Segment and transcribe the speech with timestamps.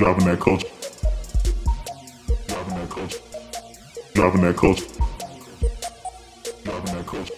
[0.00, 0.66] Driving that culture.
[2.48, 3.18] Driving that culture.
[4.14, 4.86] Driving that culture.
[6.64, 7.36] Driving that culture.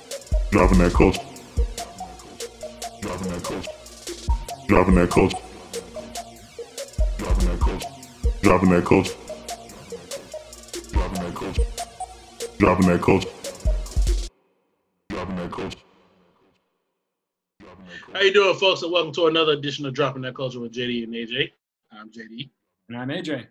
[0.52, 1.20] Driving that culture.
[4.68, 5.38] Driving that culture.
[7.18, 7.78] Driving that culture.
[8.42, 9.16] Driving that culture.
[10.92, 11.64] Driving that culture.
[12.58, 13.30] Driving that culture.
[15.08, 15.78] Driving that culture.
[18.12, 18.82] How you doing, folks?
[18.82, 21.50] And welcome to another edition of Dropping That Culture with JD and AJ.
[21.98, 22.50] I'm JD.
[22.88, 23.46] And I'm AJ.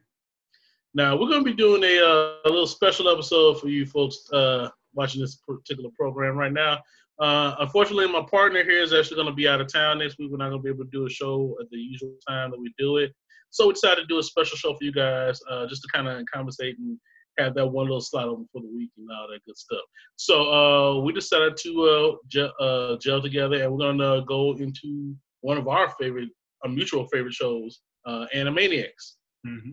[0.93, 4.31] Now we're going to be doing a, uh, a little special episode for you folks
[4.33, 6.79] uh, watching this particular program right now.
[7.19, 10.31] Uh, unfortunately, my partner here is actually going to be out of town next week.
[10.31, 12.59] We're not going to be able to do a show at the usual time that
[12.59, 13.13] we do it.
[13.51, 16.07] So we decided to do a special show for you guys, uh, just to kind
[16.07, 16.97] of conversate and
[17.37, 19.81] have that one little slot open for the week and all that good stuff.
[20.15, 25.15] So uh, we decided to uh, gel, uh, gel together, and we're gonna go into
[25.41, 26.29] one of our favorite,
[26.63, 29.15] our mutual favorite shows, uh, Animaniacs.
[29.48, 29.71] Mm-hmm.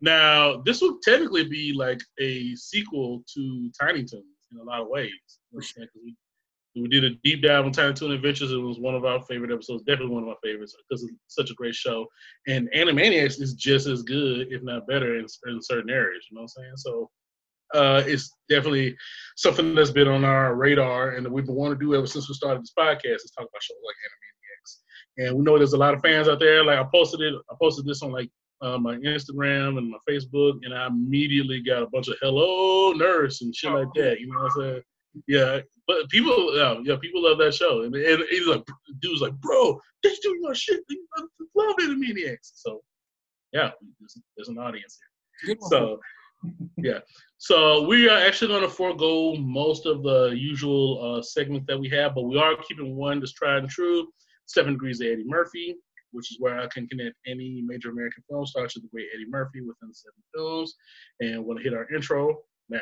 [0.00, 4.88] Now, this would technically be like a sequel to Tiny Toons in a lot of
[4.88, 5.10] ways.
[5.50, 5.88] You know what I'm saying?
[5.88, 6.16] 'Cause we,
[6.82, 8.52] we did a deep dive on Tiny Toon Adventures.
[8.52, 11.50] It was one of our favorite episodes, definitely one of my favorites because it's such
[11.50, 12.06] a great show.
[12.46, 16.26] And Animaniacs is just as good, if not better, in, in certain areas.
[16.30, 16.76] You know what I'm saying?
[16.76, 17.10] So
[17.74, 18.94] uh, it's definitely
[19.36, 22.28] something that's been on our radar and that we've been wanting to do ever since
[22.28, 24.25] we started this podcast is talk about shows like Animaniacs.
[25.18, 26.64] And we know there's a lot of fans out there.
[26.64, 30.58] Like I posted it, I posted this on like uh, my Instagram and my Facebook,
[30.64, 34.20] and I immediately got a bunch of hello nurse and shit like that.
[34.20, 34.82] You know what I'm saying?
[35.26, 38.62] Yeah, but people, yeah, yeah, people love that show, and, and he's like,
[39.00, 40.80] dude's like, bro, they doing your shit.
[41.16, 41.22] I
[41.54, 42.52] love Animaniacs.
[42.54, 42.82] So,
[43.52, 44.98] yeah, there's, there's an audience
[45.46, 45.56] here.
[45.70, 46.00] So,
[46.76, 46.98] yeah.
[47.38, 51.88] So we are actually going to forego most of the usual uh, segments that we
[51.90, 54.08] have, but we are keeping one that's tried and true.
[54.46, 55.76] Seven Degrees of Eddie Murphy,
[56.12, 59.28] which is where I can connect any major American film star to the great Eddie
[59.28, 60.74] Murphy within seven films.
[61.20, 62.38] And we'll hit our intro
[62.68, 62.78] now.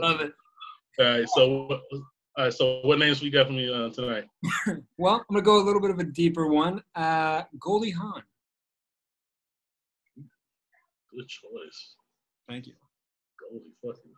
[0.00, 0.32] Love it.
[0.98, 1.80] All right, so
[2.38, 4.24] all right, so what names we got for me uh, tonight?
[4.98, 6.82] Well, I'm gonna go a little bit of a deeper one.
[6.94, 8.22] Uh, Goldie Hawn.
[11.16, 11.94] Good choice.
[12.48, 12.74] Thank you.
[13.40, 14.12] Goldie fucking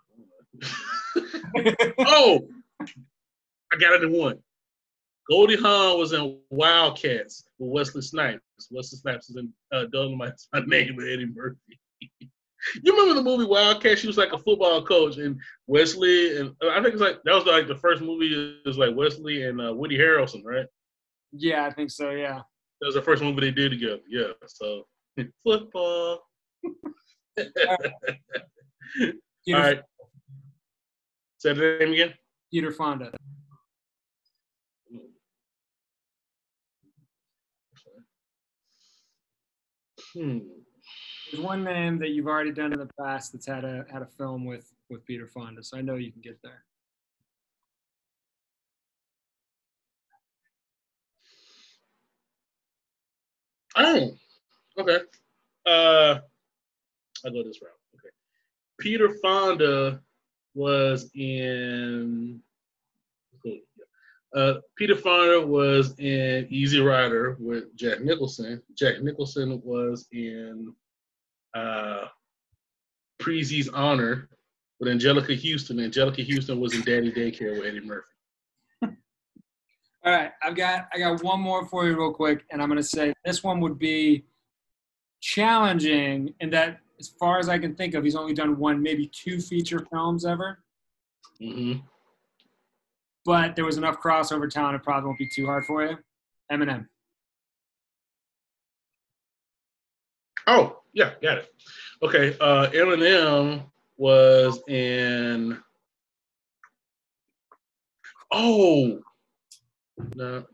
[1.97, 1.97] Hawn.
[1.99, 2.49] oh,
[3.73, 4.39] I got it in one.
[5.31, 8.43] Goldie Hawn was in Wildcats with Wesley Snipes.
[8.71, 11.79] Wesley Snipes is in uh, Dolemite's My Name with Eddie Murphy.
[12.21, 14.01] you remember the movie Wildcats?
[14.01, 17.35] She was like a football coach, and Wesley and uh, I think it's like that
[17.35, 18.59] was like the first movie.
[18.65, 20.67] It was like Wesley and uh, Woody Harrelson, right?
[21.33, 22.11] Yeah, I think so.
[22.11, 22.41] Yeah.
[22.81, 24.01] That was the first movie they did together.
[24.09, 24.33] Yeah.
[24.47, 24.87] So
[25.45, 26.21] football.
[29.45, 29.83] Peter, All right.
[31.39, 32.15] Say the name again.
[32.53, 33.13] Peter Fonda.
[40.15, 40.39] Hmm.
[41.31, 44.07] There's one name that you've already done in the past that's had a had a
[44.07, 46.65] film with with Peter Fonda, so I know you can get there.
[53.77, 54.11] Oh,
[54.79, 54.99] okay.
[55.67, 56.21] Uh,
[57.25, 57.73] I'll go this route.
[57.95, 58.11] Okay.
[58.79, 60.01] Peter Fonda
[60.55, 62.41] was in.
[64.35, 68.63] Uh, Peter Fonda was in Easy Rider with Jack Nicholson.
[68.77, 70.75] Jack Nicholson was in
[71.55, 72.05] uh,
[73.19, 74.29] Prizzi's Honor
[74.79, 75.79] with Anjelica Huston.
[75.79, 78.07] Anjelica Huston was in Daddy Daycare with Eddie Murphy.
[78.83, 82.83] All right, I've got I got one more for you real quick, and I'm gonna
[82.83, 84.25] say this one would be
[85.21, 89.07] challenging in that, as far as I can think of, he's only done one, maybe
[89.07, 90.59] two feature films ever.
[91.41, 91.75] hmm
[93.25, 95.99] But there was enough crossover talent; it probably won't be too hard for you.
[96.51, 96.87] Eminem.
[100.47, 101.55] Oh, yeah, got it.
[102.03, 103.65] Okay, uh, Eminem
[103.99, 105.61] was in.
[108.33, 109.01] Oh,
[110.15, 110.45] no.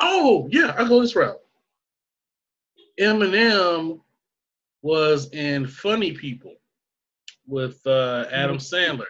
[0.00, 1.40] Oh, yeah, I go this route.
[3.00, 4.00] Eminem
[4.82, 6.54] was in Funny People
[7.46, 9.04] with uh, Adam Sandler.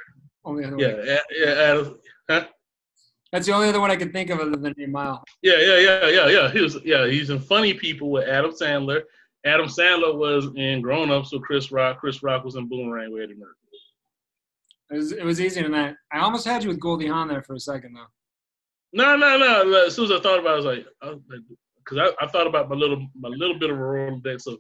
[0.45, 1.07] Only other Yeah, one.
[1.31, 1.99] Yeah, Adam.
[2.31, 2.47] Huh?
[3.33, 5.23] That's the only other one I can think of other than Eight Mile.
[5.43, 6.51] Yeah, yeah, yeah, yeah, yeah.
[6.51, 9.03] He was, yeah, he's in Funny People with Adam Sandler.
[9.45, 11.99] Adam Sandler was in Grown Ups with Chris Rock.
[11.99, 13.55] Chris Rock was in Boomerang with Eddie Murphy.
[14.91, 15.97] It was, it was easier than that.
[16.11, 18.07] I almost had you with Goldie Hawn there for a second, though.
[18.95, 19.85] No, no, no.
[19.87, 21.15] As soon as I thought about it, I was like, I
[21.89, 24.59] because I, I thought about my little my little bit of a Rolodex of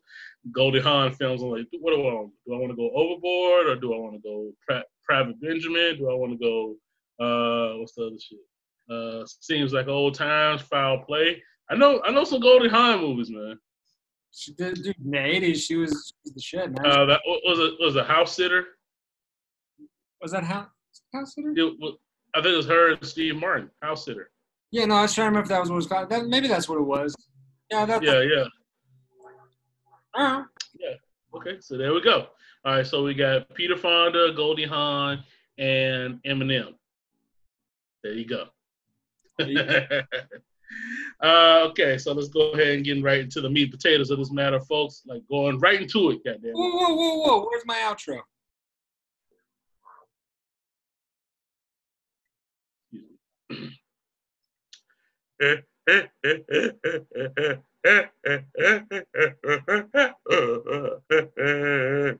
[0.53, 1.43] Goldie Hawn films.
[1.43, 2.33] I'm like, what do I want?
[2.47, 5.99] Do I want to go overboard or do I want to go pra- Private Benjamin?
[5.99, 6.75] Do I want to go?
[7.21, 8.39] Uh, what's the other shit?
[8.91, 11.43] Uh, seems like old times, foul play.
[11.71, 13.59] I know, I know some Goldie Hawn movies, man.
[14.33, 16.87] She did, dude, in the '80s, she was, she was the shit, man.
[16.87, 18.65] Uh, that was it was a house sitter.
[20.21, 20.69] was that house
[21.15, 21.53] house sitter?
[21.56, 21.97] It was,
[22.35, 24.31] I think it was her and Steve Martin, house sitter.
[24.71, 26.11] Yeah, no, I was trying to remember if that was what it was called.
[26.11, 27.15] That, maybe that's what it was.
[27.71, 28.03] Yeah, that.
[28.03, 28.44] Yeah, yeah.
[30.14, 30.44] Uh,
[30.78, 30.94] yeah.
[31.34, 32.28] Okay, so there we go.
[32.64, 35.22] All right, so we got Peter Fonda, Goldie Hawn,
[35.58, 36.75] and Eminem.
[38.02, 38.46] There you go.
[39.38, 39.60] There you
[41.22, 44.19] uh, okay, so let's go ahead and get right into the meat and potatoes of
[44.19, 45.02] this matter, folks.
[45.06, 46.52] Like going right into it, goddamn.
[46.52, 47.49] whoa, whoa, whoa, whoa!
[47.49, 48.20] Where's my outro?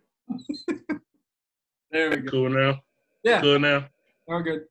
[1.91, 2.31] There we go.
[2.31, 2.81] cool now.
[3.25, 3.88] Yeah, Cool now.
[4.29, 4.65] all good.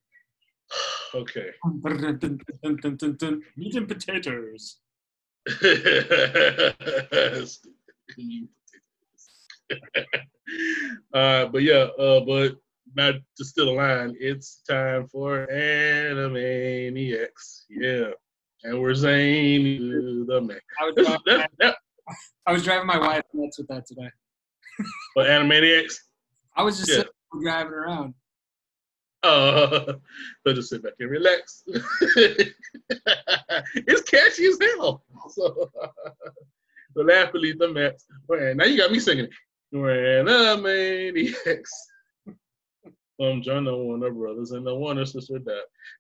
[1.16, 1.50] Okay.
[3.56, 4.78] Meat and potatoes.
[11.14, 12.58] uh, but yeah, uh, but
[12.96, 17.64] not to steal a line, it's time for Animaniacs.
[17.70, 18.12] Yeah.
[18.64, 20.60] And we're to the man.
[20.80, 21.46] I was, driving,
[22.48, 24.10] I was driving my wife nuts with that today.
[25.16, 25.96] but Animaniacs,
[26.56, 26.96] I was just Yeah.
[26.98, 27.12] sitting
[27.44, 28.14] driving around.
[29.24, 29.94] uh,
[30.48, 31.64] so just sit back and relax.
[31.68, 32.54] it's
[34.10, 35.04] catchy as hell.
[35.30, 35.70] So,
[36.96, 37.96] so laugh beneath the.
[38.28, 39.28] Well, Now you got me singing.
[39.72, 41.70] We're Animaniacs.
[43.20, 45.56] Um, join the Warner Brothers and the Warner Sister died.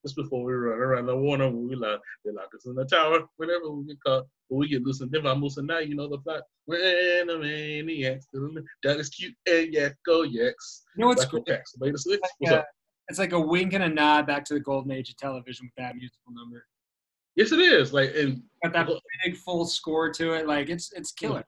[0.05, 3.25] Just before we run around the Warner movie lot, they lock us in the tower
[3.37, 4.25] whenever we get caught.
[4.49, 6.43] But we get loose and then and now you know the plot.
[6.67, 6.77] We're
[7.25, 8.25] Animaniacs.
[8.83, 10.83] That is cute and yakko yaks.
[10.95, 11.45] You know what's Like a great?
[11.47, 11.73] tax.
[11.79, 12.09] Wait a.
[12.09, 12.67] Like, What's up?
[13.09, 15.83] it's like a wink and a nod back to the golden age of television with
[15.83, 16.65] that musical number.
[17.35, 17.93] Yes, it is.
[17.93, 18.89] Like, and Got that
[19.23, 20.47] big full score to it.
[20.47, 21.43] Like it's it's killer.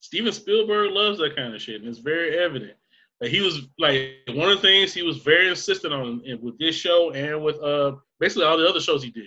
[0.00, 2.74] Steven Spielberg loves that kind of shit, and it's very evident.
[3.20, 6.74] Like he was like one of the things he was very insistent on with this
[6.74, 9.24] show and with uh basically all the other shows he did.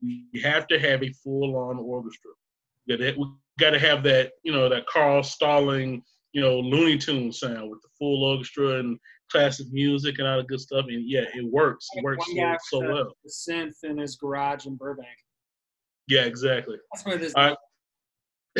[0.00, 2.30] You have to have a full on orchestra.
[2.86, 3.26] We
[3.58, 6.02] got to have that you know that Carl Stalling
[6.32, 8.98] you know Looney Tune sound with the full orchestra and
[9.30, 10.86] classic music and all the good stuff.
[10.88, 11.88] And yeah, it works.
[11.94, 13.12] It works so, so well.
[13.24, 15.08] The synth in his garage in Burbank.
[16.08, 16.76] Yeah, exactly.
[16.92, 17.34] That's where this.
[17.34, 17.56] All right.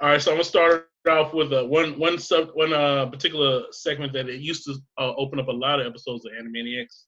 [0.00, 3.62] All right, so I'm gonna start off with uh, one one sub one uh, particular
[3.70, 7.04] segment that it used to uh, open up a lot of episodes of Animaniacs.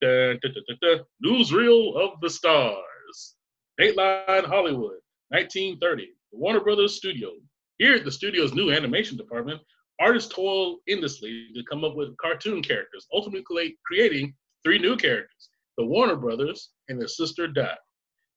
[0.00, 0.52] Dun, dun,
[0.82, 1.00] dun.
[1.24, 3.36] Newsreel of the Stars,
[3.80, 4.98] Dateline Hollywood,
[5.28, 7.30] 1930, the Warner Brothers Studio.
[7.78, 9.60] Here at the studio's new animation department,
[10.00, 14.34] artists toil endlessly to come up with cartoon characters, ultimately creating
[14.64, 17.78] three new characters: the Warner Brothers and their sister Dot.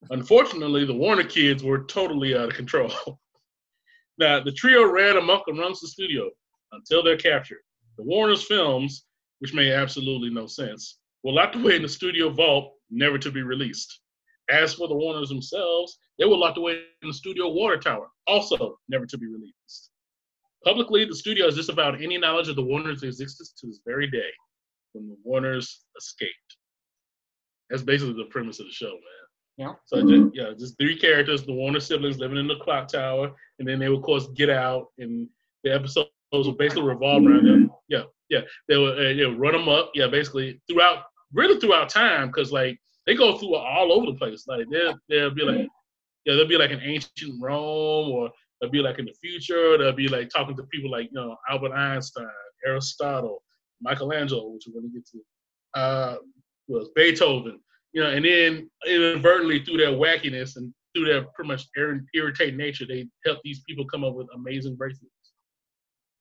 [0.10, 2.92] Unfortunately, the Warner kids were totally out of control.
[4.18, 6.30] now, the trio ran amok amongst the studio
[6.72, 7.60] until they're captured.
[7.98, 9.06] The Warner's films,
[9.40, 13.42] which made absolutely no sense, were locked away in the studio vault, never to be
[13.42, 14.01] released.
[14.50, 18.80] As for the Warners themselves, they were locked away in the studio water tower, also
[18.88, 19.92] never to be released.
[20.66, 24.29] Publicly, the studio has disavowed any knowledge of the Warners' existence to this very day,
[24.94, 26.58] when the Warners escaped.
[27.70, 29.28] That's basically the premise of the show, man.
[29.60, 29.74] Yeah.
[29.84, 33.68] So just, yeah, just three characters, the Warner siblings living in the clock tower, and
[33.68, 35.28] then they would of course get out, and
[35.66, 37.70] the episodes would basically revolve around them.
[37.89, 38.39] Yeah, yeah,
[38.70, 39.92] they would uh, they would run them up.
[39.94, 44.46] Yeah, basically throughout, really throughout time, because like they go through all over the place.
[44.48, 45.68] Like they'll they'll be like,
[46.24, 48.30] yeah, they'll be like in ancient Rome, or
[48.62, 49.78] they'll be like in the future.
[49.78, 52.30] They'll be like talking to people like you know Albert Einstein,
[52.66, 53.44] Aristotle,
[53.82, 55.20] Michelangelo, which we're gonna get to.
[55.78, 56.16] Uh,
[56.70, 57.60] was Beethoven
[57.93, 62.58] you know, and then inadvertently through their wackiness and through their pretty much ir- irritating
[62.58, 65.31] nature, they help these people come up with amazing breakthroughs,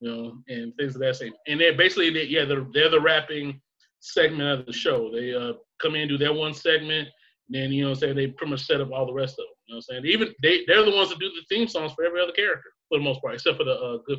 [0.00, 1.32] you know, and things of that same.
[1.46, 3.60] And they're basically, they, yeah, they're, they're the rapping
[4.00, 5.10] segment of the show.
[5.10, 7.08] They uh, come in, do their one segment,
[7.48, 9.38] and then, you know I'm saying, they pretty much set up all the rest of
[9.38, 9.54] them.
[9.66, 10.06] You know I'm saying?
[10.06, 12.98] Even they, they're the ones that do the theme songs for every other character, for
[12.98, 14.18] the most part, except for the uh, good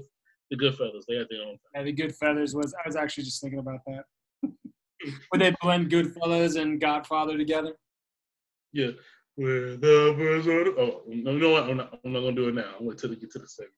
[0.49, 1.05] the good feathers.
[1.07, 1.57] They have their own.
[1.75, 2.73] Yeah, the Good Feathers was.
[2.73, 4.03] I was actually just thinking about that.
[5.31, 7.73] Would they blend Goodfellas and Godfather together?
[8.73, 8.91] Yeah.
[9.35, 10.81] Where the are.
[10.81, 12.73] Oh, no, I'm not, I'm not going to do it now.
[12.77, 13.73] I'm going to get to the segment.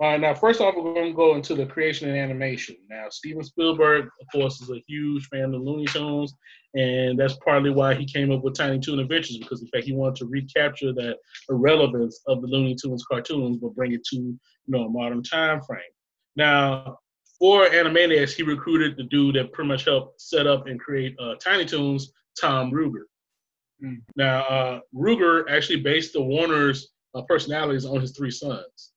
[0.00, 2.74] All right, now, first off, we're going to go into the creation and animation.
[2.90, 6.34] Now, Steven Spielberg, of course, is a huge fan of Looney Tunes,
[6.74, 9.92] and that's partly why he came up with Tiny Toon Adventures, because in fact, he
[9.92, 11.18] wanted to recapture that
[11.48, 15.60] irrelevance of the Looney Tunes cartoons, but bring it to, you know, a modern time
[15.62, 15.80] frame.
[16.34, 16.96] Now,
[17.42, 21.34] for Animaniacs, he recruited the dude that pretty much helped set up and create uh,
[21.40, 23.06] Tiny Toons, Tom Ruegger.
[23.80, 23.94] Hmm.
[24.14, 28.92] Now, uh, Ruegger actually based the Warner's uh, personalities on his three sons.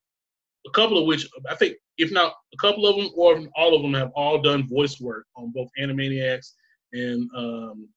[0.68, 3.82] A couple of which, I think, if not a couple of them or all of
[3.82, 6.52] them, have all done voice work on both Animaniacs
[6.94, 7.90] and um,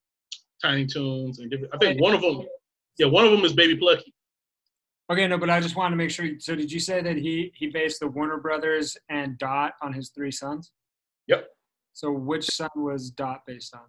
[0.62, 1.40] Tiny Toons.
[1.40, 2.40] And different, I think one of them,
[2.96, 4.14] yeah, one of them is Baby Plucky.
[5.10, 6.28] Okay, no, but I just wanted to make sure.
[6.38, 10.10] So, did you say that he he based the Warner Brothers and Dot on his
[10.10, 10.70] three sons?
[11.28, 11.46] Yep.
[11.94, 13.82] So, which son was Dot based on?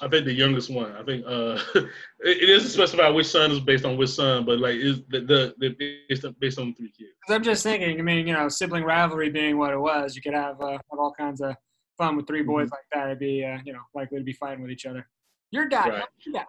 [0.00, 0.92] I think the youngest one.
[0.92, 4.60] I think uh, it, it doesn't specify which son is based on which son, but
[4.60, 7.10] like is the the, the based, on, based on three kids.
[7.28, 7.98] I'm just thinking.
[7.98, 10.98] I mean, you know, sibling rivalry being what it was, you could have uh, have
[10.98, 11.56] all kinds of
[11.98, 13.06] fun with three boys like that.
[13.06, 15.08] It'd be uh, you know likely to be fighting with each other.
[15.50, 16.04] Your dad, Right.
[16.24, 16.46] your dad.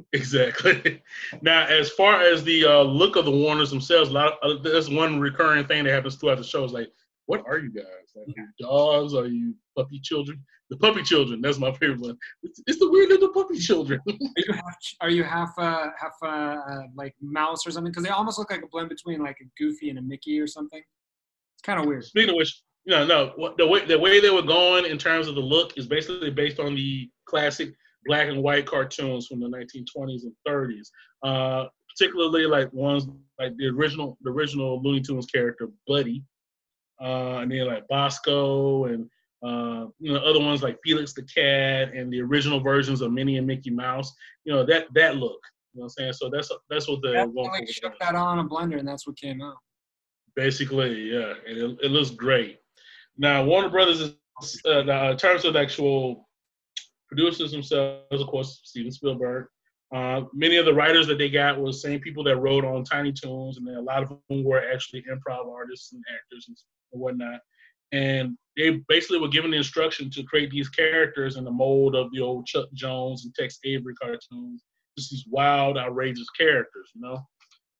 [0.12, 1.02] Exactly.
[1.42, 4.62] Now, as far as the uh, look of the Warners themselves, a lot of, uh,
[4.62, 6.64] there's one recurring thing that happens throughout the show.
[6.64, 6.88] Is like,
[7.26, 7.84] what are you guys?
[8.14, 9.14] Like, you dogs?
[9.14, 10.42] Are you puppy children?
[10.70, 11.40] The puppy children.
[11.42, 12.16] That's my favorite one.
[12.42, 14.00] It's, it's the weird little puppy children.
[14.08, 14.76] Are you half?
[15.02, 15.50] Are you half?
[15.58, 17.90] Uh, half uh, uh, like mouse or something?
[17.92, 20.46] Because they almost look like a blend between like a Goofy and a Mickey or
[20.46, 20.80] something.
[20.80, 22.04] It's kind of weird.
[22.04, 25.28] Speaking of which, no, no, what- the way the way they were going in terms
[25.28, 27.74] of the look is basically based on the classic
[28.06, 30.88] black and white cartoons from the 1920s and 30s.
[31.22, 33.06] Uh, particularly like ones
[33.38, 36.24] like the original the original Looney Tunes character Buddy,
[37.02, 39.08] uh, and then like Bosco and
[39.44, 43.38] uh, you know other ones like Felix the Cat and the original versions of Minnie
[43.38, 44.12] and Mickey Mouse.
[44.44, 45.40] You know that that look.
[45.74, 46.12] You know what I'm saying?
[46.14, 47.72] So that's that's what Like for.
[47.72, 49.56] shook that on a blender, and that's what came out.
[50.36, 52.58] Basically, yeah, and it, it looks great.
[53.18, 54.14] Now, Warner Brothers is,
[54.64, 56.28] uh, now, in terms of actual
[57.12, 59.46] producers themselves, of course, Steven Spielberg.
[59.94, 63.12] Uh, many of the writers that they got was same people that wrote on Tiny
[63.12, 66.56] Toons, and a lot of them were actually improv artists and actors and
[66.90, 67.40] whatnot.
[67.92, 72.10] And they basically were given the instruction to create these characters in the mold of
[72.12, 74.64] the old Chuck Jones and Tex Avery cartoons.
[74.98, 77.20] Just these wild, outrageous characters, you know.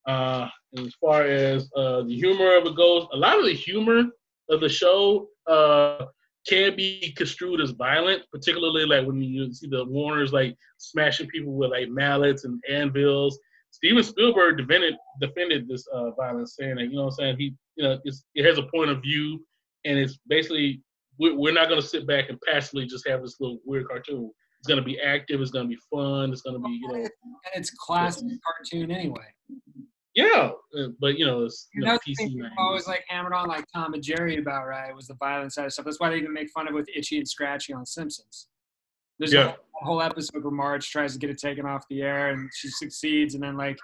[0.07, 3.55] Uh, and as far as uh, the humor of it goes, a lot of the
[3.55, 4.05] humor
[4.51, 6.05] of the show uh,
[6.47, 11.53] can be construed as violent, particularly like when you see the Warners like smashing people
[11.53, 13.39] with like mallets and anvils.
[13.71, 17.55] Steven Spielberg defended defended this uh, violence, saying that you know what I'm saying he
[17.77, 19.45] you know it has a point of view,
[19.85, 20.83] and it's basically
[21.19, 24.31] we're, we're not going to sit back and passively just have this little weird cartoon.
[24.59, 25.41] It's going to be active.
[25.41, 26.33] It's going to be fun.
[26.33, 27.09] It's going to be you know And
[27.55, 29.27] it's classic cartoon anyway.
[30.15, 32.39] Yeah, uh, but you know it's you know, PC.
[32.59, 34.95] always like hammered on like Tom and Jerry about, right?
[34.95, 35.85] Was the violent side of stuff.
[35.87, 38.49] That's why they even make fun of it with Itchy and Scratchy on Simpsons.
[39.19, 39.41] There's Yeah.
[39.41, 42.29] a whole, a whole episode where Marge tries to get it taken off the air
[42.31, 43.79] and she succeeds, and then like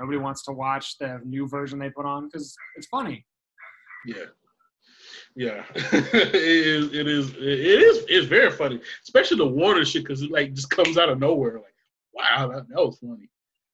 [0.00, 3.24] nobody wants to watch the new version they put on because it's funny.
[4.06, 4.24] Yeah.
[5.36, 6.92] Yeah, it is.
[6.92, 7.30] It is.
[7.34, 8.04] It is.
[8.08, 11.54] It's very funny, especially the water shit, because it like just comes out of nowhere.
[11.60, 11.74] Like,
[12.12, 13.28] wow, that, that was funny.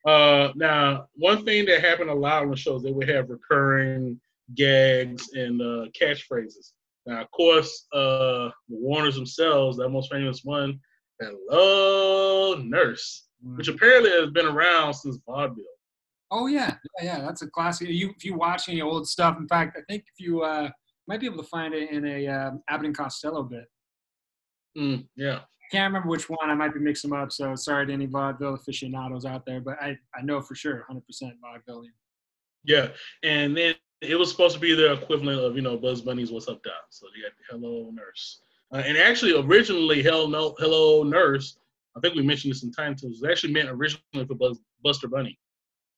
[0.05, 4.21] Uh, now, one thing that happened a lot on the shows, they would have recurring
[4.55, 6.73] gags and uh, catchphrases.
[7.07, 10.79] Now, of course, uh, the Warners themselves, that most famous one,
[11.21, 15.65] "Hello, Nurse," which apparently has been around since vaudeville.
[16.31, 17.21] Oh yeah, yeah, yeah.
[17.21, 17.89] That's a classic.
[17.89, 20.71] You if you watch any old stuff, in fact, I think if you uh,
[21.07, 23.67] might be able to find it in a um, Abbott and Costello bit.
[24.77, 25.41] Mm, yeah.
[25.71, 26.51] Can't remember which one.
[26.51, 27.33] I might be mixing them up.
[27.33, 31.03] So sorry to any vaudeville aficionados out there, but I, I know for sure 100%
[31.41, 31.85] vaudeville.
[32.65, 32.89] Yeah,
[33.23, 36.49] and then it was supposed to be the equivalent of you know Bugs Bunny's "What's
[36.49, 38.41] Up, Doc." So they got "Hello, Nurse,"
[38.73, 41.59] uh, and actually originally "Hell No, Hello, Nurse."
[41.97, 43.07] I think we mentioned this in time too.
[43.07, 45.39] It was actually meant originally for Buzz, Buster Bunny.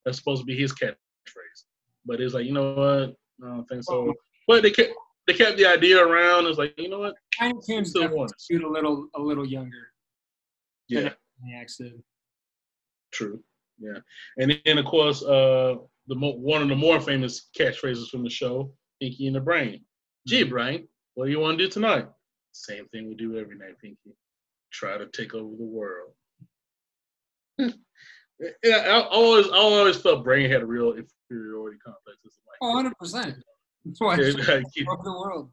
[0.04, 1.64] That's supposed to be his catchphrase,
[2.04, 3.16] but it's like you know what?
[3.46, 4.12] I don't think so.
[4.46, 4.92] But they kept
[5.26, 6.46] they kept the idea around.
[6.46, 7.14] It's like you know what?
[7.38, 9.92] Tiny Toons Still skewed a little a little younger.
[10.88, 11.10] Yeah,
[11.42, 12.02] Maniacs did.
[13.12, 13.42] true.
[13.78, 13.98] Yeah,
[14.38, 18.30] and then of course, uh, the mo- one of the more famous catchphrases from the
[18.30, 19.84] show, "Pinky in the Brain."
[20.26, 22.06] Gee, Brain, what do you want to do tonight?
[22.52, 24.16] Same thing we do every night, Pinky.
[24.72, 26.12] Try to take over the world.
[27.58, 32.18] yeah, I always, I always felt Brain had a real inferiority complex.
[32.24, 33.36] It's like, Oh, 100 percent.
[33.86, 35.50] That's why yeah, it's like, he- over the world.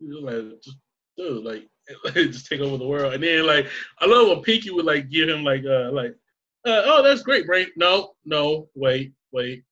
[0.00, 0.76] like, just
[1.16, 1.68] dude, like,
[2.14, 3.14] just take over the world.
[3.14, 3.68] And then like,
[4.00, 6.12] I love when Pinky would like give him like, uh, like,
[6.66, 7.68] uh, oh, that's great, Brain.
[7.76, 9.62] No, no, wait, wait.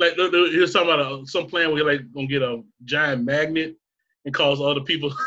[0.00, 3.24] Like, he was talking about a, some plan where he like gonna get a giant
[3.24, 3.76] magnet
[4.24, 5.12] and cause all the people.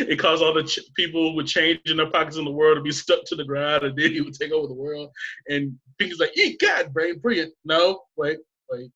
[0.00, 2.82] It caused all the ch- people with change in their pockets in the world to
[2.82, 5.10] be stuck to the ground, and then he would take over the world.
[5.48, 8.38] And Pinky's like, "Yeah, God, brain, brilliant." No, wait,
[8.68, 8.90] wait.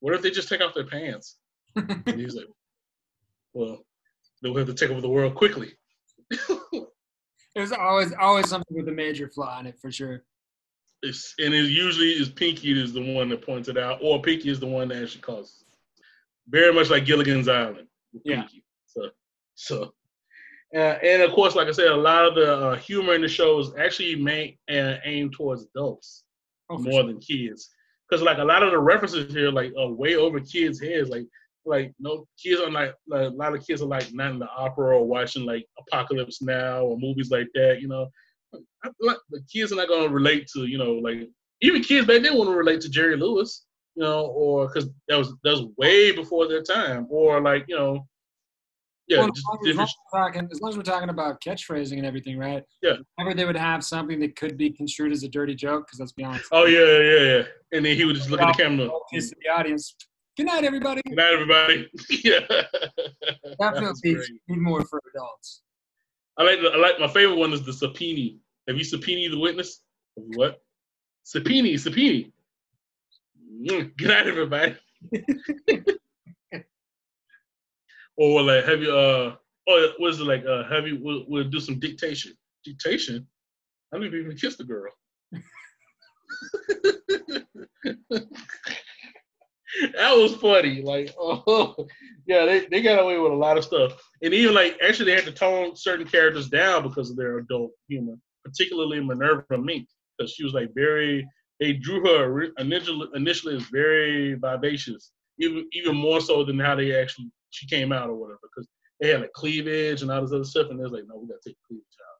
[0.00, 1.38] What if they just take off their pants?
[1.76, 2.46] And he's like,
[3.52, 3.84] "Well,
[4.42, 5.72] They'll have to take over the world quickly.
[7.54, 10.24] There's always always something with a major flaw in it for sure.
[11.02, 14.48] It's, and it usually is Pinky is the one that points it out, or Pinky
[14.48, 15.64] is the one that actually causes.
[16.48, 17.88] Very much like Gilligan's Island.
[18.12, 18.42] With Yeah.
[18.42, 18.64] Pinky.
[18.86, 19.10] So,
[19.54, 19.94] so,
[20.74, 23.28] uh, and of course, like I said, a lot of the uh, humor in the
[23.28, 26.24] show is actually made uh, aimed towards adults
[26.70, 27.06] Oh, more sure.
[27.06, 27.70] than kids.
[28.08, 31.08] Because like a lot of the references here, like are way over kids' heads.
[31.10, 31.26] Like,
[31.64, 34.48] like no kids are like, like a lot of kids are like not in the
[34.48, 37.80] opera or watching like Apocalypse Now or movies like that.
[37.80, 38.08] You know,
[38.84, 41.28] I, like, the kids are not gonna relate to you know like
[41.60, 43.64] even kids back then want to relate to Jerry Lewis.
[43.94, 47.76] You know, or because that was that was way before their time, or like you
[47.76, 48.06] know,
[49.08, 51.98] yeah, Well, just as, long as, we're talking, as long as we're talking about catchphrasing
[51.98, 52.62] and everything, right?
[52.82, 52.94] Yeah.
[53.16, 56.12] Whenever they would have something that could be construed as a dirty joke, because let's
[56.12, 56.46] be honest.
[56.52, 57.42] Oh yeah, yeah, yeah.
[57.72, 58.88] And then he would just look at the camera.
[59.12, 59.94] Kiss the audience.
[60.36, 61.02] Good night, everybody.
[61.06, 61.90] Good night, everybody.
[62.24, 62.40] yeah.
[62.48, 64.30] That Definitely was be, great.
[64.48, 65.62] more for adults.
[66.38, 68.38] I like I like my favorite one is the subpoena.
[68.66, 69.80] Have you subpoena the witness?
[70.14, 70.62] What?
[71.24, 72.24] Subpoena, subpoena.
[73.62, 74.74] Mm, Good night, everybody.
[78.16, 79.36] or like have you uh
[79.68, 82.32] oh what is it like uh have you we'll, we'll do some dictation.
[82.64, 83.26] Dictation?
[83.92, 84.92] I never even kissed a girl.
[89.94, 90.82] that was funny.
[90.82, 91.74] Like, oh,
[92.26, 93.92] yeah, they, they got away with a lot of stuff.
[94.22, 97.70] And even like, actually, they had to tone certain characters down because of their adult
[97.88, 98.14] humor,
[98.44, 99.88] particularly Minerva Mink,
[100.18, 101.26] because she was like very,
[101.60, 106.74] they drew her ori- initially, initially as very vivacious, even even more so than how
[106.74, 108.68] they actually, she came out or whatever, because
[109.00, 110.68] they had like cleavage and all this other stuff.
[110.70, 112.18] And they was like, no, we got to take the cleavage out.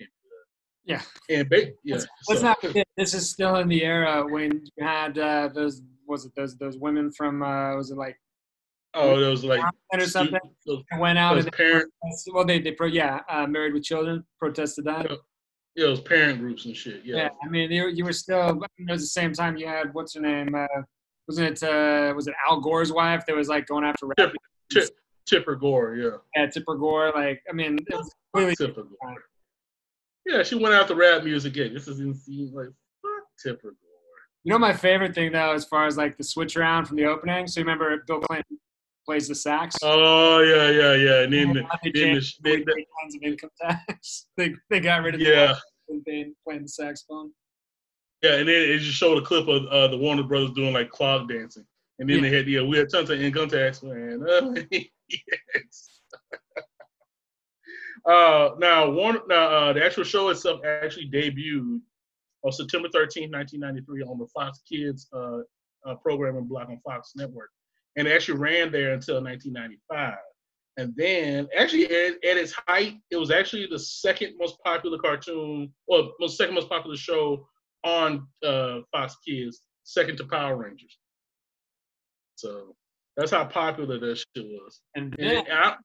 [0.00, 1.30] Can't do that.
[1.30, 1.36] Yeah.
[1.38, 4.84] And ba- yeah, Let's, let's so- not this is still in the era when you
[4.84, 8.18] had uh, those, was it those those women from, uh, was it like,
[8.92, 9.62] Oh, there was like
[9.92, 10.40] or something?
[10.66, 11.92] those, went out and parent,
[12.32, 15.08] well, they, they pro, yeah, uh, married with children, protested that.
[15.08, 15.16] Yeah.
[15.76, 17.02] yeah, those parent groups and shit.
[17.04, 18.40] Yeah, Yeah, I mean, you, you were still.
[18.40, 20.54] I mean, it was the same time you had what's her name?
[20.56, 20.66] Uh,
[21.28, 21.62] wasn't it?
[21.62, 24.16] Uh, was it Al Gore's wife that was like going after rap?
[24.18, 24.32] Tip-
[24.72, 24.96] Tip-
[25.26, 25.94] Tipper Gore.
[25.94, 27.12] Yeah, Yeah, Tipper Gore.
[27.14, 29.22] Like, I mean, it was clearly Tipper Gore.
[30.26, 31.54] Yeah, she went after rap music.
[31.54, 32.50] Yeah, this is insane.
[32.52, 32.66] Like
[33.02, 33.89] fuck Tipper Gore.
[34.44, 37.04] You know, my favorite thing though, as far as like the switch around from the
[37.04, 37.46] opening.
[37.46, 38.58] So you remember Bill Clinton
[39.04, 39.76] plays the sax.
[39.82, 41.22] Oh yeah, yeah, yeah.
[41.24, 44.26] And then, the, they changed the, then the, three kinds of income tax.
[44.36, 45.54] they they got rid of yeah,
[45.88, 47.32] the playing, playing the saxophone.
[48.22, 50.90] yeah, and then it just showed a clip of uh, the Warner Brothers doing like
[50.90, 51.66] clog dancing,
[51.98, 52.30] and then Yeah.
[52.30, 54.24] they had yeah, we had tons of income tax man.
[54.26, 56.00] Uh, yes.
[58.08, 61.80] uh, now Warner, now uh, the actual show itself actually debuted
[62.42, 65.38] on September 13, 1993, on the Fox Kids uh,
[65.86, 67.50] uh, programming block on Fox Network,
[67.96, 70.14] and it actually ran there until 1995.
[70.76, 75.72] And then, actually, at, at its height, it was actually the second most popular cartoon,
[75.88, 77.46] or most second most popular show
[77.84, 80.96] on uh, Fox Kids, second to Power Rangers.
[82.36, 82.74] So
[83.16, 84.80] that's how popular that shit was.
[84.94, 85.76] And And then, it- I-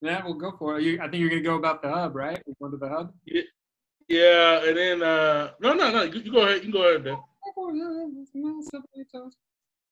[0.00, 0.84] yeah, we'll go for it.
[0.84, 2.40] You, I think you're gonna go about the hub, right?
[2.46, 3.12] We're going to the hub.
[3.24, 3.42] yeah,
[4.10, 7.04] and then uh, no, no, no, you, you go ahead, you go ahead.
[7.04, 7.18] Dan.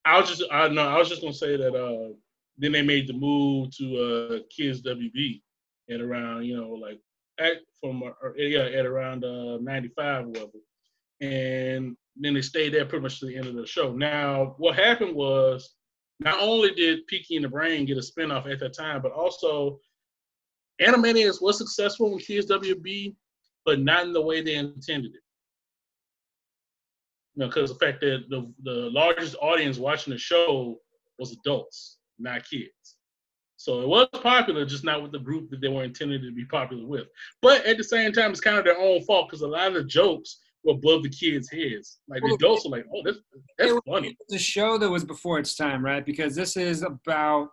[0.04, 1.74] I was just, I no, I was just gonna say that.
[1.74, 2.14] Uh,
[2.58, 5.42] then they made the move to uh, Kids WB
[5.90, 6.98] at around, you know, like
[7.38, 10.50] at from uh, yeah, at around uh, 95 or whatever,
[11.20, 13.92] and then they stayed there pretty much to the end of the show.
[13.92, 15.74] Now, what happened was,
[16.20, 19.78] not only did Pinky and the Brain get a spinoff at that time, but also
[20.80, 23.14] Animaniacs was successful in Kids WB,
[23.66, 25.20] but not in the way they intended it.
[27.34, 30.78] You know, because the fact that the the largest audience watching the show
[31.18, 32.70] was adults, not kids.
[33.58, 36.44] So it was popular, just not with the group that they were intended to be
[36.44, 37.08] popular with.
[37.42, 39.74] But at the same time, it's kind of their own fault because a lot of
[39.74, 41.98] the jokes were above the kids' heads.
[42.08, 43.18] Like the Well, adults were like, "Oh, that's
[43.58, 46.04] that's it funny." A show that was before its time, right?
[46.04, 47.48] Because this is about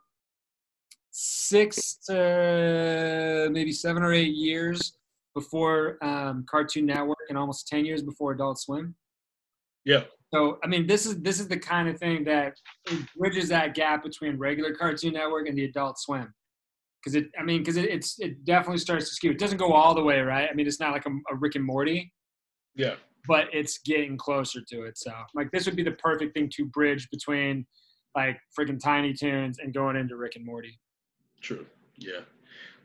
[1.09, 4.93] six to maybe seven or eight years
[5.35, 8.95] before um, Cartoon Network, and almost ten years before Adult Swim.
[9.85, 12.53] Yeah, So I mean, this is this is the kind of thing that
[13.17, 16.33] bridges that gap between regular Cartoon Network and the Adult Swim.
[17.03, 19.31] Because it, I mean, because it, it's it definitely starts to skew.
[19.31, 20.47] It doesn't go all the way, right?
[20.49, 22.13] I mean, it's not like a, a Rick and Morty,
[22.75, 22.95] yeah,
[23.27, 24.97] but it's getting closer to it.
[24.97, 27.65] So like this would be the perfect thing to bridge between
[28.15, 30.79] like freaking Tiny Toons and going into Rick and Morty.
[31.41, 31.65] true.
[31.97, 32.21] Yeah.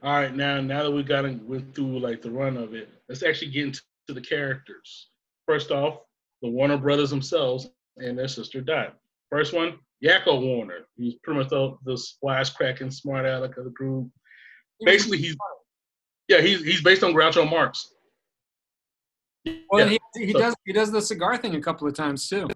[0.03, 2.89] All right, now now that we got in- went through like the run of it,
[3.09, 5.09] let's actually get into the characters.
[5.47, 6.01] First off,
[6.43, 8.97] the Warner Brothers themselves and their sister Dot.
[9.31, 10.87] First one, Yakko Warner.
[10.97, 14.09] He's pretty much the, the wisecracking smart aleck of the group.
[14.85, 15.37] Basically, he's
[16.29, 17.93] yeah, he's he's based on Groucho Marx.
[19.71, 19.97] Well, Yeah.
[20.15, 22.49] he, he So- does he does the cigar thing a couple of times too.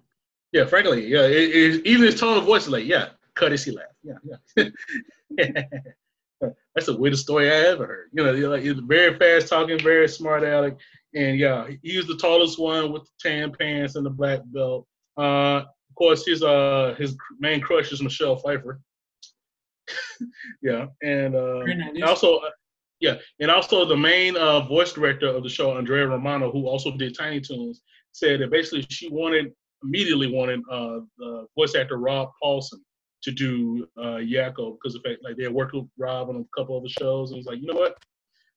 [0.52, 1.22] Yeah, frankly, yeah.
[1.22, 3.86] It, it, even his tone of voice is like, yeah, courtesy laugh.
[4.04, 4.68] Yeah,
[5.38, 5.62] yeah.
[6.74, 8.10] That's the weirdest story I ever heard.
[8.12, 10.78] You know, like he's very fast talking, very smart aleck,
[11.14, 14.86] and yeah, he was the tallest one with the tan pants and the black belt.
[15.16, 18.80] Uh, of course, his uh his main crush is Michelle Pfeiffer.
[20.62, 22.50] yeah, and uh, and also, uh,
[23.00, 26.96] yeah, and also the main uh, voice director of the show, Andrea Romano, who also
[26.96, 27.82] did Tiny Toons,
[28.12, 29.52] said that basically she wanted
[29.84, 32.78] immediately wanted uh, the voice actor Rob Paulsen
[33.22, 36.36] to do uh, Yakko because of the fact like they had worked with Rob on
[36.36, 37.96] a couple of the shows, and was like, you know what,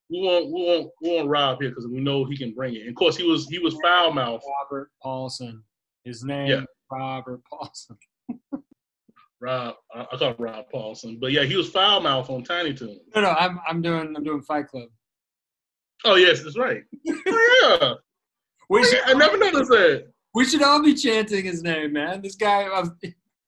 [0.09, 2.81] we want we want we want Rob here because we know he can bring it.
[2.81, 4.41] And of course, he was he was foul mouth.
[4.61, 5.63] Robert Paulson.
[6.03, 6.61] His name Yeah.
[6.91, 7.97] Robert Paulson.
[9.41, 12.73] Rob, I, I call him Rob Paulsen, but yeah, he was foul mouth on Tiny
[12.73, 12.99] Toons.
[13.15, 14.89] No, no, I'm I'm doing I'm doing Fight Club.
[16.05, 16.83] Oh yes, that's right.
[17.27, 17.93] Oh yeah,
[18.69, 20.07] We Oh, should, I never noticed that.
[20.33, 22.21] we should all be chanting his name, man.
[22.21, 22.67] This guy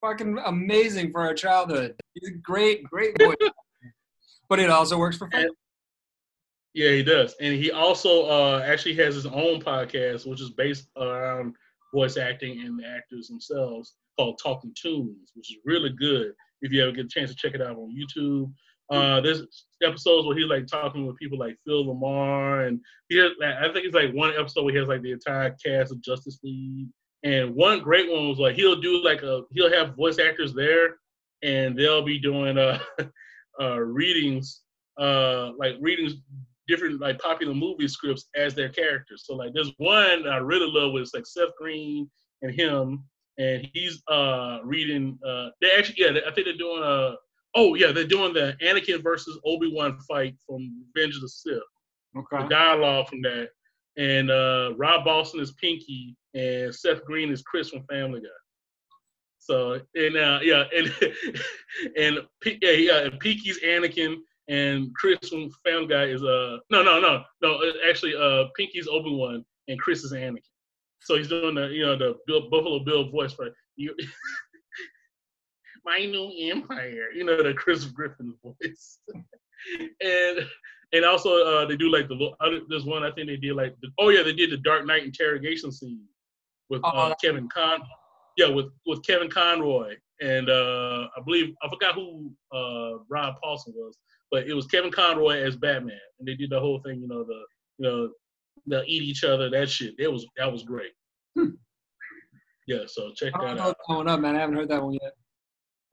[0.01, 1.95] fucking amazing for our childhood.
[2.13, 3.35] He's a great, great voice.
[4.49, 5.49] but it also works for And-
[6.73, 10.87] Yeah, he does, and he also uh, actually has his own podcast, which is based
[10.97, 11.55] around
[11.93, 16.33] voice acting and the actors themselves, called Talkin' Toons, which is really good.
[16.61, 18.51] If you ever get a chance to check it out on YouTube,
[18.89, 19.43] uh, there's
[19.83, 22.79] episodes where he's like talking with people like Phil LaMarr, and
[23.09, 25.91] he has, I think it's like one episode where he has like the entire cast
[25.91, 26.87] of Justice League.
[27.27, 30.95] And one great one was like he'll do like a he'll have voice actors there,
[31.43, 32.79] and they'll be doing uh,
[33.61, 34.61] uh readings,
[34.97, 36.13] uh like readings
[36.67, 39.23] different like popular movie scripts as their characters.
[39.25, 42.09] So like there's one I really love with like Seth Green
[42.43, 43.03] and him,
[43.37, 45.19] and he's uh reading.
[45.27, 47.15] uh They actually yeah I think they're doing a
[47.55, 51.59] oh yeah they're doing the Anakin versus Obi Wan fight from Revenge of the Sith
[52.15, 52.47] the Okay.
[52.49, 53.49] dialogue from that.
[53.97, 58.27] And uh, Rob Paulsen is Pinky, and Seth Green is Chris from Family Guy.
[59.39, 60.93] So and uh, yeah, and
[61.97, 62.19] and
[62.61, 67.23] yeah, yeah, and Pinky's Anakin, and Chris from Family Guy is uh no no no
[67.41, 70.41] no uh, actually uh Pinky's Obi Wan, and Chris is Anakin.
[71.01, 73.95] So he's doing the you know the Bill, Buffalo Bill voice for you.
[75.85, 78.99] My new empire, you know the Chris Griffin voice,
[80.01, 80.45] and
[80.93, 82.33] and also uh, they do like the
[82.69, 85.03] there's one I think they did like the, oh yeah they did the Dark Knight
[85.03, 86.01] interrogation scene
[86.69, 87.79] with Oh, uh, Kevin Con
[88.37, 93.73] yeah with with Kevin Conroy and uh, I believe I forgot who uh, Rob Paulsen
[93.75, 93.97] was
[94.31, 97.23] but it was Kevin Conroy as Batman and they did the whole thing you know
[97.23, 97.41] the
[97.77, 98.09] you know
[98.65, 100.91] they'll eat each other that shit that was that was great
[101.37, 101.51] Hmm.
[102.67, 104.35] yeah so check I don't that know out what's going up, man.
[104.35, 105.13] I haven't heard that one yet.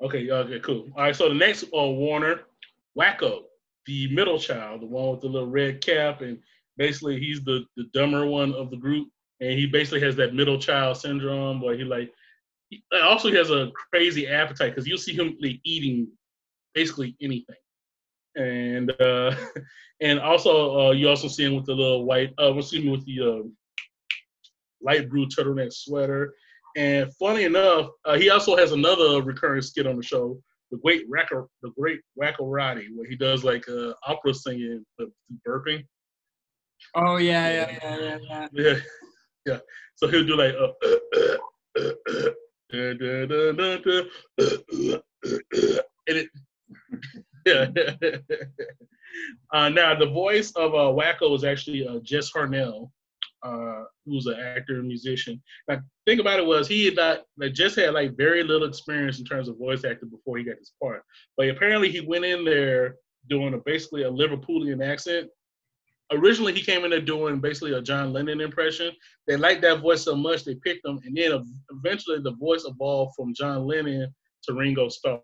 [0.02, 0.88] Okay, okay, cool.
[0.96, 2.40] All right, so the next uh, Warner,
[2.98, 3.42] Wakko,
[3.86, 6.38] the middle child, the one with the little red cap, and
[6.76, 9.08] basically he's the the dumber one of the group,
[9.40, 12.12] and he basically has that middle child syndrome, where he like,
[12.70, 16.08] he also has a crazy appetite because you'll see him like, eating
[16.74, 17.56] basically anything,
[18.36, 19.34] and uh,
[20.00, 23.04] and also uh, you also see him with the little white, uh, see him with
[23.06, 23.48] the uh,
[24.82, 26.34] light blue turtleneck sweater.
[26.76, 30.42] And funny enough, uh, he also has another recurring skit on the show,
[30.74, 35.08] the Great Wacker, the Great Wakkorotti, where he does like uh, opera singing but
[35.46, 35.84] burping.
[36.94, 38.48] Oh yeah, yeah, yeah, yeah, yeah.
[38.52, 38.76] Yeah,
[39.46, 39.58] yeah.
[39.96, 40.72] So he'll do like uh,
[46.08, 46.28] and it,
[47.46, 47.66] yeah.
[49.52, 52.90] uh, now the voice of uh, Wacko is actually uh, Jess Harnell,
[53.44, 55.40] uh, who's an actor and musician.
[55.68, 59.18] Now, think about it was he had not like just had like very little experience
[59.18, 61.02] in terms of voice acting before he got this part,
[61.36, 62.96] but apparently he went in there
[63.28, 65.28] doing a basically a Liverpoolian accent.
[66.12, 68.92] Originally, he came in there doing basically a John Lennon impression.
[69.26, 72.64] They liked that voice so much they picked him, and then ev- eventually the voice
[72.66, 75.20] evolved from John Lennon to Ringo Starr.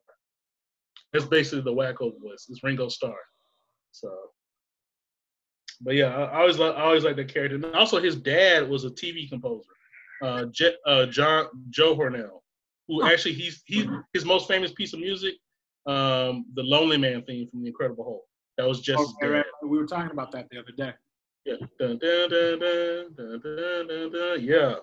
[1.12, 2.46] That's basically the Wakko voice.
[2.48, 3.18] It's Ringo Starr.
[3.92, 4.11] So,
[5.80, 7.56] but yeah, I, always like I always like that character.
[7.56, 9.70] And also, his dad was a TV composer,
[10.22, 12.42] uh, Je- uh, John Joe Harnell,
[12.88, 15.34] who actually he's he his most famous piece of music,
[15.86, 18.24] um, the Lonely Man theme from The Incredible Hulk.
[18.58, 19.46] That was just Okay, right.
[19.62, 20.92] We were talking about that the other day.
[21.46, 21.56] Yeah.
[21.78, 22.28] Dun, dun,
[24.12, 24.44] dun.
[24.44, 24.74] Yeah.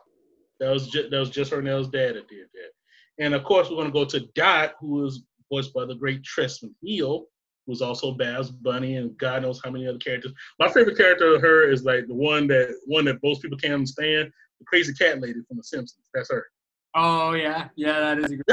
[0.59, 3.23] That was just that was just Harnell's dad that did that.
[3.23, 6.63] And of course, we're gonna go to Dot, who is voiced by the great Tress
[6.63, 7.25] MacNeille,
[7.67, 10.31] who's also Babs Bunny and God knows how many other characters.
[10.57, 13.73] My favorite character of her is like the one that one that most people can't
[13.73, 16.05] understand, the crazy cat lady from The Simpsons.
[16.13, 16.47] That's her.
[16.95, 18.47] Oh yeah, yeah, that is a great.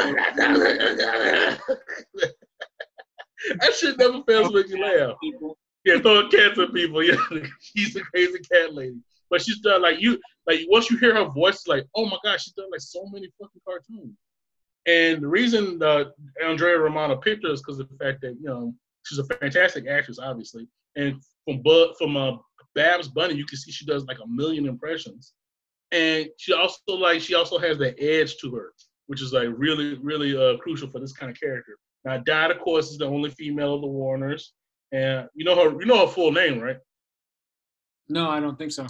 [3.61, 5.17] that shit never fails to make you laugh.
[5.23, 5.57] People.
[5.85, 7.03] Yeah, throwing cats at people.
[7.03, 7.17] Yeah,
[7.61, 8.99] she's a crazy cat lady.
[9.31, 12.45] But she's done like you, like once you hear her voice, like, oh my gosh,
[12.45, 14.17] she's done like so many fucking cartoons.
[14.87, 16.05] And the reason uh,
[16.45, 18.75] Andrea Romano picked her is because of the fact that you know
[19.05, 20.69] she's a fantastic actress, obviously.
[20.97, 22.37] And from Bud, from uh,
[22.75, 25.33] Babs Bunny, you can see she does like a million impressions.
[25.93, 28.73] And she also like she also has that edge to her,
[29.07, 31.77] which is like really really uh, crucial for this kind of character.
[32.05, 34.53] Now, Dot, of course, is the only female of the Warners,
[34.93, 36.79] and you know her you know her full name, right?
[38.09, 38.87] No, I don't think so.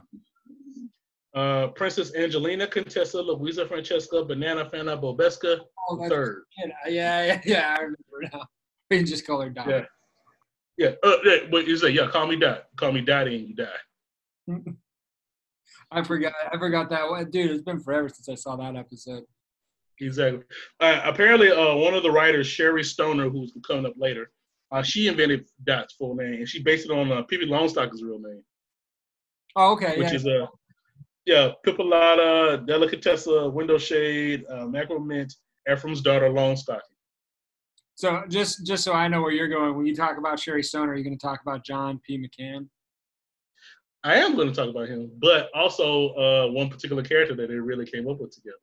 [1.35, 6.45] Uh, Princess Angelina Contessa Luisa Francesca Banana Fana Bobesca Oh, third.
[6.89, 7.77] Yeah, yeah, yeah.
[7.79, 8.47] I remember now.
[8.91, 9.67] We can just call her Dot.
[9.67, 9.85] Yeah.
[10.77, 12.65] Yeah, uh, yeah, but you say, yeah, call me Dot.
[12.77, 14.47] Call me Dottie and you die.
[15.91, 16.33] I forgot.
[16.53, 17.51] I forgot that one, dude.
[17.53, 19.25] It's been forever since I saw that episode.
[20.01, 20.43] Exactly.
[20.81, 24.33] Uh, apparently, uh, one of the writers, Sherri Stoner, who's coming up later,
[24.73, 28.43] uh, she invented Dot's full name, and she based it on uh, Pippi real name,
[29.55, 29.97] Oh, okay.
[29.99, 30.15] which yeah.
[30.15, 30.47] is uh,
[31.27, 35.33] yeah, Pippilotta, Delicatessa, Window Shade, uh, Macro Mint,
[35.71, 36.81] Ephraim's daughter, Longstocking.
[37.97, 40.89] So just just so I know where you're going, when you talk about Sherry Stone,
[40.89, 42.19] are you going to talk about John P.
[42.19, 42.69] McCann?
[44.03, 47.55] I am going to talk about him, but also uh, one particular character that they
[47.55, 48.57] really came up with together.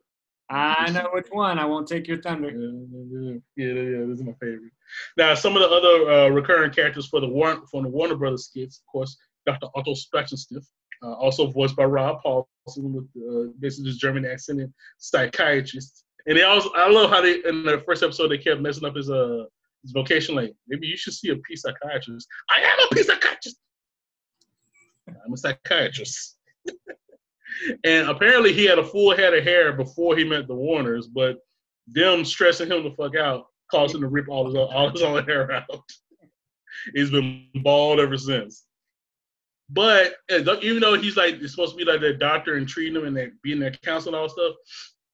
[0.52, 1.58] I know which one.
[1.58, 2.50] I won't take your thunder.
[2.50, 4.72] Yeah, yeah, yeah, this is my favorite.
[5.18, 8.48] Now, some of the other uh, recurring characters for the Warner from the Warner Brothers
[8.48, 9.68] skits, of course, Dr.
[9.76, 10.66] Otto Scratchansniff,
[11.04, 16.04] uh, also voiced by Rob Paulsen with uh, basically this German accent and psychiatrist.
[16.28, 18.96] And they also, I love how they in the first episode they kept messing up
[18.96, 19.46] his uh
[19.82, 20.36] his vocation.
[20.36, 22.28] Like maybe you should see a a P psychiatrist.
[22.50, 23.58] I am a a P psychiatrist.
[25.08, 26.38] I'm a psychiatrist.
[27.84, 31.38] and apparently he had a full head of hair before he met the Warners, but
[31.88, 35.24] them stressing him the fuck out caused him to rip all his all his own
[35.26, 35.66] hair out.
[36.96, 38.66] He's been bald ever since.
[39.70, 43.32] But even though he's like supposed to be like their doctor and treating them and
[43.42, 44.56] being their counselor and all stuff,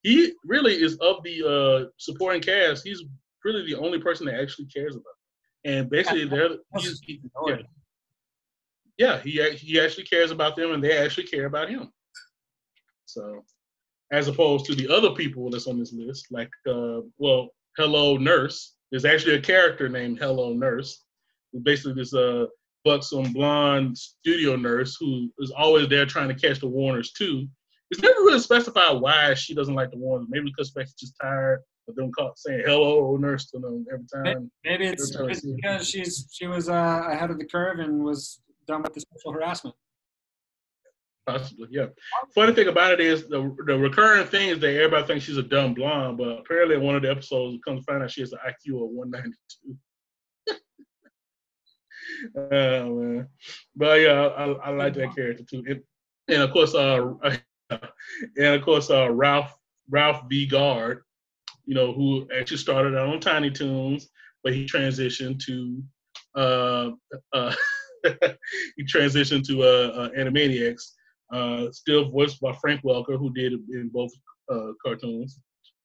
[0.03, 2.85] he really is of the uh, supporting cast.
[2.85, 3.03] He's
[3.43, 5.03] really the only person that actually cares about.
[5.63, 5.73] Them.
[5.73, 7.57] And basically, they're he's, he, yeah,
[8.97, 11.91] yeah, he he actually cares about them, and they actually care about him.
[13.05, 13.43] So,
[14.11, 18.75] as opposed to the other people that's on this list, like uh, well, Hello Nurse.
[18.91, 21.03] There's actually a character named Hello Nurse,
[21.51, 22.45] who's basically this uh
[22.85, 27.47] buxom blonde studio nurse who is always there trying to catch the Warners too.
[27.89, 30.27] It's never really specified why she doesn't like the Warners.
[30.29, 34.51] Maybe because she's just tired of them saying hello nurse to them every time.
[34.65, 37.79] Maybe it's, That's how I it's because she's she was uh, ahead of the curve
[37.79, 39.75] and was done with the sexual harassment.
[41.25, 41.87] Possibly, yeah.
[42.33, 45.43] Funny thing about it is the the recurring thing is that everybody thinks she's a
[45.43, 48.33] dumb blonde, but apparently in one of the episodes, comes to find out she has
[48.33, 49.77] an IQ of 192.
[52.51, 53.27] oh man,
[53.75, 55.63] but yeah, I, I like that character too.
[55.67, 55.81] And,
[56.29, 57.13] and of course, uh,
[58.37, 59.53] and of course, uh, Ralph
[59.89, 60.45] Ralph V.
[60.45, 61.03] Guard,
[61.65, 64.09] you know, who actually started out on Tiny Toons,
[64.43, 65.83] but he transitioned to
[66.35, 66.91] uh,
[67.33, 67.53] uh,
[68.77, 70.93] he transitioned to uh, uh, Animaniacs.
[71.33, 74.11] Uh, still voiced by Frank Welker, who did in both
[74.49, 75.41] uh, cartoons.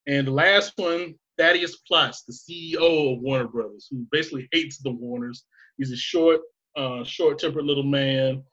[0.07, 4.93] And the last one, Thaddeus Plotz, the CEO of Warner Brothers, who basically hates the
[4.93, 5.45] Warners.
[5.79, 6.43] He's a short,
[7.05, 8.45] short-tempered little man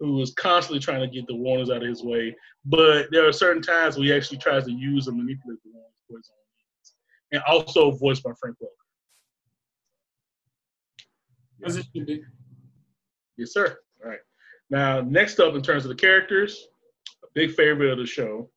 [0.00, 2.34] who is constantly trying to get the Warners out of his way.
[2.64, 5.92] But there are certain times where he actually tries to use and manipulate the Warners
[6.08, 6.94] for his own ends.
[7.32, 8.68] And also voiced by Frank Welker.
[11.66, 12.22] As it should be.
[13.36, 13.78] Yes, sir.
[14.02, 14.20] All right.
[14.70, 16.66] Now, next up in terms of the characters,
[17.22, 18.50] a big favorite of the show,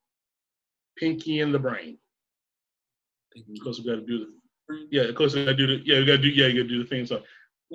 [0.98, 1.98] Pinky and the Brain.
[3.36, 5.04] Of course, we got to do the yeah.
[5.04, 6.00] Of course, we got to do the yeah.
[6.00, 6.48] We got to do yeah.
[6.48, 7.24] You got to do the theme song.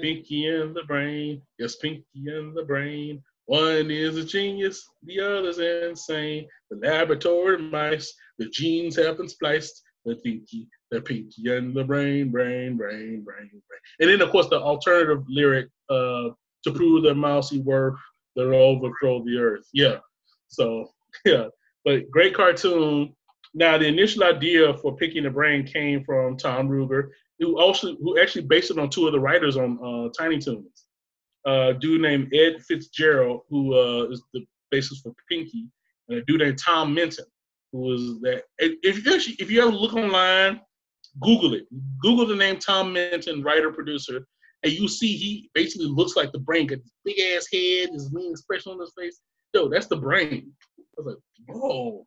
[0.00, 3.22] Pinky and the Brain, yes, Pinky and the Brain.
[3.48, 6.46] One is a genius, the other's insane.
[6.70, 9.82] The laboratory mice, the genes have been spliced.
[10.04, 13.80] The Pinky, the Pinky and the Brain, brain, brain, brain, brain.
[14.00, 16.28] And then, of course, the alternative lyric uh,
[16.64, 17.98] to prove their mousy worth,
[18.36, 19.66] they'll overthrow the earth.
[19.72, 19.96] Yeah.
[20.48, 20.90] So,
[21.24, 21.46] yeah.
[21.86, 23.14] But great cartoon.
[23.54, 27.08] Now, the initial idea for picking the Brain came from Tom Ruegger,
[27.38, 30.87] who also who actually based it on two of the writers on uh, Tiny Toons.
[31.48, 35.66] Uh, a dude named Ed Fitzgerald, who uh, is the basis for Pinky,
[36.08, 37.24] and a dude named Tom Minton,
[37.72, 38.42] who was that.
[38.58, 40.60] If you actually, if you ever look online,
[41.22, 41.64] Google it.
[42.02, 44.26] Google the name Tom Minton, writer producer,
[44.62, 48.32] and you see he basically looks like the brain, got big ass head, this mean
[48.32, 49.20] expression on his face.
[49.54, 50.52] Yo, that's the brain.
[50.78, 52.06] I was like, whoa.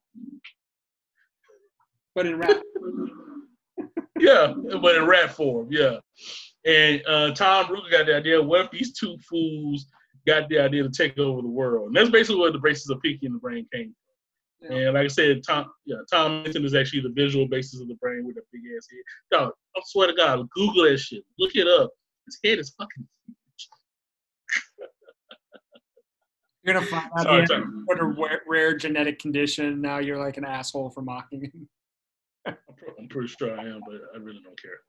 [2.14, 2.62] but in rap.
[4.20, 5.98] yeah, but in rap form, yeah.
[6.66, 8.42] And uh, Tom Ruegger got the idea.
[8.42, 9.88] What if these two fools
[10.28, 11.88] got the idea to take over the world?
[11.88, 13.96] And that's basically where the basis of Pinky and the Brain came from.
[14.70, 14.78] Yeah.
[14.78, 17.96] And like I said, Tom, yeah, Tom Minton is actually the visual basis of the
[17.96, 19.40] brain with a big ass head.
[19.40, 21.24] Dog, I swear to God, Google that shit.
[21.40, 21.90] Look it up.
[22.28, 23.08] His head is fucking.
[26.64, 27.64] You're gonna find out Sorry, he sorry.
[27.86, 29.82] what a rare, rare genetic condition.
[29.82, 31.68] Now you're like an asshole for mocking him.
[32.46, 34.80] I'm pretty sure I am, but I really don't care.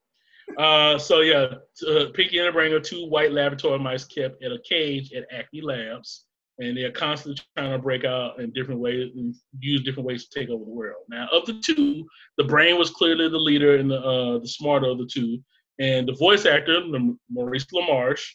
[0.57, 1.55] Uh, so yeah,
[1.87, 5.25] uh, Pinky and the Brain are two white laboratory mice kept in a cage at
[5.31, 6.25] Acme Labs,
[6.59, 10.39] and they're constantly trying to break out in different ways and use different ways to
[10.39, 11.03] take over the world.
[11.09, 12.05] Now, of the two,
[12.37, 15.39] the Brain was clearly the leader and the uh, the smarter of the two,
[15.79, 16.81] and the voice actor,
[17.29, 18.25] Maurice LaMarche,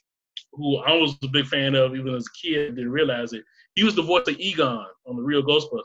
[0.52, 3.44] who I was a big fan of even as a kid, didn't realize it.
[3.74, 5.84] He was the voice of Egon on the real Ghostbusters.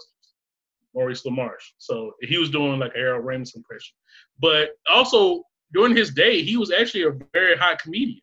[0.96, 1.72] Maurice LaMarche.
[1.78, 3.96] So he was doing like a Harold Ramis impression.
[4.40, 8.20] But also during his day, he was actually a very hot comedian.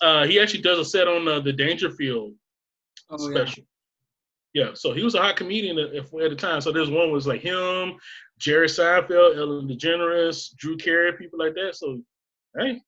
[0.00, 2.32] Uh, he actually does a set on uh, the Dangerfield
[3.10, 3.34] Oh yeah.
[3.34, 3.64] special.
[4.52, 4.70] Yeah.
[4.74, 6.60] so he was a hot comedian at, at the time.
[6.60, 7.94] So there's one was like him,
[8.38, 11.76] Jerry Seinfeld, Ellen DeGeneres, Drew Carey, people like that.
[11.76, 12.00] So,
[12.58, 12.80] hey.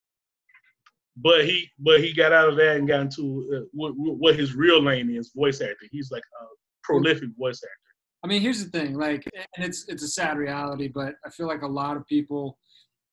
[1.17, 4.55] But he, but he got out of that and got into uh, what, what his
[4.55, 5.89] real lane is, voice acting.
[5.91, 6.45] He's like a
[6.85, 7.89] prolific voice actor.
[8.25, 9.25] I mean, here's the thing, like,
[9.57, 12.59] and it's it's a sad reality, but I feel like a lot of people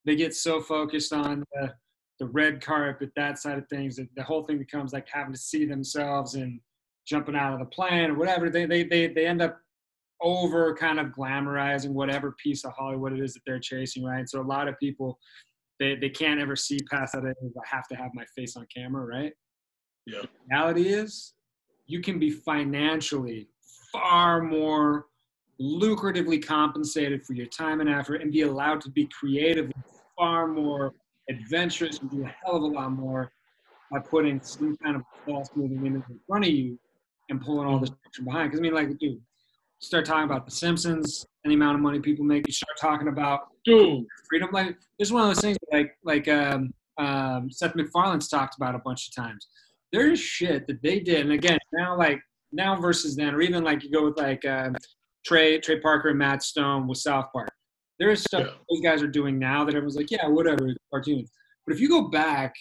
[0.06, 1.74] they get so focused on the
[2.20, 5.40] the red carpet, that side of things, that the whole thing becomes like having to
[5.40, 6.62] see themselves and
[7.06, 8.50] jumping out of the plane or whatever.
[8.50, 9.60] They they they they end up
[10.22, 14.28] over kind of glamorizing whatever piece of Hollywood it is that they're chasing, right?
[14.30, 15.20] So a lot of people
[15.80, 17.26] they they can't ever see past that.
[17.26, 17.34] I
[17.66, 19.34] have to have my face on camera, right?
[20.06, 20.22] Yeah.
[20.50, 21.34] reality is
[21.88, 23.50] you can be financially
[23.92, 25.08] far more
[25.60, 29.74] lucratively compensated for your time and effort and be allowed to be creatively
[30.18, 30.94] far more
[31.30, 33.32] adventurous and do a hell of a lot more
[33.92, 36.78] by putting some kind of false moving image in front of you
[37.30, 38.50] and pulling all this from behind.
[38.50, 39.20] Because I mean, like, dude,
[39.80, 42.48] start talking about The Simpsons and the amount of money people make.
[42.48, 44.50] You start talking about Dude, freedom.
[44.52, 48.76] Like, this is one of those things like like um, um, Seth MacFarlane's talked about
[48.76, 49.48] a bunch of times.
[49.92, 52.20] There's shit that they did, and again, now like
[52.52, 54.76] now versus then, or even like you go with like um,
[55.26, 57.50] Trey Trey Parker and Matt Stone with South Park.
[58.00, 58.54] There is stuff Yeah.
[58.70, 61.32] those guys are doing now that everyone's like, yeah, whatever, cartoons.
[61.66, 62.54] But if you go back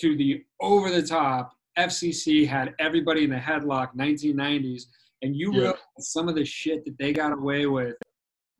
[0.00, 4.84] to the over the top, FCC had everybody in the headlock 1990s,
[5.22, 5.58] and you Yeah.
[5.60, 7.96] realize some of the shit that they got away with.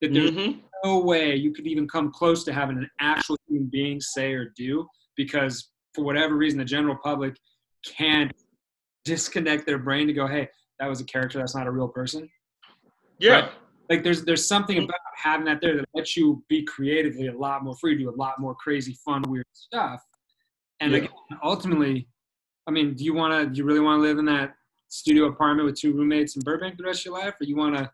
[0.00, 0.60] That there's mhm.
[0.84, 4.46] no way you could even come close to having an actual human being say or
[4.56, 7.36] do because for whatever reason the general public
[7.84, 8.32] can't
[9.04, 10.48] disconnect their brain to go hey
[10.80, 12.28] that was a character that's not a real person
[13.18, 13.50] yeah,
[13.92, 14.84] like there's there's something Mm-hmm.
[14.86, 18.18] about having that there that lets you be creatively a lot more free do a
[18.24, 20.00] lot more crazy fun weird stuff
[20.80, 20.98] and Yeah.
[20.98, 21.10] again,
[21.42, 22.08] ultimately
[22.66, 24.54] i mean do you want to do you really want to live in that
[24.88, 27.74] studio apartment with two roommates in burbank the rest of your life or you want
[27.76, 27.84] to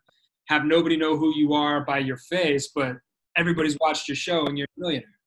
[0.47, 2.95] have nobody know who you are by your face but
[3.35, 5.17] everybody's watched your show and you're a millionaire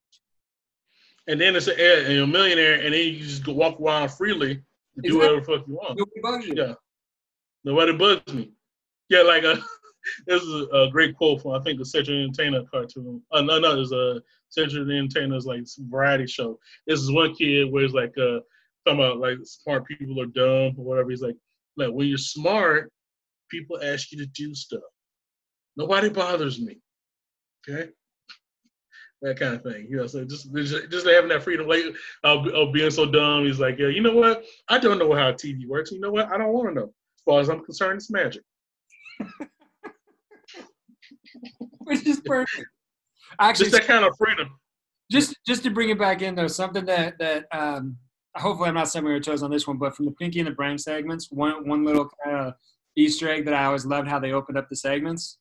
[1.27, 4.09] and then it's a, and you're a millionaire, and then you just go walk around
[4.11, 4.51] freely
[4.95, 5.97] and do whatever the fuck you want.
[5.97, 6.73] nobody bugs you Yeah.
[7.63, 8.51] Nobody bugs me.
[9.07, 9.55] Yeah, like uh,
[10.27, 13.21] this is a, great quote from I think the Central Entertainer cartoon.
[13.31, 16.59] Uh, no, no, there's a Central Entertainer's like variety show.
[16.87, 18.39] This is one kid where it's like uh
[18.85, 21.09] talking about like smart people are dumb or whatever.
[21.09, 21.37] He's like,
[21.77, 22.91] like when you're smart,
[23.49, 24.81] people ask you to do stuff.
[25.75, 26.77] Nobody bothers me.
[27.67, 27.89] Okay.
[29.21, 30.07] That kind of thing, you know.
[30.07, 31.85] So just just, just having that freedom, like
[32.23, 33.45] of, of being so dumb.
[33.45, 34.43] He's like, yeah, you know what?
[34.67, 35.91] I don't know how TV works.
[35.91, 36.29] You know what?
[36.29, 36.87] I don't want to know.
[36.87, 38.43] As far as I'm concerned, it's magic.
[41.87, 42.67] which is perfect
[43.39, 44.59] actually Just that kind of freedom.
[45.11, 47.97] just just to bring it back in though, something that that um,
[48.35, 50.47] hopefully I'm not stepping on your toes on this one, but from the Pinky and
[50.47, 52.53] the Brain segments, one one little kind of
[52.95, 55.37] Easter egg that I always loved how they opened up the segments.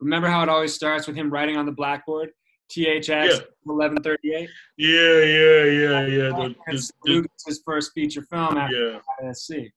[0.00, 2.30] Remember how it always starts with him writing on the blackboard,
[2.70, 3.38] THX Yeah.
[3.64, 4.48] 1138.
[4.76, 6.28] Yeah, yeah, yeah, yeah.
[6.28, 9.70] The, the, the, Lucas's first feature film after yeah, ISC.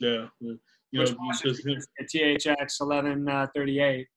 [0.00, 0.26] yeah.
[0.40, 0.58] the-
[0.90, 1.12] You know,
[2.02, 4.08] THX 1138.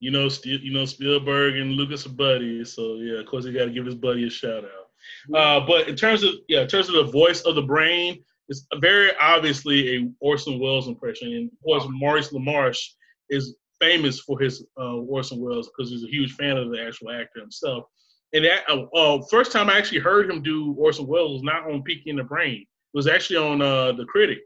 [0.00, 3.20] You know, you know, Spielberg and Lucas are buddies, so yeah.
[3.20, 5.36] Of course, he got to give his buddy a shout out.
[5.36, 8.66] Uh, but in terms of yeah, in terms of the voice of the brain, it's
[8.80, 12.84] very obviously a Orson Welles impression, and of course, Maurice LaMarche
[13.30, 17.10] is famous for his uh, Orson Welles because he's a huge fan of the actual
[17.10, 17.84] actor himself.
[18.32, 21.70] And that uh, uh, first time I actually heard him do Orson Welles was not
[21.70, 22.62] on Pinky in the Brain.
[22.62, 24.38] It was actually on uh, the Critic.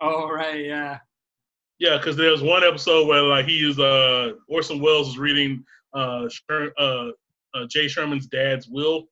[0.00, 0.98] Oh right, yeah.
[1.82, 5.64] Yeah, because there was one episode where like he is uh Orson Welles is reading
[5.92, 7.08] uh, Sher- uh,
[7.54, 9.08] uh Jay Sherman's dad's will.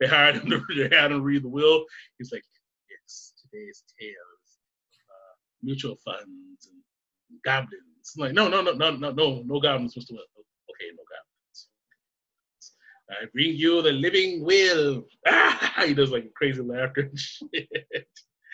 [0.00, 1.84] They hired him to they had him read the will.
[2.18, 2.42] He's like,
[2.90, 4.58] yes, today's tales,
[5.08, 6.82] uh, mutual funds and
[7.44, 8.14] goblins.
[8.16, 10.10] I'm like, no, no, no, no, no, no, no goblins, Mr.
[10.10, 10.26] Welles.
[10.70, 11.68] Okay, no goblins.
[13.10, 15.04] I bring you the living will.
[15.28, 15.84] Ah!
[15.86, 17.68] He does like crazy laughter and shit.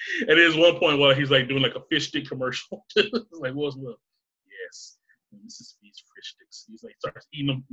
[0.21, 2.85] And there's one point while he's like doing like a fish stick commercial.
[2.97, 3.99] like, what's up?
[4.47, 4.97] Yes,
[5.35, 5.75] Mrs.
[5.81, 6.67] Feast fish sticks.
[6.69, 7.65] He's like starts eating them.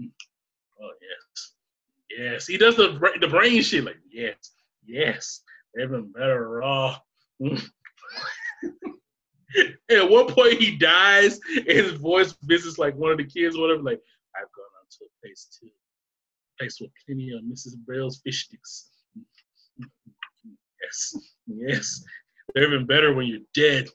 [0.00, 0.82] Mm-hmm.
[0.82, 1.52] Oh yes,
[2.10, 2.46] yes.
[2.46, 3.84] He does the the brain shit.
[3.84, 4.36] Like yes,
[4.86, 5.42] yes.
[5.80, 6.98] Even better raw.
[7.42, 7.66] Mm-hmm.
[9.56, 13.56] and at one point he dies, and his voice visits like one of the kids,
[13.56, 13.82] or whatever.
[13.82, 14.00] Like
[14.36, 15.68] I've gone on to a place too,
[16.58, 17.76] place with plenty of Mrs.
[17.84, 18.90] Braille's fish sticks.
[19.18, 20.50] Mm-hmm.
[20.82, 21.14] Yes,
[21.48, 22.04] yes.
[22.54, 23.88] They're even better when you're dead.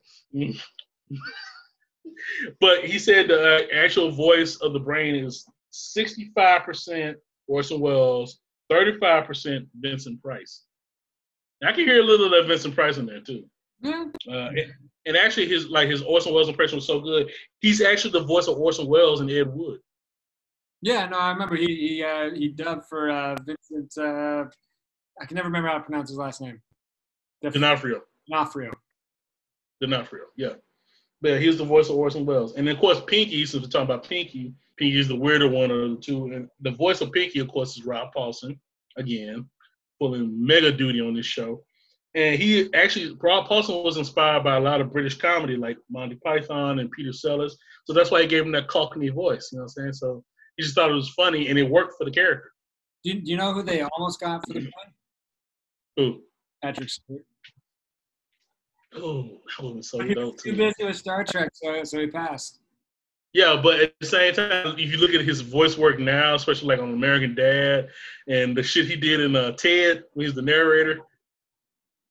[2.59, 7.15] but he said the uh, actual voice of the brain is 65%
[7.47, 8.39] Orson Welles,
[8.71, 10.63] 35% Vincent Price.
[11.61, 13.45] And I can hear a little of that Vincent Price in there too.
[13.81, 14.05] Yeah.
[14.29, 14.73] Uh, and,
[15.05, 17.29] and actually, his like his Orson Welles impression was so good.
[17.59, 19.79] He's actually the voice of Orson Welles and Ed Wood.
[20.81, 23.97] Yeah, no, I remember he he uh, he dubbed for uh, Vincent.
[23.97, 24.45] Uh,
[25.21, 26.61] I can never remember how to pronounce his last name.
[27.51, 28.01] D'Onofrio.
[28.29, 28.71] D'Onofrio.
[29.81, 30.53] D'Onofrio, yeah.
[31.21, 32.55] But yeah, he's the voice of Orson Welles.
[32.55, 35.71] And then, of course, Pinky, since we're talking about Pinky, Pinky is the weirder one
[35.71, 36.25] of the two.
[36.33, 38.59] And the voice of Pinky, of course, is Rob Paulsen,
[38.97, 39.49] again,
[39.99, 41.63] pulling mega duty on this show.
[42.15, 46.15] And he actually, Rob Paulsen was inspired by a lot of British comedy like Monty
[46.15, 47.57] Python and Peter Sellers.
[47.85, 49.93] So that's why he gave him that Cockney voice, you know what I'm saying?
[49.93, 50.23] So
[50.57, 52.51] he just thought it was funny and it worked for the character.
[53.03, 54.69] Do you, do you know who they almost got for the play?
[55.97, 56.21] Who?
[56.61, 57.25] Patrick Stewart.
[58.95, 59.23] Oh,
[59.57, 60.57] that be so He dope was too too.
[60.57, 62.59] busy with Star Trek, so so he passed.
[63.33, 66.67] Yeah, but at the same time, if you look at his voice work now, especially
[66.67, 67.89] like on American Dad
[68.27, 70.99] and the shit he did in uh, Ted, when he's the narrator,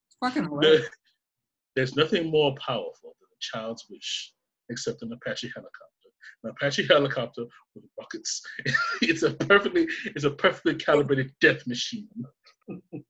[0.09, 0.89] It's fucking hilarious.
[1.77, 4.33] there's nothing more powerful than a child's wish,
[4.69, 5.79] except an Apache helicopter.
[6.43, 7.45] An Apache helicopter
[7.77, 8.43] with rockets.
[9.03, 12.09] it's a perfectly, it's a perfectly calibrated death machine.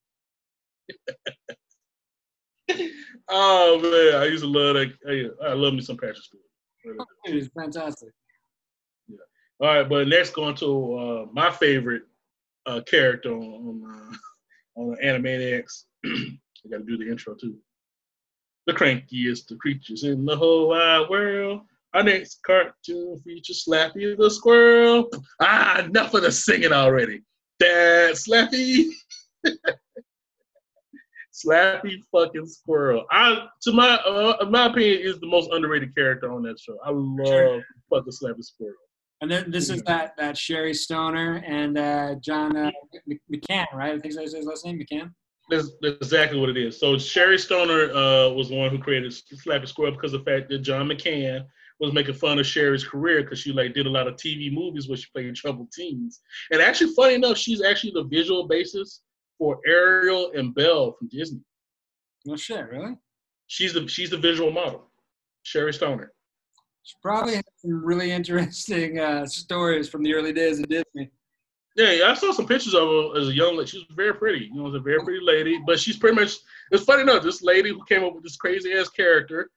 [3.28, 5.34] oh man, I used to love that.
[5.44, 6.44] I, love me some Patrick Stewart.
[7.24, 8.10] Dude, it's fantastic.
[9.08, 9.16] Yeah.
[9.60, 12.02] All right, but next going to uh, my favorite
[12.66, 14.16] uh, character on on,
[14.76, 15.84] uh, on Animaniacs.
[16.04, 17.56] I got to do the intro too.
[18.66, 21.62] The crankiest the creatures in the whole wide world.
[21.94, 25.10] Our next cartoon features Slappy the squirrel.
[25.40, 27.22] Ah, enough of the singing already.
[27.58, 28.90] Dad, Slappy.
[31.44, 33.04] Slappy fucking squirrel.
[33.10, 36.76] I, to my, uh, my opinion, is the most underrated character on that show.
[36.84, 38.74] I love fucking Slappy squirrel.
[39.20, 42.72] And then this is that that Sherri Stoner and uh, John uh,
[43.32, 43.94] McCann, right?
[43.94, 45.12] I think that's his last name, McCann.
[45.48, 46.78] That's, that's exactly what it is.
[46.78, 50.48] So Sherri Stoner uh, was the one who created Slappy Squirrel because of the fact
[50.48, 51.44] that John McCann
[51.78, 54.88] was making fun of Sherri's career because she like did a lot of TV movies
[54.88, 56.20] where she played troubled teens.
[56.50, 59.02] And actually, funny enough, she's actually the visual basis
[59.42, 61.40] for Ariel and Belle from Disney.
[62.24, 62.94] No shit, really.
[63.48, 64.84] She's the she's the visual model,
[65.42, 66.12] Sherri Stoner.
[66.84, 71.10] She probably has some really interesting uh, stories from the early days of Disney.
[71.74, 73.70] Yeah, yeah, I saw some pictures of her as a young lady.
[73.70, 74.44] She was very pretty.
[74.44, 75.58] You know, was a very pretty lady.
[75.66, 76.36] But she's pretty much.
[76.70, 77.24] It's funny enough.
[77.24, 79.50] This lady who came up with this crazy ass character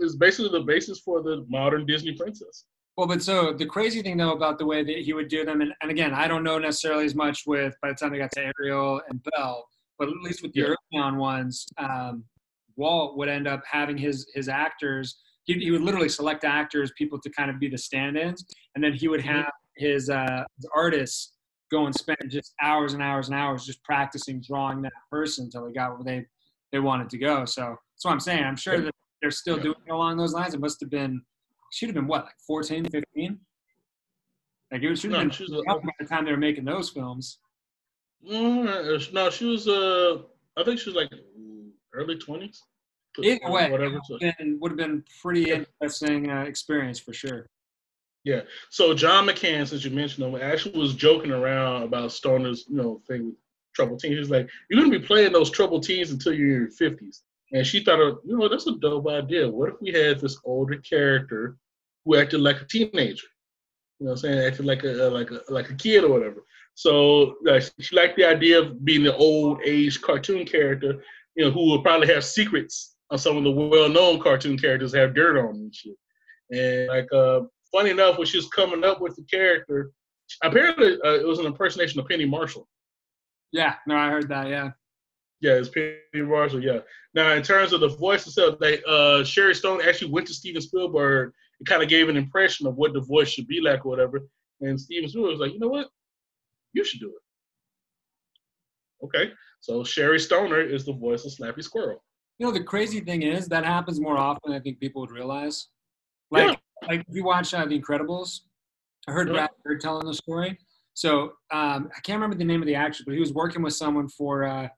[0.00, 2.64] is basically the basis for the modern Disney princess.
[2.98, 5.60] Well, but so the crazy thing though about the way that he would do them,
[5.60, 8.32] and, and again, I don't know necessarily as much with by the time they got
[8.32, 9.64] to Ariel and Belle,
[10.00, 12.24] but at least with the early on ones, um,
[12.74, 15.16] Walt would end up having his his actors.
[15.44, 18.44] He, he would literally select actors, people to kind of be the stand-ins,
[18.74, 19.44] and then he would Mhm.
[19.44, 21.34] have his, uh, his artists
[21.70, 25.64] go and spend just hours and hours and hours just practicing drawing that person until
[25.64, 26.26] they got where they
[26.72, 27.44] they wanted to go.
[27.44, 27.62] So
[27.94, 28.42] that's what I'm saying.
[28.42, 28.92] I'm sure that
[29.22, 30.52] they're still doing along those lines.
[30.52, 31.22] It must have been
[31.70, 33.38] should have been what, like 14, 15?
[34.70, 36.64] Like it should have No, been she was young by the time they were making
[36.64, 37.38] those films.
[38.28, 39.68] Mm, no, she was.
[39.68, 40.22] Uh,
[40.56, 41.12] I think she was like
[41.94, 42.62] early twenties.
[43.22, 44.00] Either way, whatever.
[44.04, 47.48] So, Been, would have been pretty interesting uh, experience for sure.
[48.24, 48.42] Yeah.
[48.70, 53.00] So John McCann, since you mentioned him, actually was joking around about Stoner's, you know,
[53.08, 53.34] thing with
[53.74, 54.18] troubled teens.
[54.18, 57.22] He's like, "You're gonna be playing those troubled teens until you're in your 50s."
[57.52, 59.48] And she thought, of, you know, that's a dope idea.
[59.48, 61.56] What if we had this older character
[62.04, 63.26] who acted like a teenager?
[63.98, 66.44] You know, what I'm saying acted like a like a like a kid or whatever.
[66.74, 71.02] So uh, she liked the idea of being the old age cartoon character,
[71.34, 75.14] you know, who will probably have secrets on some of the well-known cartoon characters have
[75.14, 75.96] dirt on and shit.
[76.50, 77.40] And like, uh,
[77.72, 79.90] funny enough, when she was coming up with the character,
[80.42, 82.68] apparently uh, it was an impersonation of Penny Marshall.
[83.50, 84.48] Yeah, no, I heard that.
[84.48, 84.70] Yeah.
[85.40, 86.62] Yeah, it's Penny Marshall.
[86.62, 86.80] Yeah.
[87.14, 90.60] Now, in terms of the voice itself, they uh, Sherri Stone actually went to Steven
[90.60, 93.88] Spielberg and kind of gave an impression of what the voice should be like or
[93.90, 94.20] whatever.
[94.60, 95.88] And Steven Spielberg was like, you know what,
[96.72, 99.04] you should do it.
[99.04, 102.02] Okay, so Sherri Stoner is the voice of Slappy Squirrel.
[102.38, 105.12] You know, the crazy thing is that happens more often than I think people would
[105.12, 105.68] realize.
[106.32, 106.58] Like,
[106.88, 108.40] like if you watch uh, The Incredibles,
[109.06, 109.34] I heard Yeah.
[109.34, 110.58] Brad Bird telling the story.
[110.94, 113.74] So um, I can't remember the name of the actor, but he was working with
[113.74, 114.68] someone for uh,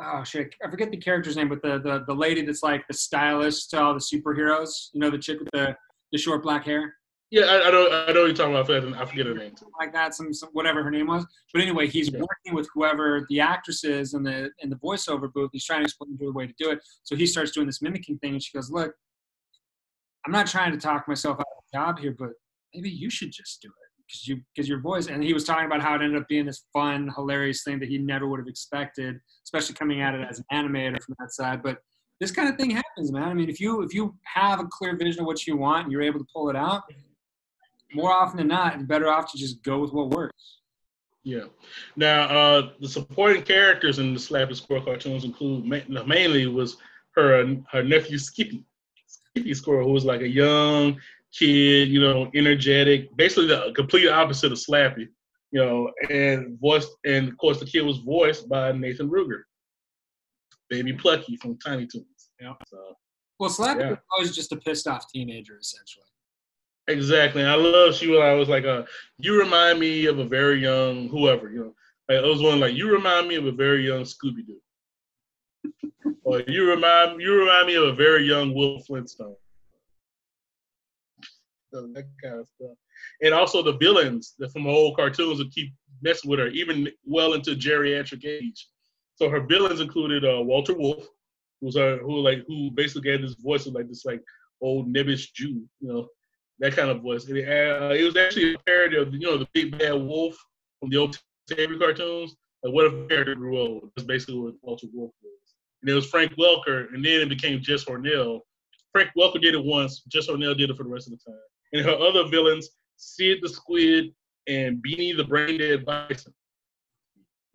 [0.00, 2.94] oh shit, I forget the character's name, but the the the lady that's like the
[2.94, 4.88] stylist to all the superheroes.
[4.92, 5.76] You know, the chick with the
[6.12, 6.94] the short black hair,
[7.30, 7.88] Yeah, I, I know.
[7.90, 9.00] I know what you're talking about.
[9.00, 9.66] I forget her name too.
[9.78, 11.26] like that, some, some whatever her name was.
[11.52, 12.20] But anyway, he's Yeah.
[12.20, 15.50] working with whoever the actress is in the in the voiceover booth.
[15.52, 16.78] He's trying to explain to her the way to do it.
[17.02, 18.94] So he starts doing this mimicking thing, and she goes, "Look,
[20.24, 22.30] I'm not trying to talk myself out of a job here, but
[22.74, 25.66] maybe you should just do it." Because you because your voice and he was talking
[25.66, 28.48] about how it ended up being this fun hilarious thing that he never would have
[28.48, 31.62] expected especially coming at it as an animator from that side.
[31.62, 31.78] But
[32.20, 33.28] this kind of thing happens man.
[33.28, 35.92] I mean if you if you have a clear vision of what you want and
[35.92, 36.82] you're able to pull it out
[37.94, 40.58] more often than not it's better off to just go with what works.
[41.24, 41.44] Yeah.
[41.96, 45.66] Now, uh, the supporting characters in the slap Slappy Squirrel cartoons include
[46.06, 46.78] mainly was
[47.16, 48.64] her her nephew Skippy,
[49.06, 50.98] Skippy Squirrel, who was like a young
[51.38, 55.08] kid, you know, energetic, basically the complete opposite of Slappy,
[55.50, 59.42] you know, and voiced, and of course the kid was voiced by Nathan Ruegger,
[60.68, 62.30] Baby Plucky from Tiny Toons.
[62.40, 62.54] Yeah.
[62.68, 62.96] So,
[63.40, 63.90] well slappy Yeah.
[63.90, 66.04] was always just a pissed off teenager essentially
[66.88, 67.42] Exactly.
[67.42, 68.84] And I love she was I was like uh
[69.18, 71.74] you remind me of a very young whoever, you know.
[72.08, 76.14] Like, it was one like you remind me of a very young Scooby Doo.
[76.24, 79.36] or you remind you remind me of a very young Will Flintstone.
[81.72, 82.76] That kind of stuff.
[83.22, 87.34] And also the villains that from old cartoons that keep messing with her, even well
[87.34, 88.68] into geriatric age.
[89.16, 91.06] So her villains included uh, Walter Wolf,
[91.60, 94.22] who's her who like who basically had this voice of like this like
[94.60, 96.08] old nebbish Jew, you know
[96.60, 97.26] that kind of voice.
[97.26, 100.36] And it, uh, it was actually a parody of you know the big bad wolf
[100.80, 102.34] from the old Terry cartoons.
[102.62, 103.90] Like what if a character grew old?
[103.96, 105.32] That's basically what Walter Wolf was.
[105.82, 108.40] And it was Frank Welker, and then it became Jess Harnell.
[108.92, 110.02] Frank Welker did it once.
[110.08, 111.40] Jess Harnell did it for the rest of the time.
[111.72, 114.12] And her other villains, Sid the Squid
[114.46, 116.32] and Beanie the Brain Dead Bison.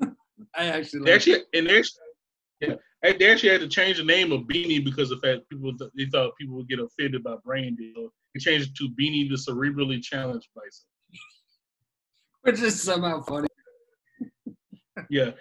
[0.56, 2.00] i actually like actually, and they actually,
[2.62, 2.76] yeah,
[3.18, 5.92] they- actually had to change the name of Beanie because of the fact people th-
[5.98, 7.94] they thought people would get offended by brain dead.
[7.96, 10.86] So they changed it to Beanie the Cerebrally Challenged Bison.
[12.44, 13.48] which is somehow funny
[15.10, 15.32] Yeah,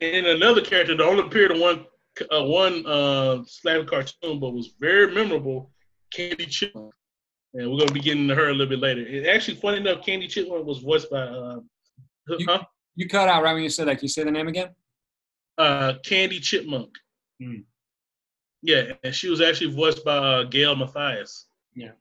[0.00, 1.84] and another character that only appeared in one
[2.30, 5.70] uh, one uh, Slappy cartoon, but was very memorable,
[6.12, 6.92] Candy Chipmunk.
[7.54, 9.04] And we're gonna be getting to her a little bit later.
[9.04, 11.60] And actually, funny enough, Candy Chipmunk was voiced by uh,
[12.38, 12.62] You- huh?
[12.94, 14.70] you cut out right when you said that can you say the name again
[15.58, 16.90] uh, Candy Chipmunk.
[17.40, 17.56] Hmm.
[18.62, 21.46] Yeah, and she was actually voiced by uh, Gail Matthius.
[21.74, 21.92] Yeah.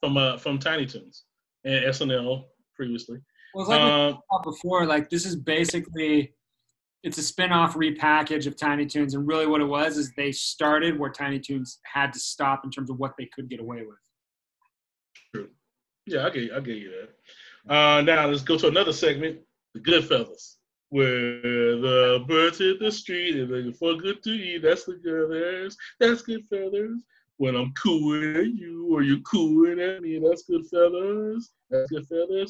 [0.00, 1.24] From uh, from Tiny Toons
[1.64, 2.44] and SNL
[2.74, 3.18] previously.
[3.54, 6.32] well it's like we Um, talked before like this is basically
[7.02, 10.98] it's a spin-off repackage of tiny toons and really what it was is they started
[10.98, 13.98] where tiny toons had to stop in terms of what they could get away with
[16.10, 17.72] yeah, I get I get you that.
[17.72, 19.38] Uh, now let's go to another segment,
[19.74, 20.56] the Good Goodfellas,
[20.88, 24.62] where the birds hit the street and looking for good to eat.
[24.62, 25.74] That's the Goodfellas.
[26.00, 26.98] That's Good Goodfellas.
[27.36, 31.44] When I'm cooing at you or you're cooing at me, that's Good Goodfellas.
[31.70, 32.48] That's Good Goodfellas.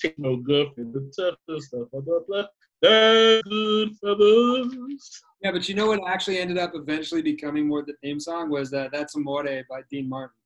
[0.00, 1.88] Take no good for the toughest stuff.
[1.92, 2.44] Blah blah blah.
[2.80, 5.20] That's Goodfellas.
[5.42, 8.70] yeah but you know what actually ended up eventually becoming more the theme song was
[8.70, 10.41] that that's amore by dean martin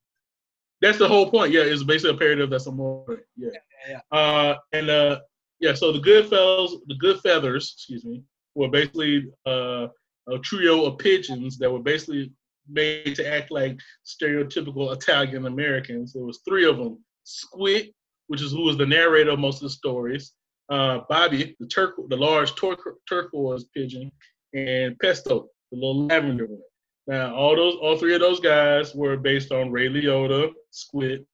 [0.81, 1.53] That's the whole point.
[1.53, 3.23] Yeah, it's basically a parody of that's a more.
[3.37, 3.51] Yeah.
[3.89, 5.21] yeah, Uh, and uh,
[5.61, 8.23] yeah, so the Goodfellas, the Good Feathers, excuse me,
[8.55, 9.89] were basically uh,
[10.29, 12.33] a trio of pigeons that were basically
[12.69, 16.13] made to act like stereotypical Italian Americans.
[16.13, 17.93] There was three of them: Squid,
[18.27, 20.33] which is who was the narrator of most of the stories,
[20.69, 24.11] uh, Bobby, the turk, the large tur- turquoise pigeon,
[24.53, 26.61] and Pesto, the little lavender one.
[27.07, 31.25] Now, all those, all three of those guys were based on Ray Liotta, Squid.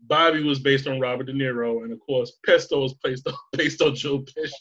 [0.00, 3.82] Bobby was based on Robert De Niro, and of course, Pesto was based on based
[3.82, 4.52] on Joe Pesci.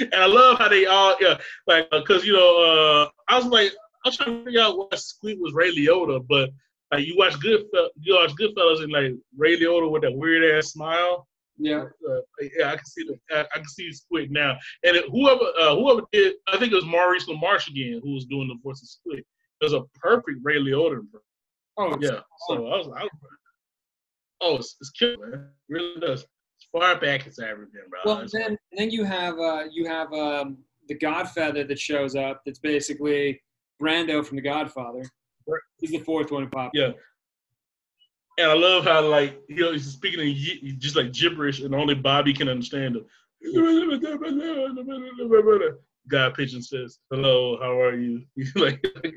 [0.00, 3.72] and I love how they all, yeah, like, because you know, uh, I was like,
[4.04, 6.50] I was trying to figure out what Squid was Ray Liotta, but
[6.90, 7.66] like you watch Good,
[8.00, 11.28] you watch Goodfellas, and like Ray Liotta with that weird ass smile.
[11.58, 12.20] Yeah Uh,
[12.58, 14.56] yeah, I can see the I, I can see Squid now.
[14.84, 18.24] And it, whoever uh, whoever did, I think it was Maurice LaMarche again who was
[18.26, 19.18] doing the voice of Squid.
[19.18, 21.20] It was a perfect Ray Liotta impression.
[21.78, 22.20] Oh, Yeah.
[22.48, 23.10] So I was, I was
[24.40, 25.48] oh, it's, it's killer, man.
[25.68, 26.22] It really does.
[26.22, 28.00] As far back as I ever been, bro.
[28.04, 32.42] Well, It's then then you have uh, you have um, the Godfather that shows up.
[32.44, 33.40] That's basically
[33.80, 35.02] Brando from the Godfather.
[35.78, 36.70] He's the fourth one to pop.
[36.74, 36.92] Yeah.
[38.42, 41.94] And I love how like you know he's speaking in just like gibberish, and only
[41.94, 43.04] Bobby can understand him.
[46.08, 48.24] Guy pigeon says, "Hello, how are you?"
[48.56, 49.14] Like, and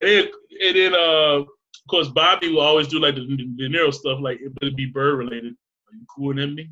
[0.00, 0.28] then,
[0.62, 1.48] and then uh, of
[1.90, 5.18] course Bobby will always do like the De Niro stuff, like it would be bird
[5.18, 5.54] related.
[5.54, 6.70] Are you cooling at me?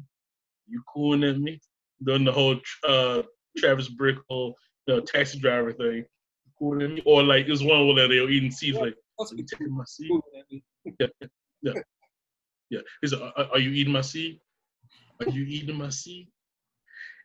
[0.68, 1.60] You cooling at me?
[2.04, 3.22] Doing the whole uh,
[3.58, 4.54] Travis Bickle,
[4.86, 6.04] you know, taxi driver thing.
[6.56, 9.44] Cooling at me, or like there's one where they were eating seeds, like, "Are you
[9.44, 11.10] taking my seed?" at
[11.72, 11.82] me?
[12.70, 12.80] Yeah.
[13.00, 14.40] He's like, are, are you eating my seed?
[15.20, 16.28] Are you eating my seed?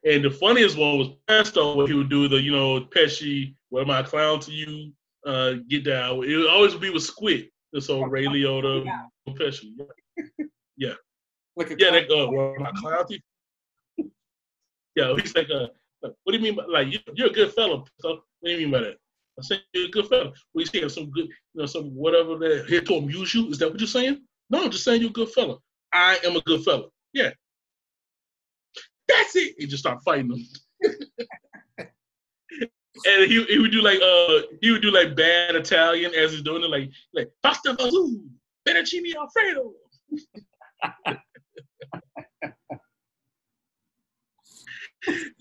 [0.06, 3.84] And the funniest one was Pesto, where he would do the, you know, Pesci, what
[3.84, 4.92] am I, a clown to you?
[5.26, 6.24] Uh, get down.
[6.24, 7.50] It would always be with Squid.
[7.72, 9.04] This old Ray Liotta, Yeah.
[9.30, 9.76] Pesci.
[10.78, 10.94] Yeah,
[11.56, 13.20] Like a yeah that, uh, what am I, clown to
[13.98, 14.12] you?
[14.96, 15.68] Yeah, he's like, uh,
[16.02, 17.86] what do you mean by, like, you, you're a good fellow.
[18.00, 18.98] So, what do you mean by that?
[19.40, 20.34] I said, you're a good fellow.
[20.52, 20.90] What you saying?
[20.90, 23.48] Some good, you know, some whatever that here to amuse you?
[23.50, 24.22] Is that what you're saying?
[24.52, 25.58] No, I'm just saying you're a good fella.
[25.94, 26.90] I am a good fella.
[27.14, 27.32] Yeah.
[29.08, 29.56] That's it.
[29.58, 30.46] He just started fighting them.
[33.06, 36.42] and he, he would do like uh he would do like bad Italian as he's
[36.42, 38.22] doing it like like pasta fazool,
[38.68, 39.72] fettuccine alfredo.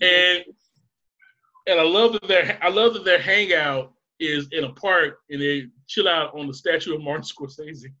[0.01, 0.45] and
[1.67, 5.41] and I love that their I love that their hangout is in a park and
[5.41, 7.91] they chill out on the statue of Martin Scorsese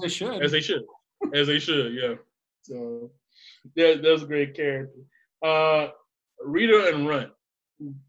[0.00, 0.42] They should.
[0.42, 0.82] as they should,
[1.34, 1.94] as they should.
[1.94, 2.14] Yeah.
[2.62, 3.10] So
[3.76, 5.00] that that's a great character.
[5.44, 5.88] Uh,
[6.44, 7.30] Rita and Runt.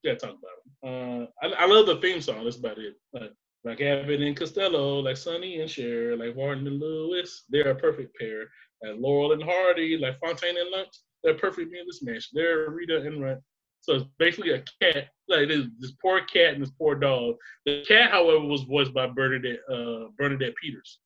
[0.03, 1.27] Gotta talk about them.
[1.43, 2.43] Uh, I, I love the theme song.
[2.43, 2.95] That's about it.
[3.13, 3.31] Like,
[3.63, 7.43] like Abbott and Costello, like Sonny and Cher, like Martin and Lewis.
[7.49, 8.49] They're a perfect pair.
[8.83, 10.89] Like Laurel and Hardy, like Fontanne and Lunt.
[11.23, 12.29] They're perfect in this match.
[12.33, 13.41] They're Rita and Runt.
[13.81, 17.35] So it's basically a cat, like this, this poor cat and this poor dog.
[17.65, 20.99] The cat, however, was voiced by Bernadette uh, Bernadette Peters.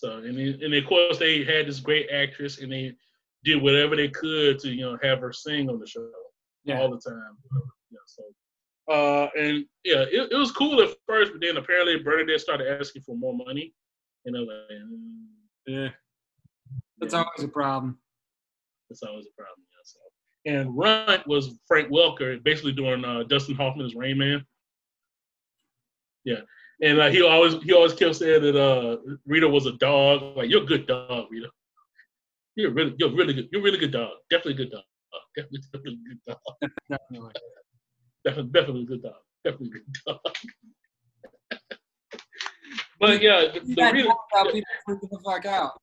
[0.00, 2.94] So and then, and of course they had this great actress and they
[3.44, 6.10] did whatever they could to you know have her sing on the show
[6.64, 6.80] yeah.
[6.80, 7.36] all the time.
[7.90, 8.22] Yeah, so
[8.90, 13.02] uh, and yeah, it, it was cool at first, but then apparently Bernadette started asking
[13.02, 13.74] for more money,
[14.24, 15.26] and I was like, mm,
[15.66, 15.88] yeah.
[16.98, 17.98] That's yeah, always a problem.
[18.88, 19.66] that's always a problem.
[19.70, 19.98] Yeah, so.
[20.46, 24.46] And Runt was Frank Welker, basically doing uh, Dustin Hoffman's Rain Man.
[26.24, 26.40] Yeah,
[26.82, 30.36] and like he always he always kept saying that uh, Rita was a dog.
[30.36, 31.48] Like you're a good dog, Rita.
[32.56, 33.48] You're really you're really good.
[33.52, 34.10] You're a really good dog.
[34.30, 34.84] Definitely a good dog.
[35.36, 36.38] Definitely, definitely a good dog.
[36.90, 37.32] Definitely.
[38.22, 39.14] Definitely, definitely a good dog.
[39.44, 40.18] Definitely a good dog.
[43.00, 45.80] but yeah, the, the Rita, joke about people freaking the fuck out.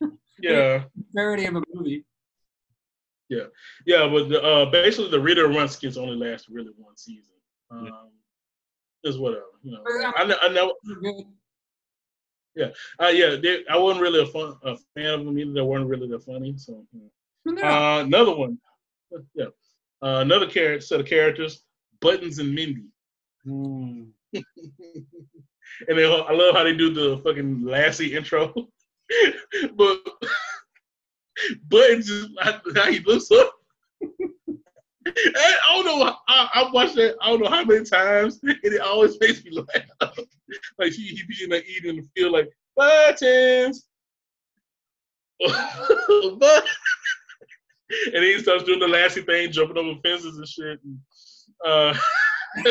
[0.40, 0.82] yeah,
[1.14, 2.04] Parody of a movie.
[3.28, 3.44] yeah,
[3.86, 7.34] yeah, but the, uh, basically the Rita run skits only last really one season.
[7.70, 8.10] Um,
[9.04, 9.82] Just whatever, you know.
[10.16, 10.74] I, know- I know,
[12.56, 12.72] Good.
[13.00, 15.52] uh, yeah, they, I wasn't really a, fun, a fan of them either.
[15.52, 16.54] They weren't really that funny.
[16.58, 17.00] So, you
[17.54, 17.62] know.
[17.62, 17.96] Yeah.
[17.98, 18.58] uh, another one,
[19.34, 19.46] yeah,
[20.02, 21.62] uh, another character set of characters,
[22.00, 22.84] Buttons and Mindy.
[23.44, 24.04] Hmm.
[24.34, 24.44] and
[25.88, 28.52] they, I love how they do the fucking Lassie intro.
[29.76, 29.98] but
[31.68, 33.54] Buttons is how he looks up.
[35.16, 36.16] I don't know.
[36.28, 37.16] I, I watched that.
[37.20, 40.18] I don't know how many times, and it always makes me laugh.
[40.78, 43.86] like he, he be in there eating in the field, like buttons,
[46.38, 46.64] but,
[48.14, 50.80] and he starts doing the Lassie thing, jumping over fences and shit.
[50.84, 50.98] And,
[51.64, 51.94] uh,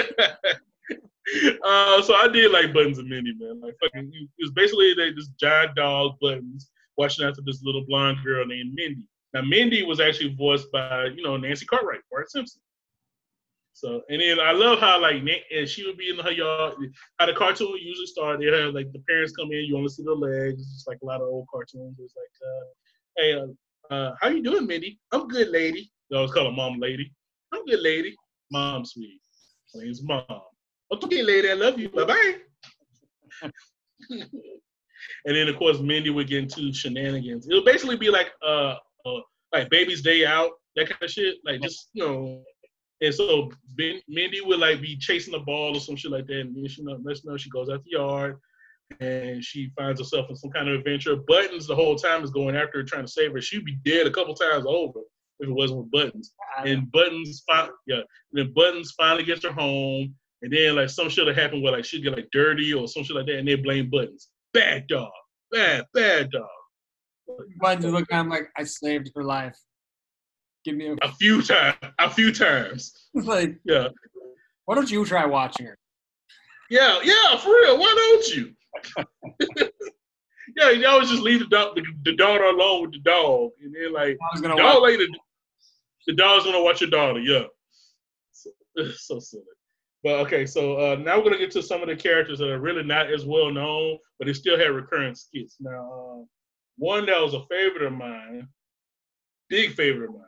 [1.66, 3.60] uh, so I did like Buttons and Mindy, man.
[3.60, 8.18] Like fucking, it was basically they this giant dog Buttons watching after this little blonde
[8.24, 9.08] girl named Mindy.
[9.34, 12.62] Now Mindy was actually voiced by you know Nancy Cartwright, Bart Simpson.
[13.74, 15.24] So and then I love how like
[15.56, 16.74] and she would be in her yard.
[17.18, 20.04] How the cartoon usually start, they have like the parents come in, you only see
[20.04, 20.62] their legs.
[20.62, 21.98] It's just like a lot of old cartoons.
[22.00, 22.66] It's like, uh,
[23.18, 25.00] hey, uh, uh, how you doing, Mindy?
[25.12, 25.92] I'm good, lady.
[26.10, 27.12] They always call her mom, lady.
[27.54, 28.16] I'm good, lady.
[28.52, 29.22] Mom, sweet.
[30.04, 30.42] My mom.
[30.92, 31.90] Okay, lady, I love you.
[31.90, 32.34] Bye bye.
[34.10, 37.48] and then of course Mindy would get into shenanigans.
[37.48, 38.76] It'll basically be like uh,
[39.18, 39.22] uh
[39.54, 41.38] like baby's day out, that kind of shit.
[41.46, 42.44] Like just you know.
[43.02, 46.42] And so ben, Mindy would like be chasing the ball or some shit like that,
[46.42, 48.38] and then she know, let's know she goes out the yard
[49.00, 51.16] and she finds herself in some kind of adventure.
[51.16, 53.42] Buttons the whole time is going after her, trying to save her.
[53.42, 55.00] She'd be dead a couple times over
[55.40, 56.34] if it wasn't with Buttons.
[56.66, 61.10] And Buttons, fi- yeah, and then Buttons finally gets her home, and then like some
[61.10, 63.48] shit that happened where like she'd get like dirty or some shit like that, and
[63.48, 64.30] they blame buttons.
[64.54, 65.12] Bad dog,
[65.52, 66.48] bad bad dog.
[67.60, 69.58] Buttons look at him like I slaved for life.
[70.66, 72.94] Give me a A few times, a few times.
[73.14, 73.60] like.
[73.64, 73.88] Yeah,
[74.66, 75.78] Why don't you try watching her?
[76.70, 77.38] yeah, yeah.
[77.38, 78.54] For real, why don't you?
[80.58, 83.74] yeah, you always just leave the dog, the, the daughter alone with the dog, and
[83.74, 85.06] then like gonna dog later,
[86.08, 87.20] the dog's gonna watch your daughter.
[87.20, 87.44] Yeah,
[88.32, 88.52] so,
[88.96, 89.44] so silly.
[90.04, 92.60] But okay, so uh, now we're gonna get to some of the characters that are
[92.60, 95.58] really not as well known, but they still have recurring skits.
[95.60, 96.26] Now, uh,
[96.80, 98.48] one that was a favorite of mine,
[99.50, 100.24] big favorite of mine.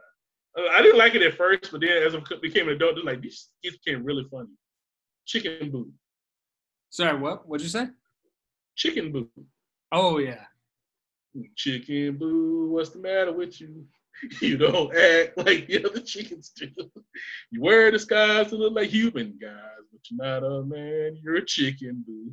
[0.57, 3.03] Uh, I didn't like it at first, but then as I became an adult, they're
[3.03, 4.49] like these skits became really funny.
[5.25, 5.91] Chicken Boo,
[6.89, 7.47] Sorry, what?
[7.47, 7.87] What'd you say?
[8.75, 9.29] Chicken Boo.
[9.93, 10.43] Oh yeah.
[11.55, 13.85] Chicken Boo, what's the matter with you?
[14.41, 16.67] You don't act like the other chickens do.
[17.49, 21.45] You wear disguise to look like human guys, but you're not a man, you're a
[21.45, 22.31] chicken boo.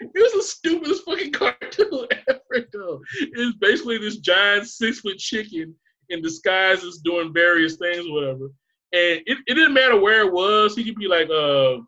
[0.00, 3.00] It was the stupidest fucking cartoon ever, though.
[3.20, 5.74] It's basically this giant six foot chicken
[6.08, 8.44] in disguises doing various things or whatever.
[8.92, 10.74] And it, it didn't matter where it was.
[10.74, 11.78] He could be like, uh,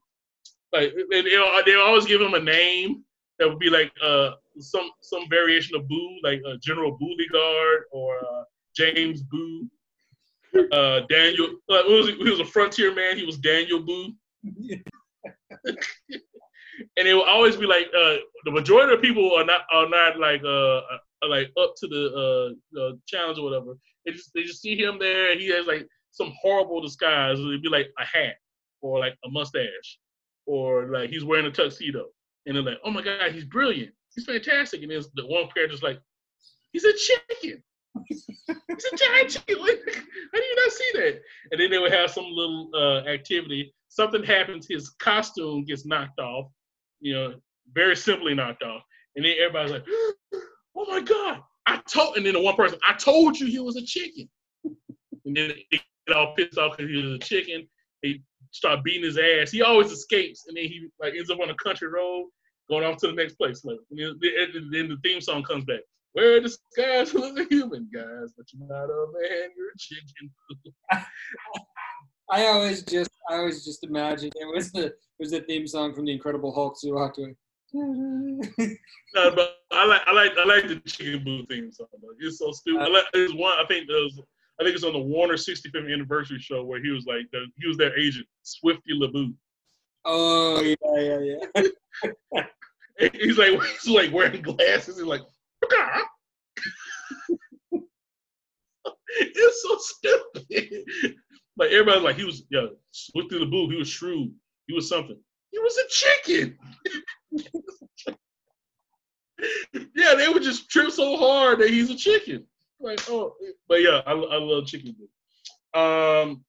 [0.72, 3.04] like they, they always give him a name
[3.38, 8.18] that would be like uh some some variation of Boo, like uh, General Beauregard or
[8.18, 8.44] uh,
[8.76, 9.68] James Boo.
[10.72, 13.16] Uh, Daniel, uh, was, he was a frontier man.
[13.16, 14.12] He was Daniel Boo,
[16.96, 20.18] and it will always be like uh, the majority of people are not are not
[20.18, 20.80] like uh
[21.22, 23.74] are like up to the uh challenge or whatever.
[24.04, 25.38] They just they just see him there.
[25.38, 27.38] He has like some horrible disguise.
[27.38, 28.36] It'd be like a hat
[28.80, 29.98] or like a mustache
[30.46, 32.06] or like he's wearing a tuxedo,
[32.46, 33.92] and they're like, oh my god, he's brilliant.
[34.14, 34.82] He's fantastic.
[34.82, 36.00] And then the one character's like,
[36.72, 37.62] he's a chicken.
[38.06, 39.58] He's a giant chicken.
[39.58, 41.20] How do you not see that?
[41.50, 43.74] And then they would have some little uh, activity.
[43.88, 44.66] Something happens.
[44.68, 46.50] His costume gets knocked off.
[47.00, 47.34] You know,
[47.72, 48.82] very simply knocked off.
[49.16, 49.84] And then everybody's like,
[50.76, 52.16] "Oh my god!" I told.
[52.16, 54.28] And then the one person, I told you he was a chicken.
[55.26, 57.68] And then get all pissed off because he was a chicken.
[58.00, 58.22] He
[58.52, 59.50] start beating his ass.
[59.50, 62.30] He always escapes, and then he like ends up on a country road,
[62.70, 63.62] going off to the next place.
[63.62, 65.80] Like, and then, then the theme song comes back.
[66.12, 66.56] Where the
[67.12, 70.30] who look like human guys, but you're not a man, you're a chicken.
[72.30, 75.94] I always just I always just imagined it was the it was the theme song
[75.94, 76.76] from the Incredible Hulk.
[76.78, 77.34] So away.
[79.12, 81.88] No, but I like I like I like the chicken boo theme song.
[82.00, 82.08] Though.
[82.20, 82.82] It's so stupid.
[82.82, 84.20] Uh, I like, there's one I think there's
[84.60, 87.66] I think it's on the Warner 65th anniversary show where he was like the, he
[87.66, 89.34] was their agent, Swifty LaBoo.
[90.04, 91.18] oh yeah yeah
[91.56, 92.44] yeah.
[93.14, 94.98] He's like he's like wearing glasses.
[94.98, 95.22] He's like,
[99.18, 100.84] it's so stupid.
[101.60, 102.68] Like everybody's like he was yeah,
[103.14, 103.70] the LaBoo.
[103.70, 104.32] He was shrewd.
[104.66, 105.18] He was something.
[105.52, 105.88] He was a
[106.24, 106.58] chicken.
[109.94, 112.46] yeah, they would just trip so hard that he's a chicken.
[112.80, 113.34] Like, oh,
[113.68, 114.96] but yeah, I, I love chicken.
[115.74, 116.42] Um,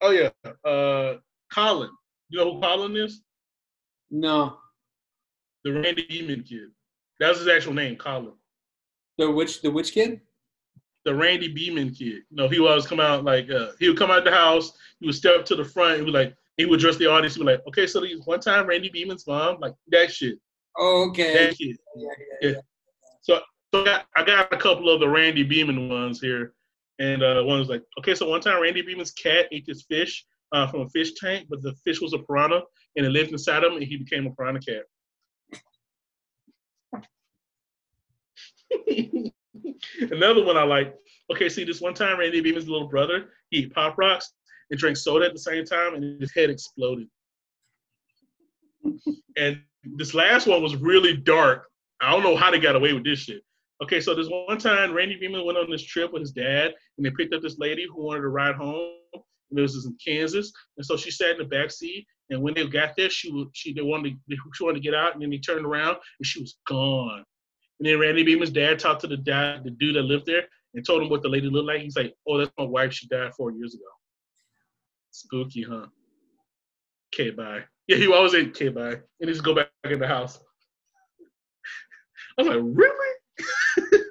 [0.00, 0.30] oh yeah,
[0.68, 1.18] uh,
[1.52, 1.90] Colin.
[2.28, 3.22] You know who Colin is?
[4.10, 4.56] No,
[5.64, 6.70] The Randy Beeman kid.
[7.20, 8.32] That's his actual name, Colin.
[9.16, 10.22] the which the which kid?
[11.06, 12.24] The Randy Beeman kid.
[12.28, 14.72] You know, he would always come out like uh, he would come out the house.
[14.98, 15.98] He would step up to the front.
[15.98, 17.36] He would like he would address the audience.
[17.36, 20.38] He would like, okay, so these one time Randy Beeman's mom, like that shit,
[20.76, 21.32] Oh, okay.
[21.32, 21.76] that kid.
[21.96, 22.08] Yeah,
[22.42, 22.60] yeah, Yeah.
[23.20, 23.40] So
[23.72, 26.54] I got, I got a couple of the Randy Beeman ones here,
[26.98, 30.26] and uh, one was like, okay, so one time Randy Beeman's cat ate this fish
[30.52, 32.62] uh, from a fish tank, but the fish was a piranha,
[32.96, 34.84] and it lived inside him, and he became a piranha cat.
[40.00, 40.94] Another one I like.
[41.32, 44.32] Okay, see this one time Randy Beeman's little brother, he ate pop rocks
[44.70, 47.08] and drank soda at the same time, and his head exploded.
[49.36, 49.60] and
[49.96, 51.66] this last one was really dark.
[52.00, 53.42] I don't know how they got away with this shit.
[53.82, 57.04] Okay, so this one time Randy Beeman went on this trip with his dad, and
[57.04, 58.92] they picked up this lady who wanted to ride home.
[59.14, 62.06] And this was in Kansas, and so she sat in the back seat.
[62.30, 65.14] And when they got there, she she they wanted to, she wanted to get out,
[65.14, 67.24] and then he turned around and she was gone.
[67.78, 70.84] And then Randy Beeman's dad talked to the dad, the dude that lived there, and
[70.84, 71.82] told him what the lady looked like.
[71.82, 72.92] He's like, "Oh, that's my wife.
[72.92, 73.84] She died four years ago."
[75.10, 75.86] Spooky, huh?
[77.14, 77.64] Okay, bye.
[77.88, 80.40] Yeah, he always say okay, bye, and he just go back in the house.
[82.36, 83.14] I was like, really?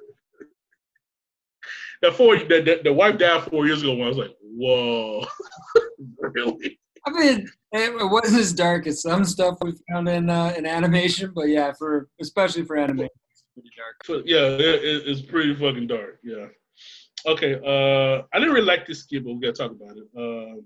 [2.02, 3.96] that four, the, the, the wife died four years ago.
[3.96, 5.26] When I was like, whoa,
[6.20, 6.80] really?
[7.06, 11.34] I mean, it, wasn't as dark as some stuff we found in uh, in animation,
[11.36, 13.10] but yeah, for especially for animation,
[13.56, 14.04] pretty dark.
[14.06, 16.20] So, yeah, it, it- it's pretty fucking dark.
[16.24, 16.48] Yeah.
[17.26, 17.56] Okay.
[17.56, 20.08] Uh, I didn't really like this skit, but we gotta talk about it.
[20.16, 20.62] Uh,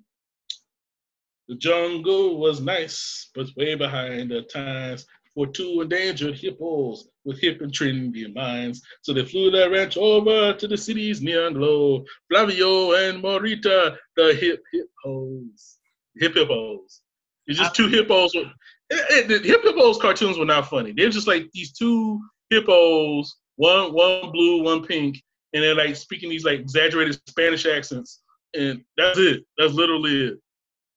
[1.48, 7.62] The jungle was nice, but way behind the times for two endangered hippos with hip
[7.62, 8.82] and trendy minds.
[9.02, 12.04] So they flew their ranch over to the city's neon glow.
[12.30, 15.78] Flavio and Marita, the hip hippos.
[16.18, 17.02] Hip hippos.
[17.48, 18.32] It's just two hippos.
[18.36, 18.48] It,
[18.92, 20.92] it, the hip hippos cartoons were not funny.
[20.92, 22.20] They're just like these two
[22.50, 25.22] hippos, one one blue, one pink,
[25.54, 28.22] and they're like speaking these like exaggerated Spanish accents.
[28.54, 29.44] And that's it.
[29.58, 30.40] That's literally it.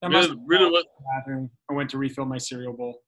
[0.00, 1.50] That Really, must really what bathroom.
[1.70, 3.03] I went to refill my cereal bowl.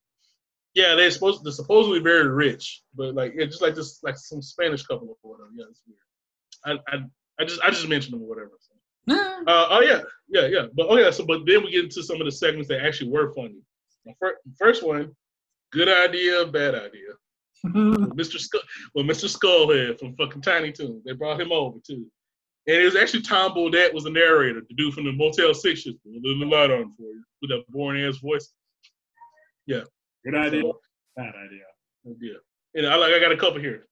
[0.74, 4.42] Yeah, they're supposed they're supposedly very rich, but like it's just like this like some
[4.42, 5.50] Spanish couple or whatever.
[5.56, 6.80] Yeah, it's weird.
[6.88, 7.04] I I,
[7.40, 8.52] I just I just mentioned them or whatever.
[8.60, 8.74] So.
[9.46, 10.66] Uh, oh yeah, yeah, yeah.
[10.74, 13.10] But oh yeah, so but then we get into some of the segments that actually
[13.10, 13.56] were funny.
[14.04, 15.14] The fir- first one,
[15.72, 17.10] good idea, bad idea.
[17.64, 18.38] Mr.
[18.38, 18.60] Skull,
[18.94, 19.28] well, Mr.
[19.28, 21.02] Skullhead from fucking Tiny Toons.
[21.04, 22.06] They brought him over too.
[22.66, 25.84] And it was actually Tom Bodett was the narrator, the dude from the Motel Six.
[25.84, 28.52] Just a little light on for you with that boring ass voice.
[29.66, 29.82] Yeah,
[30.24, 30.62] good idea.
[30.62, 30.80] So,
[31.16, 32.16] Bad idea.
[32.20, 32.38] Yeah.
[32.74, 33.86] And I like I got a couple here.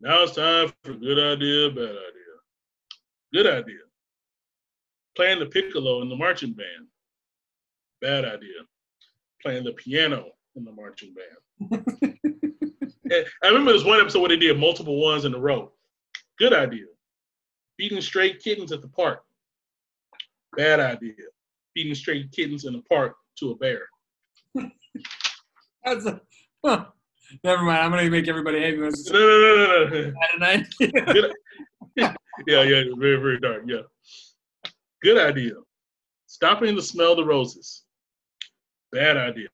[0.00, 2.30] Now it's time for good idea, bad idea.
[3.32, 3.80] Good idea.
[5.16, 6.86] Playing the piccolo in the marching band.
[8.00, 8.62] Bad idea.
[9.42, 11.86] Playing the piano in the marching band.
[13.10, 15.72] I remember this one episode where they did multiple ones in a row.
[16.38, 16.86] Good idea.
[17.78, 19.22] Feeding stray kittens at the park.
[20.56, 21.12] Bad idea.
[21.74, 23.86] Feeding stray kittens in the park to a bear.
[25.84, 26.20] That's a,
[26.64, 26.86] huh.
[27.44, 27.78] Never mind.
[27.78, 28.88] I'm gonna make everybody hate me.
[29.10, 30.12] No, no, no, no, no.
[30.40, 31.04] bad an idea.
[31.12, 31.32] Good,
[32.46, 33.62] yeah, yeah, very, very dark.
[33.66, 33.82] Yeah.
[35.02, 35.52] Good idea.
[36.26, 37.84] Stopping to smell the roses.
[38.92, 39.48] Bad idea.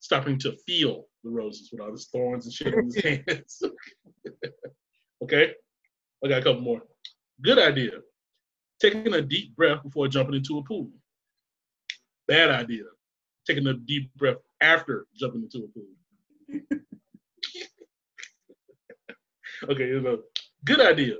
[0.00, 3.62] Stopping to feel the roses with all his thorns and shit on his hands.
[5.22, 5.52] okay.
[6.24, 6.82] I got a couple more.
[7.40, 7.92] Good idea.
[8.80, 10.90] Taking a deep breath before jumping into a pool.
[12.28, 12.84] Bad idea.
[13.46, 15.88] Taking a deep breath after jumping into a pool.
[19.70, 20.22] okay, here's another.
[20.64, 21.16] Good idea.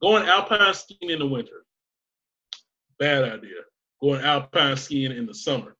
[0.00, 1.64] Going alpine skiing in the winter.
[2.98, 3.62] Bad idea.
[4.00, 5.76] Going alpine skiing in the summer.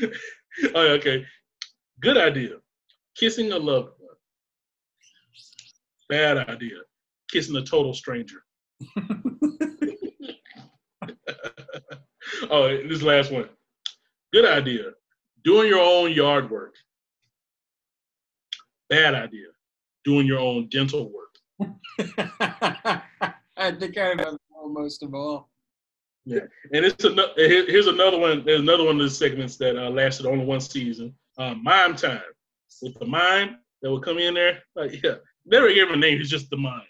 [0.74, 1.24] oh, okay.
[2.00, 2.56] Good idea.
[3.16, 4.16] Kissing a loved one.
[6.08, 6.78] Bad idea.
[7.30, 8.42] Kissing a total stranger.
[12.50, 13.48] oh, this last one.
[14.32, 14.90] Good idea.
[15.44, 16.74] Doing your own yard work.
[18.88, 19.46] Bad idea.
[20.04, 21.26] Doing your own dental work.
[23.56, 25.48] I think I remember most of all.
[26.26, 26.40] Yeah,
[26.72, 27.32] and it's another.
[27.36, 28.44] Here's another one.
[28.44, 31.14] There's another one of the segments that uh, lasted only one season.
[31.38, 32.20] Uh, mime time
[32.82, 34.60] with the mime that would come in there.
[34.74, 35.14] Like, yeah,
[35.44, 36.18] never gave him a name.
[36.18, 36.82] He's just the mime.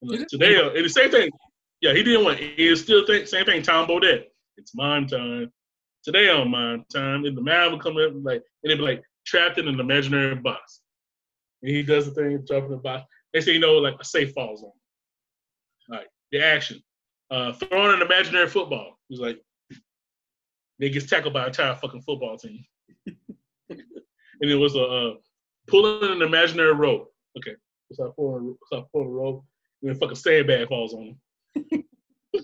[0.00, 1.30] Like, today, uh, and the same thing.
[1.82, 2.38] Yeah, he didn't want.
[2.38, 3.62] He still think same thing.
[3.62, 4.24] Tom Bodett.
[4.56, 5.52] It's mime time.
[6.02, 9.02] Today on mime time, and the mime would come in like, and they'd be like
[9.26, 10.80] trapped in an imaginary box.
[11.60, 13.04] And he does the thing, jump in the box.
[13.34, 14.70] They say, you know, like a safe falls on.
[15.90, 16.82] right, the action
[17.30, 18.98] uh, throwing an imaginary football.
[19.08, 19.40] He's like,
[20.78, 22.64] they gets tackled by an entire fucking football team.
[23.06, 23.80] and
[24.40, 25.14] it was a uh,
[25.66, 27.12] pulling an imaginary rope.
[27.36, 27.54] Okay,
[27.92, 29.44] so I pull, so I pull the rope,
[29.82, 31.16] and then fucking sandbag falls on
[31.54, 31.84] him.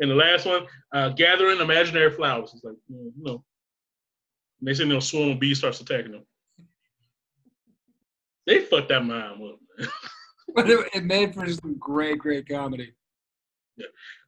[0.00, 2.52] and the last one, uh, gathering imaginary flowers.
[2.54, 3.44] It's like, you know,
[4.60, 6.26] next thing you know, swarm of bees starts attacking them.
[8.46, 9.88] They fucked that mime up.
[10.54, 12.92] But it, it made for some great, great comedy.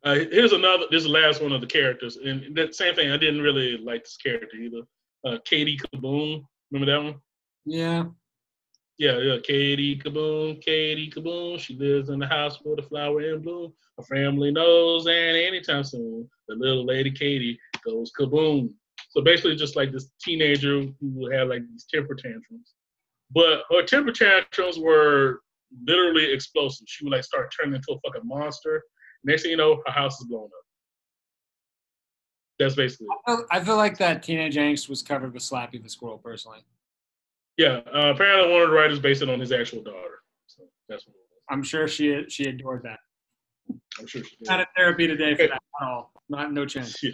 [0.05, 0.85] Uh, here's another.
[0.91, 3.11] This is the last one of the characters, and that same thing.
[3.11, 4.83] I didn't really like this character either.
[5.25, 6.45] Uh, Katie Kaboom.
[6.71, 7.21] Remember that one?
[7.65, 8.05] Yeah.
[8.99, 9.37] Yeah, yeah.
[9.43, 10.63] Katie Kaboom.
[10.63, 11.59] Katie Kaboom.
[11.59, 13.73] She lives in the house with a flower in bloom.
[13.99, 18.73] Her family knows, and anytime soon, the little lady Katie goes kaboom.
[19.11, 22.75] So basically, just like this teenager who had like these temper tantrums,
[23.31, 25.41] but her temper tantrums were
[25.87, 26.87] literally explosive.
[26.87, 28.83] She would like start turning into a fucking monster.
[29.27, 30.51] Next thing you know, her house is blown up.
[32.59, 33.19] That's basically it.
[33.27, 36.61] I feel- I feel like that teenage angst was covered with Slappy the Squirrel, personally.
[37.59, 40.23] Yeah, uh, apparently one of the writers based it on his actual daughter.
[40.47, 41.41] So that's what it was.
[41.51, 43.01] I'm sure she she adored that.
[43.99, 44.49] I'm sure she did.
[44.49, 46.13] Not a therapy today for that at all.
[46.29, 46.97] Not no chance.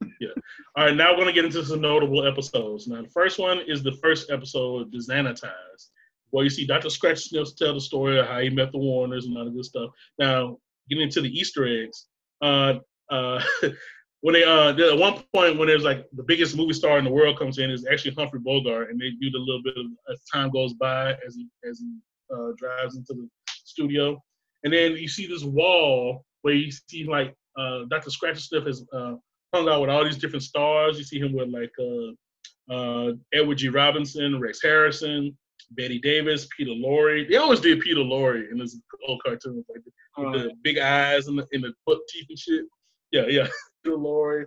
[0.00, 0.08] Yeah.
[0.20, 0.28] yeah.
[0.76, 2.88] All right, now we're going to get into some notable episodes.
[2.88, 5.90] Now, the first one is the first episode, De-Zanitized,
[6.30, 6.90] where you see Dr.
[6.90, 9.64] Scratch Sniffs tell the story of how he met the Warners and all the good
[9.64, 9.90] stuff.
[10.18, 12.06] Now, getting into the Easter eggs,
[12.42, 12.74] uh,
[13.10, 13.42] uh,
[14.20, 17.10] when they, uh, at one point when there's like the biggest movie star in the
[17.10, 20.22] world comes in, is actually Humphrey Bogart, and they do the little bit of, as
[20.32, 21.96] time goes by as he, as he
[22.34, 24.20] uh, drives into the studio.
[24.64, 28.10] And then you see this wall where you see like uh, Dr.
[28.10, 29.14] Scratchansniff has uh,
[29.54, 30.98] hung out with all these different stars.
[30.98, 33.68] You see him with like uh, uh, Edward G.
[33.68, 35.36] Robinson, Rex Harrison,
[35.70, 37.28] Bette Davis, Peter Lorre.
[37.28, 39.94] They always did Peter Lorre in this old cartoon, like with
[40.26, 42.64] Uh, the big eyes and the, and the butt teeth and shit.
[43.10, 43.48] Yeah, yeah.
[43.84, 44.46] Peter Lorre.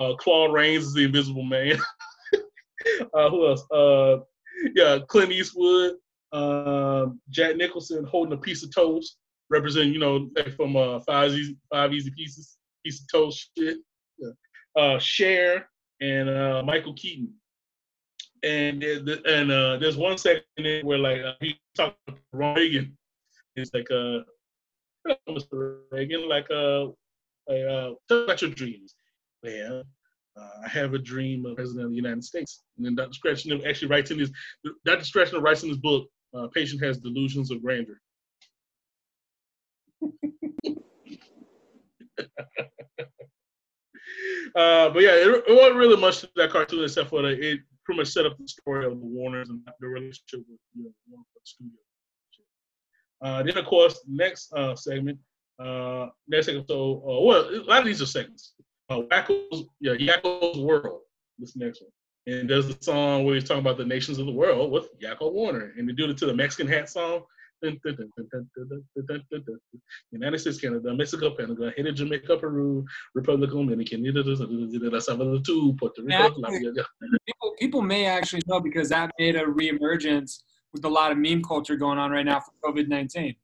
[0.00, 1.78] Uh, Claude Rains is the Invisible Man.
[3.14, 3.64] uh, who else?
[3.70, 4.18] Uh,
[4.74, 5.94] yeah, Clint Eastwood.
[6.32, 9.16] Um, Jack Nicholson holding a piece of toast,
[9.50, 13.78] representing, you know, like from uh, Five Easy Five Easy Pieces, piece of toast shit.
[14.18, 14.30] Yeah.
[14.76, 15.68] Uh, Cher
[16.00, 17.32] and uh, Michael Keaton.
[18.42, 22.96] And and uh, there's one second in where like uh, he talking to Reagan.
[23.54, 24.20] He's like uh,
[25.28, 25.78] Mr.
[25.90, 26.86] Reagan, like uh,
[27.48, 28.94] like, uh, tell about your dreams.
[29.42, 29.82] Well,
[30.38, 32.62] uh, I have a dream of president of the United States.
[32.76, 33.18] And then Dr.
[33.18, 34.30] Scratchner actually writes in his
[34.84, 35.04] Dr.
[35.04, 38.00] Scratchner writes in his book, uh, patient has delusions of grandeur.
[44.54, 47.60] uh, but yeah, it, it wasn't really much to that cartoon except for the, it
[47.88, 50.90] pretty much set up the story of the Warners and the relationship with you know,
[51.08, 51.72] Warner Studio.
[53.22, 55.18] Uh, then of course, next uh, segment,
[55.58, 56.50] uh, next.
[56.68, 58.52] So, uh, well, a lot of these are segments.
[58.90, 61.00] Uh, Yakko's, yeah, Yakko's World.
[61.38, 61.90] This next one.
[62.26, 65.32] And there's a song where he's talking about the nations of the world with Yakko
[65.32, 65.72] Warner.
[65.78, 67.22] And they do it to the Mexican hat song.
[70.12, 72.84] United States, Canada, Mexico, Panama, Haiti, Jamaica, Peru,
[73.14, 74.04] Republic of Dominican,
[75.00, 75.40] Salvador,
[75.78, 76.18] Puerto Rico.
[76.18, 76.28] Yeah.
[76.28, 76.82] Colombia, yeah.
[77.26, 80.42] people, people may actually know because that made a reemergence
[80.72, 83.34] with a lot of meme culture going on right now for COVID nineteen.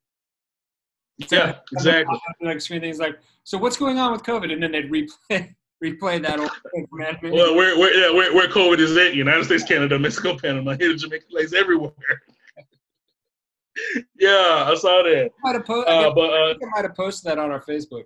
[1.30, 2.18] Yeah, exactly.
[2.42, 4.52] Like screen things like, so what's going on with COVID?
[4.52, 6.86] And then they'd replay replay that old thing.
[6.90, 10.96] Well, where, where, yeah, where, where COVID is at, United States, Canada, Mexico, Panama, Haiti,
[10.96, 11.92] Jamaica, place everywhere.
[14.18, 15.30] Yeah, I saw that.
[15.42, 18.04] might have po- Uh, I but uh, I might have posted that on our Facebook.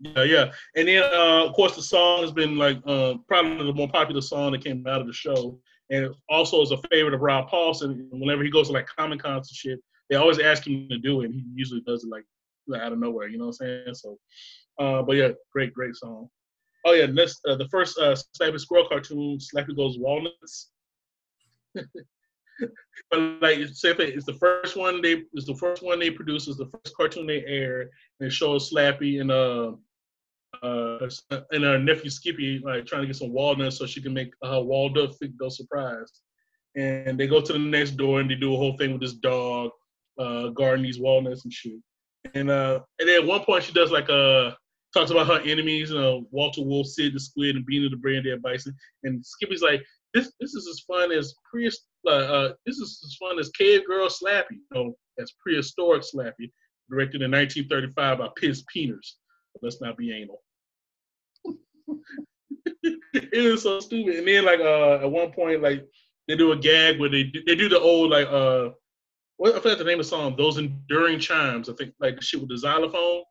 [0.00, 0.52] Yeah, yeah.
[0.76, 4.20] And then, uh, of course, the song has been like uh, probably the more popular
[4.20, 5.58] song that came out of the show.
[5.90, 8.08] And also is a favorite of Rob Paulsen.
[8.10, 11.20] Whenever he goes to like Comic Cons and shit, they always ask him to do
[11.20, 11.26] it.
[11.26, 12.24] And he usually does it like
[12.82, 13.94] out of nowhere, you know what I'm saying?
[13.94, 14.18] So,
[14.78, 16.28] uh, but yeah, great, great song.
[16.84, 17.06] Oh, yeah.
[17.06, 20.70] Next, uh, the first uh, Slappy Squirrel cartoon, Slappy Goes Walnuts.
[23.10, 26.58] but like, if it's the first one they, it's the first one they produced, it's
[26.58, 27.90] the first cartoon they aired,
[28.20, 29.72] and it shows Slappy and uh,
[30.62, 31.08] uh,
[31.50, 34.60] and her nephew Skippy like trying to get some walnuts so she can make her
[34.60, 36.12] Waldo go surprise.
[36.74, 39.14] And they go to the next door and they do a whole thing with this
[39.14, 39.70] dog,
[40.18, 41.80] uh, guarding these walnuts and shit.
[42.34, 44.56] And uh, and then at one point she does like a
[44.92, 48.42] talks about her enemies, you know, Walter Wolf, Sid the Squid, and Beanie the Braindead
[48.42, 48.74] Bison.
[49.04, 49.82] And Skippy's like,
[50.14, 51.70] this this is as fun as pre
[52.06, 56.50] uh, uh, this is as fun as Cave Girl Slappy, you know, as prehistoric Slappy,
[56.90, 59.16] directed in 1935 by Piz Peters.
[59.60, 60.42] Let's not be anal.
[62.82, 64.16] it was so stupid.
[64.16, 65.86] And then like uh at one point like
[66.28, 68.70] they do a gag where they do, they do the old like uh
[69.36, 71.68] what I forgot the name of the song, those enduring chimes.
[71.68, 73.22] I think like shit with the xylophone.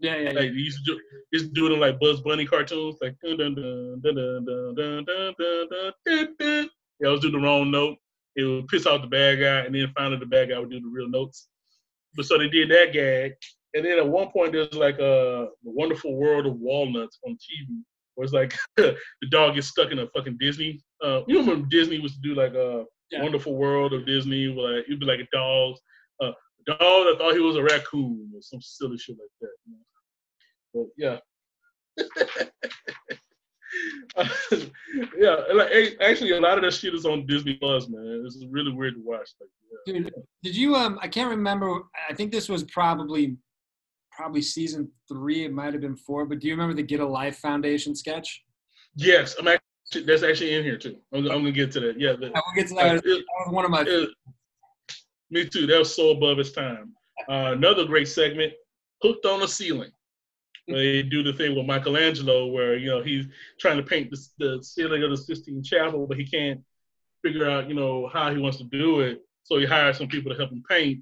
[0.00, 0.28] Yeah, yeah, yeah.
[0.30, 1.00] Like they used to do
[1.32, 4.74] used to do them like Bugs Bunny cartoons, like dun dun dun dun dun dun
[4.74, 6.70] dun dun dun dun dun dun.
[7.00, 7.96] They always do the wrong note.
[8.36, 10.80] It would piss off the bad guy, and then finally the bad guy would do
[10.80, 11.48] the real notes.
[12.16, 13.32] But so they did that gag,
[13.74, 17.82] and then at one point there's like a the Wonderful World of Walnuts on TV,
[18.14, 18.96] where it's like the
[19.30, 20.82] dog gets stuck in a fucking Disney.
[21.02, 23.22] Uh, you know when Disney was to do like a Yeah.
[23.22, 25.76] Wonderful World of Disney, where like, it'd be like a dog,
[26.20, 26.32] uh,
[26.66, 29.50] dog that thought he was a raccoon or some silly shit like that.
[29.66, 29.84] You know?
[30.74, 31.18] But yeah.
[35.18, 38.22] yeah, like actually, a lot of that shit is on Disney Plus, man.
[38.24, 39.30] It's really weird to watch.
[39.40, 39.50] Like,
[39.86, 39.94] yeah.
[40.00, 40.12] Dude,
[40.42, 43.36] did you um I can't remember I think this was probably
[44.12, 47.06] probably season three, it might have been four, but do you remember the Get a
[47.06, 48.44] Life Foundation sketch?
[48.96, 50.96] Yes, I'm actually that's actually in here too.
[51.12, 51.98] I'm, I'm gonna get to that.
[52.00, 52.96] Yeah, the, I will get to that.
[52.96, 54.10] it- That was one of my it-
[55.30, 55.66] me too.
[55.66, 56.92] That was so above its time.
[57.28, 58.52] Uh, another great segment,
[59.02, 59.90] hooked on a ceiling.
[60.66, 63.26] They do the thing with Michelangelo where you know he's
[63.60, 66.60] trying to paint the, the ceiling of the Sistine Chapel, but he can't
[67.22, 69.22] figure out you know how he wants to do it.
[69.42, 71.00] So he hires some people to help him paint,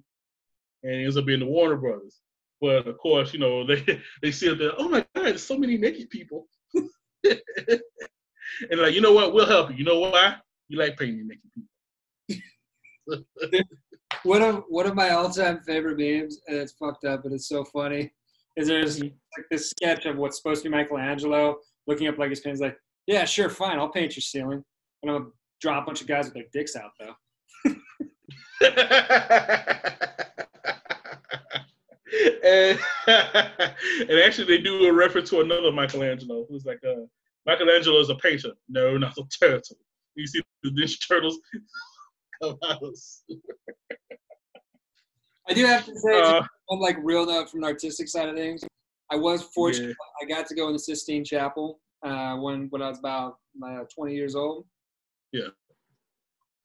[0.83, 2.21] and ends up being the Warner Brothers.
[2.61, 4.73] But of course, you know they they see there.
[4.77, 6.49] Oh my God, there's so many naked people.
[7.25, 7.81] and
[8.73, 9.33] like, you know what?
[9.33, 9.77] We'll help you.
[9.77, 10.37] You know why?
[10.69, 11.51] You like painting naked
[12.29, 13.69] people.
[14.25, 17.65] one of one of my all-time favorite memes, and it's fucked up, but it's so
[17.65, 18.13] funny.
[18.57, 19.13] Is there's like
[19.51, 21.57] this sketch of what's supposed to be Michelangelo
[21.87, 24.63] looking up like his pen's like, yeah, sure, fine, I'll paint your ceiling,
[25.03, 27.15] and I'm gonna draw a bunch of guys with their dicks out though.
[32.45, 37.07] and, and actually, they do a reference to another Michelangelo who's like, uh,
[37.47, 38.53] Michelangelo is a painter.
[38.69, 39.77] No, not a turtle.
[40.15, 41.39] You see the Ninja Turtles
[42.43, 42.81] come out.
[45.49, 48.37] I do have to say, Uh, on like real note from the artistic side of
[48.37, 48.63] things,
[49.11, 49.97] I was fortunate.
[50.23, 53.85] I got to go in the Sistine Chapel uh, when when I was about uh,
[53.95, 54.65] 20 years old.
[55.33, 55.49] Yeah.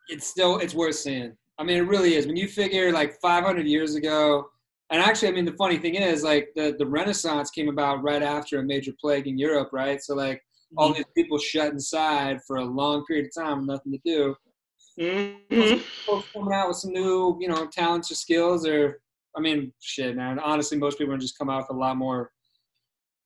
[0.09, 1.35] It's still it's worth seeing.
[1.57, 2.27] I mean, it really is.
[2.27, 4.47] When you figure like 500 years ago,
[4.89, 8.23] and actually, I mean, the funny thing is, like the the Renaissance came about right
[8.23, 10.01] after a major plague in Europe, right?
[10.01, 10.41] So like
[10.77, 14.35] all these people shut inside for a long period of time, with nothing to do.
[14.99, 15.79] Mhm.
[16.05, 18.99] Folks coming out with some new, you know, talents or skills, or
[19.35, 20.39] I mean, shit, man.
[20.39, 22.31] Honestly, most people are just come out with a lot more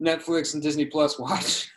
[0.04, 1.70] Netflix and Disney Plus watch.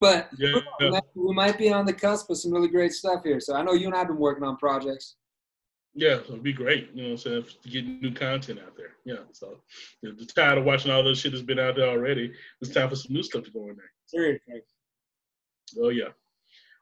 [0.00, 1.00] but Yeah, yeah.
[1.14, 3.40] we might be on the cusp of some really great stuff here.
[3.40, 5.16] So I know you and I have been working on projects.
[5.98, 8.76] Yeah, so it'd be great, you know what I'm saying, to get new content out
[8.76, 8.96] there.
[9.06, 9.60] Yeah, so
[10.02, 12.34] you know, tired of watching all this shit that's been out there already.
[12.60, 13.90] It's time for some new stuff to go in there.
[14.04, 14.60] Seriously.
[15.80, 16.08] Oh yeah.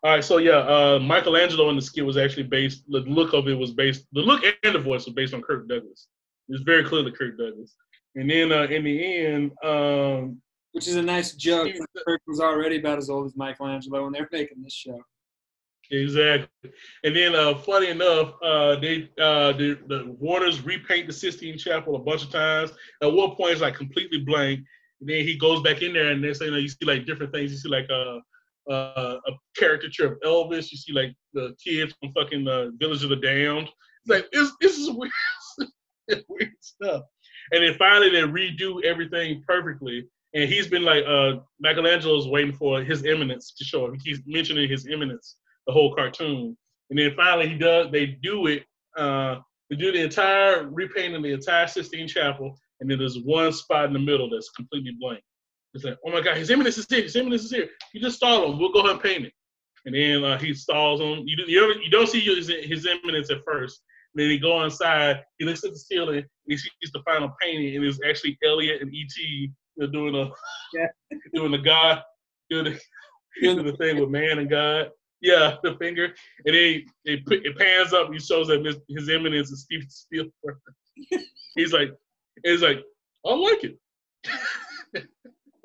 [0.05, 2.85] All right, so yeah, uh, Michelangelo in the skit was actually based.
[2.91, 4.05] The look of it was based.
[4.13, 6.09] The look and the voice was based on Kirk Douglas.
[6.51, 7.75] It's very clearly Kirk Douglas.
[8.15, 10.43] And then uh, in the end, um,
[10.73, 11.73] Which is a nice joke.
[12.07, 15.01] Kirk was already about as old as Michelangelo when they're making this show.
[15.91, 16.71] exactly.
[17.03, 21.97] And then, uh, funny enough, uh, they uh, the, the Warners repaint the Sistine Chapel
[21.97, 22.73] a bunch of times.
[23.03, 24.61] At one point, it's like completely blank.
[25.01, 27.07] And then he goes back in there, and they say, you know, you see like
[27.07, 27.53] different things.
[27.53, 28.19] You see like uh,
[28.71, 30.71] uh, a caricature of Elvis.
[30.71, 33.69] You see like the kids from fucking uh, Village of the Damned.
[33.69, 37.03] It's like this, this is weird, weird stuff.
[37.53, 40.07] And then finally, they redo everything perfectly.
[40.35, 43.95] And he's been like, uh, Michelangelo's waiting for his eminence to show up.
[43.95, 45.37] He keeps mentioning his eminence
[45.67, 46.57] the whole cartoon.
[46.91, 47.91] And then finally, he does.
[47.93, 48.65] They do it.
[48.97, 49.37] Uh,
[49.71, 53.93] they do the entire repainting the entire Sistine Chapel, and then there's one spot in
[53.93, 55.23] the middle that's completely blank.
[55.75, 57.03] It's like, oh my God, his eminence is here.
[57.03, 57.69] His eminence is here.
[57.93, 58.59] You just stall him.
[58.59, 59.33] We'll go ahead and paint it.
[59.87, 61.25] And then uh, he stalls him.
[61.27, 63.83] You, you, ever, you don't see his, his eminence at first.
[64.15, 65.23] then he go inside.
[65.39, 66.19] He looks at the ceiling.
[66.19, 70.31] And he sees the final painting, and it's actually Elliot and ET doing a
[70.73, 70.87] Yeah.
[71.35, 72.03] doing the God
[72.51, 72.81] doing the,
[73.43, 74.91] doing the thing with man and God.
[75.21, 76.05] Yeah, the finger,
[76.45, 78.07] and then it, it pans up.
[78.07, 80.59] and He shows that his, his eminence is Steven Spielberg.
[81.57, 81.93] He's like,
[82.45, 82.81] he's like,
[83.25, 83.79] I like it.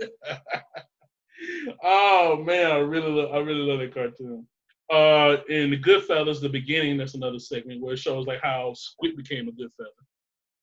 [1.84, 4.48] oh man, I really, love, I really love that cartoon.
[4.92, 9.16] Uh, in the Goodfeathers, the beginning, that's another segment where it shows like how Squid
[9.16, 10.06] became a Goodfeathers.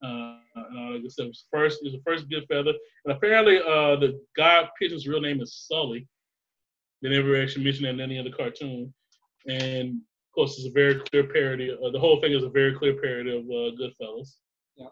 [0.03, 1.28] Uh, and all that good stuff.
[1.51, 2.74] First, is the first Goodfeathers,
[3.05, 6.07] and apparently, uh, the guy Pigeon's real name is Sully.
[7.03, 8.93] They never actually mentioned that in any other cartoon,
[9.49, 11.70] and of course, it's a very clear parody.
[11.72, 14.34] Uh, the whole thing is a very clear parody of uh, Goodfellas.
[14.76, 14.89] Yeah.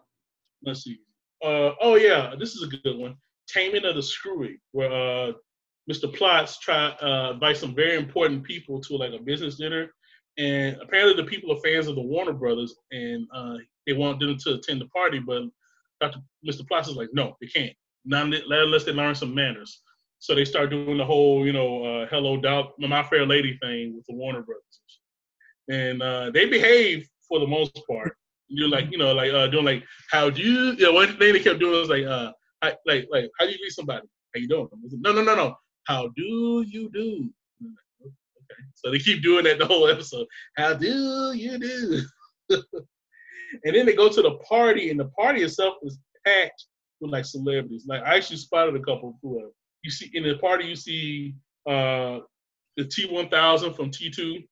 [0.63, 0.99] Let's see.
[1.43, 3.15] Uh, oh yeah, this is a good one.
[3.47, 5.31] Taming of the Screwy, where uh,
[5.91, 6.11] Mr.
[6.13, 9.91] Plotz try uh, invite some very important people to like a business dinner,
[10.37, 14.37] and apparently the people are fans of the Warner Brothers, and uh, they want them
[14.37, 15.43] to attend the party, but
[16.01, 16.19] Dr.
[16.47, 16.67] Mr.
[16.67, 17.73] Plotz is like, no, they can't.
[18.03, 19.81] Not unless they learn some manners.
[20.19, 23.95] So they start doing the whole, you know, uh, hello, Doc, my fair lady thing
[23.95, 24.63] with the Warner Brothers,
[25.69, 28.15] and uh, they behave for the most part.
[28.47, 30.71] You're like, you know, like uh, doing like, how do you?
[30.73, 32.31] You know, one thing they kept doing was like, uh,
[32.65, 34.07] I, like, like, how do you greet somebody?
[34.33, 34.67] How you doing?
[34.91, 35.55] No, no, no, no.
[35.85, 37.29] How do you do?
[37.61, 38.63] Okay.
[38.75, 40.27] So they keep doing that the whole episode.
[40.57, 42.01] How do you do?
[43.63, 46.65] and then they go to the party, and the party itself is packed
[47.01, 47.85] with like celebrities.
[47.87, 49.49] Like I actually spotted a couple who are
[49.83, 51.35] you see in the party you see
[51.67, 52.19] uh
[52.77, 54.45] the T1000 from T2.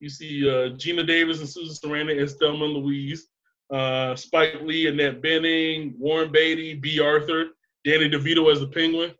[0.00, 3.28] You see uh, Geena Davis and Susan Sarandon as Thelma and Louise.
[3.72, 7.46] Uh, Spike Lee, Annette Bening, Warren Beatty, Bea Arthur,
[7.84, 9.12] Danny DeVito as the Penguin,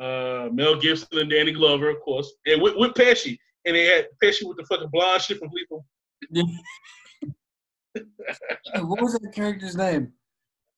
[0.00, 3.38] uh, Mel Gibson and Danny Glover, of course, and with, with Pesci.
[3.64, 5.86] And they had Pesci with the fucking blonde shit from Lethal.
[8.86, 10.12] what was that character's name?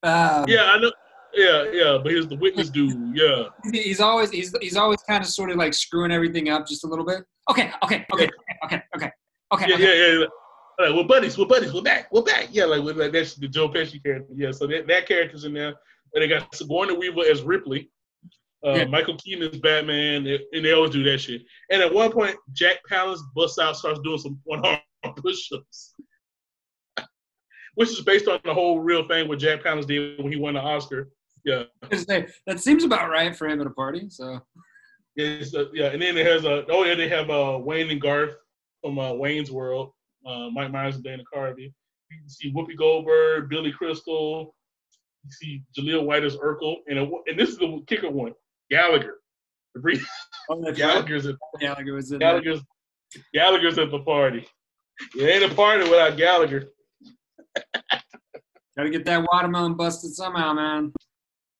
[0.03, 0.91] Um, Yeah, I know.
[1.33, 3.15] Yeah, yeah, but here's the witness dude.
[3.15, 6.83] Yeah, he's always he's he's always kind of sort of like screwing everything up just
[6.83, 7.23] a little bit.
[7.49, 8.29] Okay, okay, okay,
[8.63, 9.11] okay, okay,
[9.51, 9.65] okay.
[9.67, 9.79] yeah, okay.
[9.79, 10.25] yeah, yeah.
[10.79, 11.37] Like, we're buddies.
[11.37, 11.73] We're buddies.
[11.73, 12.07] We're back.
[12.11, 12.49] We're back.
[12.51, 14.31] Yeah, like, with, like that's the Joe Pesci character.
[14.35, 15.73] Yeah, so that, that character's in there.
[16.13, 17.89] And they got Sigourney Weaver as Ripley.
[18.65, 18.85] Uh, Yeah.
[18.85, 21.43] Michael Keaton as Batman, and they always do that shit.
[21.71, 24.79] And at one point, Jack Palance busts out, starts doing some one arm
[25.17, 25.93] push-ups,
[27.75, 30.55] which is based on the whole real thing what Jack Palance did when he won
[30.55, 31.09] the Oscar.
[31.45, 31.63] Yeah,
[32.45, 34.07] That seems about right for him at a party.
[34.09, 34.41] So
[35.15, 35.87] yeah, uh, yeah.
[35.87, 38.35] And then it has a oh yeah, they have uh, Wayne and Garth
[38.81, 39.93] from uh, Wayne's World,
[40.27, 41.71] uh, Mike Myers and Dana Carvey.
[42.11, 44.53] You can see Whoopi Goldberg, Billy Crystal,
[45.23, 48.33] you see Jaleel White as Urkel, and it, and this is the kicker one,
[48.69, 49.19] Gallagher.
[49.75, 50.07] The brief-
[50.49, 50.73] Oh, right.
[50.75, 52.29] Gallagher's at Gallagher was in there.
[52.29, 52.61] Gallagher's
[53.33, 54.47] Gallagher's at the party.
[55.15, 56.69] It ain't a party without Gallagher.
[58.77, 60.93] Gotta get that watermelon busted somehow, man.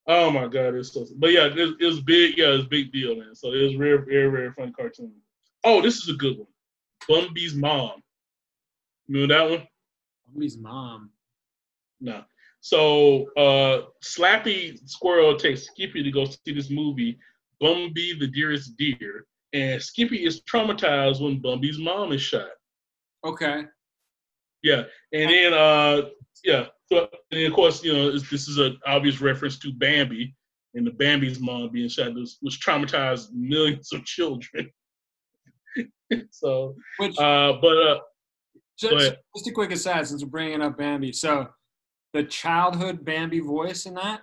[0.07, 1.06] Oh my god, it's so.
[1.18, 2.38] But yeah, it, it was big.
[2.38, 3.35] Yeah, it was big deal, man.
[3.35, 5.11] So it was very, very, very fun cartoon.
[5.65, 6.48] Oh, this is a good one.
[7.10, 8.02] Bumby's mom.
[9.08, 9.68] Remember that one?
[10.26, 11.12] Somebody's mom.
[12.00, 12.24] No.
[12.62, 17.18] So uh Slappy Squirrel takes Skippy to go see this movie,
[17.62, 19.26] Bumby the Dearest Deer.
[19.54, 22.50] And Skippy is traumatized when Bumby's mom is shot.
[23.26, 23.64] Okay.
[24.64, 24.84] Yeah.
[25.14, 26.02] And then uh
[26.44, 26.66] yeah.
[26.92, 30.36] So and of course, you know, this this is an obvious reference to Bambi
[30.74, 34.70] and the Bambi's mom being shot, which, which traumatized millions of children.
[36.32, 38.00] so Which uh but uh
[38.78, 41.12] just, just a quick aside since we're bringing up Bambi.
[41.12, 41.48] So
[42.14, 44.22] the childhood Bambi voice in that,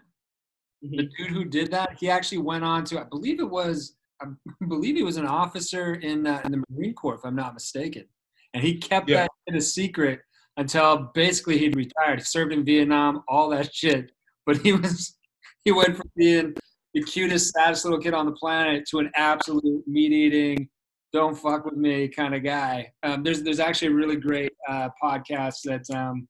[0.83, 4.27] the dude who did that, he actually went on to, I believe it was, I
[4.69, 8.05] believe he was an officer in, uh, in the Marine Corps, if I'm not mistaken.
[8.53, 9.23] And he kept Yeah.
[9.23, 10.21] that in a secret
[10.57, 12.21] until basically he'd retired.
[12.21, 14.13] He served in Vietnam, all that shit.
[14.47, 15.17] But he was,
[15.65, 16.55] he went from being
[16.93, 20.69] the cutest, saddest little kid on the planet to an absolute meat eating,
[21.15, 22.93] don't fuck with me kind of guy.
[23.05, 26.27] Um, there's there's actually a really great uh, podcast that um,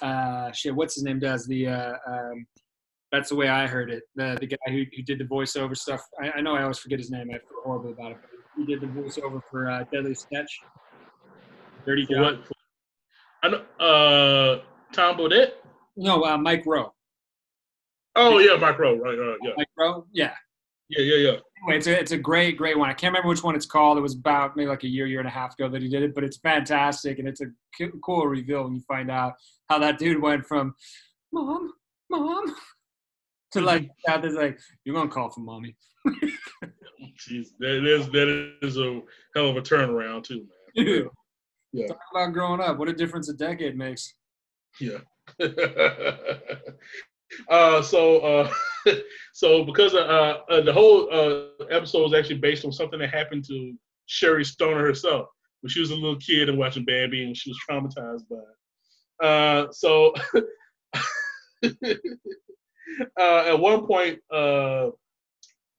[0.00, 2.46] uh, shit, what's his name does the uh, um,
[3.12, 4.04] that's the way I heard it.
[4.16, 6.00] The the guy who, who did the voiceover stuff.
[6.20, 7.28] I, I know I always forget his name.
[7.30, 8.18] I feel horrible about it.
[8.22, 10.60] But he did the voiceover for uh, Deadliest Catch.
[11.84, 12.22] Dirty John.
[12.22, 12.38] what
[13.42, 14.62] I know uh
[14.92, 15.50] Tom Bodett?
[15.98, 16.90] No, uh, Mike Rowe.
[18.16, 19.52] Oh yeah, Mike Rowe, right, right, yeah.
[19.58, 20.06] Mike Rowe.
[20.10, 20.32] Yeah.
[20.88, 21.38] Yeah, yeah, yeah.
[21.62, 22.88] Anyway, it's a, it's a great, great one.
[22.90, 23.96] I can't remember which one it's called.
[23.98, 26.02] It was about maybe like a year, year and a half ago that he did
[26.02, 27.18] it, but it's fantastic.
[27.18, 27.46] And it's a
[28.02, 29.34] cool reveal when you find out
[29.68, 30.74] how that dude went from
[31.32, 31.72] mom,
[32.10, 32.54] mom,
[33.52, 35.76] to like, out there's like, you're going to call for mommy.
[36.06, 39.00] Jeez, that is that is a
[39.34, 40.46] hell of a turnaround too,
[40.76, 40.84] man.
[40.86, 41.08] Dude,
[41.72, 41.86] Yeah.
[41.88, 42.78] talk about growing up.
[42.78, 44.14] What a difference a decade makes.
[44.80, 44.98] Yeah.
[47.48, 48.50] Uh, so, uh,
[49.34, 53.44] so because uh, uh, the whole uh, episode was actually based on something that happened
[53.46, 53.74] to
[54.06, 55.28] Sherri Stoner herself
[55.60, 58.56] when she was a little kid and watching Bambi, and she was traumatized by it.
[59.22, 60.12] Uh, so,
[63.18, 64.90] uh, at one point, uh,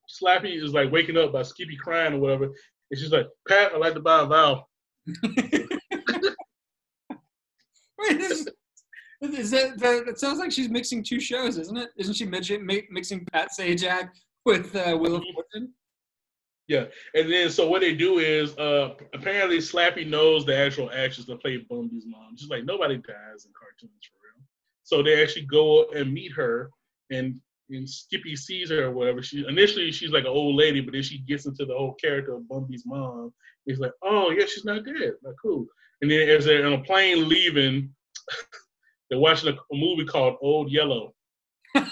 [0.10, 3.80] Slappy is like waking up by Skippy crying or whatever, and she's like, "Pat, I'd
[3.80, 4.69] like to buy a vowel."
[7.99, 8.36] Wait, is,
[9.22, 11.89] is that, that, it sounds like she's mixing two shows, isn't it?
[11.98, 14.10] Isn't she mixing, mi- mixing Pat Sajak
[14.45, 15.73] with uh, Wheel of Fortune?
[17.15, 21.41] And then, so what they do is, uh, apparently, Slappy knows the actual actress that
[21.41, 22.35] played Bumby's mom.
[22.35, 24.45] She's like nobody dies in cartoons for real.
[24.84, 26.69] So they actually go and meet her,
[27.10, 27.39] and
[27.69, 29.22] and Skippy sees her or whatever.
[29.23, 32.35] She initially she's like an old lady, but then she gets into the whole character
[32.35, 33.34] of Bumby's mom.
[33.65, 35.14] He's like, oh yeah, she's not dead.
[35.23, 35.65] Like cool.
[36.02, 37.94] And then as they're on a plane leaving,
[39.10, 41.10] they're watching a, a movie called Old Yeller.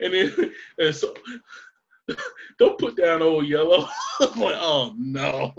[0.00, 1.14] And then and so
[2.58, 3.86] don't put down old Yeller.
[4.20, 5.52] I'm like, oh no.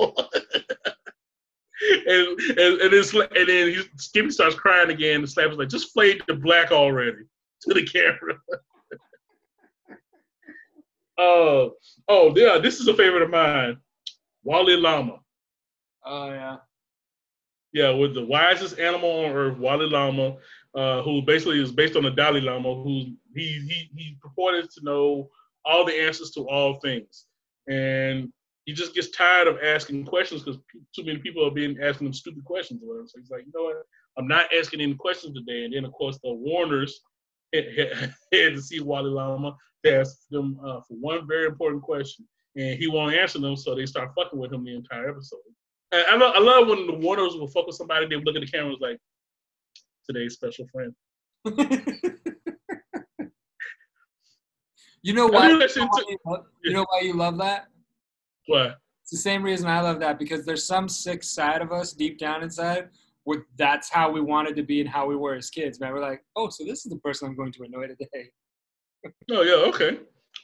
[2.08, 5.22] and and and, it's, and then he, Skippy starts crying again.
[5.22, 7.24] And Slappy's like, just fade to black already
[7.62, 8.40] to the camera.
[11.16, 11.74] Oh,
[12.08, 13.78] oh, yeah, this is a favorite of mine.
[14.44, 15.20] Wally Llama.
[16.04, 16.58] oh, yeah.
[17.74, 20.38] Yeah, with the wisest animal on earth, Wally Llama,
[20.76, 23.06] uh, who basically is based on the Dalai Lama, who
[23.36, 25.30] he he he purported to know
[25.66, 27.26] all the answers to all things,
[27.68, 28.32] and
[28.66, 30.60] he just gets tired of asking questions because
[30.96, 33.08] too many people are being asking him stupid questions or whatever.
[33.08, 33.84] So he's like, you know what?
[34.18, 35.66] I'm not asking any questions today.
[35.66, 37.02] And then of course the Warners
[37.54, 42.26] had, to see Wally Llama to ask them uh, for one very important question,
[42.56, 45.40] and he won't answer them, so they start fucking with him the entire episode.
[45.94, 48.48] I, love, I love when the Warners will fuck with somebody, they look at the
[48.48, 49.00] camera and was like,
[50.10, 50.94] today's special friend.
[55.04, 55.50] you know why?
[55.50, 57.68] You that know why you love- you know why you love that?
[58.48, 58.78] What?
[59.02, 62.18] It's the same reason I love that because there's some sick side of us deep
[62.18, 62.90] down inside
[63.26, 65.94] where that's how we wanted to be and how we were as kids, man.
[65.94, 68.30] We're like, oh, so this is the person I'm going to annoy today.
[69.30, 70.00] Oh, yeah, okay.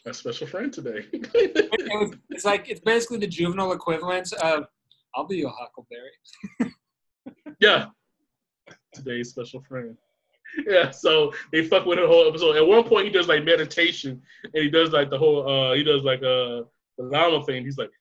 [0.05, 1.05] A special friend today.
[1.13, 4.65] It was, it's like it's basically the juvenile equivalent of
[5.15, 6.75] I'll be your huckleberry.
[7.59, 7.87] yeah.
[8.93, 9.97] Today's special friend.
[10.67, 12.55] Yeah, so they fuck with the whole episode.
[12.55, 15.47] At one point, he does like meditation, and he does like the whole.
[15.47, 16.63] uh He does like uh
[16.97, 17.63] the llama thing.
[17.63, 17.91] He's like,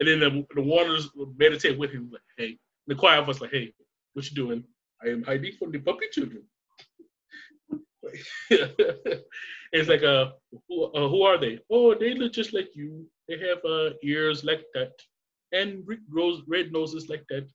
[0.00, 2.10] and then the, the Warners meditate with him.
[2.12, 3.72] Like, hey, the choir of us like, hey,
[4.14, 4.64] what you doing?
[5.04, 6.42] I am hiding from the puppy children.
[9.72, 10.30] it's like, uh,
[10.68, 11.58] who, uh, who are they?
[11.70, 13.06] Oh, they look just like you.
[13.28, 14.92] They have uh, ears like that,
[15.52, 17.48] and rose, red noses like that,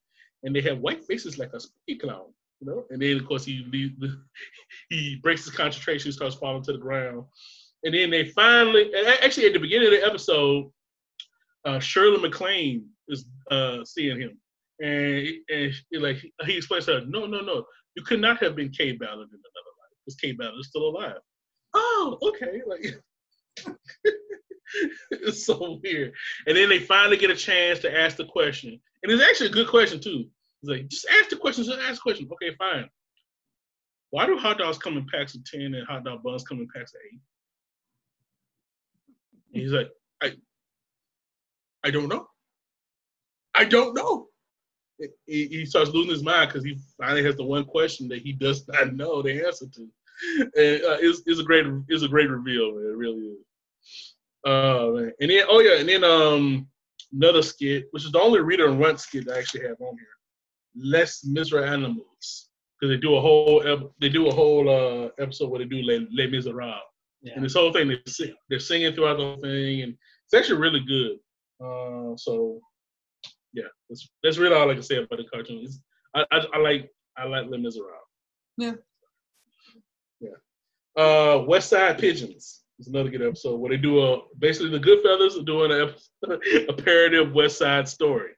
[0.44, 2.34] and they have white faces like a spooky clown.
[2.60, 3.66] You know, and then of course he
[4.90, 7.26] he breaks his concentration, starts falling to the ground,
[7.84, 8.92] and then they finally,
[9.24, 10.72] actually at the beginning of the episode,
[11.66, 14.40] uh, Shirley MacLaine is uh, seeing him,
[14.80, 17.66] and, and he, like he explains to her, no, no, no,
[17.96, 19.67] you could not have been Kaye Ballard in another
[20.08, 21.20] life because Kaye Ballard is still alive.
[21.74, 23.02] Oh, okay, like.
[25.12, 26.14] it's so weird.
[26.46, 28.80] And then they finally get a chance to ask the question.
[29.04, 30.26] And it's actually a good question too.
[30.62, 32.30] It's like, just ask the question, just ask the question.
[32.32, 32.90] Okay, fine.
[34.10, 36.68] Why do hot dogs come in packs of 10 and hot dog buns come in
[36.74, 37.20] packs of eight?
[39.54, 39.90] And he's like,
[40.22, 40.34] I
[41.84, 42.28] I don't know.
[43.56, 44.28] I don't know.
[45.28, 48.68] He starts losing his mind because he finally has the one question that he does
[48.68, 49.88] not know the answer to.
[50.56, 52.92] And uh, it's, it's a great it's a great reveal, man.
[52.92, 54.16] It really is.
[54.46, 55.12] Uh, man.
[55.20, 56.68] And then oh yeah, and then um
[57.14, 60.08] another skit, which is the only Rita and Runt skit I actually have on here.
[60.76, 62.50] Less Miserables Animals,
[62.80, 66.06] because they do a whole they do a whole uh, episode where they do Les,
[66.12, 66.82] Les Miserables,
[67.22, 67.34] yeah.
[67.36, 70.60] and this whole thing they sing, they're singing throughout the whole thing, and it's actually
[70.60, 71.18] really good.
[71.64, 72.60] Uh, so
[73.54, 75.62] yeah, that's that's really all I can say about the cartoon.
[75.64, 75.80] It's,
[76.14, 77.98] I, I, I like I like Les Miserables.
[78.58, 78.74] Yeah.
[80.98, 85.40] Uh, West Side Pigeons is another good episode where they do a basically the Goodfeathers
[85.40, 85.94] are doing a,
[86.70, 88.32] a parody of West Side Story,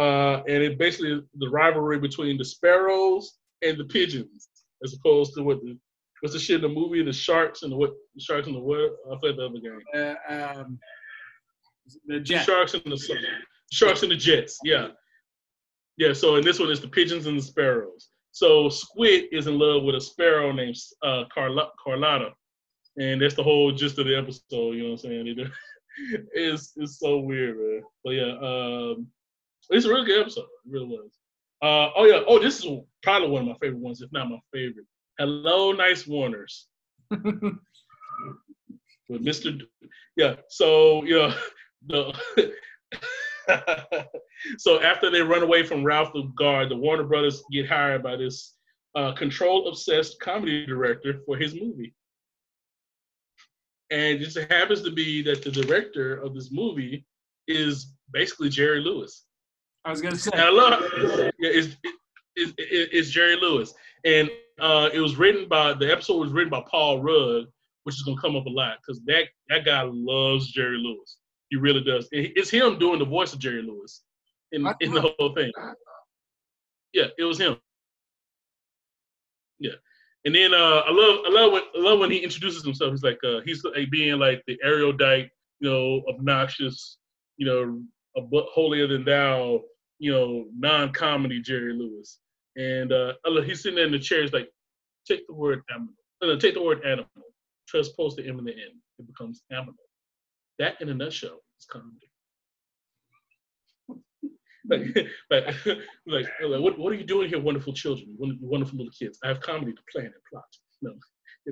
[0.00, 4.48] uh, and it basically the rivalry between the sparrows and the pigeons,
[4.82, 5.76] as opposed to what the
[6.20, 8.60] what's the shit in the movie, the sharks and the what the sharks and the
[8.60, 9.80] what I played the other game.
[9.94, 10.78] Uh, um,
[12.06, 12.46] the Jets.
[12.46, 13.18] Sharks and the
[13.72, 14.58] Sharks and the Jets.
[14.64, 14.88] Yeah,
[15.98, 16.14] yeah.
[16.14, 18.08] So in this one, it's the pigeons and the sparrows.
[18.32, 22.30] So Squid is in love with a sparrow named uh, Carla- Carlotta,
[22.98, 24.74] and that's the whole gist of the episode.
[24.76, 25.50] You know what I'm saying?
[26.32, 27.82] it's it's so weird, man.
[28.04, 29.08] But yeah, um,
[29.70, 30.42] it's a really good episode.
[30.42, 31.10] It really was.
[31.62, 32.22] Uh, oh yeah.
[32.26, 32.66] Oh, this is
[33.02, 34.86] probably one of my favorite ones, if not my favorite.
[35.18, 36.66] Hello, nice Warners.
[37.10, 37.60] With
[39.24, 39.58] Mr.
[39.58, 39.66] D-
[40.16, 40.36] yeah.
[40.48, 41.34] So yeah,
[41.86, 42.14] the
[44.58, 48.16] so after they run away from Ralph the guard, the Warner Brothers get hired by
[48.16, 48.54] this
[48.94, 51.94] uh, control obsessed comedy director for his movie.
[53.90, 57.04] And it just happens to be that the director of this movie
[57.48, 59.26] is basically Jerry Lewis.
[59.84, 60.30] I was gonna say.
[60.32, 61.76] And I love yeah, it's,
[62.36, 63.74] it's, it's Jerry Lewis,
[64.04, 67.46] and uh, it was written by the episode was written by Paul Rugg,
[67.84, 71.16] which is gonna come up a lot because that that guy loves Jerry Lewis.
[71.50, 72.08] He really does.
[72.12, 74.02] It's him doing the voice of Jerry Lewis
[74.52, 75.52] in, in the whole thing.
[76.92, 77.56] Yeah, it was him.
[79.58, 79.72] Yeah.
[80.24, 82.90] And then uh, I love I love when I love when he introduces himself.
[82.92, 86.98] He's like uh, he's like being like the erudite, you know, obnoxious,
[87.36, 87.82] you know,
[88.16, 89.62] a holier than thou,
[89.98, 92.18] you know, non-comedy Jerry Lewis.
[92.56, 93.14] And uh,
[93.44, 94.22] he's sitting there in the chair.
[94.22, 94.50] He's like,
[95.06, 95.94] take the word animal.
[96.22, 97.08] No, take the word animal.
[97.66, 98.78] Transpose the M in the end.
[98.98, 99.74] It becomes animal.
[100.60, 102.10] That, in a nutshell, is comedy.
[105.30, 105.54] like,
[106.06, 109.18] like, like, what, what are you doing here, wonderful children, wonderful little kids?
[109.24, 110.44] I have comedy to plan and plot.
[110.82, 110.92] No,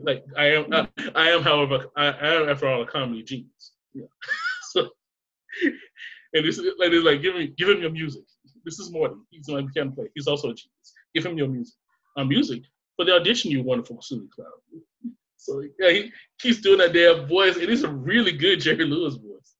[0.02, 3.72] like I am, I, I am, however, I, I, am after all a comedy genius.
[3.94, 4.04] Yeah.
[4.72, 4.90] so,
[6.34, 8.24] and this is like, like give him, give him your music.
[8.66, 9.14] This is Morty.
[9.30, 10.08] He's my piano player.
[10.14, 10.92] He's also a genius.
[11.14, 11.74] Give him your music.
[12.18, 12.62] Um, music
[12.96, 14.48] for the audition, you wonderful Susie Cloud.
[15.48, 17.54] So yeah, he keeps doing that damn voice.
[17.54, 19.54] And It is a really good Jerry Lewis voice.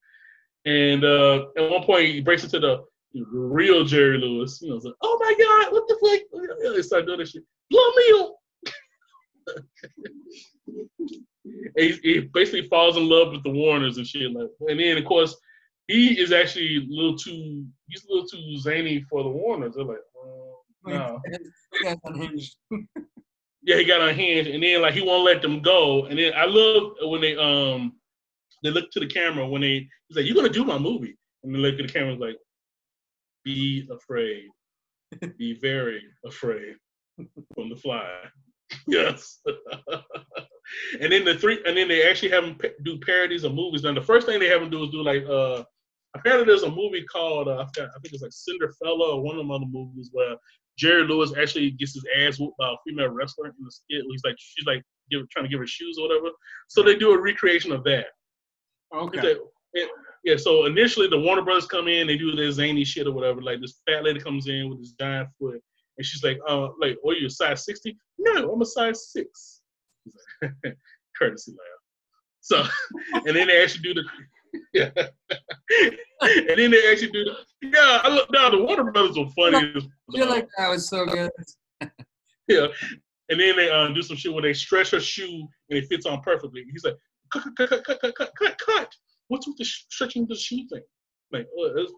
[0.65, 2.83] And uh, at one point, he breaks into the,
[3.31, 4.59] real Jerry Lewis.
[4.61, 6.75] You know, it's like, oh my God, what the fuck?
[6.75, 7.43] They start doing that shit.
[7.71, 8.29] Blow me
[11.75, 14.31] he, he basically falls in love with the Warners and shit.
[14.31, 15.35] Like, and then of course,
[15.87, 17.65] he is actually a little too.
[17.87, 19.73] He's a little too zany for the Warners.
[19.75, 21.19] They're like, oh, no.
[23.63, 26.05] yeah, he got unhinged, and then like he won't let them go.
[26.05, 27.93] And then I love when they um
[28.63, 31.53] they look to the camera when they he's like, "You're gonna do my movie," and
[31.53, 32.37] they look at the camera like,
[33.43, 34.47] "Be afraid,
[35.37, 36.75] be very afraid
[37.53, 38.09] from the fly."
[38.87, 39.39] yes.
[41.01, 43.83] and then the three, and then they actually have them do parodies of movies.
[43.83, 45.63] Now the first thing they have them do is do like uh
[46.15, 49.51] apparently there's a movie called uh, I think it's like Cinderella or one of them
[49.51, 50.35] other movies where
[50.79, 54.05] Jerry Lewis actually gets his ass whooped by a female wrestler in the skit.
[54.09, 54.81] He's like, she's like
[55.11, 56.29] give, trying to give her shoes or whatever.
[56.69, 58.05] So they do a recreation of that.
[58.95, 59.35] Okay.
[60.23, 60.37] yeah.
[60.37, 63.41] So initially, the Warner Brothers come in, they do their zany shit or whatever.
[63.41, 65.61] Like this fat lady comes in with this giant foot,
[65.97, 67.95] and she's like, "Uh, like, oh, you a size 60?
[68.17, 69.61] No, I'm a size six.
[71.17, 71.79] Courtesy laugh.
[72.39, 72.63] So,
[73.27, 74.03] and then they actually do the.
[74.73, 74.89] yeah.
[76.21, 77.25] and then they actually do.
[77.61, 78.31] Yeah, I look.
[78.31, 78.51] down.
[78.51, 79.57] the Warner Brothers are funny.
[79.57, 81.31] I feel like that was so good.
[82.47, 82.67] yeah,
[83.29, 86.21] and then they do some shit where they stretch her shoe and it fits on
[86.21, 86.65] perfectly.
[86.71, 86.97] He's like,
[87.31, 88.93] cut, cut, cut, cut, cut, cut, cut.
[89.27, 90.81] What's with the stretching the shoe thing?
[91.31, 91.93] Like, oh, it's,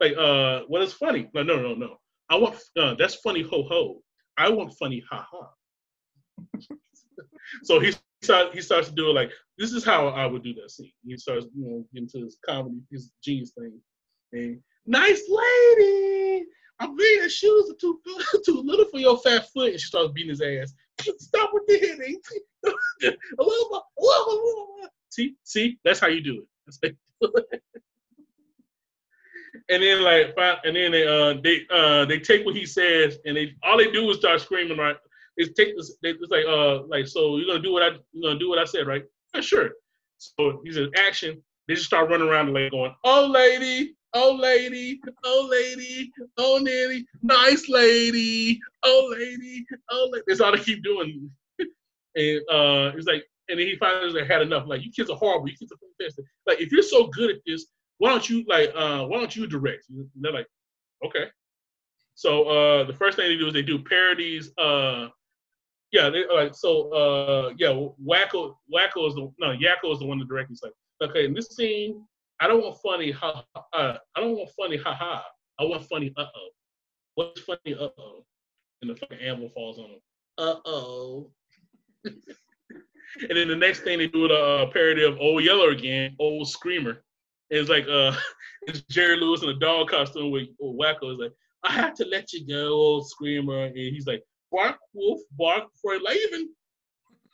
[0.00, 1.30] like, uh, well, it's funny.
[1.34, 1.96] No, no, no, no.
[2.28, 3.42] I want uh, that's funny.
[3.42, 4.00] Ho ho.
[4.36, 5.02] I want funny.
[5.10, 5.50] Ha ha.
[7.62, 10.54] so he's starts he starts to do it like this is how I would do
[10.54, 10.92] that scene.
[11.06, 13.80] He starts, you know, getting into his comedy, his genius thing.
[14.32, 16.46] And nice lady.
[16.80, 18.00] I'm reading shoes are too
[18.44, 19.70] too little for your fat foot.
[19.72, 20.74] And she starts beating his ass.
[21.18, 22.20] Stop with the hitting.
[25.10, 26.48] see, see, that's how you do it.
[26.66, 27.62] That's how you do it.
[29.68, 30.34] and then like,
[30.64, 33.90] and then they uh they uh they take what he says and they all they
[33.90, 34.96] do is start screaming right.
[35.38, 38.58] They, it's like uh like so you're gonna do what I you're gonna do what
[38.58, 39.02] I said right?
[39.34, 39.70] Yeah, sure.
[40.18, 41.42] So he says action.
[41.68, 46.58] They just start running around the lake going, oh lady, oh lady, oh lady, oh
[46.60, 50.24] nanny, nice lady, oh lady, oh lady.
[50.26, 51.30] That's all they keep doing.
[51.58, 54.64] and uh, it's like, and then he finally like, had enough.
[54.66, 55.48] Like, you kids are horrible.
[55.48, 56.24] You kids are fantastic.
[56.46, 57.66] Like, if you're so good at this,
[57.98, 59.84] why don't you like, uh, why don't you direct?
[59.88, 60.48] And they're like,
[61.04, 61.26] okay.
[62.14, 64.50] So uh, the first thing they do is they do parodies.
[64.58, 65.08] Uh,
[65.92, 66.90] yeah, they like so.
[66.92, 70.48] Uh, yeah, Wakko, Wakko is the no, Yakko is the one that directs.
[70.48, 72.02] He's like, okay, in this scene,
[72.40, 73.44] I don't want funny ha.
[73.54, 75.24] Uh, I don't want funny ha ha.
[75.60, 76.48] I want funny uh oh.
[77.14, 78.24] What's funny uh oh?
[78.80, 80.00] And the fucking anvil falls on him.
[80.38, 81.30] Uh oh.
[82.04, 82.16] and
[83.30, 87.02] then the next thing they do a parody of Old Yeller again, Old Screamer.
[87.50, 88.16] And it's like uh,
[88.62, 91.12] it's Jerry Lewis in a dog costume with Wakko.
[91.12, 91.32] Is like,
[91.64, 93.66] I have to let you go, Old Screamer.
[93.66, 96.48] And he's like, bark, wolf, bark for leaving.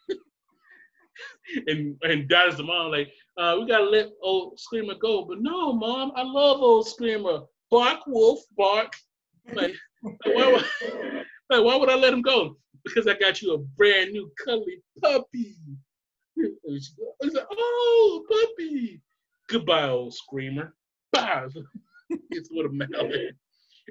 [1.67, 5.25] and and Dad is the mom, like, uh, we gotta let old Screamer go.
[5.25, 7.41] But no, mom, I love old Screamer.
[7.71, 8.93] Bark, wolf, bark.
[9.53, 10.65] Like, like, why would,
[11.51, 12.57] like, why would I let him go?
[12.85, 15.57] Because I got you a brand new cuddly puppy.
[16.37, 19.03] He's like, oh, puppy.
[19.49, 20.75] Goodbye, old Screamer.
[21.13, 21.49] Bye.
[22.31, 23.35] it's with a mallet.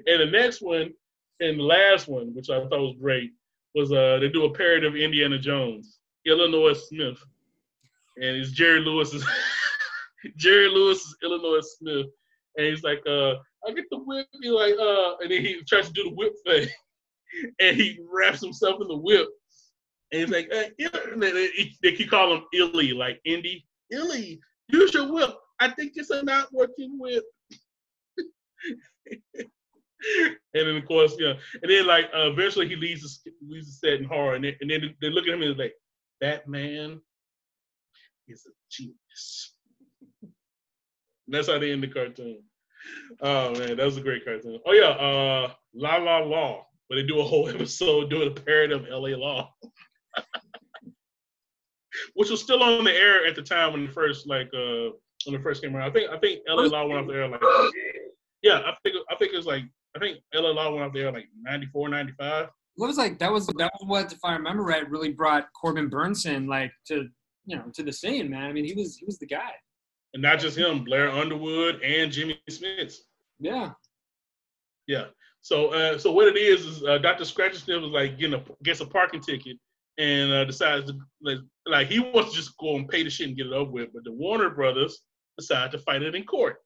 [0.06, 0.92] And the next one,
[1.40, 3.32] and the last one, which I thought was great,
[3.74, 7.18] was uh they do a parody of Indiana Jones, Illinois Smith,
[8.16, 9.24] and it's Jerry Lewis's
[10.36, 12.06] Jerry Lewis's Illinois Smith,
[12.56, 13.34] and he's like, uh,
[13.66, 16.32] I get the whip, he like, uh, and then he tries to do the whip
[16.46, 16.68] thing,
[17.60, 19.28] and he wraps himself in the whip,
[20.12, 25.36] and he's like, they, they keep calling him Illy, like Indy, Illy, use your whip.
[25.60, 27.24] I think it's a not working whip.
[30.54, 33.88] and then of course, yeah, and then like uh, eventually he leaves the leaves the
[33.88, 35.74] set in horror, and then, and then they look at him and they're like,
[36.20, 37.00] that man
[38.28, 39.54] is a genius.
[41.26, 42.42] That's how they end the cartoon.
[43.20, 44.60] Oh man, that was a great cartoon.
[44.64, 48.74] Oh yeah, uh, La La Law, where they do a whole episode doing a parody
[48.74, 49.16] of L.A.
[49.16, 49.52] Law,
[52.14, 54.90] which was still on the air at the time when the first like uh
[55.26, 55.90] when it first came around.
[55.90, 56.68] I think I think L.A.
[56.68, 57.42] Law went off the air like
[58.42, 59.64] yeah, I think I think it was like
[59.96, 60.18] I think.
[60.34, 62.48] Law went up there like 94, 95.
[62.76, 65.90] What was like that was that was what if I remember right really brought Corbin
[65.90, 67.08] Bernsen like to
[67.46, 68.44] you know to the scene man.
[68.44, 69.50] I mean he was he was the guy.
[70.14, 72.98] And not just him, Blair Underwood and Jimmy Smits.
[73.40, 73.70] Yeah.
[74.86, 75.06] Yeah.
[75.40, 77.24] So uh, so what it is is uh, Dr.
[77.24, 79.56] Scratchansniff was like getting a gets a parking ticket
[79.98, 83.28] and uh, decides to like, like he wants to just go and pay the shit
[83.28, 85.00] and get it over with, but the Warner Brothers
[85.36, 86.58] decide to fight it in court.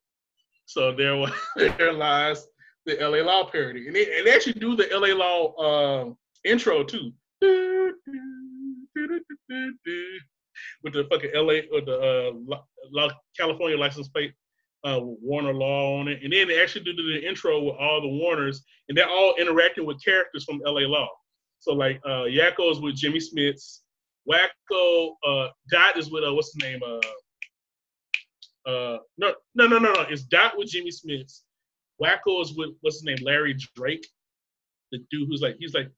[0.67, 2.47] So there was there lies
[2.87, 5.57] the LA Law parody, and they, and they actually do the LA Law
[6.03, 7.13] um, intro too.
[10.85, 12.57] With the fucking LA or the uh,
[12.91, 14.33] Lo- California license plate
[14.85, 18.09] uh, Warner Law on it, and then they actually do the intro with all the
[18.09, 21.09] Warners, and they're all interacting with characters from LA Law.
[21.61, 23.81] So like uh, Yakko's with Jimmy Smits,
[24.29, 26.81] Wakko, uh, Dot is with uh, what's the name?
[26.83, 27.01] Uh,
[28.69, 30.01] uh, no, no, no, no, no.
[30.11, 31.43] It's Dot with Jimmy Smits.
[32.03, 33.19] Wakko is with what's his name?
[33.23, 34.07] Larry Drake,
[34.91, 35.91] the dude who's like he's like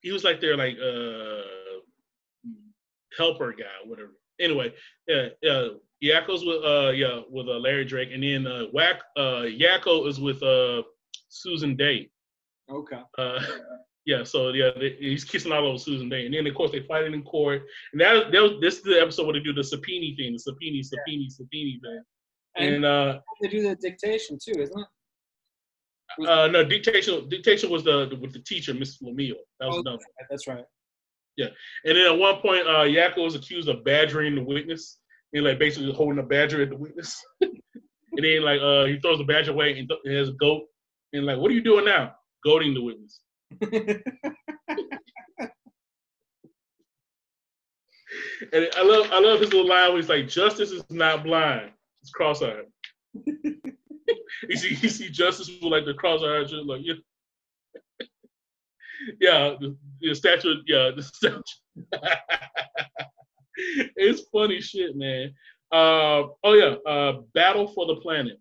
[0.00, 1.42] he was like their like uh
[3.16, 4.12] helper guy, whatever.
[4.40, 4.72] Anyway,
[5.06, 5.68] yeah, yeah.
[6.02, 10.20] Yakko's with uh yeah with uh, Larry Drake, and then uh, Wack uh Yakko is
[10.20, 10.82] with uh
[11.28, 12.10] Susan Dey.
[12.70, 13.00] Okay.
[13.18, 13.40] Uh,
[14.04, 16.80] yeah, so yeah, they, he's kissing all over Susan Dey, and then of course they
[16.80, 19.52] fight it in court, and that, that was, this is the episode where they do
[19.52, 22.02] the subpoena thing, the subpoena, subpoena, subpoena thing,
[22.56, 26.28] And, And uh, they do the dictation too, isn't it?
[26.28, 29.02] uh, no, dictation dictation was the with the teacher, Mrs.
[29.02, 29.34] Lemieux.
[29.60, 30.02] That was Oh, another.
[30.28, 30.64] That's right.
[31.38, 31.46] Yeah,
[31.86, 34.98] and then at one point, uh, Yakko was accused of badgering the witness,
[35.32, 37.18] and like basically holding a badger at the witness.
[37.40, 37.52] and
[38.18, 40.64] then like uh, he throws the badger away and th- and has a goat,
[41.14, 42.14] and like, what are you doing now?
[42.44, 43.20] Goading the witness.
[48.52, 51.70] And I love I love his little line where he's like, justice is not blind,
[52.02, 52.66] it's cross-eyed.
[53.14, 56.94] you see you see justice with like the cross-eyed like yeah.
[59.20, 61.40] yeah, the, the statue, yeah, the statue.
[63.96, 65.32] it's funny shit, man.
[65.72, 68.38] Uh, oh yeah, uh, Battle for the Planet.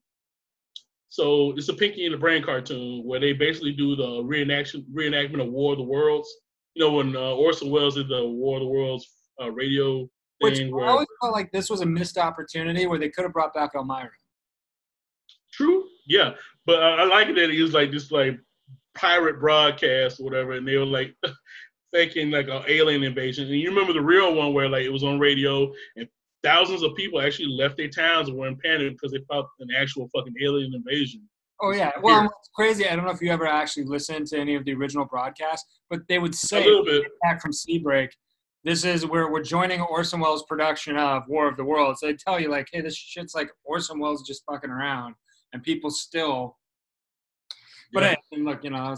[1.10, 5.42] So it's a Pinky and the Brain cartoon where they basically do the reenaction reenactment
[5.42, 6.30] of War of the Worlds.
[6.74, 9.08] You know when uh, Orson Welles did the War of the Worlds
[9.42, 10.10] uh, radio
[10.42, 10.60] Which.
[10.62, 13.54] I Where, always felt like this was a missed opportunity where they could have brought
[13.54, 14.10] back Elmira.
[15.54, 16.32] True, yeah,
[16.66, 18.40] but I, I like it that it was like this like
[18.96, 21.16] pirate broadcast or whatever, and they were like
[21.94, 23.46] faking like an alien invasion.
[23.48, 26.08] And you remember the real one where like it was on radio and
[26.44, 29.68] thousands of people actually left their towns and were in panic because they thought an
[29.78, 31.22] actual fucking alien invasion.
[31.62, 31.92] Oh yeah.
[32.02, 32.88] Well, it's crazy.
[32.88, 36.00] I don't know if you ever actually listened to any of the original broadcasts, but
[36.08, 37.04] they would A say little bit.
[37.22, 38.10] back from Seabreak,
[38.64, 42.02] this is where we're joining Orson Welles' production of War of the Worlds.
[42.02, 45.16] They tell you like, hey, this shit's like Orson Welles just fucking around,
[45.54, 46.58] and people still.
[47.94, 48.16] But Yeah.
[48.32, 48.96] hey, look, you know.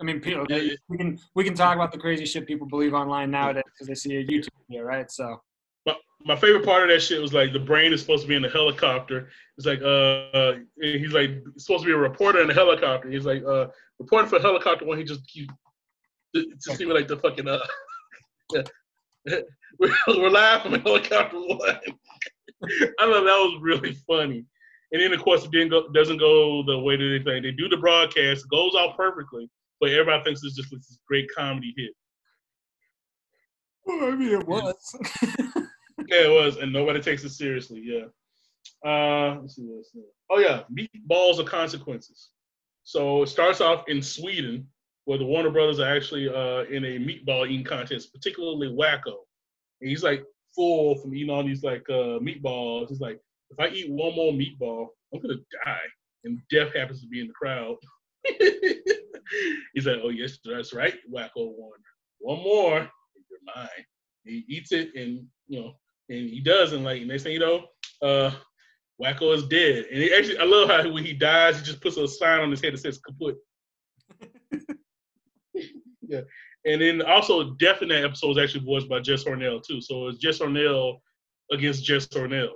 [0.00, 0.74] I mean, people, Yeah, yeah.
[0.88, 3.94] we can we can talk about the crazy shit people believe online nowadays because they
[3.94, 5.10] see a YouTube video, right?
[5.10, 5.42] So
[5.84, 5.94] My,
[6.24, 8.42] my favorite part of that shit was like the brain is supposed to be in
[8.42, 9.28] the helicopter.
[9.58, 13.10] It's like uh, uh he's like supposed to be a reporter in the helicopter.
[13.10, 13.66] He's like uh
[13.98, 15.48] reporting for a helicopter when he just he
[16.34, 17.58] it just seemed like the fucking uh.
[19.78, 21.60] We're, we're live from helicopter one.
[21.60, 24.44] I thought that was really funny.
[24.92, 27.44] And then of course it didn't go doesn't go the way that they think.
[27.44, 29.48] They do the broadcast, goes out perfectly,
[29.80, 31.92] but everybody thinks it's just this great comedy hit.
[33.84, 34.96] Well, I mean, it was.
[36.08, 37.82] Yeah, it was, and nobody takes it seriously.
[37.84, 38.06] Yeah.
[38.88, 40.04] Uh, let's see what's there.
[40.30, 42.30] Oh yeah, meatballs of consequences.
[42.84, 44.66] So it starts off in Sweden,
[45.04, 49.16] where the Warner Brothers are actually uh, in a meatball eating contest, particularly Wakko.
[49.80, 50.24] And he's like
[50.54, 52.88] full from eating all these like uh, meatballs.
[52.88, 53.20] He's like,
[53.50, 55.34] if I eat one more meatball, I'm gonna
[55.64, 55.78] die.
[56.24, 57.76] And death happens to be in the crowd.
[59.74, 61.82] he's like, oh yes, that's right, Wakko Warner.
[62.20, 63.68] One more, you're mine.
[64.24, 65.72] He eats it, and you know,
[66.08, 67.64] and he does, and like next thing you know,
[68.02, 68.30] uh,
[69.02, 69.86] Wakko is dead.
[69.90, 72.50] And he actually, I love how when he dies, he just puts a sign on
[72.50, 73.36] his head that says "kaput."
[76.06, 76.20] yeah,
[76.64, 79.80] and then also Death in that episode was actually voiced by Jess Harnell too.
[79.80, 80.98] So it's Jess Harnell
[81.50, 82.54] against Jess Harnell.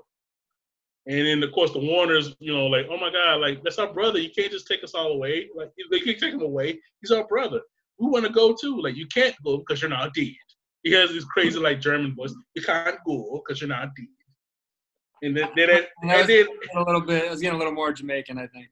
[1.09, 3.93] And then of course the Warners, you know, like, oh my God, like that's our
[3.93, 4.19] brother.
[4.19, 5.49] You can't just take us all away.
[5.55, 6.81] Like they can't take him away.
[7.01, 7.61] He's our brother.
[7.99, 8.81] We want to go too.
[8.81, 10.35] Like you can't go because you're not dead.
[10.83, 12.35] He has this crazy like German voice.
[12.55, 14.07] You can't go because you're not dead.
[15.23, 17.25] And then, then it, And and then a little bit.
[17.25, 18.69] It was getting a little more Jamaican, I think.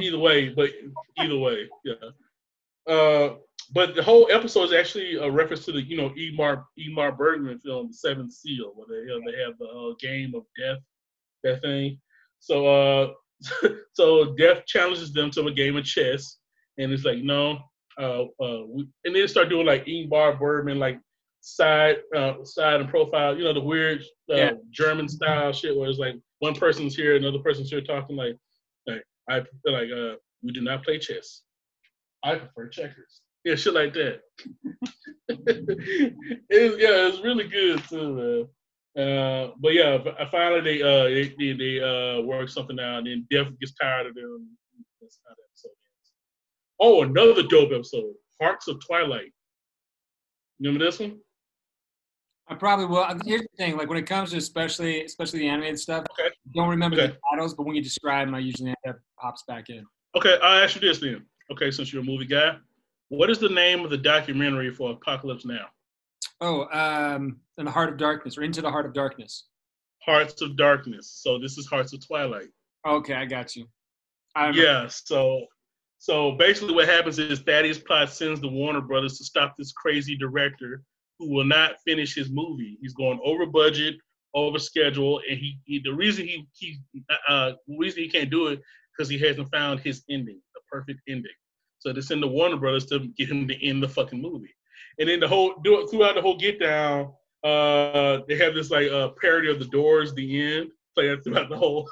[0.00, 0.70] either way, but
[1.18, 1.94] either way, yeah.
[2.88, 3.36] Uh,
[3.74, 7.58] but the whole episode is actually a reference to the you know Ingmar Ingmar Bergman
[7.60, 10.78] film The Seventh Seal, where they you know, they have the uh, game of death,
[11.44, 11.98] that thing.
[12.40, 13.12] So uh,
[13.92, 16.38] so Death challenges them to a game of chess,
[16.78, 17.58] and it's like no,
[17.98, 21.00] uh, uh, we, and then start doing like Ingmar Bergman like
[21.40, 24.52] side uh, side and profile, you know the weird uh, Yeah.
[24.70, 28.36] German style shit where it's like one person's here, another person's here talking like
[28.86, 31.42] like I feel like uh, we do not play chess.
[32.24, 33.20] I prefer checkers.
[33.44, 34.20] Yeah, shit like that.
[35.28, 36.14] it,
[36.50, 39.04] yeah, it's really good too, man.
[39.04, 39.98] Uh, but yeah,
[40.30, 44.06] finally they uh they they, they uh work something out, and then Def gets tired
[44.06, 44.48] of them.
[45.00, 46.12] That's how that episode ends.
[46.78, 49.32] Oh, another dope episode, Hearts of Twilight.
[50.60, 51.18] Remember this one?
[52.48, 53.06] I probably will.
[53.24, 56.28] Here's the thing: like when it comes to especially especially the animated stuff, Okay.
[56.28, 57.06] I don't remember Okay.
[57.08, 59.84] the titles, but when you describe them, I usually end up pops back in.
[60.14, 61.24] Okay, I'll ask you this then.
[61.50, 62.56] Okay, since you're a movie guy,
[63.08, 65.66] what is the name of the documentary for Apocalypse Now?
[66.40, 69.48] Oh, um, in the Heart of Darkness or Into the Heart of Darkness.
[70.04, 71.10] Hearts of Darkness.
[71.22, 72.48] So this is Hearts of Twilight.
[72.86, 73.66] Okay, I got you.
[74.34, 74.50] I.
[74.50, 75.46] Yeah, so
[75.98, 80.16] so basically what happens is Thaddeus Plotz sends the Warner Brothers to stop this crazy
[80.16, 80.82] director
[81.18, 82.76] who will not finish his movie.
[82.80, 83.96] He's going over budget,
[84.34, 86.80] over schedule, and he, he the reason he he
[87.28, 88.60] uh the reason he can't do it
[88.90, 90.40] because he hasn't found his ending,
[90.72, 91.32] perfect ending.
[91.78, 94.54] So they send the Warner Brothers to get him to end the fucking movie.
[94.98, 97.12] And then the whole do it throughout the whole get down,
[97.44, 101.56] uh they have this like uh parody of the doors, the end playing throughout the
[101.56, 101.88] whole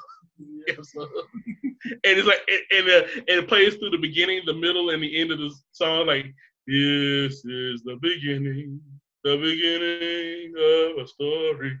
[0.69, 1.09] episode.
[1.63, 2.41] and it's like
[2.71, 5.53] and, uh, and it plays through the beginning, the middle, and the end of the
[5.71, 6.07] song.
[6.07, 6.33] Like
[6.67, 8.79] this is the beginning,
[9.23, 11.77] the beginning of a story,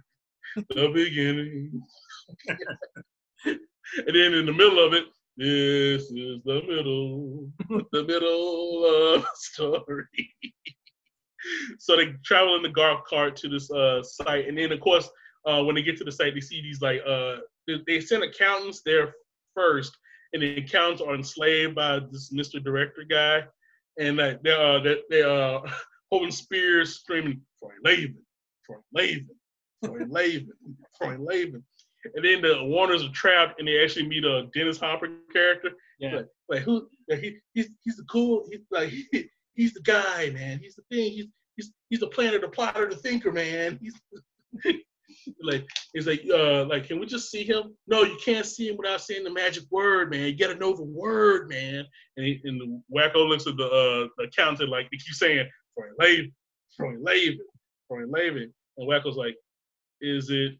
[0.55, 1.81] the beginning.
[3.45, 3.59] and
[4.07, 5.05] then in the middle of it,
[5.41, 7.49] this is the middle,
[7.91, 10.07] the middle of story.
[11.79, 15.09] so they travel in the golf cart to this uh, site, and then of course,
[15.47, 17.37] uh, when they get to the site, they see these like uh,
[17.87, 19.15] they, send accountants there
[19.55, 19.97] first,
[20.33, 22.63] and the accountants are enslaved by this Mr.
[22.63, 23.41] Director guy,
[23.99, 25.61] and like they uh they, they uh
[26.11, 28.13] holding spears, screaming Troy Laven,
[28.63, 29.27] Troy Laven,
[29.83, 30.49] Troy Laven,
[30.95, 31.63] Troy Laven.
[32.15, 35.71] And then the Warners are trapped, and they actually meet a Dennis Hopper character.
[35.99, 36.15] Yeah.
[36.15, 36.87] Like, like who?
[37.09, 38.45] Like he, he's he's the cool.
[38.49, 40.59] He's like he, he's the guy, man.
[40.59, 41.11] He's the thing.
[41.11, 43.79] He's he's he's the planner, the plotter, the thinker, man.
[43.81, 43.99] He's
[45.43, 47.75] like he's like uh like can we just see him?
[47.87, 50.27] No, you can't see him without saying the magic word, man.
[50.27, 51.85] You gotta know the word, man.
[52.17, 55.47] And, he, and the Wakko looks at the uh the accountant like he keeps saying
[55.77, 56.31] Troy Laven,
[56.75, 57.37] Troy Laven,
[57.87, 58.51] Troy Laven.
[58.77, 59.35] And Wakko's like,
[59.99, 60.53] is it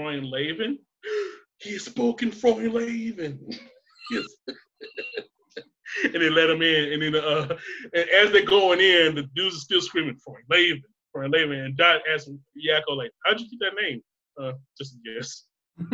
[0.00, 0.78] Laven?
[1.62, 3.38] He has spoken Laven.
[4.10, 4.24] yes.
[6.04, 6.92] and they let him in.
[6.94, 7.54] And then uh,
[7.94, 10.80] and as they're going in, the dudes are still screaming for Laven.
[11.66, 14.02] And Dot asks Yakko, like, how'd you get that name?
[14.40, 15.44] Uh, just a guess.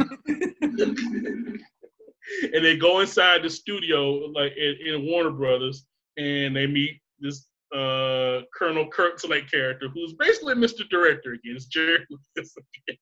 [2.54, 5.86] and they go inside the studio, like in, in Warner Brothers,
[6.16, 10.88] and they meet this uh, Colonel Kirkslake character, who's basically Mr.
[10.88, 11.56] Director again.
[11.56, 12.54] It's Jerry Lewis
[12.88, 12.96] again.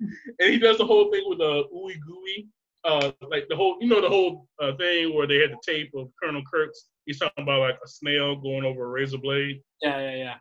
[0.40, 2.48] and he does the whole thing with a uh, ooey gooey
[2.86, 5.90] uh, like the whole, you know, the whole uh, thing where they had the tape
[5.96, 6.86] of Colonel Kurtz.
[7.04, 9.60] He's talking about like a snail going over a razor blade.
[9.82, 10.34] Yeah, yeah, yeah.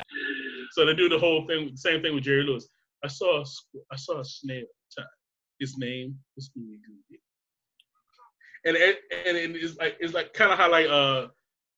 [0.72, 2.68] So they do the whole thing, same thing with Jerry Lewis.
[3.04, 3.46] I saw a,
[3.92, 4.66] I saw a snail
[4.96, 5.08] time.
[5.60, 7.20] His name was Ooey Gooey.
[8.66, 11.28] And it, and it's like it's like kind of how like uh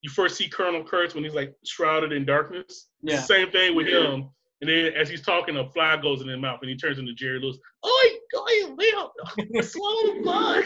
[0.08, 2.88] you first see Colonel Kurtz when he's like shrouded in darkness.
[3.02, 3.20] Yeah.
[3.20, 4.30] Same thing with him.
[4.62, 7.14] And then as he's talking, a fly goes in his mouth and he turns into
[7.14, 7.58] Jerry Lewis.
[7.86, 8.08] Oi,
[8.38, 9.12] oi, Leo,
[9.62, 10.64] swallow the bug.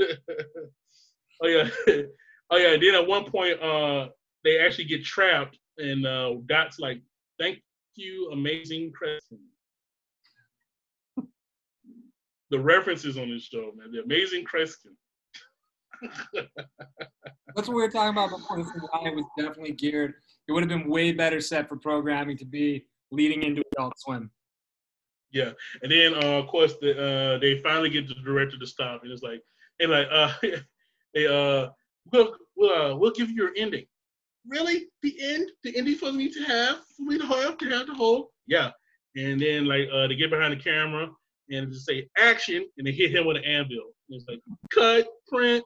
[1.44, 1.70] oh yeah,
[2.50, 2.74] oh yeah.
[2.74, 4.08] And then at one point, uh,
[4.46, 7.02] they actually get trapped, and uh, Dot's like,
[7.40, 7.62] "Thank
[7.96, 9.40] you, amazing Kreskin."
[12.50, 14.96] the references on this show, man, the amazing Kreskin.
[16.34, 18.58] That's what we were talking about before.
[18.58, 20.16] This line was definitely geared
[20.48, 24.30] it would have been way better set for programming to be leading into Adult Swim.
[25.32, 25.52] Yeah,
[25.82, 29.12] and then uh, of course the, uh, they finally get the director to stop, and
[29.12, 29.42] it's like,
[29.80, 30.34] and like, uh,
[31.14, 31.70] they uh,
[32.12, 33.86] we'll we'll, uh, we'll give you your ending.
[34.46, 37.88] Really, the end, the ending for me to have, for me to have to have
[37.88, 38.72] the whole, yeah.
[39.16, 41.10] And then like uh, they get behind the camera
[41.50, 43.94] and just say action, and they hit him with an anvil.
[44.10, 44.42] And it's like
[44.74, 45.64] cut, print,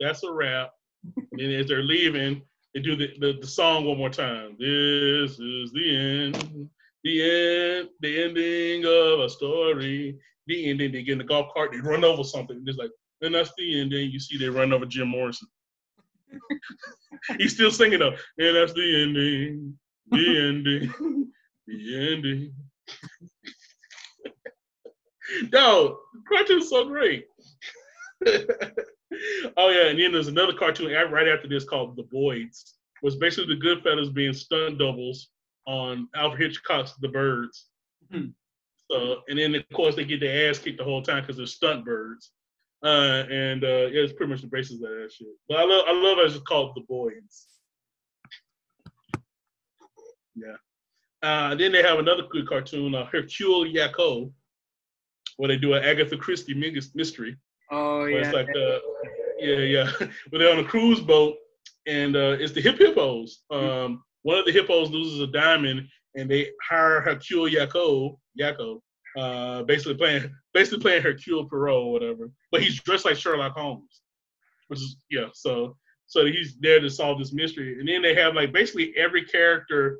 [0.00, 0.70] that's a wrap.
[1.32, 2.42] and as they're leaving,
[2.74, 4.56] they do the, the, the song one more time.
[4.58, 6.68] This is the end,
[7.04, 10.18] the end, the ending of a story.
[10.46, 10.92] The ending.
[10.92, 11.72] They get in the golf cart.
[11.72, 12.56] They run over something.
[12.56, 12.90] And it's like,
[13.22, 14.10] and that's the ending.
[14.10, 15.48] You see, they run over Jim Morrison.
[17.38, 18.16] He's still singing though.
[18.38, 19.78] And that's the ending,
[20.10, 21.32] the ending,
[21.66, 22.54] the ending.
[25.52, 25.98] no,
[26.28, 27.26] cartoon's so great.
[29.56, 32.72] oh yeah, and then there's another cartoon right after this called The Boids,
[33.02, 35.28] was basically the Goodfellas being stunt doubles
[35.66, 37.66] on Alfred Hitchcock's The Birds.
[38.12, 38.30] Mm-hmm.
[38.90, 41.46] So, and then of course they get their ass kicked the whole time because they're
[41.46, 42.30] stunt birds.
[42.82, 45.26] Uh, and uh, yeah, it's pretty much the basis of that shit.
[45.48, 46.26] But I love, I love it.
[46.26, 47.46] It's called The Boys.
[50.34, 50.56] Yeah.
[51.22, 54.30] Uh, then they have another good cartoon, uh, Hercule Yakko,
[55.38, 56.54] where they do an Agatha Christie
[56.94, 57.36] mystery.
[57.74, 58.18] Oh yeah.
[58.18, 58.78] It's like uh,
[59.38, 59.90] yeah, yeah.
[60.30, 61.36] but they're on a cruise boat,
[61.86, 63.42] and uh, it's the hip hippos.
[63.50, 68.80] Um, one of the hippos loses a diamond, and they hire Hercule Yakko, Yakko,
[69.18, 72.30] uh, basically playing basically playing Hercule Poirot or whatever.
[72.52, 74.02] But he's dressed like Sherlock Holmes,
[74.68, 75.26] which is yeah.
[75.34, 75.76] So
[76.06, 79.98] so he's there to solve this mystery, and then they have like basically every character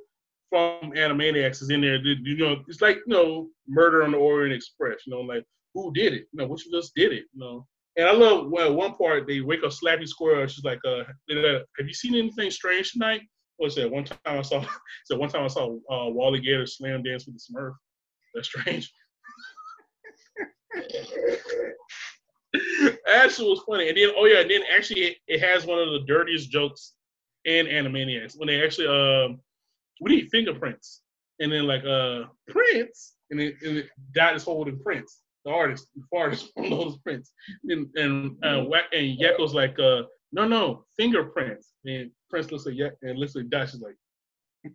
[0.49, 1.97] from Animaniacs is in there.
[1.97, 5.01] You know, it's like you know Murder on the Orient Express.
[5.07, 5.45] You know, like
[5.75, 6.27] who did it?
[6.33, 7.25] You know, which of us did it?
[7.33, 7.67] You know.
[7.97, 10.47] And I love well, one part they wake up Slappy Squirrel.
[10.47, 13.23] She's like, uh, "Have you seen anything strange tonight?"
[13.57, 13.91] What's that?
[13.91, 14.65] One time I saw,
[15.05, 17.75] so one time I saw uh, Wally Gator slam dance with the Smurf.
[18.35, 18.93] That's strange.
[23.09, 23.89] actually was funny.
[23.89, 26.95] And then oh yeah, and then actually it, it, has one of the dirtiest jokes
[27.45, 29.41] in Animaniacs when they actually um
[30.01, 31.03] we need fingerprints.
[31.41, 36.53] And then like uh Prince, and then, and is holding Prince, the artist, the artist
[36.57, 37.33] holding Prince,
[37.65, 40.03] and and uh, Whack and Yakko's like, uh,
[40.33, 43.97] no, no, fingerprints, and Prince looks at Yak and looks at Dot, she's like.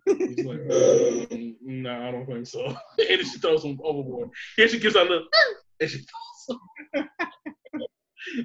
[0.05, 2.63] He's like, uh, no, nah, I don't think so.
[2.67, 2.77] and
[3.09, 4.29] then she throws him overboard.
[4.59, 5.27] And she gives out a little,
[5.79, 6.59] and she throws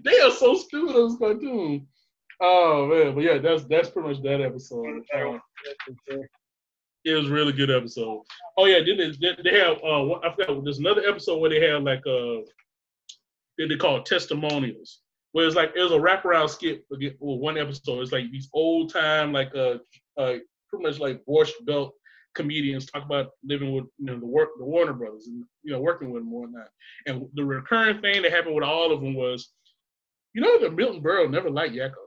[0.04, 1.86] they are so stupid on this cartoon.
[2.40, 5.04] Oh man, but yeah, that's that's pretty much that episode.
[5.14, 5.40] Um,
[7.04, 8.22] it was a really good episode.
[8.56, 10.64] Oh yeah, then they, they have uh, I forgot.
[10.64, 12.40] There's another episode where they have like uh,
[13.58, 15.00] they call it testimonials,
[15.32, 16.84] where it's like it was a wraparound skit.
[16.90, 18.00] Well, one episode.
[18.00, 19.78] It's like these old time like uh,
[20.18, 20.36] uh
[20.68, 21.94] pretty much like Borscht Belt
[22.34, 25.80] comedians talk about living with you know the work the Warner Brothers and you know
[25.80, 26.68] working with them and whatnot.
[27.06, 29.50] And the recurring thing that happened with all of them was,
[30.32, 32.03] you know, that Milton Berle never liked Yakko.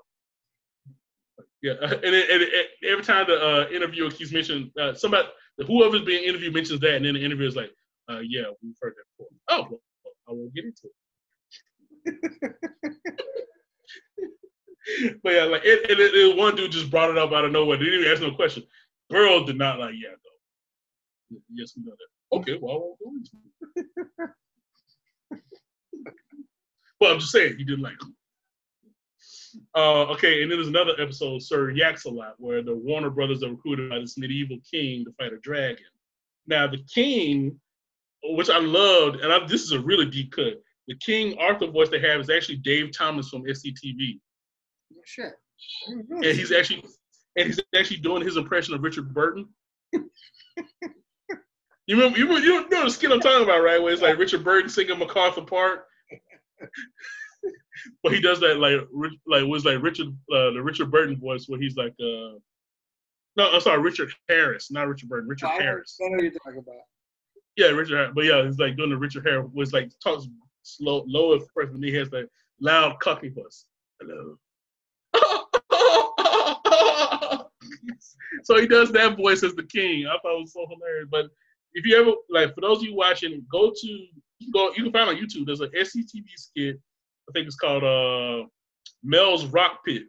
[1.62, 5.28] Yeah, and, it, and it, every time the uh, interviewer keeps mentioning uh, somebody,
[5.66, 7.72] whoever's being interviewed mentions that, and then the interviewer is like,
[8.10, 9.80] uh, "Yeah, we've heard that before." Oh, well,
[10.30, 10.92] I won't get into it.
[15.24, 17.78] but yeah, like it, it, it, one dude just brought it up out of nowhere.
[17.78, 18.64] Didn't even ask no question.
[19.12, 21.38] Berle did not like yeah though.
[21.54, 22.38] Yes, we know that.
[22.38, 23.32] Okay, well I won't go into
[23.76, 23.86] it.
[27.02, 28.16] well, I'm just saying he didn't like him.
[29.76, 33.44] Uh, okay, and then there's another episode, Sir Yaks a Lot, where the Warner Brothers
[33.44, 35.86] are recruited by this medieval king to fight a dragon.
[36.48, 37.60] Now, the king,
[38.24, 40.62] which I loved, and I, this is a really deep cut.
[40.88, 44.20] The King Arthur voice they have is actually Dave Thomas from SCTV.
[44.94, 45.34] Oh, shit.
[45.88, 46.84] And he's actually
[47.36, 49.48] and he's actually doing his impression of Richard Burton.
[49.94, 50.02] you
[51.88, 53.82] remember you, you know the skit I'm talking about, right?
[53.82, 55.86] Where it's like Richard Burton singing MacArthur Park.
[58.04, 58.82] but he does that like
[59.28, 62.38] like was like Richard uh, the Richard Burton voice where he's like uh
[63.36, 65.98] no I'm sorry Richard Harris not Richard Burton Richard I Harris.
[66.04, 66.76] I know you're talking about.
[67.56, 70.28] yeah Richard but yeah he's like doing the Richard Harris was like talks
[70.64, 72.30] slow low at first and he has that
[72.62, 73.66] loud cocky voice.
[74.00, 74.38] Hello.
[78.44, 80.08] So he does that voice as the king.
[80.08, 81.08] I thought it was so hilarious.
[81.12, 81.26] But
[81.74, 84.08] if you ever like for those of you watching go to you
[84.42, 86.80] can go you can find on YouTube there's an SCTV skit
[87.28, 88.48] I think it's called uh,
[89.04, 90.04] Mel's Rock Pit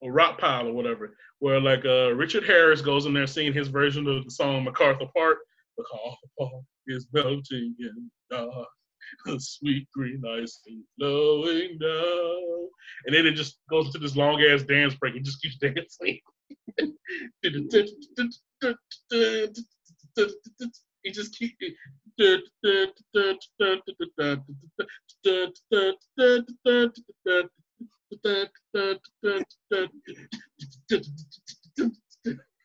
[0.00, 3.68] or Rock Pile or whatever, where like uh, Richard Harris goes in there singing his
[3.68, 5.38] version of the song MacArthur Park.
[5.78, 8.66] MacArthur Park is melting in the
[9.38, 12.68] sweet green ice is flowing down,
[13.06, 15.14] and then it just goes into this long ass dance break.
[15.14, 16.20] It just keeps dancing.
[21.04, 21.56] He just keep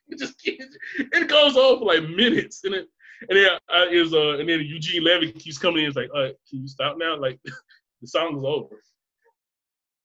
[0.10, 2.88] it just it goes on for like minutes, and it
[3.30, 5.88] and then uh, is uh and then Eugene Levy keeps coming in.
[5.88, 7.18] It's like, uh, can you stop now?
[7.18, 7.40] Like
[8.02, 8.82] the song is over.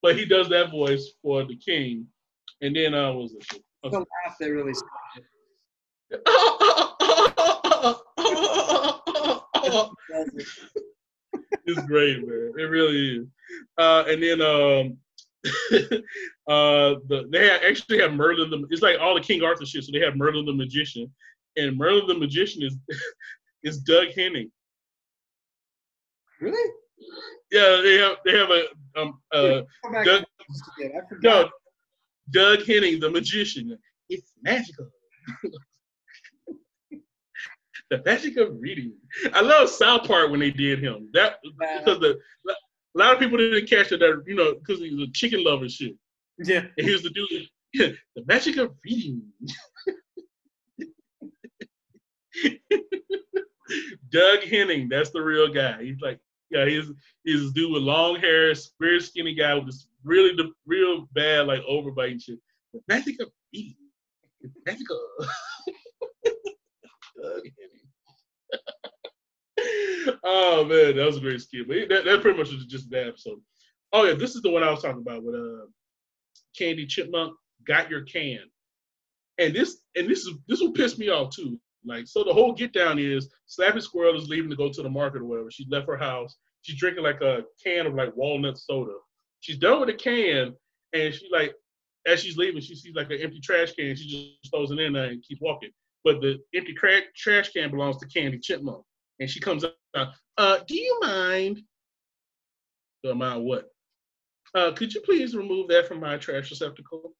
[0.00, 2.06] But he does that voice for the king,
[2.60, 3.62] and then uh, was it?
[3.84, 4.72] The laugh they really.
[11.66, 12.52] it's great, man.
[12.58, 13.26] It really is.
[13.78, 14.96] Uh, and then um,
[16.48, 18.66] uh, the, they actually have Merlin the.
[18.70, 19.84] It's like all the King Arthur shit.
[19.84, 21.12] So they have Merlin the magician,
[21.56, 22.76] and Merlin the magician is
[23.62, 24.50] is Doug Henning.
[26.40, 26.72] Really?
[27.50, 29.62] Yeah, they have they have a um uh
[30.04, 30.24] Doug,
[31.22, 31.50] no,
[32.30, 33.76] Doug Henning the magician.
[34.08, 34.88] It's magical.
[37.92, 38.94] The magic of reading.
[39.34, 41.10] I love South Park when they did him.
[41.12, 42.18] That because the
[42.94, 45.44] a lot of people didn't catch it that you know because he was a chicken
[45.44, 45.94] lover shit.
[46.38, 47.28] Yeah, and he was the dude.
[47.74, 49.22] Yeah, the magic of reading.
[54.10, 55.82] Doug Henning, that's the real guy.
[55.82, 56.18] He's like,
[56.50, 56.90] yeah, he's
[57.24, 61.46] he's a dude with long hair, very skinny guy with this really the real bad
[61.46, 62.38] like overbite shit.
[62.72, 63.76] The magic of reading.
[64.40, 65.26] The magic of
[67.22, 67.81] Doug Henning
[70.24, 71.68] oh man, that was a great skit.
[71.68, 73.40] But that, that pretty much was just that episode.
[73.92, 75.66] Oh yeah, this is the one I was talking about with uh
[76.56, 77.34] Candy Chipmunk
[77.66, 78.40] got your can.
[79.38, 81.58] And this and this is this will piss me off too.
[81.84, 84.88] Like so the whole get down is Slappy Squirrel is leaving to go to the
[84.88, 85.50] market or whatever.
[85.50, 86.36] She left her house.
[86.62, 88.92] She's drinking like a can of like walnut soda.
[89.40, 90.54] She's done with the can
[90.92, 91.54] and she like
[92.06, 93.94] as she's leaving, she sees like an empty trash can.
[93.96, 94.08] She
[94.42, 95.70] just throws it in there and keeps walking.
[96.04, 98.84] But the empty cra- trash can belongs to Candy Chipmunk
[99.20, 99.76] and she comes up,
[100.38, 101.62] uh, do you mind?
[103.04, 103.68] Do mind what?
[104.54, 107.14] Uh, could you please remove that from my trash receptacle?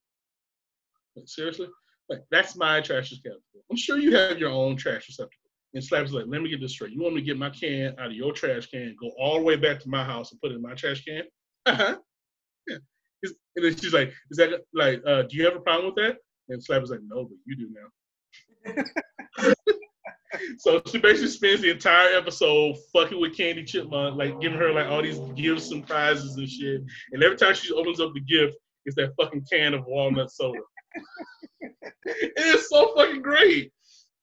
[1.16, 1.68] Like, seriously?
[2.08, 3.64] Like, that's my trash receptacle.
[3.70, 5.38] I'm sure you have your own trash receptacle.
[5.74, 6.92] And Slappy's like, let me get this straight.
[6.92, 9.44] You want me to get my can out of your trash can, go all the
[9.44, 11.22] way back to my house and put it in my trash can?
[11.66, 11.96] Uh-huh.
[12.66, 12.76] Yeah.
[13.56, 16.16] And then she's like, is that like, uh, do you have a problem with that?
[16.48, 17.86] And Slappy's like, no, but you do now.
[20.58, 24.86] So she basically spends the entire episode fucking with Candy Chipmunk, like giving her like
[24.86, 26.82] all these gifts and prizes and shit.
[27.12, 30.58] And every time she opens up the gift, it's that fucking can of walnut soda.
[32.04, 33.72] it is so fucking great.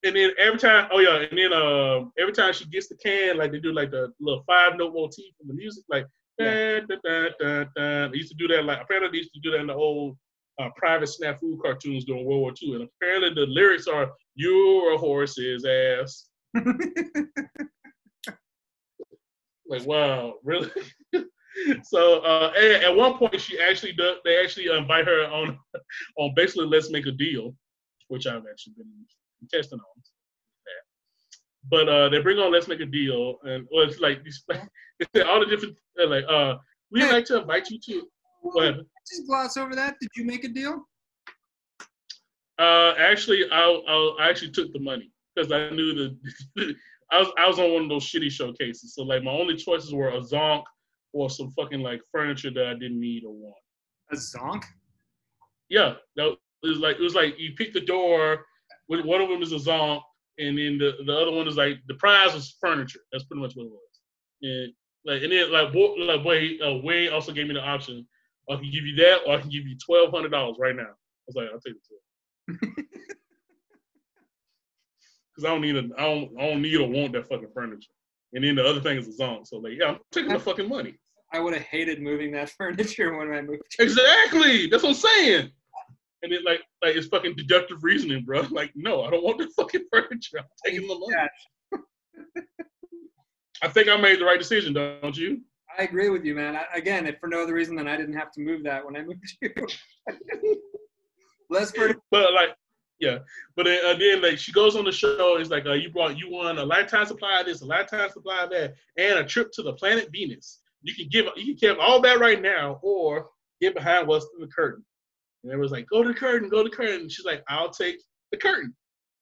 [0.04, 3.38] And then every time, oh yeah, and then uh, every time she gets the can,
[3.38, 6.06] like they do like the little five note motif from the music, like
[6.38, 8.08] da, da, da, da, da.
[8.08, 8.64] They used to do that.
[8.64, 10.18] Like apparently they used to do that in the old
[10.60, 14.98] uh, private snafu cartoons during World War II, and apparently the lyrics are "You're a
[14.98, 16.26] horse's ass."
[19.68, 20.70] like wow, really?
[21.84, 24.18] so uh, at one point she actually does.
[24.26, 25.58] They actually invite her on
[26.18, 27.56] on basically let's make a deal,
[28.10, 29.06] which I've actually been
[29.50, 29.86] testing on.
[31.70, 35.06] But uh, they bring on let's make a deal, and well, it's like these, they
[35.16, 35.76] say all the different
[36.08, 36.56] like uh,
[36.92, 38.08] we'd like to invite you to.
[38.42, 38.78] What?
[39.10, 39.96] Just gloss over that.
[40.00, 40.86] Did you make a deal?
[42.60, 45.94] Uh, actually, I, I I actually took the money because I knew
[46.56, 46.76] the
[47.12, 48.94] I was I was on one of those shitty showcases.
[48.94, 50.64] So like my only choices were a zonk
[51.14, 53.56] or some fucking like furniture that I didn't need or want.
[54.12, 54.64] A zonk?
[55.70, 58.46] Yeah, that it was like it was like you pick the door.
[58.88, 60.02] One one of them is a zonk,
[60.38, 63.00] and then the, the other one is like the prize was furniture.
[63.12, 64.02] That's pretty much what it was.
[64.44, 64.74] And
[65.06, 68.08] like and then like boy, like boy, uh, Wayne also gave me the option.
[68.50, 70.84] I can give you that, or I can give you twelve hundred dollars right now.
[70.84, 72.76] I was like, I'll take the twelve.
[75.36, 77.92] Cause I don't need a, I don't, I don't need or want that fucking furniture.
[78.34, 79.46] And then the other thing is the zone.
[79.46, 80.96] So like, yeah, I'm taking the fucking money.
[81.32, 83.64] I would have hated moving that furniture when I moved.
[83.80, 84.68] Exactly.
[84.68, 85.52] That's what I'm saying.
[86.22, 88.42] And then like, like it's fucking deductive reasoning, bro.
[88.52, 90.40] Like, no, I don't want the fucking furniture.
[90.40, 91.16] I'm taking the money.
[91.16, 91.28] Yeah.
[93.62, 95.42] I think I made the right decision, don't you?
[95.78, 96.56] I agree with you, man.
[96.56, 98.96] I, again, if for no other reason than I didn't have to move that when
[98.96, 99.52] I moved you.
[101.50, 102.00] Less furniture.
[102.12, 102.50] But like,
[103.00, 103.20] yeah.
[103.56, 105.38] But then, uh, then like she goes on the show.
[105.38, 108.44] It's like uh, you brought you won a lifetime supply of this, a lifetime supply
[108.44, 110.60] of that, and a trip to the planet Venus.
[110.82, 113.30] You can give you can give all that right now, or
[113.62, 114.84] get behind what's in the curtain.
[115.44, 117.02] And everyone's like, go to the curtain, go to the curtain.
[117.02, 117.98] And she's like, I'll take
[118.32, 118.76] the curtain.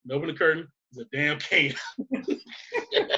[0.04, 0.68] And open the curtain.
[0.92, 1.76] It's a damn cane.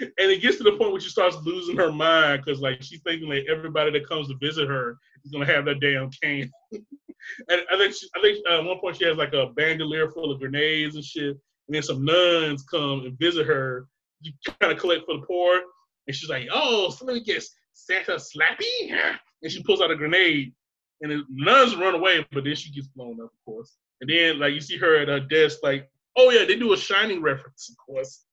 [0.00, 3.00] and it gets to the point where she starts losing her mind because like she's
[3.02, 6.50] thinking like everybody that comes to visit her is gonna have that damn cane.
[6.72, 10.10] and I think she, I think uh, at one point she has like a bandolier
[10.10, 11.36] full of grenades and shit.
[11.68, 13.86] And then some nuns come and visit her.
[14.22, 15.60] You kind of collect for the poor.
[16.06, 18.96] And she's like, oh, somebody gets Santa Slappy?
[19.42, 20.52] And she pulls out a grenade.
[21.00, 23.78] And the nuns run away, but then she gets blown up, of course.
[24.02, 26.76] And then like you see her at her desk, like, oh yeah, they do a
[26.76, 28.26] shining reference, of course.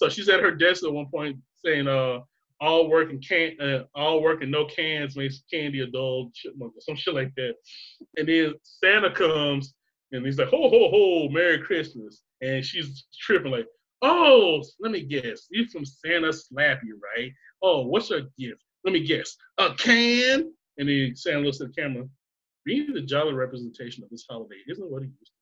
[0.00, 2.20] So she's at her desk at one point saying, uh,
[2.58, 6.72] all work and can uh, all work and no cans makes candy a dull chipmunk
[6.74, 7.54] or some shit like that.
[8.16, 9.74] And then Santa comes
[10.10, 12.22] and he's like, ho ho ho, Merry Christmas.
[12.40, 13.66] And she's tripping like,
[14.00, 17.30] oh, let me guess, you from Santa Slappy, right?
[17.62, 18.62] Oh, what's your gift?
[18.84, 20.50] Let me guess, a can.
[20.78, 22.06] And then Santa looks at the camera.
[22.64, 25.32] Being the jolly representation of this holiday isn't what he used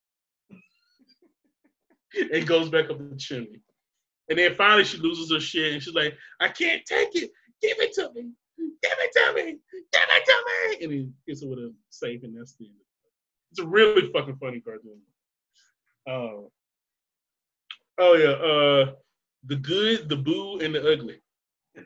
[0.50, 2.36] to.
[2.36, 3.60] it goes back up the chimney.
[4.28, 7.30] And then finally she loses her shit and she's like, I can't take it.
[7.62, 8.30] Give it to me.
[8.58, 9.58] Give it to me.
[9.92, 10.84] Give it to me.
[10.84, 12.74] And he hits her with a safe and that's the end.
[13.50, 15.00] It's a really fucking funny cartoon.
[16.06, 16.50] Oh.
[17.98, 18.30] Oh yeah.
[18.30, 18.92] Uh
[19.44, 21.20] the good, the boo, and the ugly.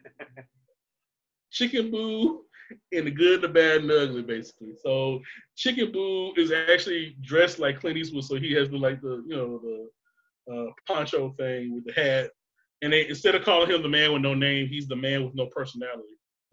[1.50, 2.44] Chicken Boo
[2.92, 4.74] and the good, the bad, and the ugly, basically.
[4.82, 5.20] So
[5.56, 9.36] Chicken Boo is actually dressed like Clint Eastwood, so he has the like the you
[9.36, 9.88] know the
[10.50, 12.30] uh, poncho thing with the hat.
[12.82, 15.34] And they instead of calling him the man with no name, he's the man with
[15.34, 16.02] no personality.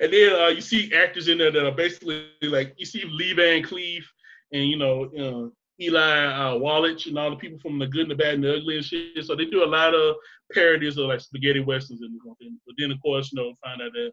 [0.00, 3.32] and then uh, you see actors in there that are basically like you see Lee
[3.32, 4.04] Van Cleef
[4.52, 8.10] and you know, know Eli uh, Wallach and all the people from the good and
[8.10, 9.24] the bad and the ugly and shit.
[9.24, 10.16] So they do a lot of
[10.52, 12.58] parodies of like spaghetti westerns and everything.
[12.66, 14.12] But then of course, you know, find out that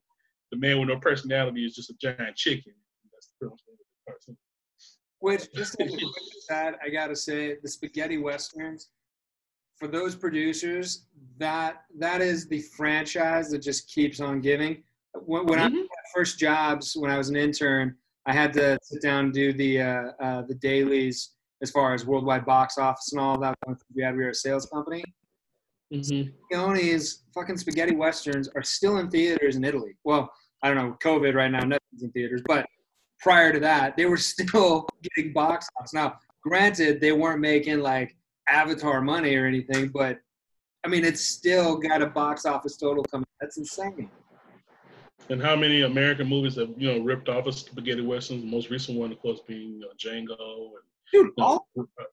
[0.52, 2.74] the man with no personality is just a giant chicken.
[3.12, 4.38] That's the end of the cartoon.
[5.24, 5.90] Which, just as
[6.52, 8.90] a I gotta say, the spaghetti westerns,
[9.80, 11.06] for those producers,
[11.38, 14.84] that that is the franchise that just keeps on giving.
[15.14, 15.78] When, when I Mhm.
[15.78, 17.96] had first jobs, when I was an intern,
[18.26, 22.06] I had to sit down and do the uh, uh, the dailies as far as
[22.06, 23.56] worldwide box office and all that.
[23.96, 25.06] We had we were a sales company.
[25.94, 26.34] Mhm.
[26.52, 29.96] Leone's fucking spaghetti westerns are still in theaters in Italy.
[30.04, 30.30] Well,
[30.62, 32.68] I don't know, COVID right now, nothing's in theaters, but
[33.24, 35.94] prior to that, they were still getting box office.
[35.94, 38.16] Now, granted, they weren't making like
[38.48, 40.20] Avatar money or anything, but
[40.86, 43.26] I mean, it's still got a box office total coming.
[43.40, 44.10] That's insane.
[45.30, 48.42] And how many American movies have you know ripped off of spaghetti westerns?
[48.42, 50.84] The most recent one, of course, being uh, Django and
[51.14, 52.04] Dude, you all know, uh,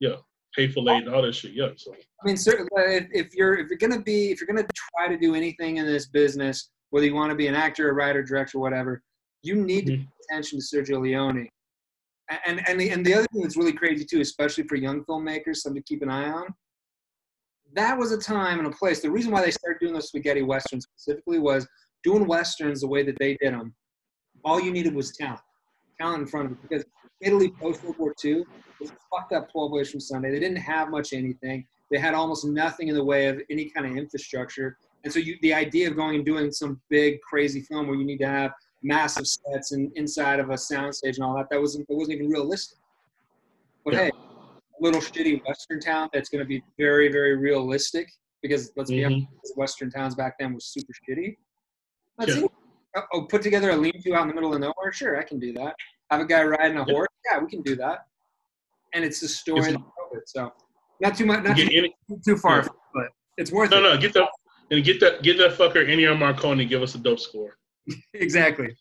[0.00, 0.16] yeah,
[0.56, 1.52] Hateful Eight, and all that shit.
[1.52, 4.66] Yeah, so I mean, certainly, if, if you're if you're gonna be if you're gonna
[4.74, 7.92] try to do anything in this business, whether you want to be an actor, a
[7.92, 9.02] writer, director, whatever,
[9.46, 10.04] you need to Mhm.
[10.04, 11.48] pay attention to Sergio Leone.
[12.46, 15.56] And and the, and the other thing that's really crazy too, especially for young filmmakers,
[15.58, 16.52] something to keep an eye on.
[17.74, 19.00] That was a time and a place.
[19.00, 21.68] The reason why they started doing those spaghetti westerns specifically was
[22.02, 23.74] doing westerns the way that they did them.
[24.44, 25.40] All you needed was talent,
[26.00, 26.62] talent in front of it.
[26.62, 26.84] Because
[27.20, 28.44] Italy post World War II
[28.80, 30.30] was fucked up 12 ways from Sunday.
[30.30, 31.66] They didn't have much anything.
[31.90, 34.76] They had almost nothing in the way of any kind of infrastructure.
[35.04, 38.04] And so you, the idea of going and doing some big crazy film where you
[38.04, 38.52] need to have
[38.86, 42.30] massive sets and inside of a soundstage and all that, that wasn't, it wasn't even
[42.30, 42.78] realistic.
[43.84, 44.04] But Yeah.
[44.04, 44.10] hey,
[44.80, 48.08] little shitty Western town that's going to be very, very realistic
[48.42, 49.14] because let's be mm-hmm.
[49.14, 49.56] honest.
[49.56, 51.36] Western towns back then was super shitty.
[52.20, 52.44] Yeah.
[52.44, 52.52] it.
[53.12, 54.90] Oh, put together a lean-to out in the middle of nowhere?
[54.90, 55.74] Sure, I can do that.
[56.10, 56.94] Have a guy riding a Yeah.
[56.94, 57.08] horse?
[57.30, 58.06] Yeah, we can do that.
[58.94, 59.82] And it's the story It's-
[60.12, 60.28] it.
[60.28, 60.52] So
[61.00, 61.94] not too much, not too, any,
[62.24, 62.68] too far, Yeah.
[62.94, 63.82] but it's worth no, it.
[63.82, 64.28] No, no, get that
[64.70, 66.68] and get that get that fucker Ennio Morricone.
[66.68, 67.56] Give us a dope score.
[68.14, 68.76] Exactly.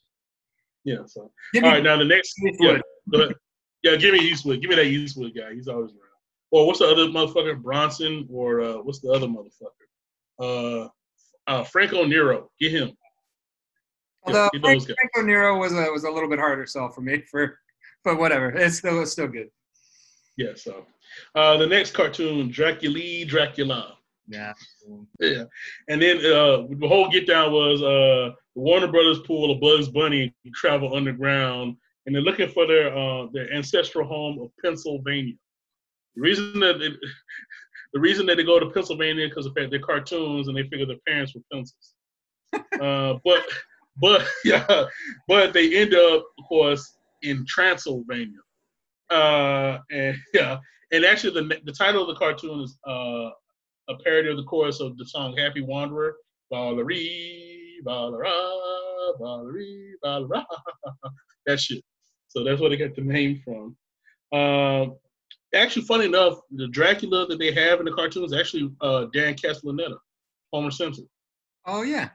[0.84, 1.06] Yeah.
[1.08, 2.76] So Give all me right, now the next Eastwood.
[2.76, 3.36] yeah, go ahead.
[3.84, 4.62] yeah, give me Eastwood.
[4.62, 5.54] Give me that Eastwood guy.
[5.54, 6.02] He's always around.
[6.52, 7.62] Or what's the other motherfucker?
[7.62, 9.70] Bronson or uh, what's the other motherfucker?
[10.40, 10.88] Uh,
[11.48, 12.50] uh, Franco Nero.
[12.60, 12.92] Get him.
[14.26, 14.84] Although get Frank.
[14.84, 17.60] Franco Nero was a was a little bit harder sell for me for,
[18.04, 18.50] but whatever.
[18.50, 19.50] It's still it's still good.
[20.38, 20.54] Yeah.
[20.56, 20.86] So
[21.34, 23.98] uh, the next cartoon, Dracula, Dracula.
[24.28, 24.54] Yeah.
[25.20, 25.44] Yeah,
[25.88, 29.90] and then uh, the whole get down was uh, the Warner Brothers pull a Bugs
[29.90, 31.76] Bunny and travel underground,
[32.06, 35.36] and they're looking for their uh, their ancestral home of Pennsylvania.
[36.16, 36.90] The reason that they,
[37.94, 41.36] the reason that they go to Pennsylvania because they're cartoons and they figure their parents
[41.36, 41.94] were pencils.
[42.82, 43.46] uh, but
[44.02, 44.86] but yeah,
[45.28, 48.40] but they end up, of course, in Transylvania.
[49.10, 50.58] Uh, and yeah,
[50.92, 53.30] and actually the the title of the cartoon is uh,
[53.90, 56.16] a parody of the chorus of the song Happy Wanderer.
[56.52, 57.45] Valerie,
[57.84, 58.32] Valera,
[59.20, 60.46] Valerie, Valera.
[61.46, 61.84] that shit.
[62.28, 63.76] So that's where they got the name from.
[64.34, 64.92] Uh,
[65.54, 69.36] actually, funny enough, the Dracula that they have in the cartoon is actually uh, Dan
[69.36, 69.98] Castellaneta,
[70.52, 71.08] Homer Simpson.
[71.66, 72.10] Oh yeah.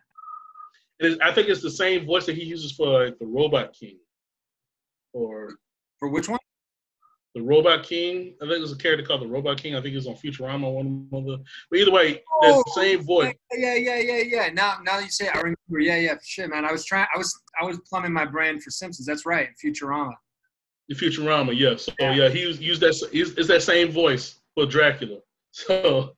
[1.01, 3.73] And it's- I think it's the same voice that he uses for like, the Robot
[3.73, 3.99] King,
[5.15, 5.57] or
[5.99, 6.39] For which one?
[7.35, 8.35] The Robot King.
[8.43, 9.77] I think there's a character called the Robot King.
[9.77, 11.39] I think it's on Futurama, one of the.
[11.71, 13.35] But either way, the Oh, same voice.
[13.53, 14.49] Yeah, yeah, yeah, yeah.
[14.53, 15.57] Now, now that you say, it, I remember.
[15.81, 16.15] Yeah, yeah.
[16.25, 16.65] Shit, man.
[16.65, 17.07] I was trying.
[17.15, 19.07] I was, I was plumbing my brain for Simpsons.
[19.07, 20.13] That's right, Futurama.
[20.89, 21.77] The Futurama, yeah.
[21.77, 22.15] So Yeah.
[22.15, 22.97] yeah, he was used that.
[23.13, 25.19] It's that same voice for Dracula.
[25.53, 26.13] So,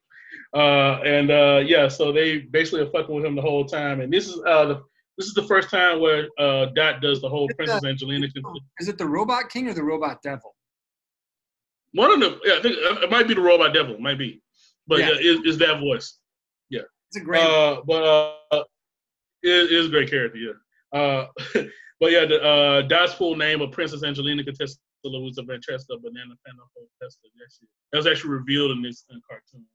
[0.55, 4.03] uh, and uh, yeah, so they basically are fucking with him the whole time.
[4.03, 4.83] And this is uh, the
[5.17, 8.27] this is the first time where uh, Dot does the whole Princess Angelina.
[8.79, 10.55] Is it the Robot King or the Robot Devil?
[11.95, 14.19] One of them, yeah, I think uh, it might be the Robot Devil, it might
[14.19, 14.43] be,
[14.87, 15.11] but Yeah.
[15.11, 16.19] yeah, it, it's that voice.
[16.71, 17.43] Yeah, it's a great.
[17.43, 18.03] Uh, but
[18.53, 18.65] uh,
[19.43, 20.99] it is a great character, yeah.
[20.99, 21.27] Uh,
[22.01, 26.89] but yeah, the uh, Dot's full name of Princess Angelina Contessa Louisa Francesca Banana Pineapple
[27.03, 27.29] Testa.
[27.93, 29.67] That was actually revealed in this uh, cartoon.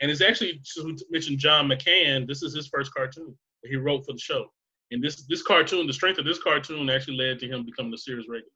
[0.00, 4.04] And it's actually, to mention John McCann, this is his first cartoon that he wrote
[4.04, 4.46] for the show.
[4.90, 7.98] And this this cartoon, the strength of this cartoon actually led to him becoming a
[7.98, 8.50] series regular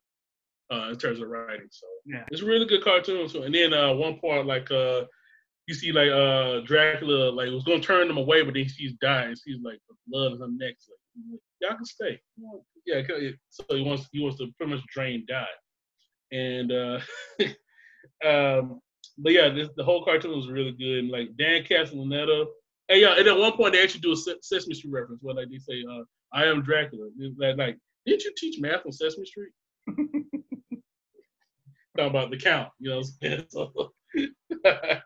[0.73, 1.69] uh, in terms of writing.
[1.71, 2.25] So Yeah.
[2.31, 3.29] it's a really good cartoon.
[3.29, 5.05] So and then uh, one part like uh,
[5.67, 9.35] you see like uh, Dracula like was gonna turn them away, but then she's dying.
[9.45, 10.75] She's like the blood in her neck.
[10.89, 12.21] Like, y'all can stay.
[12.85, 13.03] Yeah,
[13.51, 15.49] so he wants he wants to pretty much drain Dot.
[16.33, 17.01] And uh,
[18.25, 18.81] um,
[19.19, 20.99] but yeah, this, the whole cartoon was really good.
[20.99, 22.47] And like Dan Castellaneta.
[22.89, 25.49] Hey, yeah, and at one point they actually do a Sesame Street reference where like
[25.51, 26.03] they say, uh,
[26.33, 29.51] "I am Dracula." Like, like, didn't you teach math on Sesame Street?
[31.97, 32.99] Talking about the count, you know.
[32.99, 33.47] what I'm saying?
[33.49, 33.93] So,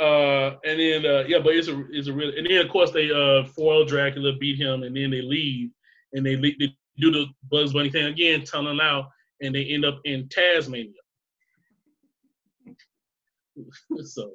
[0.00, 2.32] uh, and then uh, yeah, but it's a it's a real.
[2.36, 5.70] And then of course they uh foil Dracula, beat him, and then they leave,
[6.12, 9.06] and they, le- they do the Bugs Bunny thing again, tunnel out,
[9.40, 10.92] and they end up in Tasmania.
[14.04, 14.30] so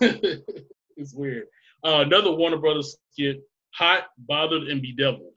[0.00, 1.44] it's weird.
[1.84, 3.40] Uh, another Warner Brothers skit,
[3.74, 5.36] Hot, Bothered, and Bedeviled,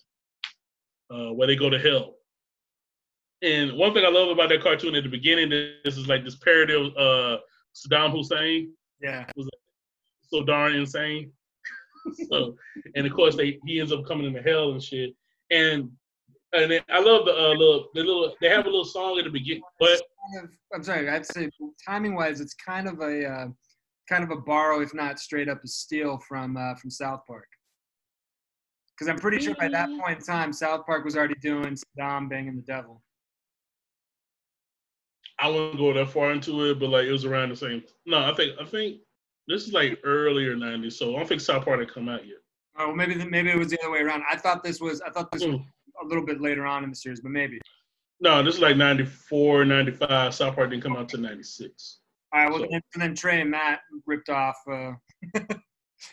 [1.14, 2.16] uh, where they go to hell.
[3.41, 6.36] And one thing I love about that cartoon at the beginning, this is like this
[6.36, 7.40] parody of uh,
[7.74, 9.26] Saddam Hussein, yeah.
[9.36, 9.48] was
[10.24, 11.32] so darn insane.
[12.30, 12.56] so,
[12.95, 15.16] and of course, they he ends up coming into hell and shit.
[15.52, 15.90] And
[16.53, 18.36] And then I love the uh, little, the little.
[18.41, 20.02] They have a little song at the beginning, but
[20.34, 21.49] kind of, I'm sorry, I'd say
[21.88, 23.48] timing wise, it's kind of a uh,
[24.10, 27.48] kind of a borrow, if not straight up a steal from uh, from South Park.
[28.98, 32.30] Because I'm pretty sure by that point in time, South Park was already doing Saddam
[32.30, 33.02] banging the devil.
[35.41, 36.80] I wouldn't go that far into it.
[36.80, 37.84] But like it was around the same.
[38.06, 38.98] No, I think I think
[39.48, 42.38] this is like earlier '90s, so I don't think South Park had come out yet.
[42.78, 44.24] Oh, maybe the, maybe it was the other way around.
[44.30, 45.61] I thought this was I thought this was Hmm.
[46.03, 47.60] a little bit later on in the series, but maybe.
[48.22, 50.34] No, this is like 94, 95.
[50.34, 51.99] South Park didn't come out till 96.
[52.34, 54.91] All right, well, So- then, and then Trey and Matt ripped off uh,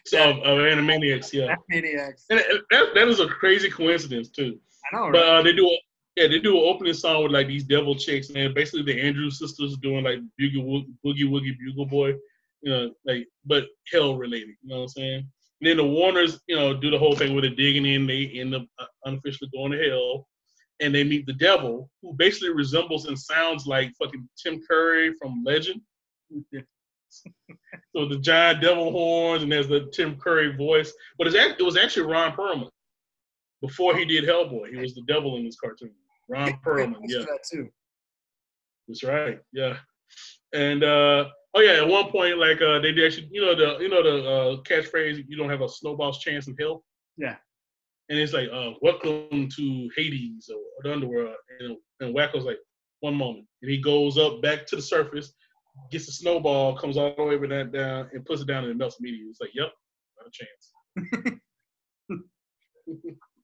[0.04, 1.54] So of, of Animaniacs, yeah.
[1.72, 2.24] Animaniacs.
[2.30, 2.40] And
[2.70, 4.58] that, that is a crazy coincidence too.
[4.92, 5.64] I know, But uh, they do
[6.16, 9.38] yeah, they do an opening song with like these devil chicks, and basically the Andrews
[9.38, 12.14] sisters doing like Boogie Wo- Boogie Woogie Bugle Boy,
[12.62, 14.56] you know, like but hell related.
[14.62, 15.28] You know what I'm saying?
[15.60, 18.06] And then the Warners, you know, do the whole thing with it digging in.
[18.06, 20.26] They end up uh, unofficially going to hell,
[20.80, 25.44] and they meet the devil, who basically resembles and sounds like fucking Tim Curry from
[25.44, 25.80] Legend.
[27.94, 31.78] So the giant devil horns, and there's the Tim Curry voice, but it's it was
[31.78, 32.68] actually Ron Perlman
[33.62, 34.68] before he did Hellboy.
[34.70, 35.94] He was the devil in this cartoon.
[36.28, 37.68] Ron Perlman, yeah, that too.
[38.88, 39.76] that's right, yeah.
[40.52, 43.82] And uh, oh yeah, at one point, like uh, they did actually, you know the
[43.82, 46.84] you know the uh, catchphrase, "You don't have a snowball's chance in hell."
[47.16, 47.36] Yeah.
[48.08, 52.58] And it's like, uh, "Welcome to Hades or, the underworld," and, and Wakko's like,
[53.00, 55.32] "One moment," and he goes up back to the surface,
[55.90, 58.98] gets the snowball, comes all the way down, and puts it down, and it melts
[59.00, 59.30] immediately.
[59.30, 59.72] It's like, "Yep,
[60.18, 61.40] not a chance."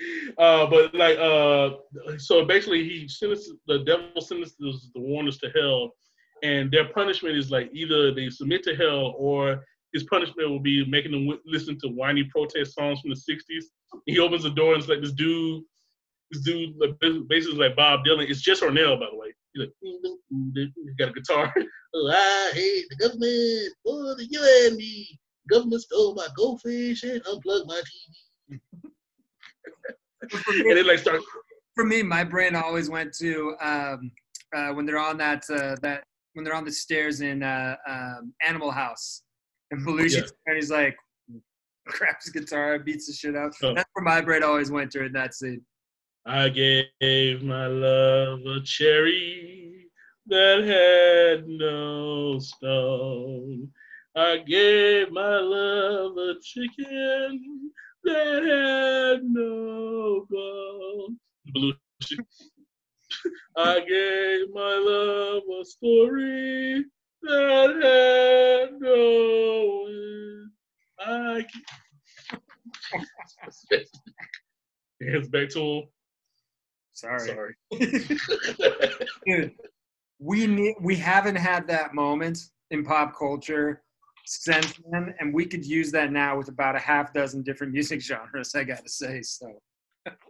[0.38, 1.70] uh, but like, uh,
[2.18, 5.92] so basically, he sentences the devil sentences the warners to hell,
[6.42, 10.84] and their punishment is like either they submit to hell or his punishment will be
[10.84, 13.64] making them w- listen to whiny protest songs from the '60s.
[14.06, 15.62] He opens the door and it's like this dude,
[16.30, 16.98] this dude, like,
[17.28, 18.28] basically like Bob Dylan.
[18.28, 19.34] It's just Harnell, by the way.
[19.54, 21.54] He's like, he got a guitar.
[21.94, 25.18] oh, I hate the government you and me.
[25.48, 28.60] Government stole my goldfish and unplugged my TV.
[30.30, 31.00] For And me, like
[31.74, 34.10] for me, my brain always went to um,
[34.54, 36.04] uh, when they're on that uh, that
[36.34, 39.22] when they're on the stairs in uh, um, Animal House,
[39.70, 40.22] and Belushi's Yeah.
[40.46, 40.96] and he's like
[41.86, 43.54] grabs guitar, beats the shit out.
[43.62, 43.74] Oh.
[43.74, 45.62] That's where my brain always went during that scene.
[46.26, 49.88] I gave my love a cherry
[50.26, 53.70] that had no stone.
[54.16, 57.70] I gave my love a chicken
[58.08, 61.18] that had no bone.
[61.54, 62.18] Belushi.
[63.56, 66.84] I gave my love a story
[67.22, 70.50] that had no end.
[71.00, 71.46] I.
[75.00, 75.82] Hands back to him.
[76.92, 77.28] Sorry.
[77.28, 77.54] Sorry.
[79.26, 79.54] dude
[80.18, 83.82] we need we haven't had that moment in pop culture
[84.28, 88.00] since then and we could use that now with about a half dozen different music
[88.00, 89.60] genres i gotta say so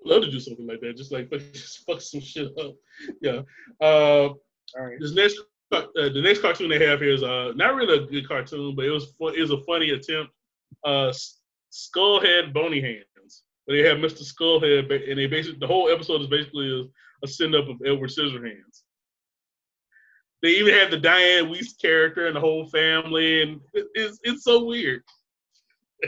[0.04, 0.96] love to do something like that.
[0.96, 2.74] Just like just fuck some shit up.
[3.20, 3.42] Yeah.
[3.80, 4.30] Uh,
[4.76, 5.38] all right this next
[5.72, 8.84] uh, the next cartoon they have here is uh not really a good cartoon, but
[8.84, 10.32] it was fun, it was a funny attempt.
[10.84, 11.12] Uh,
[11.70, 13.04] Skullhead Bony Hands.
[13.66, 14.22] They have Mr.
[14.22, 18.10] Skullhead, and they basically the whole episode is basically a, a send up of Edward
[18.10, 18.82] Scissorhands.
[20.42, 24.64] They even have the Dianne Wiest character and the whole family, and it's it's so
[24.64, 25.02] weird.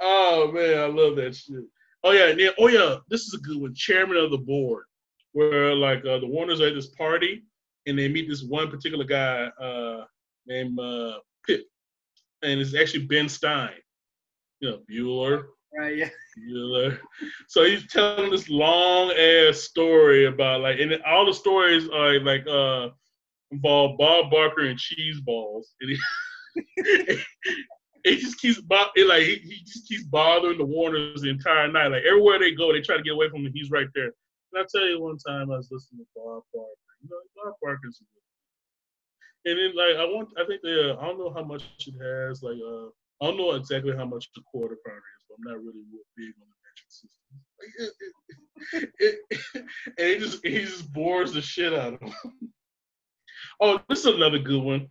[0.00, 1.64] oh man, I love that shit.
[2.04, 3.74] Oh yeah, then, oh yeah, this is a good one.
[3.74, 4.84] Chairman of the board,
[5.32, 7.42] where like uh, the Warners are at this party,
[7.86, 10.04] and they meet this one particular guy uh,
[10.46, 11.64] named uh, Pip,
[12.42, 13.74] and it's actually Ben Stein.
[14.60, 15.46] You know, Bueller,
[15.78, 16.90] right yeah.
[17.48, 22.46] So he's telling this long ass story about like, and all the stories are like
[22.46, 22.88] uh
[23.50, 25.74] involve Bob Barker and cheese balls.
[25.80, 27.16] And he,
[28.04, 31.70] he just keeps bo- it, like he, he just keeps bothering the Warners the entire
[31.70, 31.88] night.
[31.88, 33.52] Like everywhere they go, they try to get away from him.
[33.54, 34.12] He's right there.
[34.52, 36.68] And I tell you, one time I was listening to Bob Barker.
[37.02, 38.02] You know, Bob Barker's.
[39.46, 42.42] And then like I want, I think the I don't know how much it has.
[42.42, 42.88] Like uh,
[43.22, 46.34] I don't know exactly how much the quarter pounder is, I'm not really real big
[46.40, 47.20] on the metric system.
[48.98, 49.18] It,
[49.98, 52.12] and he just he just bores the shit out of him.
[53.60, 54.88] oh, this is another good one.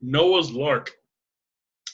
[0.00, 0.92] Noah's Lark,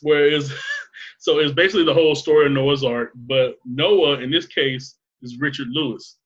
[0.03, 0.53] where is
[1.19, 5.39] so it's basically the whole story of Noah's Ark, but Noah in this case is
[5.39, 6.19] Richard Lewis,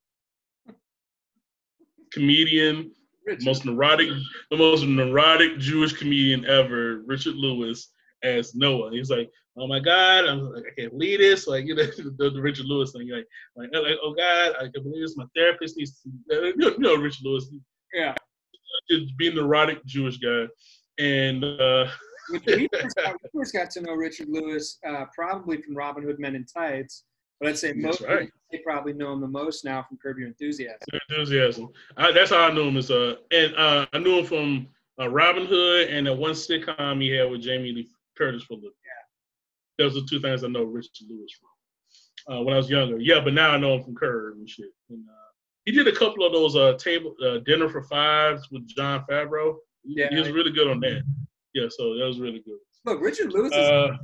[2.11, 2.91] comedian,
[3.25, 3.45] Richard.
[3.45, 4.09] most neurotic,
[4.51, 7.91] the most neurotic Jewish comedian ever, Richard Lewis
[8.23, 8.91] as Noah.
[8.91, 11.47] He's like, oh my God, I'm like, I can't believe this.
[11.47, 11.83] Like, you know,
[12.17, 13.09] the, the Richard Lewis thing.
[13.09, 13.25] Like,
[13.55, 15.17] like, like, oh God, I can't believe this.
[15.17, 17.49] My therapist needs to, you know, you know Richard Lewis.
[17.93, 18.13] Yeah.
[18.89, 20.45] Just being an erotic Jewish guy.
[20.99, 21.87] And, uh,
[22.31, 22.39] we,
[22.73, 26.35] first got, we first got to know Richard Lewis uh, probably from Robin Hood Men
[26.35, 27.03] in Tights,
[27.39, 28.29] but I'd say most right.
[28.51, 30.79] they probably know him the most now from Curb Your Enthusiasm.
[31.09, 31.69] enthusiasm.
[31.95, 32.77] I, that's how I knew him.
[32.77, 34.67] Is uh, and uh, I knew him from
[34.99, 38.71] uh, Robin Hood and that one sitcom he had with Jamie Lee Curtis for the.
[39.77, 42.35] Those are two things I know Richard Lewis from.
[42.35, 44.71] Uh, when I was younger, yeah, but now I know him from Curb and shit.
[44.89, 45.13] And, uh,
[45.65, 49.55] he did a couple of those uh, table uh, dinner for fives with Jon Favreau.
[49.83, 50.07] Yeah.
[50.09, 51.03] he was really good on that.
[51.53, 52.57] Yeah, so that was really good.
[52.85, 53.97] Look, Richard Lewis is Uh,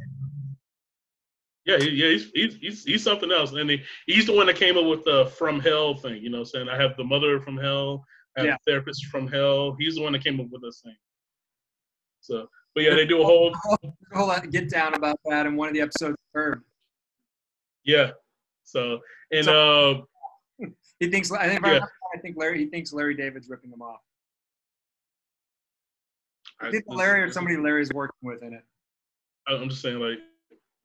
[1.66, 4.58] yeah, he, yeah, he's, he's he's he's something else, and he, he's the one that
[4.58, 6.22] came up with the from hell thing.
[6.22, 8.04] You know, saying I have the mother from hell,
[8.36, 8.58] I have Yeah.
[8.66, 9.76] the therapist from hell.
[9.80, 10.96] He's the one that came up with this thing.
[12.20, 13.54] So, but yeah, they do a whole
[14.14, 16.62] whole lot get down about that in one of the episodes of
[17.86, 18.12] yeah.
[18.64, 19.00] So
[19.32, 20.02] and uh,
[21.00, 21.80] He thinks I think Yeah.
[22.16, 24.00] I think Larry he thinks Larry David's ripping him off.
[26.62, 28.64] I I, think Larry or somebody Larry's working with in it.
[29.48, 30.20] I'm just saying, like,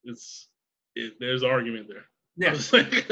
[0.05, 0.49] it's
[0.97, 2.07] it, there's argument there.
[2.41, 2.55] Yeah.
[2.73, 3.07] Like,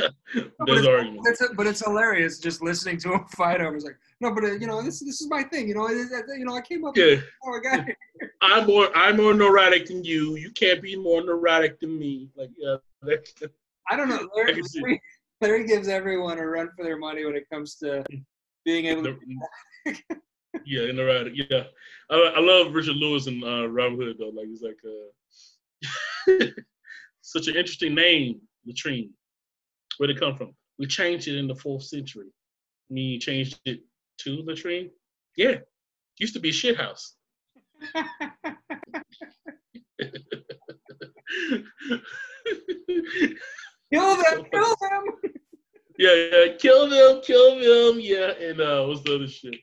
[0.59, 1.41] but it's.
[1.41, 3.75] It's, but it's hilarious just listening to him fight over.
[3.77, 5.69] It's like, no, but uh, you know, this this is my thing.
[5.69, 6.97] You know, it- it- you know, I came up.
[6.97, 7.87] Yeah, With, oh, I got.
[8.43, 10.37] I'm more I'm more neurotic than you.
[10.37, 12.29] You can't be more neurotic than me.
[12.37, 13.51] Like, yeah, that,
[13.91, 14.29] I don't know.
[14.37, 14.61] Larry.
[14.75, 15.03] Larry,
[15.41, 18.05] Larry gives everyone a run for their money when it comes to
[18.65, 19.17] being able to.
[20.65, 21.33] Yeah, right.
[21.35, 21.65] Yeah,
[22.11, 24.31] I, I love Richard Lewis and uh, Robin Hood though.
[24.31, 26.45] Like he's like uh,
[27.21, 29.11] such an interesting name, latrine.
[29.99, 30.53] Where'd it come from?
[30.79, 32.27] We changed it in the fourth century.
[32.89, 33.81] You changed it
[34.19, 34.91] to latrine.
[35.37, 35.69] Yeah, it
[36.19, 37.15] used to be shit house.
[43.93, 44.45] Kill them!
[44.53, 45.05] Kill them!
[45.99, 48.33] Yeah, yeah, kill them, kill them, yeah.
[48.33, 49.55] And uh, what's the other shit?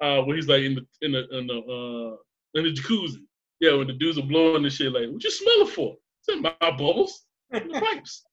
[0.00, 3.18] Uh, when he's like in the in the in the uh in the jacuzzi.
[3.60, 5.94] Yeah, when the dudes are blowing the shit, like, what you smell it for?
[6.20, 8.24] It's in my bubbles, in the pipes.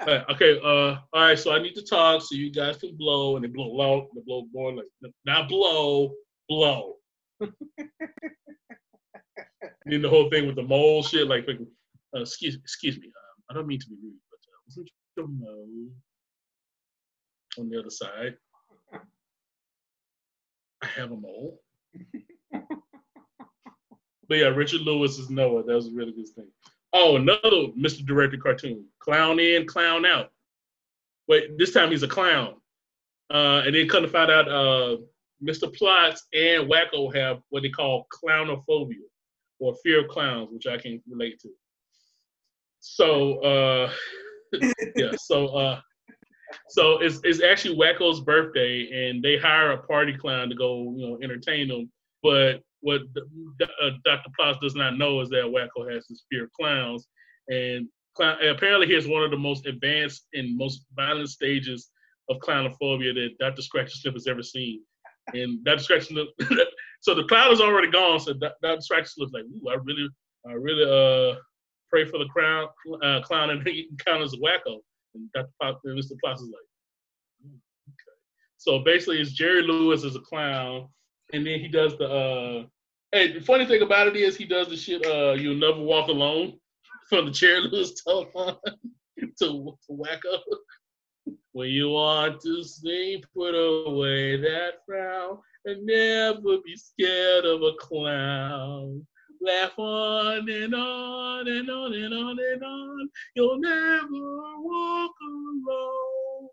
[0.00, 1.38] Uh, okay, uh, all right.
[1.38, 4.22] So I need to talk so you guys can blow, and they blow loud, they
[4.26, 4.86] blow more like
[5.24, 6.12] not blow,
[6.48, 6.94] blow.
[7.40, 7.50] and
[9.86, 11.58] then the whole thing with the mole shit, like, like,
[12.16, 15.28] uh, excuse excuse me, um, I don't mean to be rude, but uh, wasn't your
[15.28, 15.90] mole
[17.58, 18.36] on the other side?
[20.82, 21.60] I have a mole.
[24.28, 25.64] but yeah, Richard Lewis is Noah.
[25.64, 26.48] That was a really good thing.
[26.92, 28.04] Oh, another Mr.
[28.04, 28.84] Director cartoon.
[28.98, 30.30] Clown in, clown out.
[31.26, 32.54] Wait, this time he's a clown.
[33.30, 34.96] Uh, and then come to find out uh,
[35.42, 35.74] Mr.
[35.76, 38.96] Plotz and Wakko have what they call clownophobia
[39.60, 41.50] or fear of clowns, which I can relate to.
[42.80, 43.92] So uh,
[44.96, 45.80] yeah, so uh,
[46.68, 51.06] so it's it's actually Wakko's birthday, and they hire a party clown to go, you
[51.06, 51.90] know, entertain them.
[52.22, 54.30] But what uh, Dr.
[54.38, 57.08] Plotz does not know is that Wakko has his fear of clowns,
[57.48, 61.90] and clown, apparently has one of the most advanced and most violent stages
[62.28, 63.62] of clownophobia that Dr.
[63.62, 64.82] Scratchansniff has ever seen.
[65.34, 65.82] And Dr.
[65.82, 66.26] Scratchansniff,
[67.00, 68.20] so the clown is already gone.
[68.20, 68.56] So Dr.
[68.62, 70.08] Scratchansniff's like, ooh, I really,
[70.48, 71.38] I really uh
[71.90, 72.68] pray for the crown,
[73.02, 74.78] uh, clown and he encounters Wakko.
[75.14, 75.48] And Dr.
[75.60, 76.12] Pop, and Mr.
[76.22, 76.68] Plotz is like,
[77.42, 77.56] "Hmm,
[77.88, 78.16] okay.
[78.58, 80.88] So basically, it's Jerry Lewis as a clown,
[81.32, 82.08] and then he does the.
[82.08, 82.66] uh
[83.10, 85.06] Hey, the funny thing about it is he does the shit.
[85.06, 86.58] Uh, you'll never walk alone
[87.08, 88.56] from the Jerry Lewis telephone
[89.18, 90.38] to, to Wakko.
[91.52, 97.72] When you want to sleep, put away that frown and never be scared of a
[97.80, 99.06] clown.
[99.40, 103.10] Laugh on and on and on and on and on.
[103.34, 106.48] You'll never walk alone.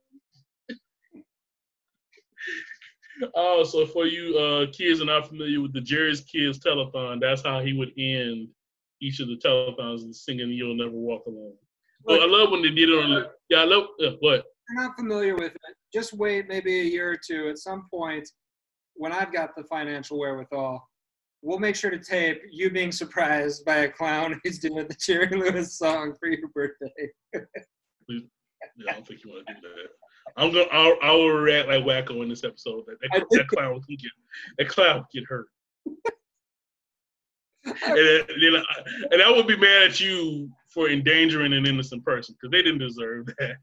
[3.36, 7.44] Oh, so for you uh, kids are not familiar with the Jerry's Kids telethon, that's
[7.44, 8.50] how he would end
[9.02, 11.54] each of the telethons singing "You'll Never Walk Alone."
[12.04, 13.26] Well, I love when they did it on.
[13.50, 14.46] Yeah, I love uh, what.
[14.70, 17.50] You're not familiar with it, just wait maybe a year or two.
[17.50, 18.28] At some point,
[18.96, 20.88] when I've got the financial wherewithal,
[21.42, 25.28] we'll make sure to tape you being surprised by a clown who's doing the Jerry
[25.28, 27.12] Lewis song for your birthday.
[27.34, 30.05] Yeah, I don't think you want to do that.
[30.38, 30.66] I'm gonna.
[30.72, 32.84] I'll, I will react like Wakko in this episode.
[32.88, 34.12] That that, that clown can get.
[34.58, 35.48] That clown can get hurt.
[37.66, 38.64] and, then, then
[39.12, 42.80] and I would be mad at you for endangering an innocent person because they didn't
[42.80, 43.56] deserve that.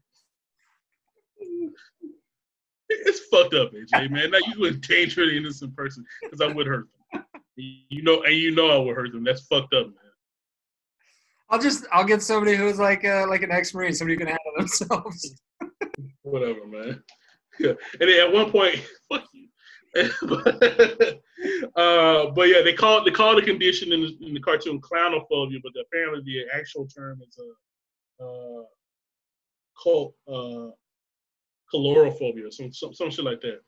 [2.89, 4.31] It's fucked up, AJ, man.
[4.31, 7.23] Now you endanger an innocent person because I would hurt them.
[7.55, 9.23] You know, and you know I would hurt them.
[9.23, 9.95] That's fucked up, man.
[11.49, 14.53] I'll just I'll get somebody who's like uh, like an ex-marine, somebody who can handle
[14.57, 15.35] themselves.
[16.23, 17.03] Whatever, man.
[17.59, 17.73] Yeah.
[17.99, 19.47] And then at one point, fuck you.
[20.23, 20.47] but,
[21.75, 25.59] uh, but yeah, they call they call the condition in the, in the cartoon clownophobia,
[25.61, 28.63] but apparently the actual term is a uh,
[29.81, 30.71] cult uh,
[31.71, 33.59] calorophobia, some, some some shit like that.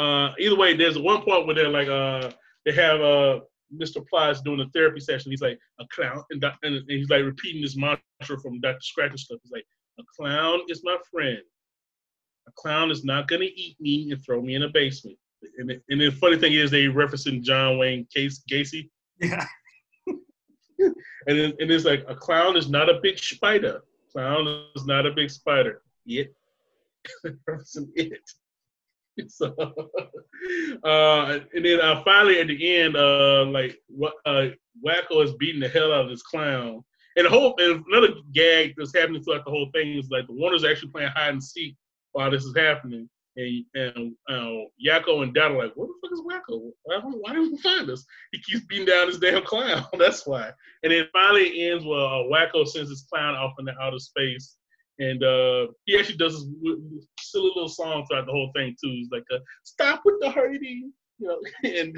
[0.00, 2.30] Uh, either way, there's one point where they're like uh,
[2.64, 3.40] they have uh,
[3.74, 4.06] Mr.
[4.06, 5.30] Plies doing a therapy session.
[5.30, 8.78] He's like a clown, and, and, and he's like repeating this mantra from Dr.
[8.80, 9.38] Scratchansniff.
[9.42, 9.66] He's like,
[9.98, 11.38] a clown is my friend.
[12.48, 15.18] A clown is not gonna eat me and throw me in a basement.
[15.58, 18.88] And, the- and the funny thing is, they referencing John Wayne Case Gacy,
[19.20, 19.44] yeah.
[20.06, 20.94] and
[21.26, 23.82] then, and it's like a clown is not a big spider.
[24.12, 25.82] Clown is not a big spider.
[26.06, 26.34] It,
[27.24, 28.20] referencing it.
[29.26, 29.46] So,
[30.84, 34.50] uh, and then uh, finally at the end, uh, like what uh,
[34.86, 36.84] Wakko is beating the hell out of this clown.
[37.16, 40.34] And the whole and another gag that's happening throughout the whole thing is like the
[40.34, 41.74] Warners actually playing hide and seek
[42.12, 43.08] while this is happening.
[43.36, 46.72] And and uh, Yakko and Dot are like, "What the fuck is Wakko?
[46.82, 48.04] Why, why didn't he find us?
[48.32, 49.84] He keeps beating down this damn clown.
[49.98, 50.50] That's why."
[50.82, 54.56] And then finally it ends where uh, Wakko sends his clown off into outer space,
[54.98, 58.90] and uh, he actually does this silly little song throughout the whole thing too.
[58.90, 61.96] He's like, uh, "Stop with the hurting," you know, and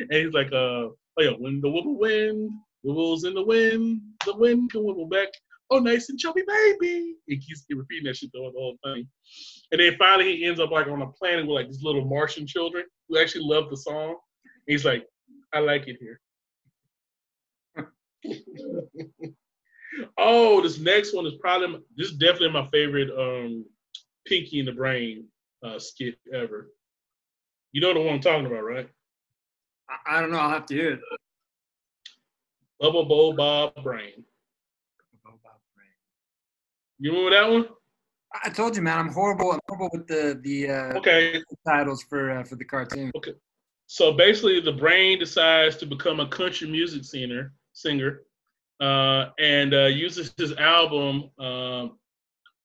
[0.00, 2.50] and he's like, uh, "Oh yeah, when the wibble wind,
[2.82, 5.28] the wibbles in the wind, the wind can wibble back."
[5.72, 7.14] Oh, nice and chubby baby.
[7.26, 9.08] He keeps repeating that shit whole, the whole thing.
[9.70, 12.46] And then finally he ends up like on a planet with like these little Martian
[12.46, 14.16] children who actually love the song.
[14.66, 15.06] He's like,
[15.54, 16.20] I like it here.
[20.18, 23.64] oh, this next one is probably this is definitely my favorite um
[24.26, 25.24] Pinky in the Brain
[25.64, 26.70] uh skit ever.
[27.72, 28.90] You know the one I'm talking about, right?
[29.88, 30.38] I, I don't know.
[30.38, 31.00] I'll have to hear it.
[32.82, 34.26] Bubba Bo Bob Brain.
[37.02, 37.66] You remember that one?
[38.44, 38.96] I told you, man.
[38.96, 39.50] I'm horrible.
[39.52, 43.10] I'm horrible with the the uh, Okay, titles for uh, for the cartoon.
[43.16, 43.32] Okay.
[43.88, 48.22] so basically the brain decides to become a country music singer singer
[48.80, 51.98] uh, and uh, uses his album um,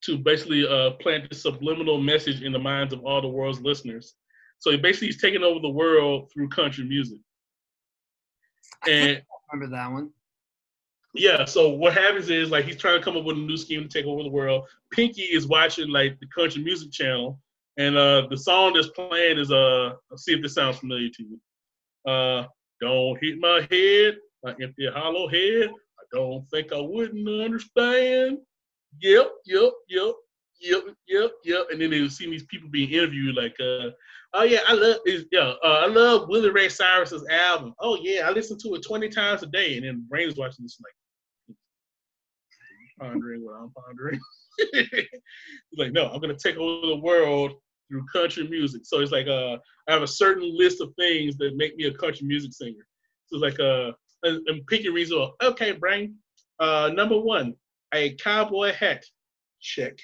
[0.03, 4.15] to basically uh, plant this subliminal message in the minds of all the world's listeners
[4.59, 7.19] so he basically he's taking over the world through country music
[8.87, 10.11] and Remember that one?
[11.17, 13.83] Yeah so what happens is like he's trying to come up with a new scheme
[13.83, 14.67] to take over the world.
[14.91, 17.39] Pinky is watching like the country music channel
[17.77, 21.23] and uh the song that's playing is uh let's see if this sounds familiar to
[21.23, 22.11] you.
[22.11, 22.45] Uh
[22.81, 25.69] don't hit my head my empty hollow head.
[25.99, 28.37] I don't think i wouldn't understand.
[28.99, 30.15] Yep yep yep
[30.59, 31.67] yep yep yep.
[31.71, 33.89] And then they see these people being interviewed like uh
[34.33, 37.73] oh yeah i love is yeah uh, i love willie ray cyrus's album.
[37.79, 39.77] Oh yeah i listen to it 20 times a day.
[39.77, 40.93] And then brain is watching this like
[42.99, 44.19] pondering what i'm pondering.
[45.77, 47.53] Like no i'm gonna take over the world
[47.89, 48.81] through country music.
[48.85, 49.57] So it's like uh
[49.87, 52.85] i have a certain list of things that make me a country music singer.
[53.27, 53.91] So it's like uh
[54.23, 56.15] and, and Pinky reads off, okay brain.
[56.59, 57.53] Uh number one
[57.93, 59.03] a cowboy hat
[59.61, 59.97] check.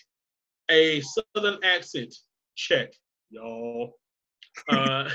[0.71, 2.13] A southern accent
[2.55, 2.93] check
[3.29, 3.93] y'all.
[4.69, 5.09] Uh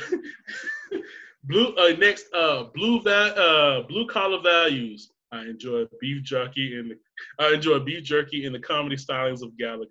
[1.45, 6.93] blue uh next uh blue va- uh blue collar values i enjoy beef jerky and
[7.39, 9.91] i enjoy beef jerky and the comedy stylings of gallagher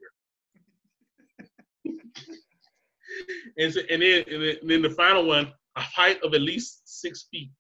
[3.58, 6.42] and, so, and then and then, and then the final one a height of at
[6.42, 7.52] least six feet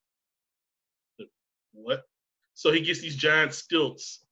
[1.74, 2.04] what
[2.54, 4.26] so he gets these giant stilts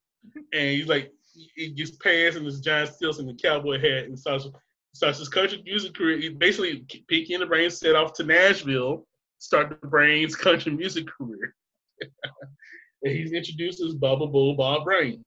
[0.54, 1.12] and he's like
[1.56, 4.48] he gets pants and this giant stilts and the cowboy hat and starts
[4.96, 6.18] starts his country music career.
[6.18, 9.06] He basically Pinky in the Brain set off to Nashville,
[9.40, 11.54] start the Brain's country music career.
[13.06, 15.24] and he's introduced as Bubba Bob Brain.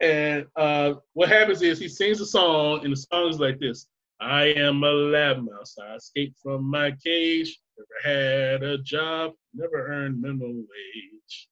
[0.00, 3.86] And uh, what happens is he sings a song, and the song is like this:
[4.20, 5.74] I am a lab mouse.
[5.82, 7.58] I escaped from my cage.
[7.78, 9.32] Never had a job.
[9.54, 11.48] Never earned minimum wage.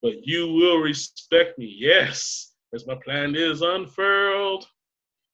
[0.00, 4.66] But you will respect me, yes, as my plan is unfurled.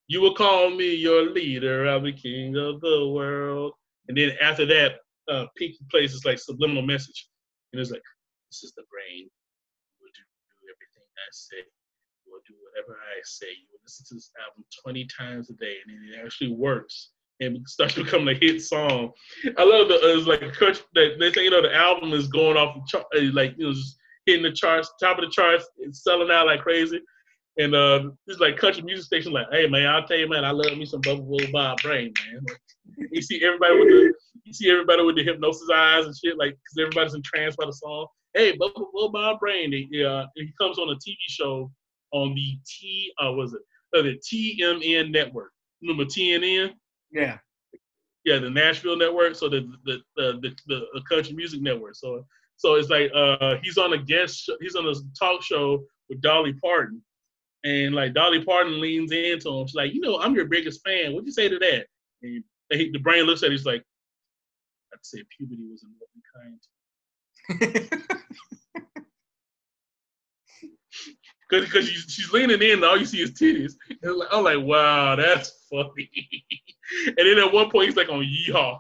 [0.07, 1.87] You will call me your leader.
[1.89, 3.73] I'll be king of the world.
[4.09, 4.97] And then after that,
[5.29, 7.29] uh, Pinky plays this like subliminal message,
[7.73, 8.03] and it's like,
[8.55, 9.27] "This is the brain.
[9.27, 10.25] You will do,
[10.71, 11.67] everything I say.
[12.25, 13.51] You will do whatever I say.
[13.51, 17.11] You will listen to this album 20 times a day, and it actually works."
[17.41, 19.11] And it starts becoming a hit song.
[19.59, 22.79] I love the it's like country they say you know the album is going off
[22.95, 23.01] uh,
[23.33, 23.75] like you
[24.27, 27.01] hitting the charts, top of the charts, it's selling out like crazy.
[27.57, 30.51] And uh, this like country music station, like, hey man, I'll tell you, man, I
[30.51, 32.41] love me some Bubba Bo Bob Brain, man.
[32.49, 34.15] Like, you see everybody with the,
[34.45, 37.73] you see everybody with the hypnosis eyes and shit, like, cause everybody's entranced by the
[37.73, 38.07] song.
[38.35, 41.71] Hey, Bubba Bob Brandy, He, uh, he comes on a TV show
[42.13, 43.63] on the T, uh, was it
[43.97, 45.53] uh, the TMN network?
[45.83, 46.73] Remember TNN?
[47.11, 47.39] Yeah.
[48.25, 49.35] Yeah, the Nashville network.
[49.37, 51.95] So the the the the, the, country music network.
[51.95, 52.25] So
[52.57, 54.51] so it's like uh he's on a guest.
[54.61, 57.03] He's on a talk show with Dolly Parton,
[57.65, 59.67] and like Dolly Parton leans into him.
[59.67, 61.13] She's like, you know, I'm your biggest fan.
[61.13, 61.87] What'd you say to that?
[62.23, 63.49] And he, the brain looks at.
[63.49, 63.85] it, He's like,
[64.95, 66.59] I'd say puberty was a lovely kind.
[71.51, 73.75] Cause, cause she's, she's leaning in, and all you see is titties.
[74.03, 76.11] And I'm like, wow, that's funny.
[77.07, 78.79] and then at one point, he's like on Yeehaw.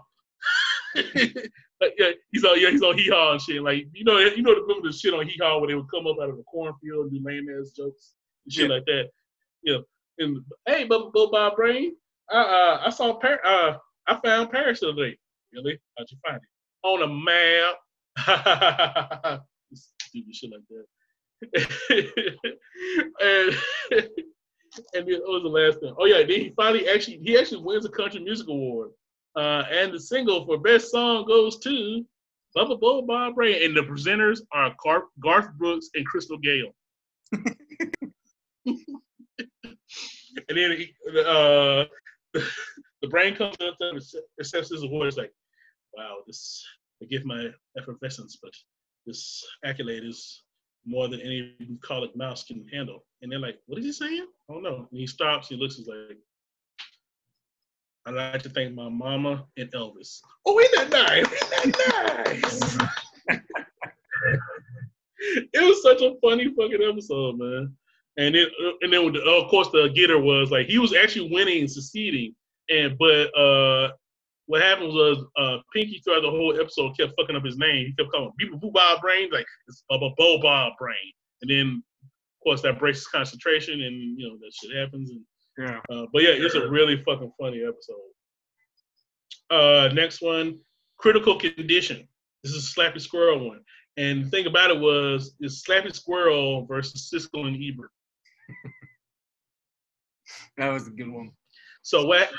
[1.80, 3.60] Like, yeah, he's on yeah, he's on Hee Haw and shit.
[3.60, 6.06] Like you know, you know the the shit on Hee Haw where they would come
[6.06, 8.12] up out of the cornfield and do lame ass jokes
[8.46, 8.76] and shit Yeah.
[8.76, 9.08] like that.
[9.64, 9.78] Yeah.
[10.18, 11.96] And hey, Bubba Bob Brain,
[12.30, 13.76] I uh, I saw Par- uh,
[14.06, 15.18] I found Paris the other day.
[15.52, 15.78] Really?
[15.98, 16.86] How'd you find it?
[16.86, 17.74] On a map.
[19.74, 20.86] Stupid shit like that.
[23.20, 23.54] and
[24.94, 25.94] and then what was the last thing?
[25.98, 28.90] Oh yeah, then he finally actually he actually wins a country music award.
[29.36, 32.04] Uh, and the single for best song goes to
[32.56, 36.72] Bubba Bubba Bob Brain, and the presenters are Gar- Garth Brooks and Crystal Gayle.
[37.32, 38.78] and
[40.48, 41.84] then he, uh,
[42.32, 44.00] the brain comes up and
[44.38, 45.08] accepts his award.
[45.08, 45.32] It's like,
[45.96, 46.64] wow, this
[47.04, 47.48] Give my
[47.78, 48.52] effervescence, but
[49.06, 50.42] this accolade is
[50.86, 53.04] more than any bucolic mouse can handle.
[53.22, 54.26] And they're like, what is he saying?
[54.48, 54.86] I don't know.
[54.90, 56.18] And he stops, he looks, he's like,
[58.06, 60.20] I'd like to thank my mama and Elvis.
[60.44, 61.32] Oh, isn't that nice?
[61.32, 63.38] Isn't that nice?
[65.52, 67.74] it was such a funny fucking episode, man.
[68.16, 68.46] And then,
[68.82, 72.34] and then, of course, the getter was like he was actually winning and succeeding,
[72.70, 73.90] and but uh,
[74.46, 77.86] what happened was uh, Pinky throughout the whole episode kept fucking up his name.
[77.86, 81.12] He kept calling people Boo Bob Brain, like it's a Bo Bob Brain,
[81.42, 85.10] and then of course that breaks his concentration, and you know that shit happens.
[85.10, 85.20] And
[85.58, 85.80] Yeah.
[85.90, 87.96] uh, but yeah, it's a really fucking funny episode.
[89.50, 90.58] Uh, next one,
[90.98, 92.06] critical condition.
[92.42, 93.60] This is a Slappy Squirrel one,
[93.96, 97.90] and the thing about it was it's Slappy Squirrel versus Siskel and Ebert.
[100.56, 101.32] That was a good one.
[101.84, 102.30] So what?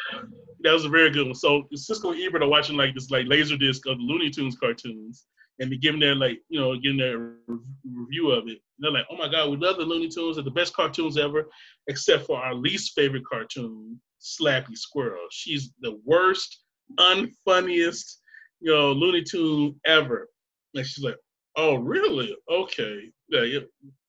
[0.61, 1.35] That was a very good one.
[1.35, 4.57] So Siskel and Ebert are watching like this like laser disc of the Looney Tunes
[4.57, 5.27] cartoons,
[5.59, 7.59] and they're giving their like you know giving their re-
[7.93, 8.57] review of it.
[8.57, 10.35] And they're like, oh my god, we love the Looney Tunes.
[10.35, 11.47] They're the best cartoons ever,
[11.87, 15.27] except for our least favorite cartoon, Slappy Squirrel.
[15.29, 16.63] She's the worst,
[16.99, 18.15] unfunniest,
[18.61, 20.27] you know, Looney Tune ever.
[20.73, 21.17] And she's like,
[21.55, 22.35] oh really?
[22.51, 23.59] Okay, yeah, yeah,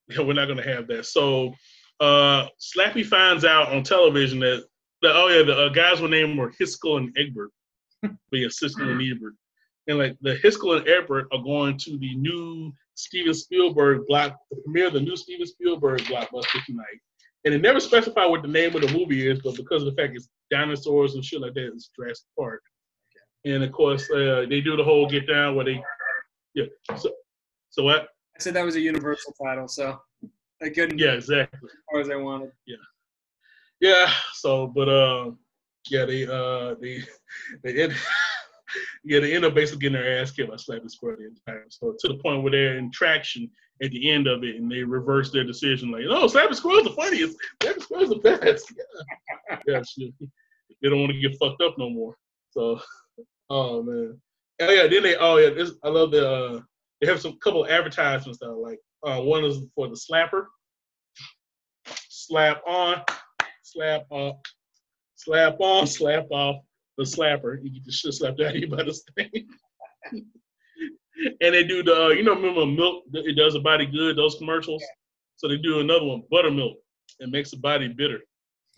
[0.08, 1.04] yeah we're not gonna have that.
[1.04, 1.52] So
[2.00, 4.64] uh, Slappy finds out on television that
[5.02, 7.50] the, oh yeah, the uh, guys were named were Hiskel and Egbert,
[8.32, 9.34] yeah, Siskel and Ebert,
[9.88, 14.56] and like the Hiskel and Egbert are going to the new Steven Spielberg block, the
[14.62, 16.98] premiere of the new Steven Spielberg blockbuster tonight,
[17.44, 20.00] and it never specified what the name of the movie is, but because of the
[20.00, 22.62] fact it's dinosaurs and shit like that, it's Jurassic Park,
[23.44, 25.82] and of course uh, they do the whole get down where they,
[26.54, 26.64] yeah,
[26.96, 27.10] so
[27.70, 28.08] so what?
[28.36, 30.00] I said that was a universal title, so
[30.62, 31.68] I couldn't Yeah, exactly.
[31.70, 32.52] as far as I wanted.
[32.66, 32.76] Yeah.
[34.34, 35.30] So, but uh,
[35.90, 37.02] yeah, they uh they
[37.62, 37.94] they end,
[39.04, 41.66] yeah they end up basically getting their ass kicked by Slappy Squirrel the entire.
[41.68, 43.50] So to the point where they're in traction
[43.82, 46.90] at the end of it, and they reverse their decision like, no, Slappy Squirrel's the
[46.90, 47.36] funniest.
[47.62, 48.72] Slappy Squirrel's the best.
[49.66, 50.08] Yeah, yeah.
[50.82, 52.16] They don't want to get fucked up no more.
[52.50, 52.80] So,
[53.50, 54.20] oh man.
[54.60, 54.88] Oh yeah.
[54.88, 55.50] Then they oh yeah.
[55.50, 56.60] This I love the uh,
[57.00, 58.78] they have some couple of advertisements that I like.
[59.04, 60.46] Uh, one is for the slapper.
[62.08, 63.02] Slap on,
[63.66, 64.36] slap off,
[65.16, 66.62] slap on, slap off,
[66.96, 67.58] the slapper.
[67.62, 69.48] You get the shit slapped out of you by this thing.
[70.12, 73.04] and they do the, uh, you know, remember milk?
[73.12, 74.16] It does a body good.
[74.16, 74.84] Those commercials.
[75.36, 76.78] So they do another one, buttermilk.
[77.18, 78.20] It makes the body bitter.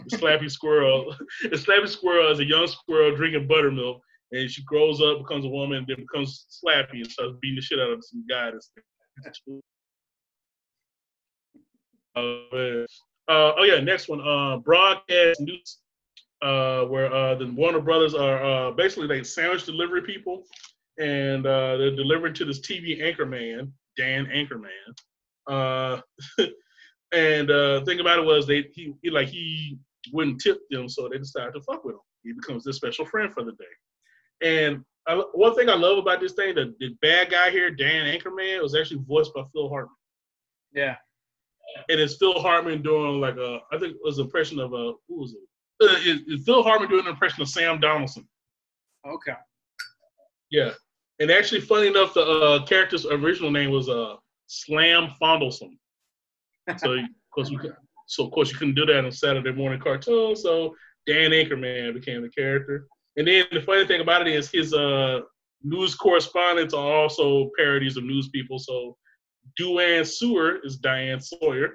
[0.06, 1.14] The slappy squirrel.
[1.42, 4.00] The slappy squirrel is a young squirrel drinking buttermilk,
[4.32, 7.78] and she grows up, becomes a woman, then becomes slappy and starts beating the shit
[7.78, 8.50] out of some guy.
[8.50, 9.42] That's
[12.16, 12.86] Oh, man.
[13.28, 14.20] Uh, oh yeah, next one.
[14.26, 15.78] Uh, broadcast news,
[16.42, 20.44] uh, where uh, the Warner Brothers are uh, basically they sandwich delivery people,
[20.98, 24.70] and uh, they're delivering to this TV anchor man, Dan Anchorman.
[25.46, 26.00] Uh,
[27.12, 29.78] and uh, thing about it was they he, he like he
[30.12, 32.00] wouldn't tip them, so they decided to fuck with him.
[32.24, 33.64] He becomes their special friend for the day.
[34.42, 38.06] And I, one thing I love about this thing, the, the bad guy here, Dan
[38.06, 39.96] Anchorman, was actually voiced by Phil Hartman
[40.74, 40.96] Yeah.
[41.88, 44.92] And it's Phil Hartman doing like a, I think it was an impression of a,
[45.08, 45.40] who was it?
[45.80, 48.26] Uh, it's Phil Hartman doing an impression of Sam Donaldson.
[49.06, 49.34] Okay.
[50.50, 50.72] Yeah,
[51.20, 54.16] And actually, funny enough, the uh, character's original name was uh,
[54.46, 55.78] Slam Fondlesome.
[56.76, 57.58] So, of course, we
[58.08, 60.34] so of course you couldn't do that on Saturday morning cartoon.
[60.34, 60.74] So
[61.06, 62.86] Dan Anchorman became the character.
[63.16, 65.20] And then the funny thing about it is his uh,
[65.62, 68.58] news correspondents are also parodies of news people.
[68.58, 68.96] So
[69.56, 71.72] Duane Seward is Diane Sawyer,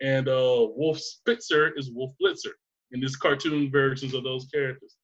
[0.00, 2.52] and uh, Wolf Spitzer is Wolf Blitzer
[2.92, 4.96] in this cartoon versions of those characters.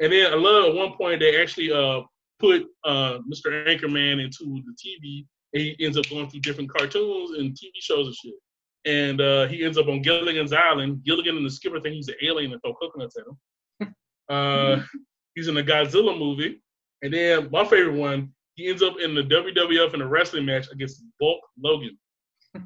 [0.00, 2.02] And then I love at one point they actually uh,
[2.38, 3.66] put uh, Mr.
[3.66, 5.26] Anchorman into the TV.
[5.54, 8.34] And he ends up going through different cartoons and TV shows and shit.
[8.84, 11.02] And uh, he ends up on Gilligan's Island.
[11.04, 13.94] Gilligan and the Skipper think he's an alien and throw coconuts at him.
[14.30, 14.82] Uh,
[15.34, 16.60] he's in the Godzilla movie.
[17.00, 20.66] And then my favorite one, he ends up in the WWF in a wrestling match
[20.72, 21.96] against Bulk Logan.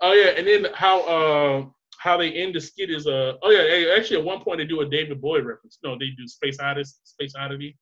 [0.00, 1.66] oh yeah, and then how uh
[1.98, 4.80] how they end the skit is uh oh yeah actually at one point they do
[4.80, 5.78] a David Bowie reference.
[5.84, 7.76] No, they do Space Oddity, Space Oddity,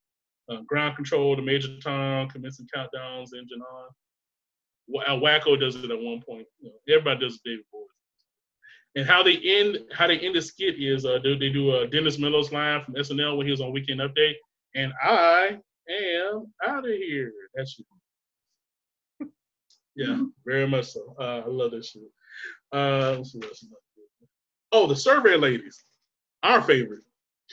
[0.50, 3.88] uh, Ground Control, the Major Tom, commencing countdowns, engine on.
[5.06, 6.48] Al Wakko does it at one point.
[6.58, 7.79] You know, everybody does David Bowie.
[8.96, 11.86] And how they end how they end the skit is uh they, they do a
[11.86, 14.34] Dennis Miller's line from SNL when he was on Weekend Update,
[14.74, 15.58] and I
[15.88, 17.32] am out of here.
[17.54, 17.80] That's
[19.20, 19.28] it.
[19.96, 21.14] yeah, very much so.
[21.18, 22.02] Uh, I love this shit.
[22.72, 23.22] Uh.
[24.72, 25.84] Oh, the survey ladies,
[26.42, 27.02] our favorite.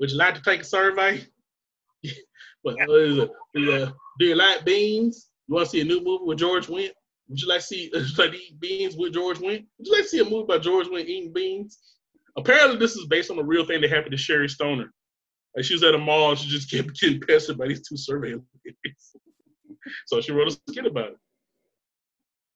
[0.00, 1.22] Would you like to take a survey?
[2.02, 3.30] it?
[3.56, 5.28] Uh, do you like beans?
[5.46, 6.92] You want to see a new movie with George Wendt?
[7.28, 9.66] Would you like to see would you like eat beans with George Wendt?
[9.78, 11.78] Would you like to see a movie by George Wendt eating beans?
[12.36, 14.92] Apparently, this is based on a real thing that happened to Sherri Stoner.
[15.56, 17.96] Like she was at a mall, and she just kept getting pestered by these two
[17.96, 18.34] survey
[18.64, 19.16] ladies.
[20.06, 21.18] so she wrote a skit about it.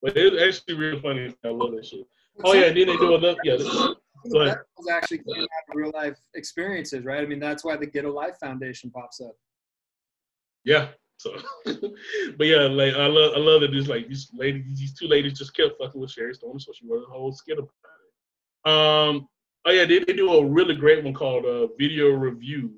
[0.01, 1.35] But it's actually real funny.
[1.45, 2.07] I love that shit.
[2.45, 3.37] Oh yeah, and then they do another.
[3.45, 3.57] Yeah.
[4.25, 7.23] That was actually out of real life experiences, right?
[7.23, 9.35] I mean, that's why the Get a Life Foundation pops up.
[10.65, 10.89] Yeah.
[11.23, 11.37] So,
[12.37, 15.39] but yeah, like I love, I love that these like these ladies, these two ladies
[15.39, 17.71] just kept fucking with Sherri Stone, so she wrote a whole skit about
[18.67, 18.71] it.
[18.71, 19.29] Um,
[19.65, 22.73] oh yeah, they, they do a really great one called uh, Video Review,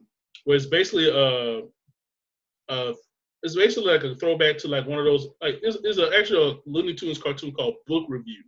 [0.44, 1.62] where it's basically uh,
[2.68, 2.92] uh,
[3.42, 6.60] it's basically like a throwback to like one of those like it's, it's an actual
[6.66, 8.42] Looney Tunes cartoon called Book Review.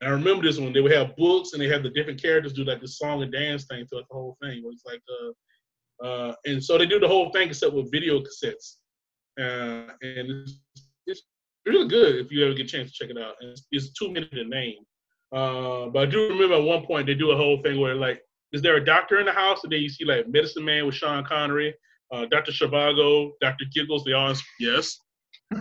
[0.00, 0.72] And I remember this one.
[0.72, 3.30] They would have books and they have the different characters do like the song and
[3.30, 4.62] dance thing throughout the whole thing.
[4.66, 5.32] It's like uh,
[6.04, 8.76] uh, and so they do the whole thing except with video cassettes.
[9.40, 10.60] Uh, and it's,
[11.06, 11.22] it's
[11.66, 13.34] really good if you ever get a chance to check it out.
[13.40, 14.84] It's, it's two minutes in name.
[15.32, 18.20] Uh, but I do remember at one point they do a whole thing where like,
[18.52, 19.62] is there a doctor in the house?
[19.62, 21.74] And then you see like Medicine Man with Sean Connery,
[22.12, 22.52] uh, Dr.
[22.52, 23.64] Zhivago, Dr.
[23.72, 24.04] Giggles.
[24.04, 24.98] They all yes.
[25.52, 25.60] yeah.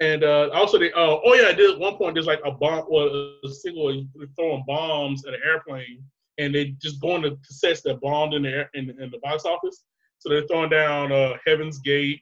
[0.00, 3.08] And uh, also they uh, oh yeah, at one point there's like a bomb or
[3.44, 4.06] a single
[4.36, 6.02] throwing bombs at an airplane,
[6.38, 9.44] and they just going to cassettes that bombed in the air, in, in the box
[9.44, 9.84] office.
[10.20, 12.20] So they're throwing down uh, Heaven's Gate,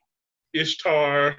[0.54, 1.34] Ishtar,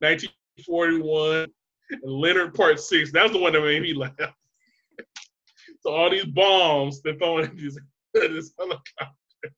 [0.00, 1.46] 1941,
[1.90, 3.12] and Leonard Part Six.
[3.12, 4.12] That's the one that made me laugh.
[5.80, 7.78] so all these bombs they're throwing at this,
[8.14, 9.14] this helicopter.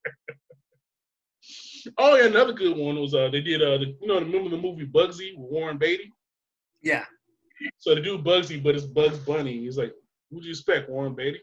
[1.98, 4.58] oh yeah, another good one was uh they did uh the, you know remember the
[4.58, 6.12] movie Bugsy with Warren Beatty?
[6.82, 7.06] Yeah.
[7.78, 9.60] So they do Bugsy, but it's Bugs Bunny.
[9.60, 9.94] He's like,
[10.30, 11.40] who'd you expect, Warren Beatty?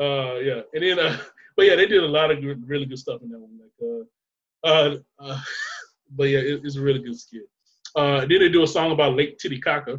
[0.00, 1.16] Uh yeah and then uh
[1.56, 3.72] but yeah they did a lot of good, really good stuff in that one like
[4.64, 5.40] uh uh, uh
[6.16, 7.42] but yeah it, it's a really good skit
[7.96, 9.98] uh then they do a song about lake titicaca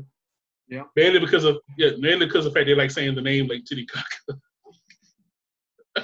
[0.70, 0.84] Yeah.
[0.96, 3.66] mainly because of yeah mainly because of the fact they like saying the name lake
[3.66, 4.04] titicaca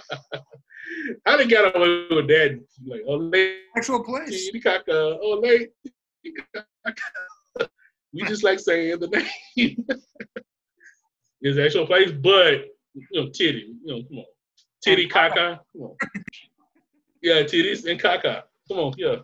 [1.26, 4.45] how they got away with that like oh lake Actual place.
[4.45, 5.72] titicaca oh lake
[6.23, 6.65] Titicaca.
[8.14, 9.85] we just like saying the name
[11.41, 12.65] it's actual place but
[12.95, 13.76] you know, titty.
[13.84, 14.26] You know, come on.
[14.84, 15.60] Titty caca.
[15.74, 15.95] Come on.
[17.22, 18.44] Yeah, titties and caca.
[18.70, 19.18] Come on, yeah.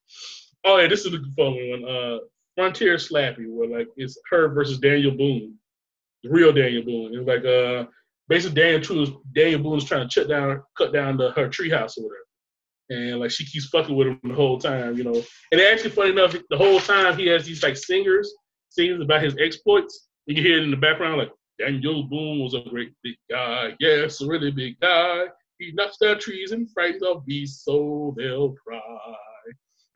[0.64, 1.88] oh yeah, this is a fun one.
[1.88, 2.18] Uh
[2.56, 5.54] Frontier Slappy, where like it's her versus Daniel Boone.
[6.24, 7.14] The real Daniel Boone.
[7.14, 7.88] It's like uh
[8.28, 12.04] basically Daniel True's Daniel Boone's trying to cut down cut down the her treehouse or
[12.04, 12.24] whatever.
[12.90, 15.22] And like she keeps fucking with him the whole time, you know.
[15.52, 18.32] And actually funny enough, the whole time he has these like singers
[18.70, 20.08] singing about his exploits.
[20.26, 23.74] You can hear it in the background, like Daniel Boone was a great big guy.
[23.80, 25.24] Yes, a really big guy.
[25.58, 28.80] He knocks down trees and frightens off beasts so they'll cry.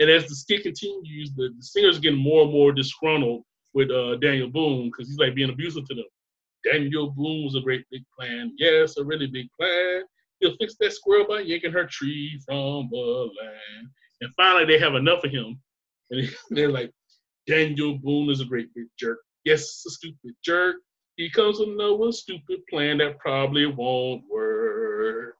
[0.01, 3.44] And as the skit continues, the, the singer's getting more and more disgruntled
[3.74, 6.05] with uh, Daniel Boone because he's like being abusive to them.
[6.64, 8.52] Daniel Boone was a great big plan.
[8.59, 10.02] Yes, a really big plan.
[10.40, 13.89] He'll fix that squirrel by yanking her tree from the land.
[14.20, 15.60] And finally, they have enough of him.
[16.10, 16.90] And they're like,
[17.47, 19.18] Daniel Boone is a great big jerk.
[19.44, 20.76] Yes, a stupid jerk.
[21.16, 25.36] He comes with Noah's stupid plan that probably won't work.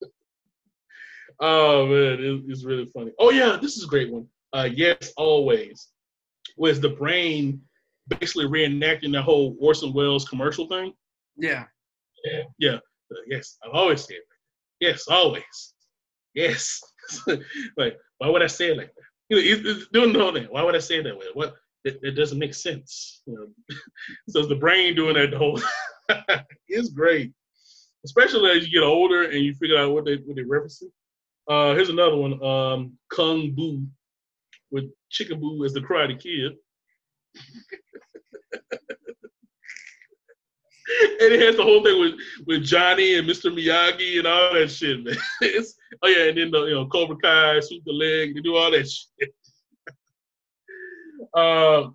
[1.40, 3.12] oh man, it, it's really funny.
[3.18, 4.26] Oh yeah, this is a great one.
[4.52, 5.88] Uh, yes, always.
[6.56, 7.60] Was the brain
[8.08, 10.92] basically reenacting the whole Orson Welles commercial thing?
[11.36, 11.64] Yeah.
[12.24, 12.74] Yeah, yeah.
[13.10, 14.86] Uh, yes, I've always said that.
[14.86, 15.74] Yes, always.
[16.34, 16.80] Yes.
[17.76, 19.02] like, why would I say it like that?
[19.30, 20.52] You know, you- you don't know that.
[20.52, 21.26] Why would I say it that way?
[21.32, 21.54] What?
[21.84, 23.22] It, it doesn't make sense.
[23.26, 23.76] You know?
[24.28, 25.60] so it's the brain doing that the whole.
[26.68, 27.32] it's great,
[28.04, 30.90] especially as you get older and you figure out what they what they're referencing.
[31.48, 32.42] Uh, here's another one.
[32.42, 33.84] Um, Kung Boo,
[34.70, 36.52] with Chicken Boo as the Karate Kid.
[41.20, 42.14] and it has the whole thing with,
[42.46, 43.52] with Johnny and Mr.
[43.52, 45.16] Miyagi and all that shit, man.
[45.40, 48.56] It's, oh yeah, and then the you know Cobra Kai, shoot the leg, they do
[48.56, 49.34] all that shit.
[51.34, 51.88] Uh,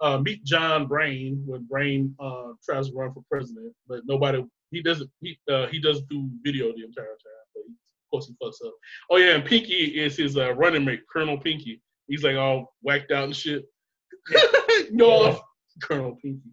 [0.00, 4.82] uh, meet John Brain when Brain uh, tries to run for president, but nobody he
[4.82, 7.46] doesn't he uh, he doesn't do video the entire time.
[7.54, 8.74] But he, of course he fucks up.
[9.10, 11.80] Oh yeah, and Pinky is his uh, running mate, Colonel Pinky.
[12.08, 13.64] He's like all whacked out and shit.
[14.90, 15.40] no,
[15.82, 16.50] Colonel Pinky.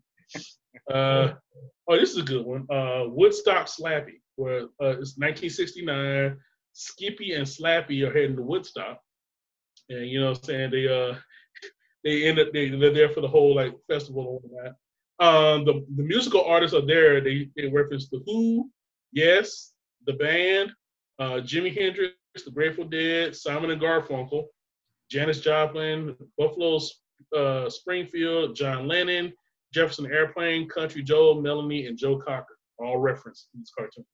[0.92, 1.34] Uh,
[1.88, 2.66] oh, this is a good one.
[2.70, 6.38] Uh, Woodstock Slappy, where uh, it's 1969.
[6.74, 9.00] Skippy and Slappy are heading to Woodstock,
[9.90, 11.16] and you know what I'm saying they uh
[12.04, 14.76] they end up they, they're there for the whole like festival and all that.
[15.26, 17.22] Um, the the musical artists are there.
[17.22, 18.70] They they reference the Who,
[19.12, 19.74] Yes,
[20.06, 20.72] the band,
[21.20, 24.46] uh, Jimi Hendrix, the Grateful Dead, Simon and Garfunkel,
[25.10, 26.80] Janis Joplin, Buffalo
[27.36, 29.32] uh, Springfield, John Lennon,
[29.74, 34.06] Jefferson Airplane, Country Joe, Melanie, and Joe Cocker, all referenced in this cartoon.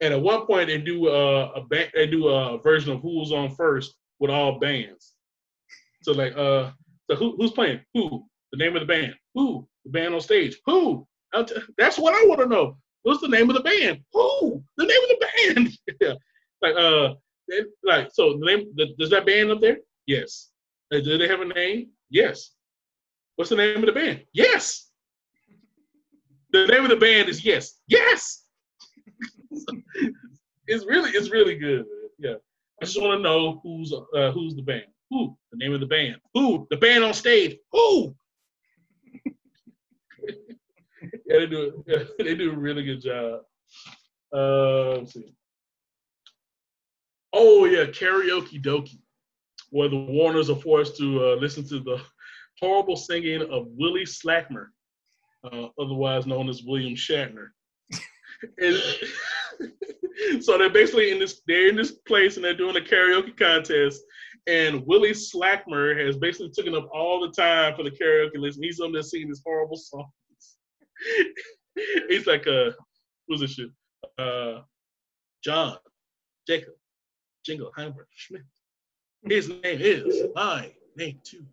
[0.00, 3.32] And at one point, they do uh, a ba- they do a version of Who's
[3.32, 5.14] on First with all bands.
[6.02, 6.72] So like, uh,
[7.08, 7.80] so who, who's playing?
[7.94, 8.26] Who?
[8.52, 9.14] The name of the band?
[9.34, 9.68] Who?
[9.84, 10.58] The band on stage?
[10.66, 11.06] Who?
[11.34, 12.76] T- that's what I want to know.
[13.02, 14.00] What's the name of the band?
[14.12, 14.62] Who?
[14.76, 15.78] The name of the band?
[16.00, 16.14] yeah.
[16.62, 17.14] Like, uh,
[17.84, 18.38] like so.
[18.38, 19.78] The name the, does that band up there?
[20.06, 20.50] Yes.
[20.92, 21.90] Uh, do they have a name?
[22.10, 22.52] Yes.
[23.36, 24.22] What's the name of the band?
[24.32, 24.90] Yes.
[26.52, 27.80] The name of the band is Yes.
[27.86, 28.44] Yes.
[30.66, 31.84] it's really, it's really good.
[32.18, 32.34] Yeah.
[32.80, 34.86] I just want to know who's uh, who's the band.
[35.10, 35.36] Who?
[35.52, 36.16] The name of the band.
[36.34, 36.66] Who?
[36.70, 37.56] The band on stage.
[37.72, 38.14] Who?
[39.24, 39.32] yeah,
[41.28, 41.84] they do.
[41.86, 43.40] Yeah, they do a really good job.
[44.34, 45.34] Uh, let's see.
[47.32, 49.00] Oh yeah, karaoke dokie,
[49.70, 52.00] where the Warners are forced to uh, listen to the
[52.60, 54.68] horrible singing of Willie Slackmer,
[55.44, 57.48] uh, otherwise known as William Shatner.
[60.40, 64.02] So they're basically in this they're in this place and they're doing a karaoke contest
[64.46, 68.64] and Willie Slackmer has basically taken up all the time for the karaoke list and
[68.64, 70.06] he's on there singing this horrible songs.
[72.08, 72.70] he's like uh
[73.26, 73.70] who's this shit?
[74.18, 74.60] Uh
[75.44, 75.76] John,
[76.46, 76.74] Jacob,
[77.44, 77.70] Jingle,
[78.10, 78.42] Schmidt.
[79.24, 81.44] His name is my name too.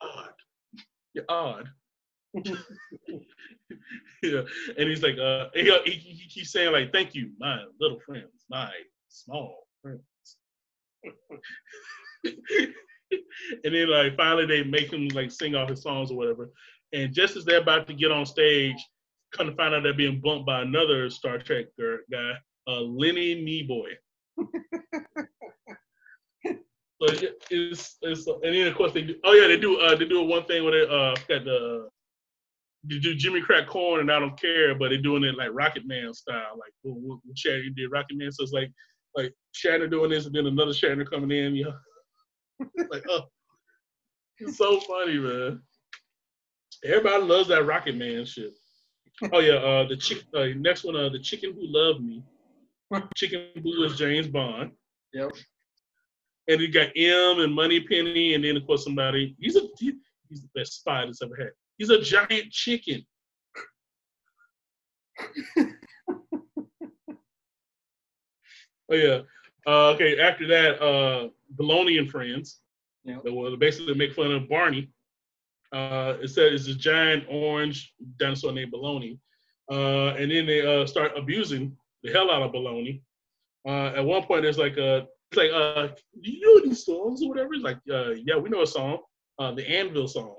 [0.00, 0.32] Odd.
[1.14, 1.68] You're odd.
[4.22, 4.42] yeah,
[4.76, 8.44] and he's like, uh, he, he, he keeps saying like, "Thank you, my little friends,
[8.50, 8.70] my
[9.08, 10.02] small friends."
[12.24, 16.50] And then like finally they make him like sing all his songs or whatever.
[16.92, 18.76] And just as they're about to get on stage,
[19.32, 21.66] come to find out they're being bumped by another Star Trek
[22.10, 22.32] guy,
[22.68, 23.90] uh, Lenny Meeboy.
[26.98, 27.08] So
[27.50, 29.16] it's, it's and then of course they do.
[29.22, 29.78] Oh yeah, they do.
[29.78, 31.90] Uh, they do one thing where they uh got the
[32.84, 35.86] they do Jimmy Crack Corn and I don't care, but they're doing it like Rocket
[35.86, 38.32] Man style, like what, what did Rocket Man.
[38.32, 38.70] So it's like
[39.16, 41.54] like Shatner doing this and then another Shatner coming in.
[41.54, 41.72] Yeah,
[42.90, 43.22] like oh,
[44.38, 45.62] it's so funny, man.
[46.84, 48.52] Everybody loves that Rocket Man shit.
[49.32, 50.24] Oh yeah, uh, the chick.
[50.34, 52.22] Uh, next one, uh, the chicken who loved me.
[53.16, 54.70] Chicken Boo is James Bond
[55.12, 55.32] Yep.
[56.48, 59.34] and you got M and Moneypenny, and then of course somebody.
[59.40, 59.94] He's a he,
[60.28, 61.50] he's the best spy that's ever had.
[61.78, 63.04] He's a giant chicken.
[68.90, 69.20] oh yeah.
[69.66, 70.18] Uh, okay.
[70.20, 72.60] After that, uh, Baloney and Friends.
[73.04, 74.90] That was basically make fun of Barney.
[75.72, 79.18] Uh, it said it's a giant orange dinosaur named Baloney.
[79.70, 83.02] Uh, and then they uh, start abusing the hell out of Baloney.
[83.66, 85.88] Uh, at one point, there's like a it's like, uh,
[86.22, 87.54] do you know these songs or whatever?
[87.54, 88.98] It's like, uh, yeah, we know a song,
[89.38, 90.36] uh, the Anvil song.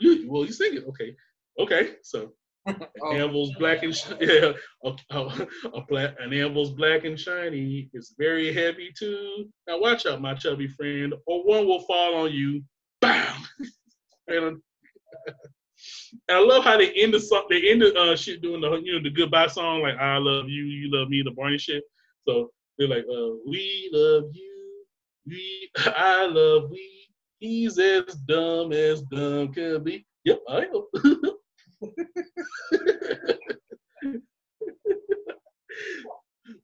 [0.00, 1.14] You, well, you sing it, okay,
[1.58, 1.94] okay.
[2.02, 2.32] So,
[3.02, 4.52] Oh, anvil's black and yeah,
[4.84, 7.88] a, a, a black, an anvil's black and shiny.
[7.92, 9.48] It's very heavy too.
[9.66, 12.62] Now watch out, my chubby friend, or one will fall on you.
[13.00, 13.34] Bam.
[14.28, 14.60] and
[16.28, 17.46] I love how they end the song.
[17.48, 20.48] They end the uh, shit doing the you know the goodbye song like I love
[20.48, 21.84] you, you love me, the Barney shit.
[22.26, 24.84] So they're like, uh, we love you,
[25.26, 26.94] we I love we.
[27.38, 30.04] He's as dumb as dumb can be.
[30.24, 31.37] Yep, I know.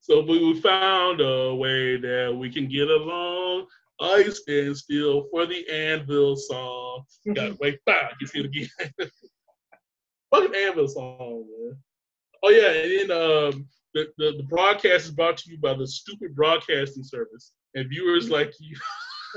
[0.01, 3.67] so we found a way that we can get along.
[4.01, 7.05] ice and still for the Anvil song.
[7.33, 8.13] Gotta wait five.
[8.21, 8.69] You see it again.
[10.31, 11.77] Fucking Anvil song, man.
[12.43, 15.87] Oh yeah, and then um, the, the the broadcast is brought to you by the
[15.87, 18.77] stupid broadcasting service and viewers like you.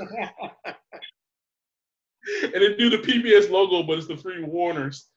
[2.42, 5.08] and they do the PBS logo, but it's the three Warners.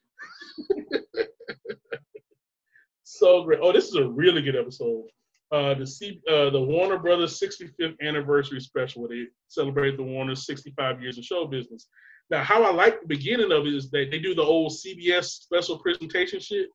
[3.03, 3.59] So great.
[3.61, 5.06] Oh, this is a really good episode.
[5.51, 10.45] Uh, the C, uh, the Warner Brothers 65th anniversary special, where they celebrate the Warner's
[10.45, 11.88] 65 years of show business.
[12.30, 15.25] Now, how I like the beginning of it is that they do the old CBS
[15.25, 16.69] special presentation shit.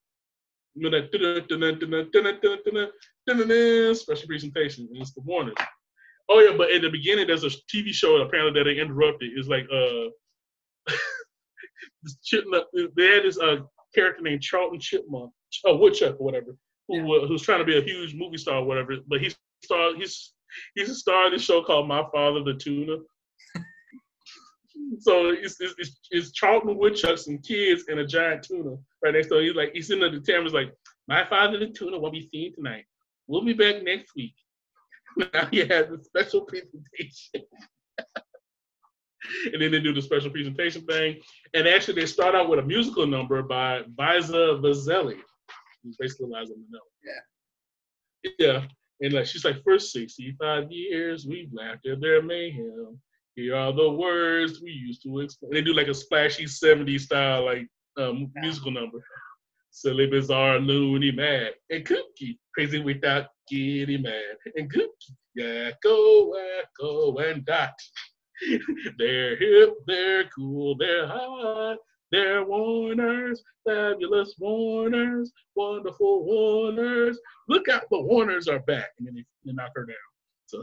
[0.75, 1.11] You know that
[3.95, 5.55] special presentation, and it's the Warners.
[6.29, 9.31] Oh yeah, but in the beginning, there's a TV show apparently that they interrupted.
[9.35, 10.11] It's like uh,
[12.03, 12.17] this.
[12.97, 13.61] They had this uh
[13.97, 15.33] character named Charlton Chipmunk,
[15.69, 16.57] uh, Woodchuck or whatever,
[16.89, 18.97] who uh, who's trying to be a huge movie star or whatever.
[19.07, 20.33] But he's star he's
[20.75, 22.99] he's a star in this show called My Father the Tuna.
[25.01, 29.29] so it's, it's, it's, it's Charlton Woodchucks and kids and a giant tuna right next
[29.29, 29.45] to him.
[29.45, 30.73] He's like he's in the camera's like,
[31.09, 32.85] My Father the Tuna won't be seen tonight.
[33.27, 34.35] We'll be back next week.
[35.35, 37.43] now he has a special presentation.
[39.53, 41.21] and then they do the special presentation thing.
[41.55, 45.19] And actually, they start out with a musical number by Liza Vazelli,
[45.83, 46.93] who's basically Liza Minnelli.
[47.05, 48.33] Yeah.
[48.39, 48.63] Yeah.
[49.01, 52.99] And like she's like, for 65 years, we've laughed at their mayhem.
[53.35, 55.53] Here are the words we used to explain.
[55.53, 59.05] They do like a splashy 70s style like um, musical number.
[59.71, 67.45] Silly, bizarre, loony, mad, and kooky, crazy without getting mad, and kooky, yakko, wacko, and
[67.45, 67.75] dot.
[68.99, 71.79] they're hip, they're cool, they're hot,
[72.13, 77.19] they're Warners, fabulous Warners, wonderful Warners.
[77.49, 78.91] Look out, the Warners are back.
[78.99, 79.97] And then they, knock her down.
[80.47, 80.63] So,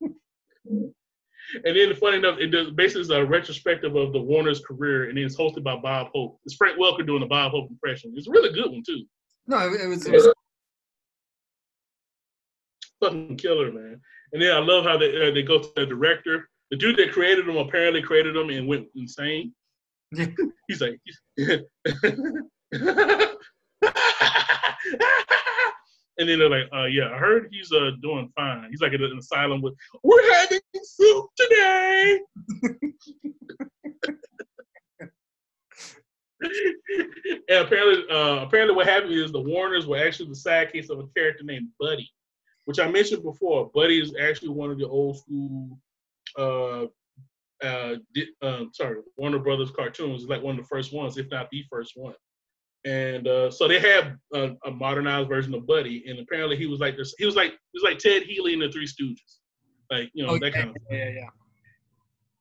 [0.70, 5.18] and then funny enough, it does basically is a retrospective of the Warners' career, and
[5.18, 6.38] then it's hosted by Bob Hope.
[6.44, 8.12] It's Frank Welker doing the Bob Hope impression.
[8.16, 9.04] It's a really good one too.
[9.46, 10.32] No, it was, it was
[13.00, 14.00] Fucking killer, man.
[14.32, 16.48] And then I love how they uh, they go to the director.
[16.70, 19.52] The dude that created them apparently created them and went insane.
[20.68, 21.00] he's like,
[26.20, 28.68] and then they're like, uh, yeah, I heard he's uh doing fine.
[28.70, 32.20] He's like in an asylum with, we're having soup today.
[37.48, 41.00] and apparently, uh, apparently, what happened is the Warners were actually the side case of
[41.00, 42.10] a character named Buddy,
[42.64, 43.70] which I mentioned before.
[43.74, 45.78] Buddy is actually one of the old school
[46.38, 46.86] uh,
[47.62, 51.50] uh, di- um, sorry, Warner Brothers cartoons, like one of the first ones, if not
[51.50, 52.14] the first one.
[52.86, 56.80] And uh, so they have a, a, modernized version of Buddy, and apparently he was
[56.80, 57.14] like this.
[57.18, 59.40] He was like he was like Ted Healy in the Three Stooges,
[59.90, 60.76] like you know oh, that yeah, kind of.
[60.88, 60.98] thing.
[60.98, 61.28] yeah, yeah.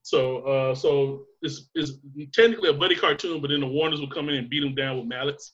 [0.03, 1.91] So uh, so it's, it's
[2.33, 4.97] technically a Buddy cartoon, but then the Warners would come in and beat him down
[4.97, 5.51] with mallets,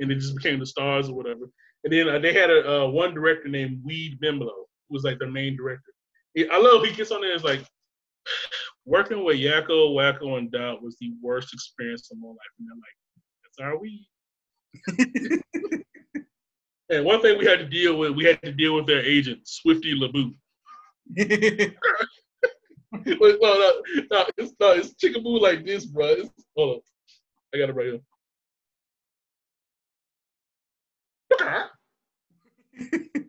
[0.00, 1.50] and it just became the stars or whatever.
[1.84, 5.18] And then uh, they had a uh, one director named Weed Bimlo, who was like
[5.18, 5.92] their main director.
[6.36, 7.34] I love he gets on there.
[7.34, 7.64] It's like
[8.84, 12.36] working with Yakko, Wakko, and Dot was the worst experience of my life.
[12.58, 12.96] And they're like,
[13.42, 14.06] that's our weed.
[16.90, 19.40] and one thing we had to deal with, we had to deal with their agent,
[19.44, 20.34] Swifty LaBoo.
[23.06, 26.06] Wait, no, no, no, it's no, it's chickaboo like this, bro.
[26.06, 26.80] It's, hold on,
[27.54, 28.00] I got it right
[32.80, 33.20] here.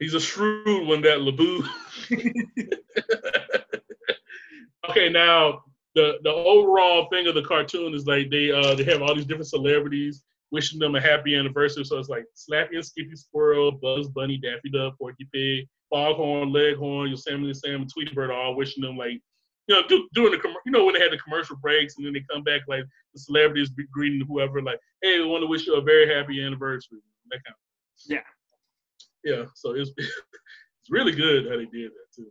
[0.00, 1.66] He's a shrewd one, that LaBoo.
[4.90, 5.62] okay, now
[5.94, 9.26] the the overall thing of the cartoon is like they uh they have all these
[9.26, 11.84] different celebrities wishing them a happy anniversary.
[11.84, 17.08] So it's like Slappy and Skippy Squirrel, Bugs Bunny, Daffy Duck, Porky Pig, Foghorn, Leghorn,
[17.08, 19.20] Yosemite Sam, and Tweety Bird all wishing them like
[19.68, 22.06] you know do, doing the com- you know when they had the commercial breaks and
[22.06, 22.84] then they come back like
[23.14, 26.98] the celebrities greeting whoever like hey we want to wish you a very happy anniversary
[27.30, 27.60] that kind of
[28.06, 28.22] yeah
[29.24, 32.30] yeah, so it's it's really good how they did that too.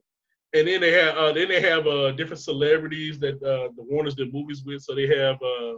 [0.53, 4.15] And then they have uh, then they have uh, different celebrities that uh, the Warners
[4.15, 4.81] did movies with.
[4.81, 5.77] So they have uh,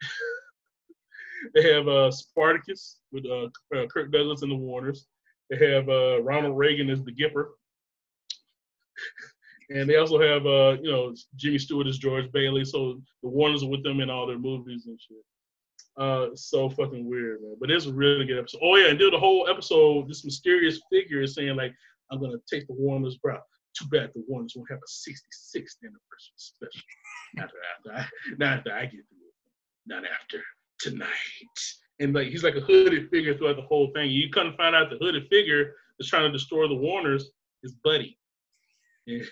[1.54, 3.48] they have uh, Spartacus with uh,
[3.88, 5.06] Kirk Douglas and the Warners.
[5.50, 5.86] They have
[6.24, 7.46] Ronald Reagan as the Gipper.
[9.70, 10.44] And they also have,
[10.84, 14.26] you know, Jimmy Stewart as George Bailey, so the Warners are with them in all
[14.26, 15.24] their movies and shit.
[15.96, 17.56] Uh, so fucking weird, man.
[17.60, 18.60] But it's a really good episode.
[18.62, 21.72] Oh yeah, and do the whole episode, this mysterious figure is saying like,
[22.10, 23.40] "I'm gonna take the Warners' brow."
[23.78, 26.82] Too bad the Warners won't have a 66th anniversary special.
[27.34, 28.06] not after I,
[28.38, 29.34] not after I get through it.
[29.86, 30.42] Not after
[30.80, 31.08] tonight.
[32.00, 34.10] And like he's like a hooded figure throughout the whole thing.
[34.10, 37.30] You couldn't find out the hooded figure is trying to destroy the Warners,
[37.62, 38.18] his buddy.
[39.06, 39.22] Yeah.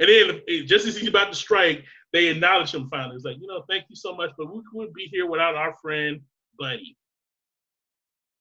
[0.00, 1.84] And then just as he's about to strike,
[2.14, 3.16] they acknowledge him finally.
[3.16, 5.74] It's like, you know, thank you so much, but we couldn't be here without our
[5.82, 6.20] friend
[6.56, 6.96] Buddy.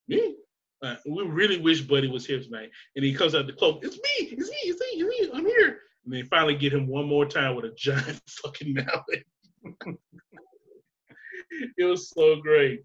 [0.07, 0.35] Me?
[0.83, 2.69] Uh, we really wish Buddy was here tonight.
[2.95, 3.83] And he comes out the cloak.
[3.83, 4.27] It's me.
[4.37, 4.57] It's me.
[4.63, 4.85] It's me.
[4.85, 5.31] It's me.
[5.33, 5.79] I'm here.
[6.05, 9.25] And they finally get him one more time with a giant fucking mallet.
[11.77, 12.83] it was so great.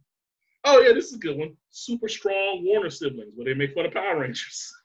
[0.65, 1.55] Oh yeah, this is a good one.
[1.71, 4.73] Super strong Warner siblings, where they make fun of Power Rangers.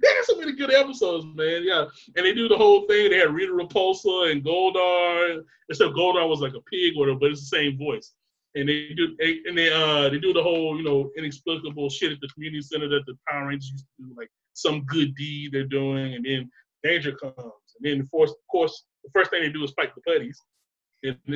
[0.00, 1.62] they had so many good episodes, man.
[1.64, 1.84] Yeah,
[2.16, 3.10] and they do the whole thing.
[3.10, 7.48] They had Rita Repulsa and Goldar, except Goldar was like a pig or but it's
[7.48, 8.12] the same voice.
[8.56, 12.20] And they do, and they uh, they do the whole, you know, inexplicable shit at
[12.20, 15.64] the community center that the Power Rangers used to do, like some good deed they're
[15.64, 16.50] doing, and then
[16.84, 19.90] danger comes, and then of course, of course, the first thing they do is fight
[19.94, 20.40] the putties,
[21.02, 21.16] and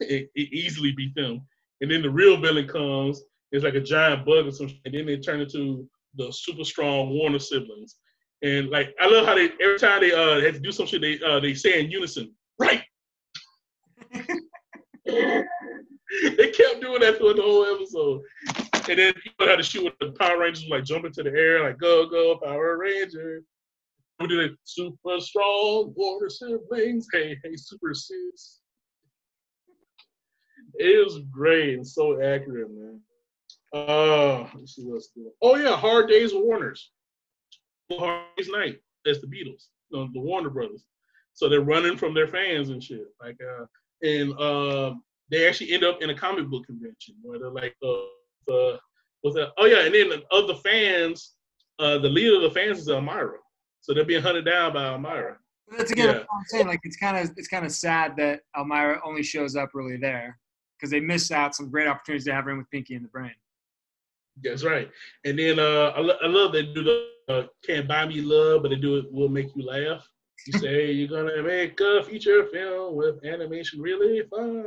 [0.00, 1.40] it, it easily beat them.
[1.80, 3.22] And then the real villain comes,
[3.52, 7.10] it's like a giant bug or something, and then they turn into the super strong
[7.10, 7.96] Warner siblings.
[8.42, 11.00] And like I love how they every time they uh have to do some shit,
[11.00, 12.82] they uh they say in unison, right.
[15.06, 18.22] they kept doing that throughout the whole episode.
[18.88, 21.64] And then people had to shoot with the Power Rangers like jump into the air,
[21.64, 23.42] like go, go, Power Ranger.
[24.20, 27.06] We did it super strong Warner siblings.
[27.12, 28.60] Hey, hey, super sis.
[30.74, 33.00] It was great and so accurate, man.
[33.72, 35.32] Uh, let's see what's doing.
[35.42, 36.90] Oh yeah, Hard Days Warners.
[37.92, 38.78] Hard Days Night.
[39.04, 40.84] That's the Beatles, the, the Warner Brothers.
[41.34, 43.06] So they're running from their fans and shit.
[43.20, 43.66] Like, uh,
[44.02, 44.94] and uh,
[45.30, 47.92] they actually end up in a comic book convention where they're like, uh,
[48.46, 48.78] the,
[49.22, 51.34] with the, oh yeah, and then of the fans,
[51.78, 53.36] uh, the leader of the fans is Elmyra.
[53.80, 55.36] So they're being hunted down by Elmyra.
[55.76, 56.20] That's again yeah.
[56.20, 56.66] I'm saying.
[56.66, 60.38] Like it's kind of it's kind of sad that Elmyra only shows up really there
[60.78, 63.34] because they miss out some great opportunities to have in with Pinky and the Brain.
[64.42, 64.90] That's right.
[65.24, 68.62] And then uh, I, lo- I love they do the uh, can't buy me love,
[68.62, 70.06] but they do it will make you laugh.
[70.46, 74.66] You say you're gonna make a feature film with animation really fun.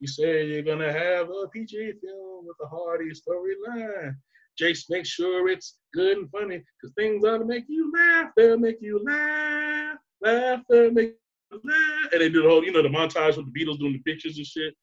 [0.00, 4.14] You say you're gonna have a PG film with a hearty storyline.
[4.60, 8.30] Jace makes sure it's good and funny because things ought to make you laugh.
[8.36, 11.14] They'll make you laugh, laugh, they'll make
[11.52, 12.12] you laugh.
[12.12, 14.38] And they do the whole, you know, the montage with the Beatles doing the pictures
[14.38, 14.74] and shit.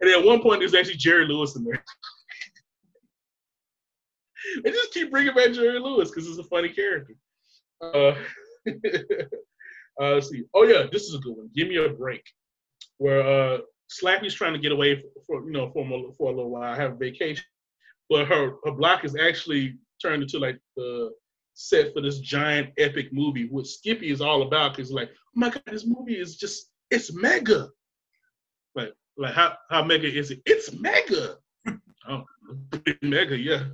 [0.00, 1.84] And at one point, there's actually Jerry Lewis in there.
[4.64, 7.14] they just keep bringing back Jerry Lewis because it's a funny character.
[7.80, 8.14] Uh,
[10.00, 10.44] uh, let's see.
[10.54, 11.50] Oh yeah, this is a good one.
[11.54, 12.22] Give me a break,
[12.98, 13.58] where uh,
[13.88, 16.74] Slappy's trying to get away for, for you know for a, for a little while,
[16.74, 17.44] have a vacation,
[18.08, 21.10] but her her block is actually turned into like the
[21.54, 24.76] set for this giant epic movie, which Skippy is all about.
[24.76, 27.68] Because like, oh my god, this movie is just it's mega.
[28.74, 30.40] Like like how how mega is it?
[30.46, 31.36] It's mega.
[32.10, 32.24] Oh,
[33.02, 33.64] mega, yeah.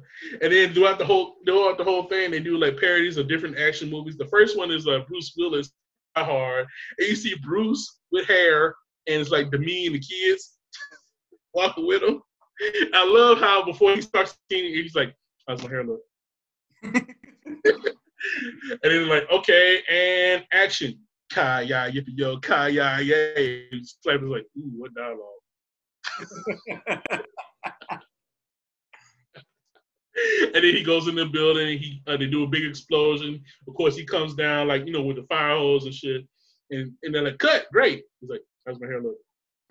[0.42, 3.58] And then throughout the whole throughout the whole thing, they do like parodies of different
[3.58, 4.16] action movies.
[4.16, 5.70] The first one is uh, Bruce Willis,
[6.16, 6.66] hard,
[6.98, 8.74] and you see Bruce with hair,
[9.08, 10.56] and it's like the me and the kids
[11.54, 12.22] walking with him.
[12.94, 15.14] I love how before he starts singing, he's like,
[15.48, 16.00] "How's my hair look?"
[16.84, 20.98] and then like, okay, and action.
[21.32, 23.66] Kaya yippee yo, Kaya yay.
[23.82, 25.42] Slap is like, ooh, what dialogue?
[30.16, 33.42] and then he goes in the building and he uh, they do a big explosion.
[33.66, 36.24] Of course, he comes down like you know with the fire hose and shit,
[36.70, 39.16] and and they're like, "Cut, great." He's like, "How's my hair look?"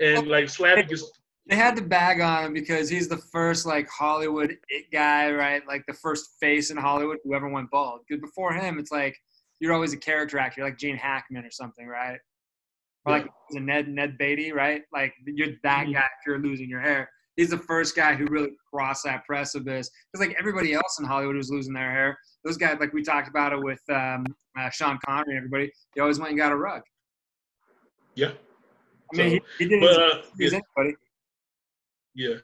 [0.00, 1.18] and like Slappy just.
[1.46, 5.66] They had to bag on him because he's the first like Hollywood it guy, right?
[5.66, 8.02] Like the first face in Hollywood who ever went bald.
[8.06, 9.18] Because before him, it's like
[9.58, 12.20] you're always a character actor, like Gene Hackman or something, right?
[13.04, 13.60] Or like yeah.
[13.60, 14.82] Ned Ned Beatty, right?
[14.92, 15.94] Like you're that mm-hmm.
[15.94, 19.90] guy if you're losing your hair he's the first guy who really crossed that precipice.
[20.12, 22.18] Because like everybody else in Hollywood was losing their hair.
[22.44, 24.24] Those guys, like we talked about it with um,
[24.58, 26.82] uh, Sean Connery and everybody, they always went and got a rug.
[28.14, 28.32] Yeah.
[29.12, 30.48] I mean, so, he, he, didn't but, uh, yeah.
[30.76, 30.96] anybody.
[32.14, 32.34] Yeah,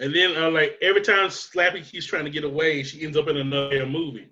[0.00, 3.28] and then uh, like every time Slappy keeps trying to get away, she ends up
[3.28, 4.30] in another movie,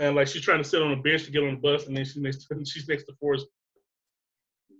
[0.00, 1.96] and like she's trying to sit on a bench to get on the bus, and
[1.96, 3.46] then she's next to, she's next to Forrest.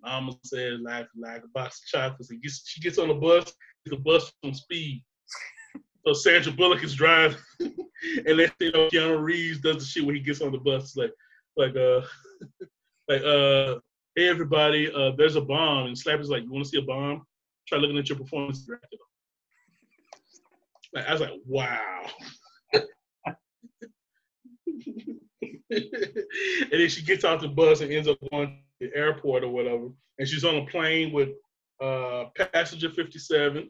[0.06, 2.30] Mama said like like a box of chocolates.
[2.30, 3.52] She gets, she gets on the bus,
[3.84, 5.02] the bus from Speed.
[6.06, 10.14] so Sandra Bullock is driving, and then you know Keanu Reeves does the shit when
[10.14, 11.12] he gets on the bus, like
[11.56, 12.02] like uh
[13.08, 13.80] like uh
[14.14, 16.82] hey everybody, uh there's a bomb, and Slap is like, you want to see a
[16.82, 17.26] bomb?
[17.66, 18.68] Try looking at your performance.
[20.94, 22.06] Like, I was like, wow.
[25.70, 29.48] and then she gets off the bus and ends up going to the airport or
[29.48, 29.88] whatever.
[30.18, 31.30] And she's on a plane with
[31.82, 33.68] uh, passenger 57.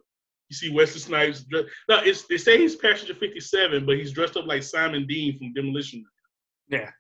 [0.49, 1.41] You see Wesley Snipes.
[1.41, 5.39] Dressed, no, it's, they say he's passenger 57, but he's dressed up like Simon Dean
[5.39, 6.05] from Demolition.
[6.69, 6.91] Yeah.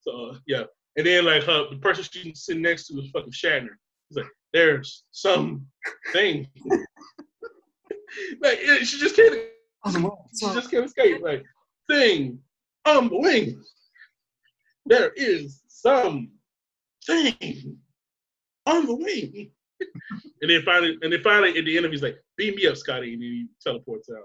[0.00, 0.64] So uh, yeah.
[0.96, 3.74] And then like her, the person she's sitting next to is fucking Shatner.
[4.08, 5.66] He's like, there's some
[6.12, 6.46] thing.
[8.40, 9.34] like yeah, she just can't.
[10.38, 11.20] She just can't escape.
[11.20, 11.44] Like
[11.88, 12.38] thing
[12.86, 13.62] on the wing
[14.86, 16.30] there is some
[17.06, 17.78] thing
[18.66, 19.50] on the wing.
[20.42, 22.76] and then finally, and then finally at the end of he's like, beam me up,
[22.76, 24.24] Scotty, and then he teleports out.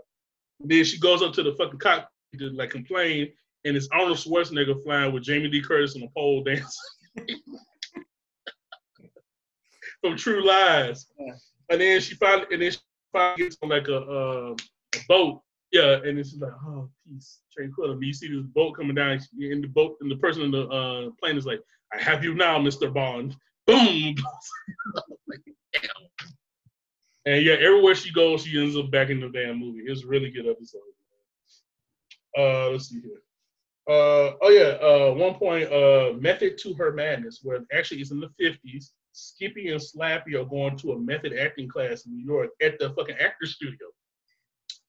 [0.61, 3.29] And then she goes up to the fucking cockpit to like complain,
[3.65, 6.67] and it's Arnold Schwarzenegger flying with Jamie Lee Curtis on a pole dancing.
[10.01, 11.07] From True Lies.
[11.19, 11.33] Yeah.
[11.69, 12.79] And then she finally and then she
[13.11, 14.55] finally gets on like a, uh,
[14.95, 15.41] a boat
[15.71, 17.95] yeah, and it's like, oh, peace, tranquility.
[17.95, 20.67] But You see this boat coming down, and the boat, and the person in the
[20.67, 21.61] uh, plane is like,
[21.93, 22.91] I have you now, Mr.
[22.91, 23.35] Bond.
[23.67, 24.15] Boom.
[27.25, 29.83] and yeah, everywhere she goes, she ends up back in the damn movie.
[29.85, 30.81] It's really good episode.
[32.37, 33.21] Uh, let's see here.
[33.87, 38.19] Uh, oh yeah, uh, one point, uh, Method to Her Madness, where actually it's in
[38.19, 38.91] the 50s.
[39.11, 42.91] Skippy and Slappy are going to a method acting class in New York at the
[42.91, 43.87] fucking actor studio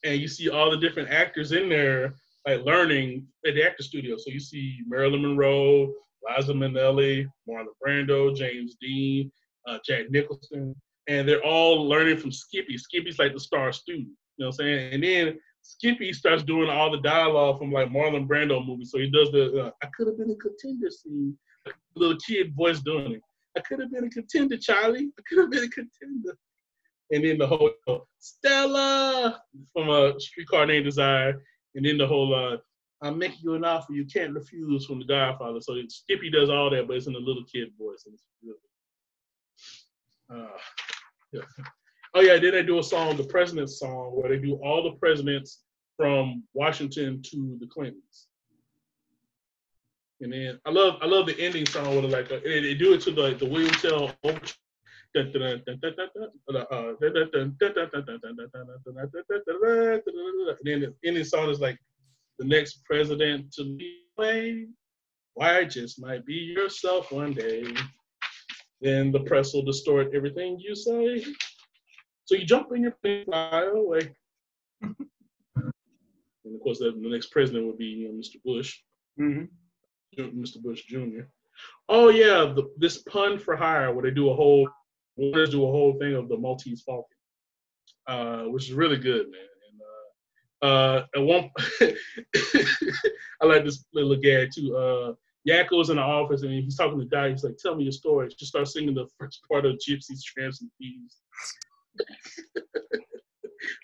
[0.05, 2.15] and you see all the different actors in there
[2.47, 4.17] like learning at the actor studio.
[4.17, 5.93] So you see Marilyn Monroe,
[6.29, 9.31] Liza Minnelli, Marlon Brando, James Dean,
[9.67, 10.75] uh, Jack Nicholson,
[11.09, 12.79] and they're all learning from Skippy.
[12.79, 14.95] Skippy's like the star student, you know what I'm saying?
[14.95, 18.91] And then Skippy starts doing all the dialogue from like Marlon Brando movies.
[18.91, 21.37] So he does the uh, "I could have been a contender" scene,
[21.95, 23.23] little kid voice doing it.
[23.57, 25.11] I could have been a contender, Charlie.
[25.19, 26.39] I could have been a contender
[27.11, 27.71] and then the whole
[28.19, 31.43] Stella from a streetcar named Desire,
[31.75, 32.57] and then the whole uh,
[33.03, 35.61] I'm making you an offer you can't refuse from the Godfather.
[35.61, 38.59] So Skippy does all that, but it's in a little kid voice, and it's really.
[40.33, 40.59] Uh,
[41.33, 41.65] yeah.
[42.15, 44.97] Oh yeah, then they do a song, the President's song, where they do all the
[44.99, 45.63] presidents
[45.97, 48.27] from Washington to the Clintons.
[50.21, 52.93] And then I love I love the ending song with like a, they, they do
[52.95, 54.55] it to the the William Tell overture
[55.15, 55.33] and
[60.63, 61.79] then the ending song is like
[62.39, 63.97] the next president to be
[65.35, 67.65] why I just might be yourself one day.
[68.81, 71.25] Then the press will distort everything you say.
[72.25, 74.15] So you jump in your plane, fly away.
[74.83, 74.95] and
[76.55, 78.43] of course, the, the next president would be you know, Mr.
[78.45, 78.79] Bush,
[79.21, 79.45] mm-hmm.
[80.41, 80.63] Mr.
[80.63, 81.23] Bush Jr.
[81.89, 84.69] Oh yeah, the, this pun for hire, where they do a whole
[85.17, 87.17] wanted to do a whole thing of the Maltese Falcon,
[88.07, 89.41] uh, which is really good, man.
[89.71, 89.81] And
[90.63, 91.51] uh, uh, at one,
[93.43, 94.77] I like this little gag too.
[94.77, 95.15] Uh,
[95.49, 97.31] Yakko's in the office and he's talking to the guy.
[97.31, 100.61] He's like, "Tell me your story." Just start singing the first part of Gypsies, Tramps,
[100.61, 101.23] and Thieves.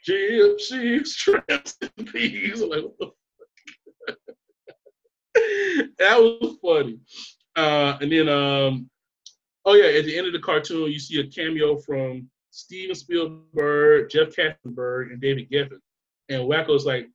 [0.08, 2.60] Gypsies, Tramps, and Thieves.
[2.60, 3.10] I'm like, what the
[5.98, 6.98] that was funny.
[7.54, 8.90] Uh, and then um,
[9.66, 14.08] Oh yeah, at the end of the cartoon, you see a cameo from Steven Spielberg,
[14.08, 15.80] Jeff Katzenberg, and David Geffen.
[16.28, 17.08] And Wakko's like,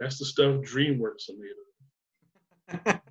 [0.00, 1.50] "That's the stuff DreamWorks made
[2.68, 3.00] of."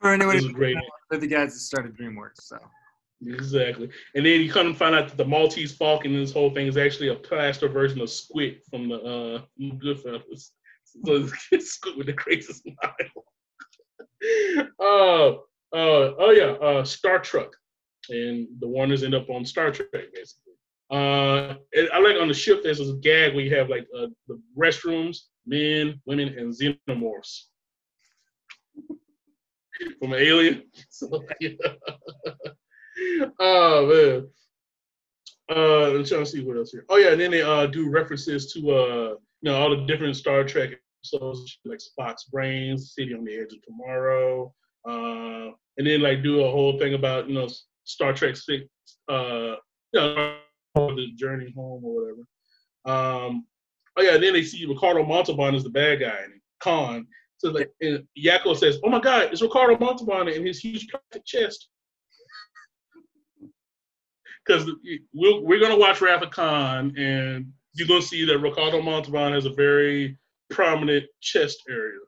[0.00, 0.76] For anyone who great
[1.10, 2.58] they're the guys that started DreamWorks, so.
[3.24, 3.88] Exactly.
[4.16, 6.66] And then you come and find out that the Maltese Falcon in this whole thing
[6.66, 10.50] is actually a plaster version of Squit from the uh, Goodfeathers.
[10.84, 12.76] So it's Squit with the crazy smile.
[14.80, 15.36] uh,
[15.72, 17.48] uh, oh yeah, uh, Star Trek,
[18.08, 20.52] and the Warners end up on Star Trek basically.
[20.90, 21.54] Uh,
[21.94, 25.18] I like on the ship there's this gag where you have like uh, the restrooms,
[25.46, 27.44] men, women, and xenomorphs
[29.98, 30.64] from Alien.
[30.90, 31.50] So, yeah.
[33.38, 34.28] oh man.
[35.50, 36.84] Uh, I'm trying to see what else here.
[36.88, 40.16] Oh yeah, and then they uh do references to uh you know all the different
[40.16, 44.54] Star Trek episodes like Spock's brains, City on the Edge of Tomorrow,
[44.88, 47.48] uh, and then like do a whole thing about you know
[47.84, 48.64] Star Trek Six,
[49.08, 49.56] uh,
[49.92, 50.36] you know,
[50.74, 52.22] the journey home or whatever.
[52.84, 53.46] Um,
[53.96, 57.06] oh yeah, then they see Ricardo Montalban is the bad guy and Khan.
[57.38, 60.86] So like, and Yakko says, "Oh my God, it's Ricardo Montalban and his huge
[61.24, 61.68] chest."
[64.44, 64.68] Because
[65.14, 69.50] we're, we're gonna watch of Khan, and you're gonna see that Ricardo Montalban has a
[69.50, 70.18] very
[70.50, 72.00] prominent chest area,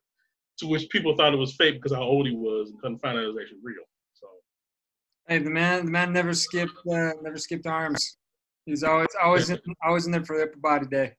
[0.59, 3.19] to which people thought it was fake because how old he was and couldn't find
[3.19, 3.85] out it was actually real.
[4.15, 4.27] So
[5.29, 8.19] Hey, the man, the man never skipped, uh, never skipped arms.
[8.67, 11.13] He's always, always, in, always in there for the upper body day.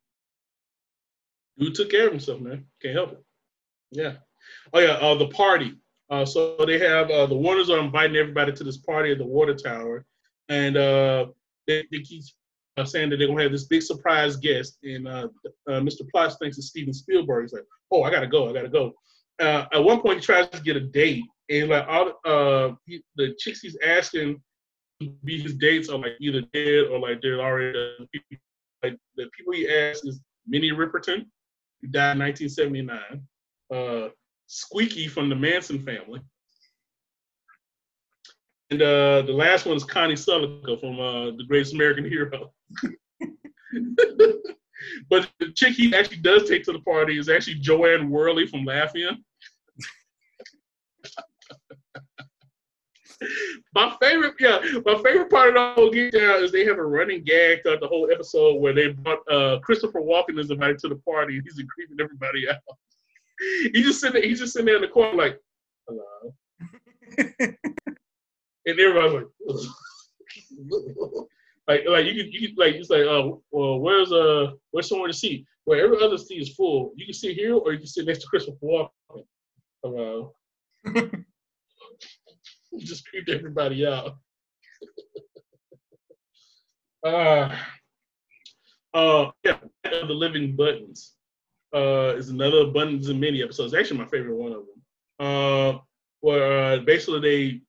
[1.59, 2.65] dude took care of himself, man.
[2.81, 3.23] Can't help it.
[3.91, 4.13] Yeah.
[4.73, 4.93] Oh yeah.
[4.93, 5.75] Uh, the party.
[6.09, 9.25] Uh, so they have uh, the Warners are inviting everybody to this party at the
[9.25, 10.05] Water Tower,
[10.49, 11.27] and uh,
[11.67, 12.23] they, they keep
[12.77, 14.77] uh, saying that they're gonna have this big surprise guest.
[14.83, 15.29] And uh,
[15.67, 16.01] uh, Mr.
[16.13, 17.45] Plotz thinks it's Steven Spielberg.
[17.45, 18.49] He's like, "Oh, I gotta go.
[18.49, 18.93] I gotta go."
[19.39, 23.03] Uh, at one point, he tries to get a date, and like all uh, he,
[23.15, 24.41] the chicks he's asking
[25.01, 27.73] to be his dates are like either dead or like they're already
[28.83, 31.25] like the people he asks is Minnie Riperton,
[31.81, 32.99] who died in 1979.
[33.73, 34.09] Uh,
[34.47, 36.21] Squeaky from the Manson family.
[38.69, 42.51] And uh, the last one is Connie Sellecca from uh, The Greatest American Hero.
[45.09, 48.47] but the chick he actually does take to the party is actually Jo Anne Worley
[48.47, 49.17] from Lafayette.
[53.73, 56.83] my favorite, yeah, my favorite part of the whole get down is they have a
[56.83, 60.89] running gag throughout the whole episode where they brought uh, Christopher Walken is invited to
[60.89, 62.57] the party and he's creeping everybody out.
[63.73, 65.39] He just sitting he's just sitting there in the corner like,
[65.87, 66.33] hello.
[68.65, 69.27] and everybody's like,
[71.67, 75.07] like, like you could, you could, like, it's like, uh, well, where's uh, where's somewhere
[75.07, 75.45] to see?
[75.65, 76.91] Where every other seat is full.
[76.95, 79.25] You can sit here, or you can sit next to Christopher Walken.
[79.83, 80.33] Hello.
[82.77, 84.17] just creeped everybody out.
[87.05, 87.55] uh,
[88.93, 91.13] uh, yeah, the living buttons
[91.75, 93.73] uh, is another abundance in many episodes.
[93.73, 94.81] Actually, my favorite one of them.
[95.19, 95.79] Uh,
[96.21, 97.61] where uh, basically they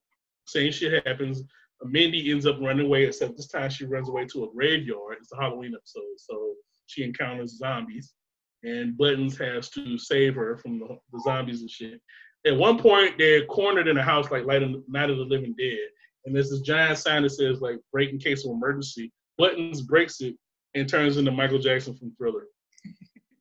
[0.47, 1.43] same shit happens.
[1.85, 5.19] Mindy ends up running away, except this time she runs away to a graveyard.
[5.21, 6.55] It's a Halloween episode, so
[6.87, 8.15] she encounters zombies,
[8.63, 12.01] and Buttons has to save her from the, the zombies and shit.
[12.47, 15.55] At one point, they're cornered in a house like Light of, Night of the Living
[15.59, 15.79] Dead,
[16.25, 20.21] and there's this giant sign that says like "Break in case of emergency." Buttons breaks
[20.21, 20.35] it
[20.75, 22.47] and turns into Michael Jackson from Thriller.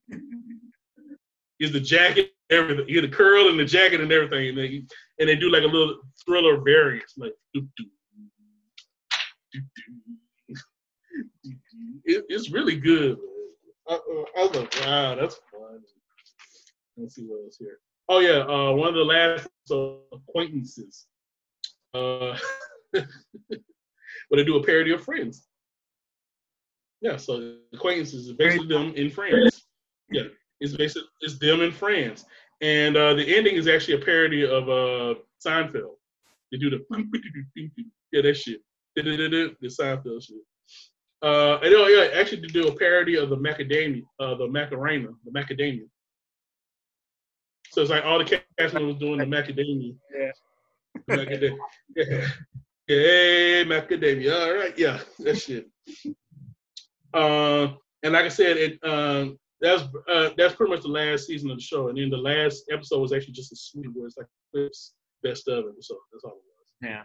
[1.59, 2.85] He's the jacket, everything.
[2.87, 4.83] He had the curl and the jacket and everything, and they
[5.19, 7.33] and they do like a little Thriller variant, like.
[7.53, 7.83] doo, doo, doo,
[8.17, 8.83] doo, doo, doo.
[12.05, 13.17] It, it's really good.
[13.89, 15.81] I, uh, I like, wow, that's fun.
[16.97, 17.79] Let's see what else here.
[18.07, 19.47] Oh yeah, uh, one of the last
[20.13, 21.07] acquaintances.
[21.93, 22.37] Uh,
[22.93, 25.47] where they do a parody of Friends.
[27.01, 29.65] Yeah, so acquaintances is basically them in Friends.
[30.09, 30.23] Yeah,
[30.59, 32.25] it's basically it's them in Friends,
[32.61, 35.95] and uh, the ending is actually a parody of uh, Seinfeld.
[36.51, 36.85] They do the
[38.11, 38.61] yeah that shit,
[38.95, 40.37] the Seinfeld shit.
[41.21, 45.09] Uh, and oh yeah, actually to do a parody of the macadamia, uh, the Macarena,
[45.23, 45.87] the macadamia.
[47.71, 49.95] So it's like all the cast members doing the macadamia.
[50.13, 50.31] Yeah.
[51.09, 51.57] Macadamia.
[51.95, 52.27] Yeah.
[52.87, 54.47] Hey, macadamia.
[54.47, 55.67] All right, yeah, that shit.
[57.11, 57.69] Uh,
[58.03, 61.57] and like I said, it um, that's uh, that's pretty much the last season of
[61.57, 64.27] the show, and then the last episode was actually just a sweet where it's like
[64.53, 64.93] clips,
[65.23, 65.97] best of episode.
[66.11, 66.73] That's all it was.
[66.83, 67.03] Yeah.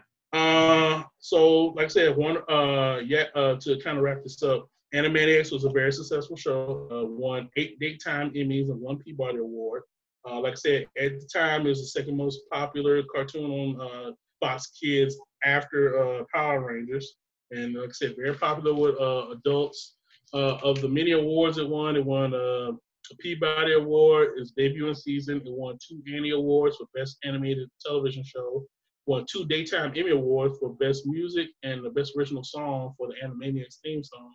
[0.61, 4.67] Uh, so like I said, one uh, yeah, uh, to kind of wrap this up,
[4.93, 6.87] Animaniacs was a very successful show.
[6.91, 9.83] Uh, won eight daytime Emmys and one Peabody Award.
[10.27, 13.81] Uh, like I said, at the time, it was the second most popular cartoon on
[13.81, 17.15] uh, Fox Kids after uh, Power Rangers,
[17.51, 19.95] and like I said, very popular with uh, adults.
[20.33, 22.71] Uh, of the many awards it won, it won uh,
[23.11, 25.41] a Peabody Award, its debuting season.
[25.45, 28.65] It won two Annie Awards for Best Animated Television Show.
[29.07, 33.15] Won two Daytime Emmy Awards for Best Music and the Best Original Song for the
[33.25, 34.33] Animaniacs theme song.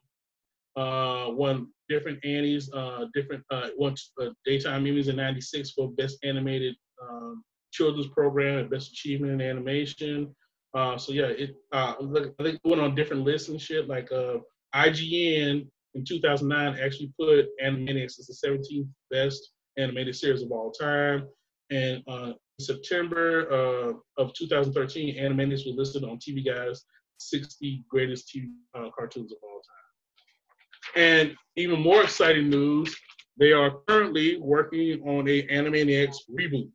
[0.76, 6.18] Uh, won different Annies, uh, different uh, won uh, Daytime Emmys in '96 for Best
[6.24, 10.34] Animated um, Children's Program and Best Achievement in Animation.
[10.74, 13.88] Uh, so yeah, it uh, look- I think it went on different lists and shit.
[13.88, 14.38] Like uh,
[14.74, 21.26] IGN in 2009 actually put Animaniacs as the 17th best animated series of all time.
[21.70, 26.84] And uh, September uh, of 2013, Animaniacs was listed on TV Guide's
[27.18, 31.02] 60 greatest TV uh, cartoons of all time.
[31.02, 32.94] And even more exciting news,
[33.38, 36.70] they are currently working on a Animaniacs reboot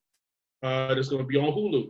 [0.64, 1.90] uh, that's going to be on Hulu.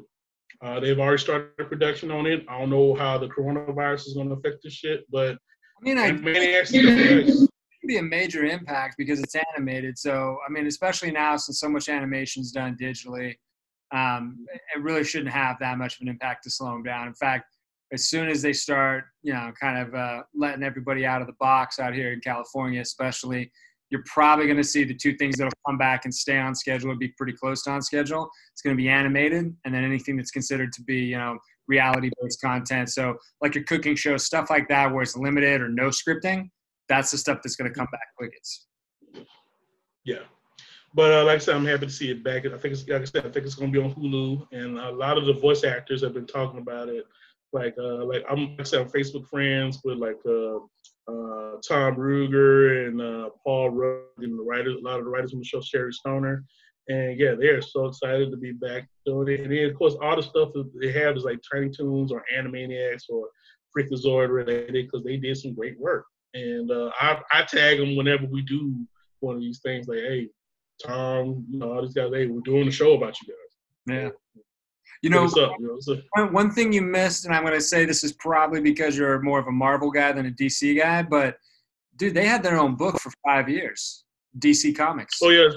[0.61, 2.45] Uh, they've already started production on it.
[2.47, 5.97] I don't know how the coronavirus is going to affect this shit, but I mean,
[5.97, 7.47] I Animaniacs is
[7.83, 9.97] be a major impact because it's animated.
[9.97, 13.35] So, I mean, especially now since so much animation is done digitally,
[13.91, 14.45] um,
[14.75, 17.07] it really shouldn't have that much of an impact to slow them down.
[17.07, 17.45] In fact,
[17.91, 21.33] as soon as they start, you know, kind of uh, letting everybody out of the
[21.39, 23.51] box out here in California, especially,
[23.89, 26.91] you're probably going to see the two things that'll come back and stay on schedule
[26.91, 28.29] and be pretty close to on schedule.
[28.53, 31.37] It's going to be animated, and then anything that's considered to be, you know,
[31.67, 32.89] reality-based content.
[32.89, 36.49] So, like your cooking show, stuff like that, where it's limited or no scripting.
[36.87, 38.67] That's the stuff that's going to come back quickest.
[40.05, 40.23] Yeah.
[40.93, 42.45] But uh, like I said, I'm happy to see it back.
[42.45, 44.77] I think it's like I said, I think it's going to be on Hulu, and
[44.77, 47.05] a lot of the voice actors have been talking about it.
[47.53, 50.57] Like, uh, like I'm like I said, I'm Facebook friends with like uh,
[51.07, 55.33] uh, Tom Ruegger and uh, Paul Rugg and the writers, a lot of the writers
[55.33, 56.43] on the show, Sherri Stoner,
[56.89, 59.41] and yeah, they're so excited to be back doing it.
[59.41, 62.23] And then of course, all the stuff that they have is like Tiny Toons or
[62.35, 63.29] Animaniacs or
[63.75, 66.05] Freakazoid related because they did some great work.
[66.33, 68.75] And uh, I, I tag them whenever we do
[69.19, 69.87] one of these things.
[69.87, 70.29] Like, hey,
[70.85, 73.95] Tom, you know, all these guys, hey, we're doing a show about you guys.
[73.98, 74.10] Yeah.
[75.01, 75.53] You know, up?
[75.60, 75.80] You
[76.18, 79.19] know, one, thing you missed, and I'm going to say this is probably because you're
[79.22, 81.38] more of a Marvel guy than a DC guy, but
[81.95, 84.06] dude, they had their own book for five years.
[84.40, 85.19] DC Comics.
[85.22, 85.50] oh yeah,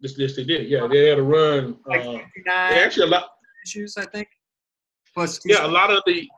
[0.00, 0.68] this this they did.
[0.68, 1.76] Yeah, they had a run.
[1.86, 3.28] like Uh, they actually a lot.
[3.66, 4.28] issues, I think.
[5.14, 6.28] Plus, Yeah, a lot of the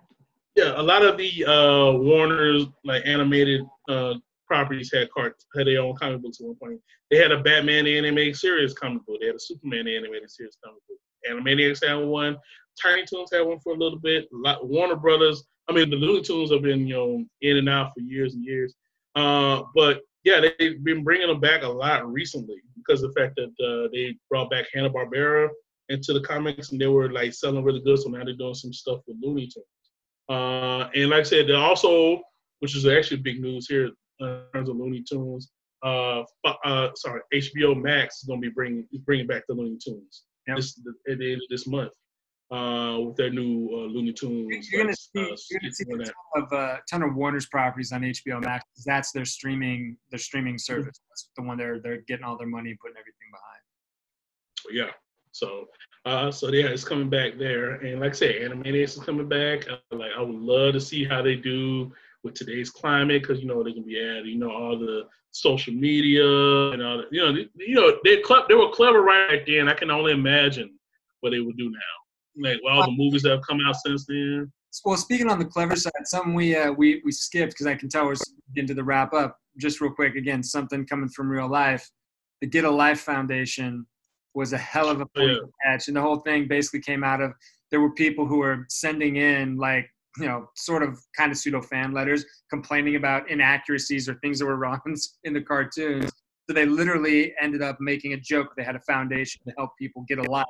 [0.56, 4.14] yeah, a lot of the uh Warner's like animated uh
[4.46, 6.80] properties had cart had their own comic books at one point.
[7.10, 9.18] They had a Batman animated series comic book.
[9.20, 10.98] They had a Superman animated series comic book.
[11.30, 12.36] Animaniacs had one.
[12.80, 14.28] Tiny Toons had one for a little bit.
[14.32, 15.44] Warner Brothers.
[15.68, 18.44] I mean, the Looney Tunes have been you know in and out for years and
[18.44, 18.74] years.
[19.14, 23.36] Uh, but yeah, they've been bringing them back a lot recently because of the fact
[23.36, 25.48] that uh, they brought back Hanna Barbera
[25.90, 27.98] into the comics and they were like selling really good.
[27.98, 29.66] So now they're doing some stuff with Looney Tunes.
[30.28, 32.22] Uh, and like I said, they also,
[32.60, 35.50] which is actually big news here in terms of Looney Tunes.
[35.84, 36.22] Uh,
[36.64, 40.56] uh, sorry, HBO Max is gonna be bringing is bringing back the Looney Tunes Yep.
[40.56, 41.92] this at the end of this month
[42.50, 44.70] uh, with their new uh, Looney Tunes.
[44.70, 46.12] You're gonna see, uh, you're gonna see a that.
[46.34, 48.64] ton of uh, ton of Warner's properties on HBO Max.
[48.86, 50.98] That's their streaming their streaming service.
[51.10, 54.76] That's the one they're they're getting all their money and putting everything behind.
[54.76, 54.92] yeah.
[55.32, 55.64] So,
[56.04, 59.68] uh, so yeah, it's coming back there, and like I said, Animaniacs is coming back.
[59.68, 61.92] Uh, like, I would love to see how they do
[62.24, 65.74] with today's climate, because you know they can be added, you know, all the social
[65.74, 66.24] media
[66.70, 69.68] and all the, you know, they, you know, they they were clever right then.
[69.68, 70.78] I can only imagine
[71.20, 74.50] what they would do now, like all the movies that have come out since then.
[74.84, 77.88] Well, speaking on the clever side, something we uh, we we skipped because I can
[77.88, 78.14] tell we're
[78.54, 79.38] getting to the wrap up.
[79.56, 81.88] Just real quick, again, something coming from real life.
[82.40, 83.86] The Get a Life Foundation
[84.34, 85.36] was a hell of a Oh, yeah.
[85.64, 87.32] catch, and the whole thing basically came out of
[87.70, 91.60] there were people who were sending in like you know sort of kind of pseudo
[91.60, 94.80] fan letters complaining about inaccuracies or things that were wrong
[95.24, 96.10] in the cartoons.
[96.48, 98.54] So they literally ended up making a joke.
[98.56, 100.46] They had a foundation to help people get a life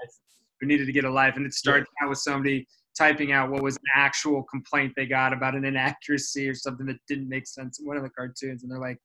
[0.61, 3.63] who needed to get a life, and it started out with somebody typing out what
[3.63, 7.81] was an actual complaint they got about an inaccuracy or something that didn't make sense
[7.81, 8.99] in one of the cartoons, and they're like,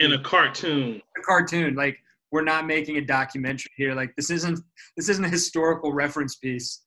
[0.00, 1.98] In a cartoon, "A cartoon, like
[2.32, 3.94] we're not making a documentary here.
[3.94, 4.60] Like this isn't
[4.96, 6.82] this isn't a historical reference piece."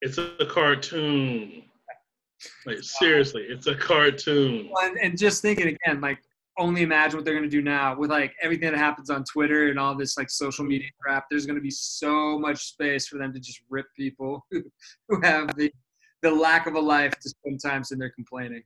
[0.00, 1.64] it's a cartoon.
[2.66, 4.70] Like seriously, it's a cartoon.
[4.82, 6.18] And, and just thinking again, like
[6.58, 9.78] only imagine what they're gonna do now with like everything that happens on Twitter and
[9.78, 11.26] all this like social media crap.
[11.30, 14.62] There's gonna be so much space for them to just rip people who,
[15.08, 15.72] who have the
[16.22, 18.62] the lack of a life to spend time sitting there complaining.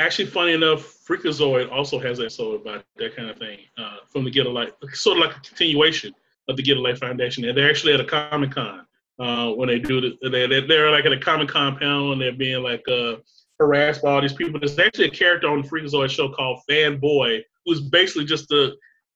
[0.00, 4.24] Actually, funny enough, Freakazoid also has an episode about that kind of thing uh, from
[4.24, 6.12] the Get a Life, sort of like a continuation
[6.48, 7.44] of the Get a Life Foundation.
[7.44, 8.86] And they're actually at a Comic Con
[9.20, 12.32] uh, when they do the, they they're, they're like at a Comic compound and they're
[12.32, 13.16] being like uh,
[13.58, 14.58] harassed by all these people.
[14.58, 18.74] There's actually a character on the Freakazoid show called Fanboy, who's basically just the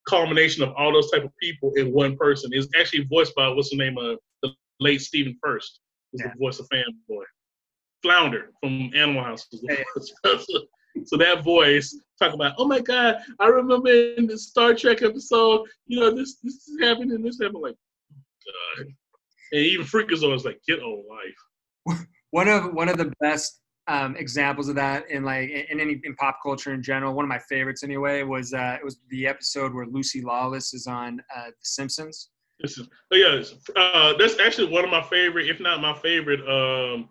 [0.08, 2.50] culmination of all those type of people in one person.
[2.52, 4.50] It's actually voiced by what's the name of the
[4.80, 5.80] late Stephen Furst,
[6.12, 6.32] who's Yeah.
[6.34, 7.24] the voice of Fanboy.
[8.02, 9.48] Flounder from Animal House.
[11.06, 15.62] So that voice talk about, oh my God, I remember in the Star Trek episode,
[15.86, 17.62] you know, this this is happening, this happened.
[17.62, 17.74] Like,
[18.12, 18.86] oh, God.
[19.54, 21.98] And even Freakazoid was like, get a life.
[22.32, 26.16] one of one of the best um, examples of that in like in, any in
[26.16, 27.14] pop culture in general.
[27.14, 30.88] One of my favorites anyway was uh, it was the episode where Lucy Lawless is
[30.88, 32.30] on uh, The Simpsons.
[32.58, 33.42] This is, oh yeah,
[33.76, 37.08] uh, that's actually one of my favorite, if not my favorite, um,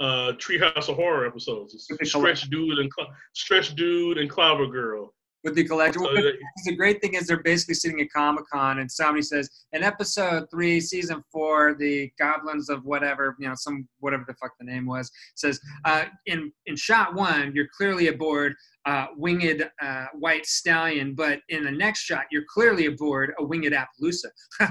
[0.00, 1.74] uh, Treehouse of Horror episodes.
[1.90, 5.14] It's Stretch Dude and Cl- Stretch Dude and Clobber Girl.
[5.44, 6.32] With the collector, So Well,
[6.64, 10.46] the great thing is they're basically sitting at Comic Con and somebody says, in episode
[10.50, 14.86] three, season four, the goblins of whatever, you know, some whatever the fuck the name
[14.86, 18.54] was, says, uh, in in shot one, you're clearly aboard
[18.86, 23.72] uh, winged uh, white stallion, but in the next shot, you're clearly aboard a winged
[23.72, 24.28] Appaloosa.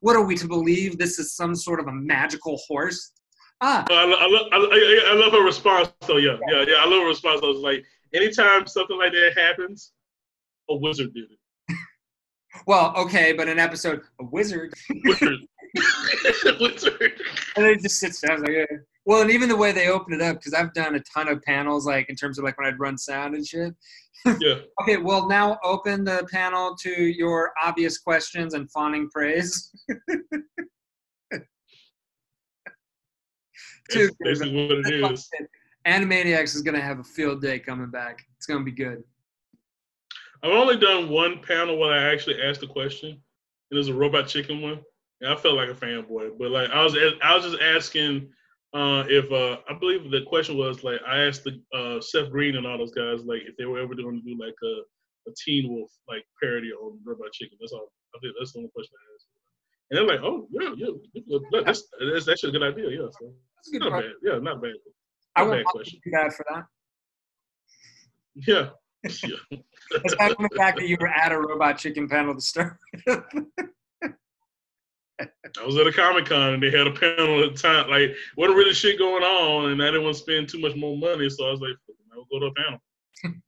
[0.00, 0.98] what are we to believe?
[0.98, 3.12] This is some sort of a magical horse.
[3.60, 6.16] Ah, I, I, love, I, I love her response though.
[6.16, 6.76] Yeah, yeah, yeah.
[6.78, 7.40] I love her response.
[7.42, 7.84] I was like,
[8.14, 9.92] anytime something like that happens,
[10.70, 11.76] a wizard did it.
[12.66, 14.72] well, okay, but an episode, a wizard,
[15.04, 15.38] Wizard.
[16.60, 17.12] wizard.
[17.56, 18.40] and it just sits down.
[18.42, 18.64] Like, yeah.
[19.06, 21.42] Well, and even the way they open it up, because I've done a ton of
[21.42, 23.74] panels, like in terms of like when I'd run sound and shit.
[24.40, 24.56] Yeah.
[24.82, 29.72] Okay, well, now open the panel to your obvious questions and fawning praise.
[33.90, 35.28] Dude, basically what it is.
[35.86, 38.22] Animaniacs is gonna have a field day coming back.
[38.36, 39.02] It's gonna be good.
[40.42, 43.18] I've only done one panel where I actually asked a question, and
[43.70, 44.80] it was a robot chicken one.
[45.20, 48.30] And I felt like a fanboy, but like I was, I was just asking
[48.72, 52.56] uh, if uh, I believe the question was like I asked the uh, Seth Green
[52.56, 55.34] and all those guys like if they were ever going to do like a, a
[55.44, 57.58] Teen Wolf like parody on Robot Chicken.
[57.60, 57.92] That's all.
[58.14, 59.26] I think that's the only question I asked.
[59.90, 62.90] And they're like, oh yeah, yeah, that's, that's actually a good idea.
[62.90, 64.12] Yeah, so That's a good not bad.
[64.22, 64.72] Yeah, not bad.
[65.36, 66.00] I Not love question.
[66.02, 66.64] to do that for that.
[68.46, 68.70] Yeah.
[69.04, 72.76] Aside from the fact that you were at a robot chicken panel to start.
[73.06, 73.22] with.
[75.20, 77.90] I was at a Comic Con and they had a panel at the time.
[77.90, 80.96] Like, wasn't really shit going on, and I didn't want to spend too much more
[80.96, 81.76] money, so I was like,
[82.12, 82.80] I'll go to a panel.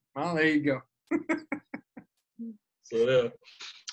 [0.14, 0.80] well, there you go.
[2.92, 3.30] So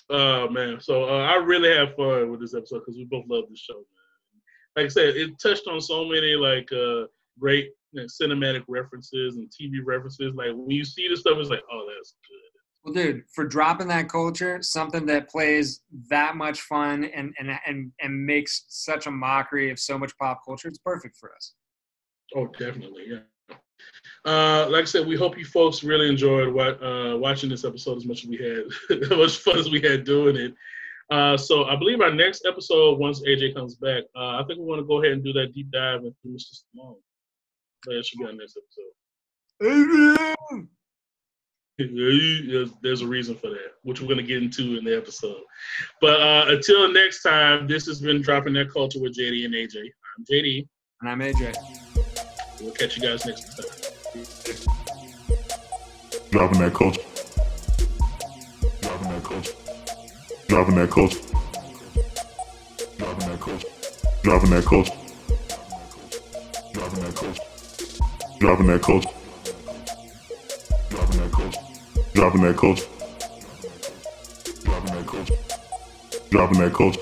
[0.09, 0.81] yeah, uh, man.
[0.81, 3.75] So uh, I really have fun with this episode because we both love this show,
[3.75, 4.41] man.
[4.75, 7.05] Like I said, it touched on so many like uh,
[7.39, 10.33] great you know, cinematic references and TV references.
[10.35, 12.49] Like when you see this stuff, it's like, oh, that's good.
[12.83, 17.91] Well, dude, for dropping that culture, something that plays that much fun and and and
[18.01, 21.53] and makes such a mockery of so much pop culture, it's perfect for us.
[22.35, 23.19] Oh, definitely, yeah.
[24.25, 27.97] Uh, like I said, we hope you folks really enjoyed what, uh, watching this episode
[27.97, 30.53] as much as we had, as much fun as we had doing it.
[31.09, 34.65] Uh, so I believe our next episode, once AJ comes back, uh, I think we
[34.65, 36.53] want to go ahead and do that deep dive into Mr.
[37.87, 37.97] Stallone.
[37.97, 38.91] That should be our next episode.
[41.77, 45.41] There's, there's a reason for that, which we're going to get into in the episode.
[46.01, 49.77] But uh, until next time, this has been Dropping That Culture with JD and AJ.
[49.77, 50.67] I'm JD.
[51.01, 51.55] And I'm AJ.
[52.59, 53.65] We'll catch you guys next time.
[56.31, 57.01] Dropping that culture.
[58.81, 59.53] Dropping that culture.
[60.47, 61.19] Dropping that culture.
[62.97, 63.67] Dropping that culture.
[64.23, 64.93] Dropping that culture.
[66.73, 67.43] Dropping that culture.
[68.39, 69.09] Dropping that culture.
[70.89, 71.59] Dropping that culture.
[72.13, 72.85] Dropping that culture.
[74.63, 75.35] Dropping that culture.
[76.29, 77.01] Dropping that culture.